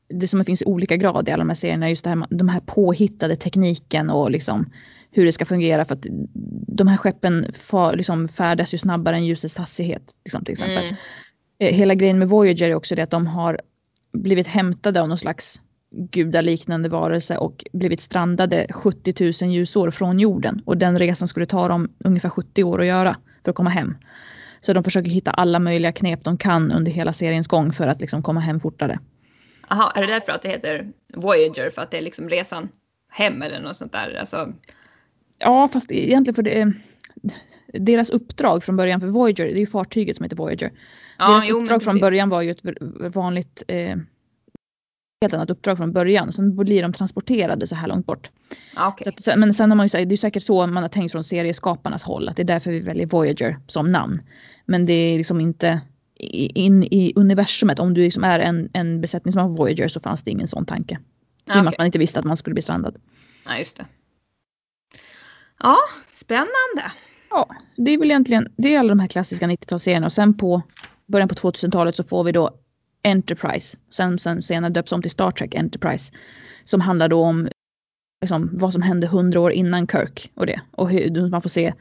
Det 0.09 0.29
som 0.29 0.45
finns 0.45 0.63
i 0.63 0.65
olika 0.65 0.97
grad 0.97 1.29
i 1.29 1.33
alla 1.33 1.41
de 1.41 1.49
här 1.49 1.57
serierna, 1.57 1.91
just 1.91 2.05
det 2.05 2.11
här, 2.11 2.27
de 2.31 2.49
här 2.49 2.61
påhittade 2.61 3.37
tekniken 3.37 4.11
och 4.11 4.31
liksom 4.31 4.73
hur 5.11 5.25
det 5.25 5.33
ska 5.33 5.45
fungera 5.45 5.85
för 5.85 5.95
att 5.95 6.07
de 6.69 6.89
här 6.89 6.97
skeppen 6.97 7.53
far, 7.53 7.95
liksom 7.95 8.29
färdas 8.29 8.75
ju 8.75 8.79
snabbare 8.79 9.17
än 9.17 9.25
ljusets 9.25 9.57
hastighet. 9.57 10.03
Liksom, 10.25 10.45
till 10.45 10.53
exempel. 10.53 10.85
Mm. 10.85 10.95
Eh, 11.59 11.75
Hela 11.75 11.95
grejen 11.95 12.19
med 12.19 12.29
Voyager 12.29 12.71
är 12.71 12.75
också 12.75 12.95
det 12.95 13.03
att 13.03 13.11
de 13.11 13.27
har 13.27 13.61
blivit 14.13 14.47
hämtade 14.47 15.01
av 15.01 15.09
någon 15.09 15.19
slags 15.19 15.61
gudaliknande 15.91 16.89
varelse 16.89 17.37
och 17.37 17.65
blivit 17.73 18.01
strandade 18.01 18.67
70 18.71 19.45
000 19.45 19.53
ljusår 19.53 19.91
från 19.91 20.19
jorden. 20.19 20.63
Och 20.65 20.77
den 20.77 20.99
resan 20.99 21.29
skulle 21.29 21.47
ta 21.47 21.69
dem 21.69 21.89
ungefär 22.05 22.29
70 22.29 22.65
år 22.65 22.81
att 22.81 22.87
göra 22.87 23.17
för 23.45 23.51
att 23.51 23.57
komma 23.57 23.71
hem. 23.71 23.97
Så 24.61 24.73
de 24.73 24.85
försöker 24.85 25.11
hitta 25.11 25.31
alla 25.31 25.59
möjliga 25.59 25.93
knep 25.93 26.25
de 26.25 26.39
kan 26.39 26.73
under 26.73 26.93
hela 26.93 27.13
seriens 27.13 27.47
gång 27.47 27.73
för 27.73 27.87
att 27.87 28.01
liksom 28.01 28.23
komma 28.23 28.41
hem 28.41 28.61
fortare. 28.61 28.99
Aha, 29.69 29.93
är 29.95 30.01
det 30.01 30.07
därför 30.07 30.33
att 30.33 30.43
det 30.43 30.49
heter 30.49 30.93
Voyager? 31.15 31.71
För 31.71 31.83
att 31.83 31.91
det 31.91 31.99
är 31.99 32.03
liksom 32.03 32.29
resan 32.29 32.69
hem 33.09 33.43
eller 33.43 33.61
något 33.61 33.77
sånt 33.77 33.93
där? 33.93 34.17
Alltså, 34.21 34.53
Ja, 35.39 35.69
fast 35.73 35.93
egentligen 35.93 36.35
för 36.35 36.43
det 36.43 36.73
deras 37.73 38.11
uppdrag 38.11 38.65
från 38.65 38.77
början 38.77 39.01
för 39.01 39.09
Voyager, 39.09 39.45
det 39.45 39.53
är 39.53 39.61
ju 39.61 39.67
fartyget 39.67 40.17
som 40.17 40.25
heter 40.25 40.37
Voyager. 40.37 40.73
ja, 41.19 41.29
deras 41.29 41.49
jo, 41.49 41.63
uppdrag 41.63 41.83
från 41.83 42.01
början 42.01 42.29
var 42.29 42.43
ju 42.43 42.51
ett 42.51 42.61
vanligt, 43.15 43.63
eh, 43.69 43.97
helt 45.21 45.35
annat 45.35 45.51
uppdrag 45.51 45.77
från 45.77 45.93
början. 45.93 46.33
Sen 46.33 46.57
blir 46.57 46.83
de 46.83 46.93
transporterade 46.93 47.67
så 47.67 47.75
här 47.75 47.89
långt 47.89 48.07
bort. 48.07 48.31
Så 49.03 49.31
att, 49.31 49.39
men 49.39 49.55
sen 49.55 49.71
har 49.71 49.77
man 49.77 49.87
ju 49.87 50.05
det 50.05 50.15
är 50.15 50.17
säkert 50.17 50.43
så 50.43 50.67
man 50.67 50.83
har 50.83 50.89
tänkt 50.89 51.13
från 51.13 51.25
serieskaparnas 51.25 52.03
håll, 52.03 52.29
att 52.29 52.37
det 52.37 52.43
är 52.43 52.45
därför 52.45 52.71
vi 52.71 52.81
väljer 52.81 53.07
Voyager 53.07 53.59
som 53.67 53.93
namn. 53.93 54.23
Men 54.67 54.87
det 54.87 54.93
är 54.93 55.19
liksom 55.19 55.41
inte 55.41 55.81
in 56.19 56.83
i 56.83 57.13
universumet, 57.17 57.79
om 57.79 57.95
du 57.95 58.03
liksom 58.03 58.25
är 58.25 58.41
en, 58.41 58.69
en 58.73 59.01
besättning 59.01 59.33
som 59.33 59.43
har 59.43 59.49
Voyager 59.49 59.89
så 59.89 60.01
fanns 60.01 60.23
det 60.23 60.31
ingen 60.31 60.47
sån 60.47 60.67
tanke. 60.67 60.99
I 61.49 61.53
och 61.53 61.65
med 61.65 61.69
att 61.69 61.79
man 61.79 61.87
inte 61.87 61.99
visste 61.99 62.19
att 62.19 62.25
man 62.25 62.37
skulle 62.37 62.55
bli 62.55 62.63
strandad. 62.63 62.97
Ja, 63.45 63.59
just 63.59 63.77
det. 63.77 63.87
Ja, 65.63 65.77
spännande. 66.13 66.93
Ja, 67.31 67.49
det 67.77 67.91
är 67.91 67.99
väl 67.99 68.11
egentligen, 68.11 68.53
det 68.57 68.75
är 68.75 68.81
alla 68.81 68.89
de 68.89 69.01
här 69.01 69.09
klassiska 69.09 69.47
90-talsserierna 69.47 70.05
och 70.05 70.13
sen 70.13 70.37
på 70.37 70.63
början 71.07 71.29
på 71.29 71.35
2000-talet 71.35 71.97
så 71.97 72.05
får 72.05 72.25
vi 72.25 72.33
då 72.33 72.51
Enterprise, 73.03 73.79
sen, 73.91 74.19
sen 74.19 74.43
senare 74.43 74.73
döps 74.73 74.93
om 74.93 75.03
till 75.03 75.11
Star 75.11 75.31
Trek 75.31 75.55
Enterprise, 75.55 76.13
som 76.65 76.81
handlar 76.81 77.09
då 77.09 77.23
om 77.23 77.49
liksom, 78.21 78.51
vad 78.53 78.73
som 78.73 78.83
hände 78.83 79.07
hundra 79.07 79.41
år 79.41 79.53
innan 79.53 79.87
Kirk 79.89 80.31
och 80.35 80.47
det. 80.47 80.61
Och 80.71 80.91
hur 80.91 81.31
man 81.31 81.43
får 81.43 81.49
se 81.49 81.73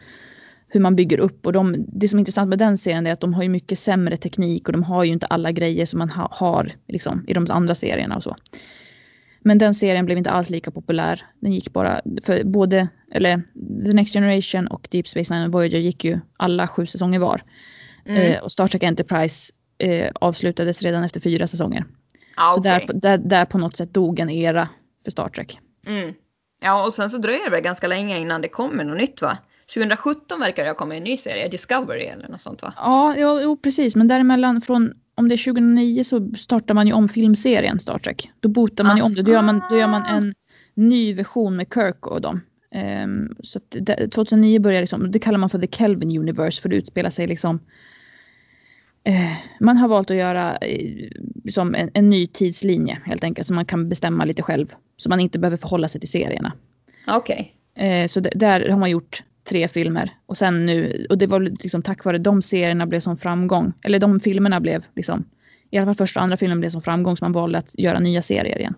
hur 0.68 0.80
man 0.80 0.96
bygger 0.96 1.20
upp. 1.20 1.46
Och 1.46 1.54
de, 1.54 1.86
det 1.88 2.10
som 2.10 2.20
är 2.20 2.22
intressant 2.22 2.50
med 2.50 2.60
den 2.60 2.78
serien 2.78 3.08
är 3.08 3.14
att 3.14 3.20
de 3.20 3.34
har 3.34 3.44
ju 3.44 3.50
mycket 3.50 3.80
sämre 3.80 4.18
teknik 4.18 4.68
och 4.68 4.72
de 4.74 4.84
har 4.84 5.04
ju 5.04 5.12
inte 5.14 5.26
alla 5.26 5.52
grejer 5.52 5.86
som 5.86 6.00
man 6.00 6.10
ha, 6.10 6.30
har 6.32 6.72
liksom, 6.88 7.26
i 7.28 7.34
de 7.34 7.48
andra 7.50 7.76
serierna 7.76 8.16
och 8.16 8.24
så. 8.24 8.36
Men 9.48 9.58
den 9.58 9.74
serien 9.74 10.06
blev 10.06 10.18
inte 10.18 10.32
alls 10.32 10.50
lika 10.50 10.72
populär. 10.72 11.26
Den 11.40 11.52
gick 11.52 11.74
bara, 11.74 12.02
för 12.24 12.44
både, 12.44 12.88
eller 13.12 13.44
The 13.86 13.94
Next 13.94 14.14
Generation 14.14 14.68
och 14.68 14.88
Deep 14.92 15.08
Space 15.08 15.34
Nine 15.34 15.46
och 15.46 15.52
Voyager 15.52 15.80
gick 15.80 16.04
ju 16.04 16.20
alla 16.38 16.68
sju 16.68 16.86
säsonger 16.86 17.20
var. 17.20 17.44
Mm. 18.06 18.22
Eh, 18.22 18.40
och 18.40 18.52
Star 18.52 18.68
Trek 18.68 18.84
Enterprise 18.84 19.54
eh, 19.78 20.12
avslutades 20.16 20.82
redan 20.82 21.04
efter 21.04 21.20
fyra 21.20 21.48
säsonger. 21.48 21.86
ja, 22.36 22.52
Så 22.56 22.60
där, 22.62 22.90
där, 22.94 23.18
där 23.18 23.46
på 23.46 23.58
något 23.58 23.78
sätt 23.78 23.94
dog 23.94 24.20
en 24.20 24.30
era 24.30 24.70
för 25.04 25.12
Star 25.12 25.30
Trek. 25.30 25.60
Mm. 25.88 26.14
Ja, 26.62 26.86
och 26.86 26.94
sen 26.94 27.10
så 27.10 27.18
dröjer 27.18 27.46
det 27.46 27.52
väl 27.52 27.62
ganska 27.62 27.88
länge 27.88 28.20
innan 28.20 28.42
det 28.42 28.48
kommer 28.48 28.84
något 28.84 28.98
nytt 28.98 29.22
va? 29.22 29.38
2017 29.74 30.40
verkar 30.40 30.64
det 30.64 30.70
ha 30.70 30.76
kommit 30.76 30.98
en 30.98 31.04
ny 31.04 31.18
serie, 31.18 31.48
Discovery 31.48 32.06
eller 32.06 32.28
något 32.28 32.42
sånt 32.42 32.62
va? 32.62 32.74
Ja, 32.78 33.16
jo, 33.18 33.40
jo 33.42 33.58
precis, 33.58 33.96
men 33.96 34.08
däremellan 34.08 34.62
från 34.62 34.94
om 35.16 35.30
det 35.30 35.36
är 35.36 35.38
2009 35.38 36.04
så 36.04 36.30
startar 36.36 36.74
man 36.74 36.88
ju 36.88 36.94
om 36.94 37.10
filmserien 37.10 37.80
Star 37.80 38.00
Trek. 38.00 38.32
Då 38.40 38.50
botar 38.50 38.84
man 38.84 38.98
ju 38.98 39.04
om 39.04 39.16
det. 39.16 39.22
Då 39.22 39.32
gör 39.32 39.42
man, 39.42 39.62
då 39.70 39.78
gör 39.78 39.88
man 39.88 40.06
en 40.06 40.34
ny 40.74 41.14
version 41.14 41.56
med 41.56 41.68
Kirk 41.74 42.08
och 42.08 42.22
dem. 42.22 42.42
Ehm, 42.72 43.36
så 43.44 43.60
det, 43.70 44.10
2009 44.12 44.60
börjar 44.60 44.82
liksom, 44.82 45.12
det 45.12 45.20
kallar 45.20 45.38
man 45.38 45.50
för 45.50 45.60
The 45.60 45.68
Kelvin 45.68 46.20
Universe 46.20 46.62
för 46.62 46.70
det 46.70 46.76
utspelar 46.76 47.10
sig 47.10 47.28
liksom 47.28 47.60
eh, 49.04 49.32
man 49.60 49.78
har 49.78 49.88
valt 49.88 50.12
att 50.12 50.18
göra 50.18 50.56
eh, 50.56 51.10
liksom 51.44 51.76
en, 51.76 51.90
en 51.94 52.10
ny 52.10 52.28
tidslinje 52.28 53.02
helt 53.06 53.24
enkelt 53.24 53.48
så 53.48 53.54
man 53.54 53.66
kan 53.66 53.90
bestämma 53.90 54.26
lite 54.26 54.42
själv. 54.42 54.74
Så 54.98 55.10
man 55.10 55.20
inte 55.20 55.40
behöver 55.40 55.58
förhålla 55.58 55.88
sig 55.88 56.02
till 56.02 56.10
serierna. 56.10 56.54
Okej. 57.08 57.56
Eh, 57.76 58.08
så 58.08 58.20
där 58.20 58.70
har 58.70 58.80
man 58.80 58.90
gjort 58.90 59.24
tre 59.50 59.68
filmer 59.68 60.18
och 60.26 60.38
sen 60.38 60.66
nu, 60.66 61.06
och 61.10 61.18
det 61.18 61.28
var 61.28 61.40
liksom 61.40 61.82
tack 61.82 62.06
vare 62.06 62.18
de 62.18 62.42
serierna 62.42 62.86
blev 62.86 63.00
som 63.00 63.18
framgång, 63.18 63.74
eller 63.84 64.00
de 64.00 64.20
filmerna 64.20 64.60
blev 64.60 64.86
liksom 64.96 65.26
i 65.70 65.78
alla 65.78 65.86
fall 65.86 65.96
första 65.96 66.20
och 66.20 66.24
andra 66.24 66.38
filmen 66.38 66.60
blev 66.60 66.70
som 66.70 66.82
framgång 66.82 67.18
så 67.18 67.26
man 67.26 67.32
valde 67.32 67.58
att 67.58 67.80
göra 67.80 68.00
nya 68.00 68.22
serier 68.22 68.60
igen. 68.60 68.76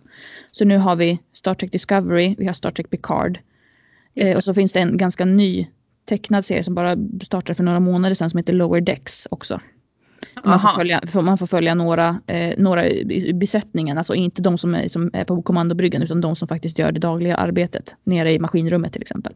Så 0.51 0.65
nu 0.65 0.77
har 0.77 0.95
vi 0.95 1.19
Star 1.33 1.53
Trek 1.53 1.71
Discovery, 1.71 2.35
vi 2.37 2.45
har 2.45 2.53
Star 2.53 2.71
Trek 2.71 2.89
Picard. 2.89 3.39
Eh, 4.15 4.37
och 4.37 4.43
så 4.43 4.53
finns 4.53 4.71
det 4.71 4.79
en 4.79 4.97
ganska 4.97 5.25
ny 5.25 5.67
tecknad 6.05 6.45
serie 6.45 6.63
som 6.63 6.75
bara 6.75 6.95
startade 7.23 7.55
för 7.55 7.63
några 7.63 7.79
månader 7.79 8.15
sedan 8.15 8.29
som 8.29 8.37
heter 8.37 8.53
Lower 8.53 8.81
Decks 8.81 9.27
också. 9.31 9.61
Man 10.45 10.59
får, 10.59 10.69
följa, 10.69 11.01
man 11.13 11.37
får 11.37 11.47
följa 11.47 11.75
några, 11.75 12.21
eh, 12.27 12.53
några 12.57 12.87
i 12.89 13.33
besättningen, 13.33 13.97
alltså 13.97 14.15
inte 14.15 14.41
de 14.41 14.57
som 14.57 14.75
är, 14.75 14.87
som 14.87 15.09
är 15.13 15.23
på 15.23 15.41
kommandobryggan 15.41 16.01
utan 16.01 16.21
de 16.21 16.35
som 16.35 16.47
faktiskt 16.47 16.79
gör 16.79 16.91
det 16.91 16.99
dagliga 16.99 17.35
arbetet 17.35 17.95
nere 18.03 18.31
i 18.31 18.39
maskinrummet 18.39 18.93
till 18.93 19.01
exempel. 19.01 19.33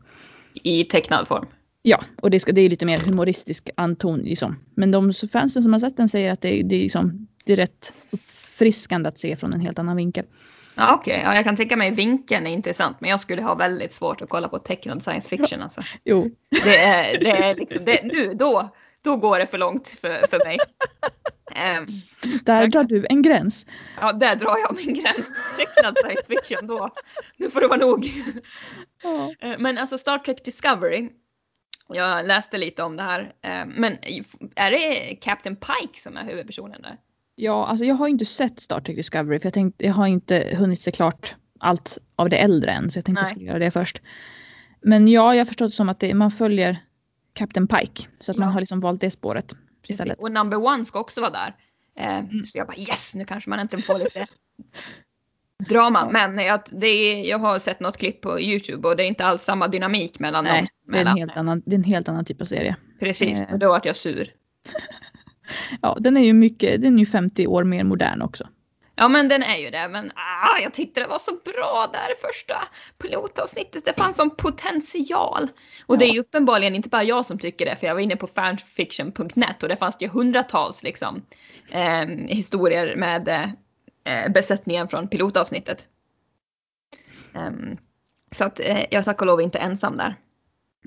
I 0.54 0.84
tecknad 0.84 1.28
form? 1.28 1.46
Ja, 1.82 2.04
och 2.22 2.30
det, 2.30 2.40
ska, 2.40 2.52
det 2.52 2.62
är 2.62 2.70
lite 2.70 2.86
mer 2.86 3.00
humoristisk 3.00 3.70
anton 3.78 4.20
liksom. 4.20 4.60
Men 4.76 4.92
de 4.92 5.14
fansen 5.14 5.64
som 5.64 5.74
har 5.74 5.80
sett 5.80 5.98
den 5.98 6.10
säger 6.10 6.34
att 6.34 6.42
det, 6.42 6.62
det, 6.64 6.76
är, 6.76 6.80
liksom, 6.80 7.28
det 7.46 7.54
är 7.54 7.58
rätt 7.58 7.94
uppfriskande 8.12 9.10
att 9.10 9.18
se 9.18 9.36
från 9.36 9.54
en 9.54 9.62
helt 9.62 9.80
annan 9.80 9.96
vinkel. 9.96 10.26
Ja, 10.76 10.96
Okej, 10.96 11.14
okay. 11.14 11.24
ja, 11.24 11.36
jag 11.36 11.44
kan 11.44 11.56
tänka 11.56 11.78
mig 11.78 11.92
vinkeln 11.92 12.48
är 12.48 12.52
intressant 12.52 12.98
men 13.02 13.10
jag 13.10 13.20
skulle 13.20 13.42
ha 13.42 13.56
väldigt 13.56 13.94
svårt 13.94 14.22
att 14.22 14.30
kolla 14.30 14.48
på 14.48 14.60
tecknad 14.60 15.04
science 15.04 15.30
fiction 15.30 15.62
alltså. 15.62 15.82
Jo. 16.04 16.30
Det 16.64 16.78
är, 16.78 17.20
det 17.20 17.30
är 17.30 17.56
liksom, 17.56 17.86
det, 17.86 18.04
nu, 18.04 18.34
då, 18.34 18.70
då 19.04 19.16
går 19.16 19.40
det 19.40 19.48
för 19.48 19.58
långt 19.58 19.88
för, 19.90 20.28
för 20.28 20.42
mig. 20.46 20.58
Um, 21.78 21.88
där 22.46 22.68
drar 22.68 22.84
du 22.84 23.06
en 23.10 23.22
gräns. 23.22 23.66
Ja, 24.02 24.14
där 24.14 24.36
drar 24.36 24.58
jag 24.58 24.76
min 24.76 24.94
gräns. 24.94 25.28
Tecknad 25.58 25.98
science 25.98 26.26
fiction 26.28 26.68
då. 26.68 26.90
Nu 27.38 27.50
får 27.50 27.62
det 27.62 27.68
vara 27.68 27.80
nog. 27.80 28.12
Ja. 29.04 29.34
Eh, 29.40 29.56
men 29.60 29.78
alltså 29.78 29.98
Star 29.98 30.18
Trek 30.18 30.46
Discovery. 30.46 31.10
Jag 31.88 32.26
läste 32.26 32.58
lite 32.58 32.84
om 32.84 32.98
det 32.98 33.04
här. 33.04 33.34
Ehm, 33.42 33.70
men 33.70 33.94
är 34.56 34.72
det 34.72 35.16
Captain 35.16 35.56
Pike 35.56 36.00
som 36.00 36.18
är 36.18 36.24
huvudpersonen 36.26 36.82
där? 36.82 36.98
Ja, 37.36 37.68
alltså 37.68 37.86
jag 37.86 37.96
har 37.96 38.08
inte 38.08 38.26
sett 38.26 38.60
Star 38.60 38.82
Trek 38.82 38.98
Discovery 38.98 39.40
för 39.40 39.46
jag, 39.46 39.54
tänkte, 39.54 39.86
jag 39.86 39.94
har 39.94 40.08
inte 40.08 40.56
hunnit 40.58 40.82
se 40.82 40.92
klart 40.92 41.36
allt 41.60 41.98
av 42.16 42.30
det 42.30 42.38
äldre 42.38 42.72
än 42.72 42.92
så 42.92 42.98
jag 42.98 43.06
tänkte 43.06 43.22
Nej. 43.22 43.30
jag 43.30 43.30
skulle 43.30 43.46
göra 43.46 43.60
det 43.60 43.72
först. 43.72 44.02
Men 44.82 45.08
ja, 45.08 45.36
jag 45.36 45.48
förstår 45.48 45.66
det 45.66 45.72
som 45.72 45.90
att 45.90 46.00
det, 46.00 46.14
man 46.14 46.32
följer 46.32 46.78
Captain 47.34 47.68
Pike 47.68 48.04
så 48.20 48.32
att 48.32 48.38
ja. 48.38 48.46
man 48.46 48.54
har 48.54 48.60
liksom 48.60 48.80
valt 48.80 49.02
det 49.02 49.12
spåret. 49.12 49.56
Istället. 49.88 50.20
Och 50.20 50.32
number 50.32 50.66
one 50.66 50.86
ska 50.86 51.00
också 51.00 51.22
vara 51.22 51.32
där. 51.32 51.56
Eh, 51.98 52.18
mm. 52.18 52.44
Så 52.44 52.58
jag 52.58 52.68
bara 52.68 52.78
yes, 52.78 53.16
nu 53.16 53.26
kanske 53.26 53.50
man 53.50 53.60
inte 53.60 53.78
får 53.78 54.00
lite 54.00 54.28
drama. 55.70 56.10
Men 56.10 56.46
jag, 56.46 56.62
det 56.72 56.88
är, 56.88 57.30
jag 57.30 57.40
har 57.40 57.60
sett 57.60 57.80
något 57.80 57.98
klipp 57.98 58.22
på 58.22 58.40
Youtube 58.40 58.88
och 58.88 58.98
det 58.98 59.04
är 59.04 59.08
inte 59.08 59.26
alls 59.26 59.44
samma 59.44 59.68
dynamik 59.68 60.20
mellan 60.20 60.44
Nej, 60.44 60.60
dem. 60.60 60.68
Det 60.94 60.98
är, 60.98 61.06
en 61.06 61.18
helt 61.18 61.38
annan, 61.38 61.62
det 61.66 61.76
är 61.76 61.78
en 61.78 61.84
helt 61.84 62.10
annan 62.10 62.26
typ 62.26 62.42
av 62.42 62.46
serie. 62.46 62.76
Precis, 63.00 63.44
eh. 63.44 63.54
och 63.54 63.60
då 63.60 63.68
vart 63.68 63.86
jag 63.86 63.96
sur. 63.96 64.30
ja, 65.82 65.98
den 66.00 66.18
är 66.18 66.22
ju 66.22 66.34
mycket, 66.34 66.82
den 66.82 66.96
är 66.96 67.00
ju 67.00 67.06
50 67.06 67.48
år 67.48 67.64
mer 67.64 67.84
modern 67.84 68.22
också. 68.22 68.48
Ja 69.02 69.08
men 69.08 69.28
den 69.28 69.44
är 69.44 69.58
ju 69.58 69.70
det, 69.70 69.88
men 69.88 70.12
ah, 70.16 70.60
jag 70.64 70.74
tyckte 70.74 71.02
det 71.02 71.08
var 71.08 71.20
så 71.20 71.32
bra 71.32 71.92
där 71.94 72.28
första 72.28 72.56
pilotavsnittet. 73.02 73.86
Det 73.86 73.94
fanns 73.94 74.16
som 74.16 74.30
potential. 74.30 75.48
Och 75.86 75.96
ja. 75.96 76.00
det 76.00 76.06
är 76.06 76.14
ju 76.14 76.20
uppenbarligen 76.20 76.76
inte 76.76 76.90
bara 76.90 77.04
jag 77.04 77.26
som 77.26 77.40
tycker 77.40 77.66
det, 77.66 77.76
för 77.76 77.88
jag 77.88 77.94
var 77.94 78.02
inne 78.02 78.16
på 78.16 78.28
fanfiction.net 78.28 79.64
och 79.64 79.70
det 79.70 79.76
fanns 79.76 79.98
ju 80.00 80.08
hundratals 80.08 80.84
liksom, 80.84 81.22
eh, 81.72 82.06
historier 82.28 82.96
med 82.96 83.30
eh, 84.04 84.32
besättningen 84.32 84.88
från 84.88 85.08
pilotavsnittet. 85.08 85.88
Um, 87.34 87.78
så 88.32 88.44
att 88.44 88.60
eh, 88.60 88.86
jag 88.92 89.06
tack 89.06 89.22
och 89.22 89.28
lov 89.28 89.42
inte 89.42 89.60
ensam 89.60 89.98
där. 89.98 90.16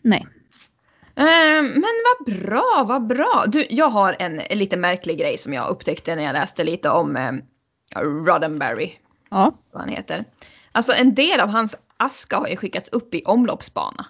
Nej. 0.02 0.26
Um, 1.16 1.66
men 1.66 1.92
vad 2.04 2.36
bra, 2.36 2.84
vad 2.88 3.06
bra. 3.06 3.44
Du, 3.46 3.66
jag 3.70 3.88
har 3.88 4.16
en, 4.18 4.40
lite 4.50 4.76
märklig 4.76 5.18
grej 5.18 5.38
som 5.38 5.52
jag 5.52 5.68
upptäckte 5.68 6.16
när 6.16 6.24
jag 6.24 6.32
läste 6.32 6.64
lite 6.64 6.90
om 6.90 7.16
um, 7.16 7.42
Roddenberry. 7.94 8.92
Ja. 9.30 9.54
Vad 9.72 9.82
han 9.82 9.90
heter. 9.90 10.24
Alltså 10.72 10.92
en 10.92 11.14
del 11.14 11.40
av 11.40 11.48
hans 11.48 11.76
aska 11.96 12.36
har 12.36 12.48
ju 12.48 12.56
skickats 12.56 12.88
upp 12.88 13.14
i 13.14 13.22
omloppsbana. 13.24 14.06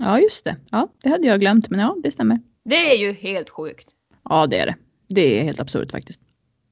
Ja 0.00 0.20
just 0.20 0.44
det. 0.44 0.56
Ja 0.70 0.88
det 1.02 1.08
hade 1.08 1.26
jag 1.26 1.40
glömt 1.40 1.70
men 1.70 1.80
ja 1.80 1.96
det 2.02 2.10
stämmer. 2.10 2.40
Det 2.64 2.92
är 2.92 2.96
ju 2.96 3.12
helt 3.12 3.50
sjukt. 3.50 3.90
Ja 4.24 4.46
det 4.46 4.58
är 4.58 4.66
det. 4.66 4.76
Det 5.08 5.40
är 5.40 5.44
helt 5.44 5.60
absurt 5.60 5.90
faktiskt. 5.90 6.20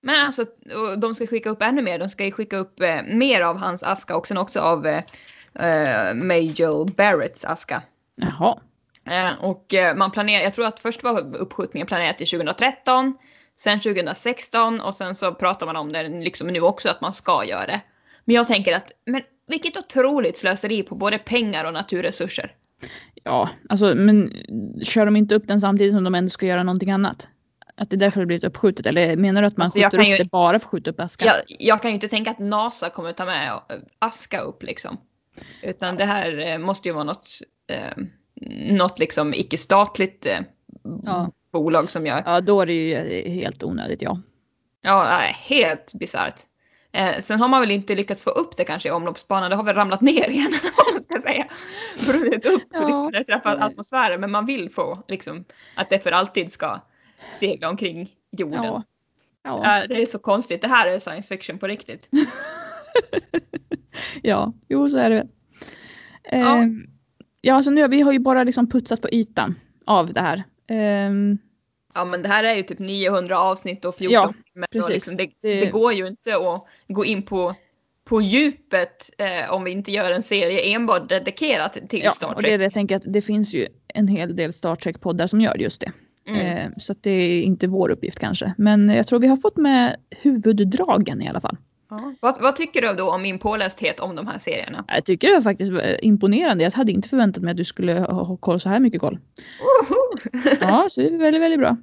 Men 0.02 0.26
alltså 0.26 0.44
de 0.98 1.14
ska 1.14 1.26
skicka 1.26 1.50
upp 1.50 1.62
ännu 1.62 1.82
mer. 1.82 1.98
De 1.98 2.08
ska 2.08 2.24
ju 2.24 2.32
skicka 2.32 2.56
upp 2.56 2.80
eh, 2.80 3.02
mer 3.02 3.40
av 3.40 3.56
hans 3.56 3.82
aska 3.82 4.16
och 4.16 4.26
sen 4.26 4.38
också 4.38 4.61
av 4.61 4.86
eh, 4.86 5.02
eh 5.54 6.14
Major 6.14 6.90
Barretts 6.96 7.44
aska. 7.44 7.82
Jaha. 8.14 8.58
Eh, 9.04 9.44
och 9.44 9.74
eh, 9.74 9.96
man 9.96 10.11
planerar, 10.11 10.42
jag 10.42 10.54
tror 10.54 10.66
att 10.66 10.80
först 10.80 11.02
var 11.02 11.36
uppskjutningen 11.36 11.86
planerad 11.86 12.18
till 12.18 12.26
2013 12.26 13.14
sen 13.62 13.80
2016 13.80 14.80
och 14.80 14.94
sen 14.94 15.14
så 15.14 15.34
pratar 15.34 15.66
man 15.66 15.76
om 15.76 15.92
det 15.92 16.08
liksom 16.08 16.48
nu 16.48 16.61
också 16.61 16.88
att 16.88 17.00
man 17.00 17.12
ska 17.12 17.44
göra 17.44 17.66
det. 17.66 17.80
Men 18.24 18.36
jag 18.36 18.48
tänker 18.48 18.76
att, 18.76 18.92
men 19.06 19.22
vilket 19.46 19.76
otroligt 19.76 20.36
slöseri 20.36 20.82
på 20.82 20.94
både 20.94 21.18
pengar 21.18 21.64
och 21.64 21.72
naturresurser. 21.72 22.54
Ja, 23.24 23.48
alltså 23.68 23.94
men 23.94 24.32
kör 24.82 25.04
de 25.04 25.16
inte 25.16 25.34
upp 25.34 25.48
den 25.48 25.61
samtidigt 25.61 25.94
som 25.94 26.04
de 26.04 26.14
ändå 26.14 26.30
ska 26.30 26.46
göra 26.46 26.62
någonting 26.62 26.90
annat? 26.90 27.28
Att 27.76 27.90
det 27.90 27.96
är 27.96 27.98
därför 27.98 28.20
det 28.20 28.26
blivit 28.26 28.44
uppskjutet? 28.44 28.86
Eller 28.86 29.16
menar 29.16 29.42
du 29.42 29.48
att 29.48 29.56
man 29.56 29.64
alltså, 29.64 29.80
skjuter 29.80 29.98
upp 29.98 30.06
ju, 30.06 30.16
det 30.16 30.30
bara 30.30 30.58
för 30.58 30.66
att 30.66 30.70
skjuta 30.70 30.90
upp 30.90 31.00
aska? 31.00 31.24
Jag, 31.24 31.36
jag 31.46 31.82
kan 31.82 31.90
ju 31.90 31.94
inte 31.94 32.08
tänka 32.08 32.30
att 32.30 32.38
NASA 32.38 32.90
kommer 32.90 33.12
ta 33.12 33.24
med 33.24 33.61
aska 33.98 34.40
upp 34.40 34.62
liksom. 34.62 34.96
Utan 35.62 35.96
det 35.96 36.04
här 36.04 36.38
eh, 36.38 36.58
måste 36.58 36.88
ju 36.88 36.94
vara 36.94 37.04
något, 37.04 37.28
eh, 37.66 38.04
något 38.76 38.98
liksom 38.98 39.34
icke-statligt 39.34 40.26
eh, 40.26 40.40
ja 41.04 41.30
bolag 41.53 41.90
som 41.90 42.07
gör. 42.07 42.22
Ja, 42.26 42.40
då 42.40 42.61
är 42.61 42.66
det 42.66 42.72
ju 42.72 43.30
helt 43.30 43.62
onödigt 43.62 44.03
ja. 44.03 44.20
Ja, 44.82 45.03
helt 45.34 45.94
bisarrt. 45.94 46.40
Eh, 46.92 47.20
sen 47.20 47.40
har 47.40 47.48
man 47.48 47.61
väl 47.61 47.70
inte 47.70 47.94
lyckats 47.94 48.24
få 48.24 48.30
upp 48.30 48.57
det 48.57 48.64
kanske 48.64 48.88
i 48.88 48.92
omloppsbanan, 48.92 49.51
det 49.51 49.57
har 49.57 49.64
väl 49.64 49.74
ramlat 49.74 50.01
ner 50.01 50.30
igen 50.30 50.53
om 50.86 50.94
man 50.94 51.03
ska 51.03 51.20
säga. 51.20 51.46
Brunnit 52.07 52.46
upp 52.46 52.62
ja. 52.72 52.88
liksom, 52.88 53.12
det 53.12 53.24
träffat 53.24 53.61
atmosfären, 53.61 54.20
men 54.20 54.30
man 54.30 54.46
vill 54.46 54.70
få 54.70 55.03
liksom 55.09 55.44
att 55.74 55.90
det 55.90 55.98
för 55.98 56.12
alltid 56.12 56.53
ska 56.53 56.80
segla 57.40 57.68
omkring 57.68 58.11
jorden. 58.30 58.64
Ja. 58.64 58.82
Ja. 59.42 59.86
Det 59.88 60.03
är 60.03 60.07
så 60.07 60.18
konstigt, 60.18 60.62
det 60.62 60.68
här 60.68 60.86
är 60.86 60.98
science 60.98 61.28
fiction 61.28 61.59
på 61.59 61.66
riktigt. 61.66 62.09
ja, 64.22 64.53
jo 64.68 64.88
så 64.88 64.98
är 64.98 65.11
det. 65.11 65.28
Ja, 66.30 66.62
eh, 66.62 66.68
ja 67.40 67.62
så 67.62 67.70
nu, 67.70 67.88
vi 67.88 68.01
har 68.01 68.12
ju 68.12 68.18
bara 68.18 68.44
liksom 68.44 68.68
putsat 68.68 69.01
på 69.01 69.09
ytan 69.12 69.55
av 69.86 70.12
det 70.12 70.20
här. 70.20 70.44
Um, 70.70 71.38
ja 71.94 72.04
men 72.04 72.22
det 72.22 72.28
här 72.28 72.44
är 72.44 72.54
ju 72.54 72.62
typ 72.62 72.78
900 72.78 73.38
avsnitt 73.38 73.84
och 73.84 73.94
14 73.94 74.12
ja, 74.12 74.66
precis. 74.72 74.90
Liksom, 74.90 75.16
det, 75.16 75.30
det, 75.42 75.60
det, 75.60 75.70
går 75.70 75.92
ju 75.92 76.06
inte 76.06 76.36
att 76.36 76.66
gå 76.88 77.04
in 77.04 77.22
på, 77.22 77.54
på 78.04 78.22
djupet 78.22 79.10
eh, 79.18 79.52
om 79.52 79.64
vi 79.64 79.70
inte 79.70 79.92
gör 79.92 80.12
en 80.12 80.22
serie 80.22 80.74
enbart 80.74 81.08
dedikerat 81.08 81.78
till 81.88 82.02
ja, 82.04 82.10
Star 82.10 82.26
Trek. 82.26 82.36
Och 82.36 82.42
det, 82.42 82.64
jag 82.64 82.72
tänker 82.72 82.96
att 82.96 83.02
det 83.06 83.22
finns 83.22 83.54
ju 83.54 83.66
en 83.94 84.08
hel 84.08 84.36
del 84.36 84.52
Star 84.52 84.76
Trek-poddar 84.76 85.26
som 85.26 85.40
gör 85.40 85.56
just 85.56 85.80
det. 85.80 85.92
Mm. 86.26 86.40
Eh, 86.40 86.70
så 86.78 86.94
det 87.00 87.10
är 87.10 87.42
inte 87.42 87.66
vår 87.66 87.88
uppgift 87.88 88.18
kanske. 88.18 88.54
Men 88.58 88.88
jag 88.88 89.06
tror 89.06 89.18
vi 89.18 89.26
har 89.26 89.36
fått 89.36 89.56
med 89.56 89.96
huvuddragen 90.10 91.22
i 91.22 91.28
alla 91.28 91.40
fall. 91.40 91.56
Ja. 91.91 92.14
Vad, 92.20 92.41
vad, 92.41 92.57
tycker 92.57 92.82
du 92.82 92.93
då 92.93 93.11
om 93.11 93.22
min 93.22 93.38
pålästhet 93.38 94.01
om 94.01 94.16
de 94.16 94.26
här 94.26 94.38
serierna? 94.38 94.84
Jag 94.88 95.05
tycker 95.05 95.28
det 95.28 95.34
var 95.34 95.43
faktiskt 95.43 95.72
imponerande. 96.03 96.64
Jag 96.64 96.70
hade 96.70 96.93
inte 96.93 97.09
förväntat 97.09 97.43
mig 97.43 97.51
att 97.51 97.57
du 97.57 97.64
skulle 97.64 98.01
ha 98.01 98.36
koll 98.36 98.61
så 98.61 98.68
här 98.68 98.80
mycket 98.80 99.01
koll. 99.01 99.18
ja, 100.61 100.86
så 100.91 101.01
det 101.01 101.07
är 101.07 101.18
väldigt, 101.18 101.43
väldigt 101.43 101.61
bra. 101.61 101.76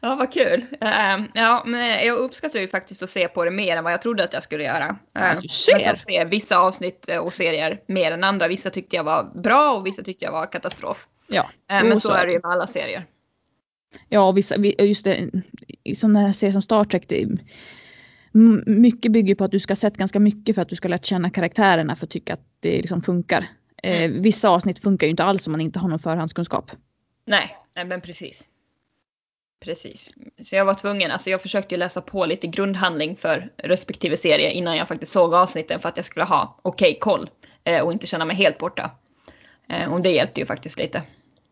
Ja, 0.00 0.14
vad 0.14 0.32
kul. 0.32 0.66
Uh, 0.82 1.26
ja, 1.34 1.62
men 1.66 2.06
jag 2.06 2.18
uppskattar 2.18 2.60
ju 2.60 2.68
faktiskt 2.68 3.02
att 3.02 3.10
se 3.10 3.28
på 3.28 3.44
det 3.44 3.50
mer 3.50 3.76
än 3.76 3.84
vad 3.84 3.92
jag 3.92 4.02
trodde 4.02 4.24
att 4.24 4.32
jag 4.32 4.42
skulle 4.42 4.64
göra. 4.64 4.96
Uh, 5.18 5.40
du 5.42 5.48
ser. 5.48 5.80
Jag 5.80 6.00
se 6.00 6.24
vissa 6.24 6.58
avsnitt 6.58 7.08
och 7.20 7.34
serier 7.34 7.80
mer 7.86 8.12
än 8.12 8.24
andra. 8.24 8.48
Vissa 8.48 8.70
tyckte 8.70 8.96
jag 8.96 9.04
var 9.04 9.40
bra 9.42 9.74
och 9.74 9.86
vissa 9.86 10.02
tyckte 10.02 10.24
jag 10.24 10.32
var 10.32 10.52
katastrof. 10.52 11.06
Ja. 11.26 11.42
Uh, 11.42 11.88
men 11.88 12.00
så 12.00 12.12
är 12.12 12.26
det 12.26 12.32
ju 12.32 12.40
med 12.42 12.50
alla 12.50 12.66
serier. 12.66 13.04
Ja, 14.08 14.32
vissa, 14.32 14.56
just 14.56 15.04
det, 15.04 15.30
i 15.84 15.94
sådana 15.94 16.20
här 16.20 16.32
serier 16.32 16.52
som 16.52 16.62
Star 16.62 16.84
Trek, 16.84 17.08
det, 17.08 17.28
mycket 18.66 19.12
bygger 19.12 19.34
på 19.34 19.44
att 19.44 19.50
du 19.50 19.60
ska 19.60 19.70
ha 19.70 19.76
sett 19.76 19.96
ganska 19.96 20.20
mycket 20.20 20.54
för 20.54 20.62
att 20.62 20.68
du 20.68 20.76
ska 20.76 20.88
lärt 20.88 21.06
känna 21.06 21.30
karaktärerna 21.30 21.96
för 21.96 22.06
att 22.06 22.10
tycka 22.10 22.34
att 22.34 22.46
det 22.60 22.76
liksom 22.76 23.02
funkar. 23.02 23.46
Eh, 23.82 24.02
mm. 24.02 24.22
vissa 24.22 24.48
avsnitt 24.48 24.78
funkar 24.78 25.06
ju 25.06 25.10
inte 25.10 25.24
alls 25.24 25.46
om 25.46 25.52
man 25.52 25.60
inte 25.60 25.78
har 25.78 25.88
någon 25.88 25.98
förhandskunskap. 25.98 26.70
Nej, 27.24 27.56
nej 27.76 27.84
men 27.84 28.00
precis. 28.00 28.48
Precis. 29.64 30.12
Så 30.44 30.56
jag 30.56 30.64
var 30.64 30.74
tvungen, 30.74 31.10
alltså 31.10 31.30
jag 31.30 31.42
försökte 31.42 31.74
ju 31.74 31.78
läsa 31.78 32.00
på 32.00 32.26
lite 32.26 32.46
grundhandling 32.46 33.16
för 33.16 33.52
respektive 33.56 34.16
serie 34.16 34.50
innan 34.50 34.76
jag 34.76 34.88
faktiskt 34.88 35.12
såg 35.12 35.34
avsnitten 35.34 35.80
för 35.80 35.88
att 35.88 35.96
jag 35.96 36.06
skulle 36.06 36.24
ha 36.24 36.60
okej 36.62 36.90
okay, 36.90 36.98
koll 37.00 37.30
eh, 37.64 37.82
och 37.82 37.92
inte 37.92 38.06
känna 38.06 38.24
mig 38.24 38.36
helt 38.36 38.58
borta. 38.58 38.90
Eh, 39.68 39.92
och 39.92 40.00
det 40.00 40.10
hjälpte 40.10 40.40
ju 40.40 40.46
faktiskt 40.46 40.78
lite. 40.78 41.02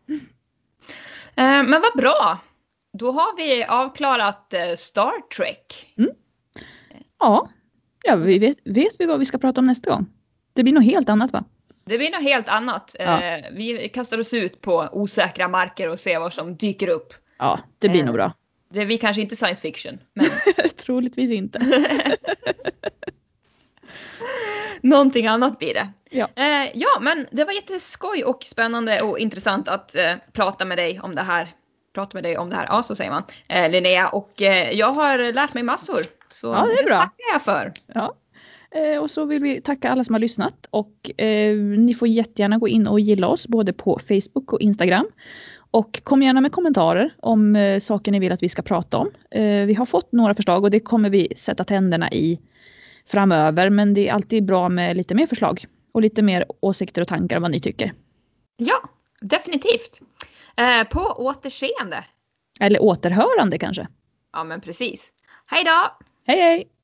Mm. 0.09 1.69
Men 1.69 1.81
vad 1.81 1.97
bra! 1.97 2.39
Då 2.93 3.11
har 3.11 3.37
vi 3.37 3.63
avklarat 3.63 4.53
eh, 4.53 4.75
Star 4.75 5.29
Trek. 5.35 5.93
Mm. 5.97 6.11
Ja, 7.19 7.49
ja 8.03 8.15
vi 8.15 8.39
vet, 8.39 8.57
vet 8.63 8.95
vi 8.99 9.05
vad 9.05 9.19
vi 9.19 9.25
ska 9.25 9.37
prata 9.37 9.61
om 9.61 9.67
nästa 9.67 9.89
gång? 9.91 10.05
Det 10.53 10.63
blir 10.63 10.73
något 10.73 10.83
helt 10.83 11.09
annat 11.09 11.33
va? 11.33 11.43
Det 11.85 11.97
blir 11.97 12.11
något 12.11 12.23
helt 12.23 12.49
annat. 12.49 12.95
Ja. 12.99 13.23
Eh, 13.23 13.45
vi 13.51 13.89
kastar 13.89 14.19
oss 14.19 14.33
ut 14.33 14.61
på 14.61 14.89
osäkra 14.91 15.47
marker 15.47 15.89
och 15.89 15.99
ser 15.99 16.19
vad 16.19 16.33
som 16.33 16.55
dyker 16.55 16.87
upp. 16.87 17.13
Ja, 17.37 17.59
det 17.79 17.89
blir 17.89 17.99
eh, 17.99 18.05
nog 18.05 18.15
bra. 18.15 18.33
Det 18.69 18.81
är 18.81 18.85
vi 18.85 18.97
kanske 18.97 19.21
inte 19.21 19.35
science 19.35 19.61
fiction, 19.61 19.99
men 20.13 20.25
Troligtvis 20.77 21.31
inte. 21.31 21.59
någonting 24.81 25.27
annat 25.27 25.59
blir 25.59 25.73
det. 25.73 25.89
Ja. 26.09 26.29
Eh, 26.35 26.71
ja, 26.73 26.99
men 27.01 27.27
det 27.31 27.45
var 27.45 27.53
jätteskoj 27.53 28.23
och 28.23 28.43
spännande 28.43 29.01
och 29.01 29.19
intressant 29.19 29.69
att 29.69 29.95
eh, 29.95 30.13
prata 30.33 30.65
med 30.65 30.77
dig 30.77 30.99
om 30.99 31.15
det 31.15 31.21
här. 31.21 31.53
Prata 31.93 32.11
med 32.13 32.23
dig 32.23 32.37
om 32.37 32.49
det 32.49 32.55
här, 32.55 32.65
ja 32.65 32.83
så 32.83 32.95
säger 32.95 33.11
man, 33.11 33.23
eh, 33.47 33.71
Linnea. 33.71 34.07
Och 34.07 34.41
eh, 34.41 34.71
jag 34.71 34.91
har 34.91 35.31
lärt 35.33 35.53
mig 35.53 35.63
massor. 35.63 36.05
Så 36.29 36.47
Ja, 36.47 36.65
det 36.65 36.79
är 36.79 36.85
bra. 36.85 36.97
tackar 36.97 37.25
jag 37.33 37.41
för. 37.41 37.73
Ja. 37.93 38.15
Eh, 38.71 39.01
och 39.01 39.11
så 39.11 39.25
vill 39.25 39.43
vi 39.43 39.61
tacka 39.61 39.89
alla 39.89 40.03
som 40.03 40.15
har 40.15 40.19
lyssnat 40.19 40.67
och 40.69 41.21
eh, 41.21 41.57
ni 41.57 41.93
får 41.93 42.07
jättegärna 42.07 42.57
gå 42.57 42.67
in 42.67 42.87
och 42.87 42.99
gilla 42.99 43.27
oss 43.27 43.47
både 43.47 43.73
på 43.73 43.99
Facebook 44.07 44.53
och 44.53 44.61
Instagram. 44.61 45.07
Och 45.71 46.01
kom 46.03 46.23
gärna 46.23 46.41
med 46.41 46.51
kommentarer 46.51 47.13
om 47.19 47.55
eh, 47.55 47.79
saker 47.79 48.11
ni 48.11 48.19
vill 48.19 48.31
att 48.31 48.43
vi 48.43 48.49
ska 48.49 48.61
prata 48.61 48.97
om. 48.97 49.11
Eh, 49.31 49.65
vi 49.65 49.73
har 49.73 49.85
fått 49.85 50.11
några 50.11 50.35
förslag 50.35 50.63
och 50.63 50.71
det 50.71 50.79
kommer 50.79 51.09
vi 51.09 51.33
sätta 51.37 51.63
tänderna 51.63 52.11
i 52.11 52.39
framöver 53.05 53.69
men 53.69 53.93
det 53.93 54.09
är 54.09 54.13
alltid 54.13 54.45
bra 54.45 54.69
med 54.69 54.97
lite 54.97 55.15
mer 55.15 55.27
förslag 55.27 55.65
och 55.91 56.01
lite 56.01 56.21
mer 56.21 56.45
åsikter 56.59 57.01
och 57.01 57.07
tankar 57.07 57.35
om 57.35 57.41
vad 57.41 57.51
ni 57.51 57.61
tycker. 57.61 57.93
Ja, 58.57 58.89
definitivt. 59.21 60.01
Eh, 60.55 60.87
på 60.87 60.99
återseende. 60.99 62.03
Eller 62.59 62.81
återhörande 62.83 63.57
kanske. 63.57 63.87
Ja, 64.33 64.43
men 64.43 64.61
precis. 64.61 65.11
Hej 65.45 65.63
då! 65.63 66.05
Hej 66.27 66.39
hej! 66.39 66.76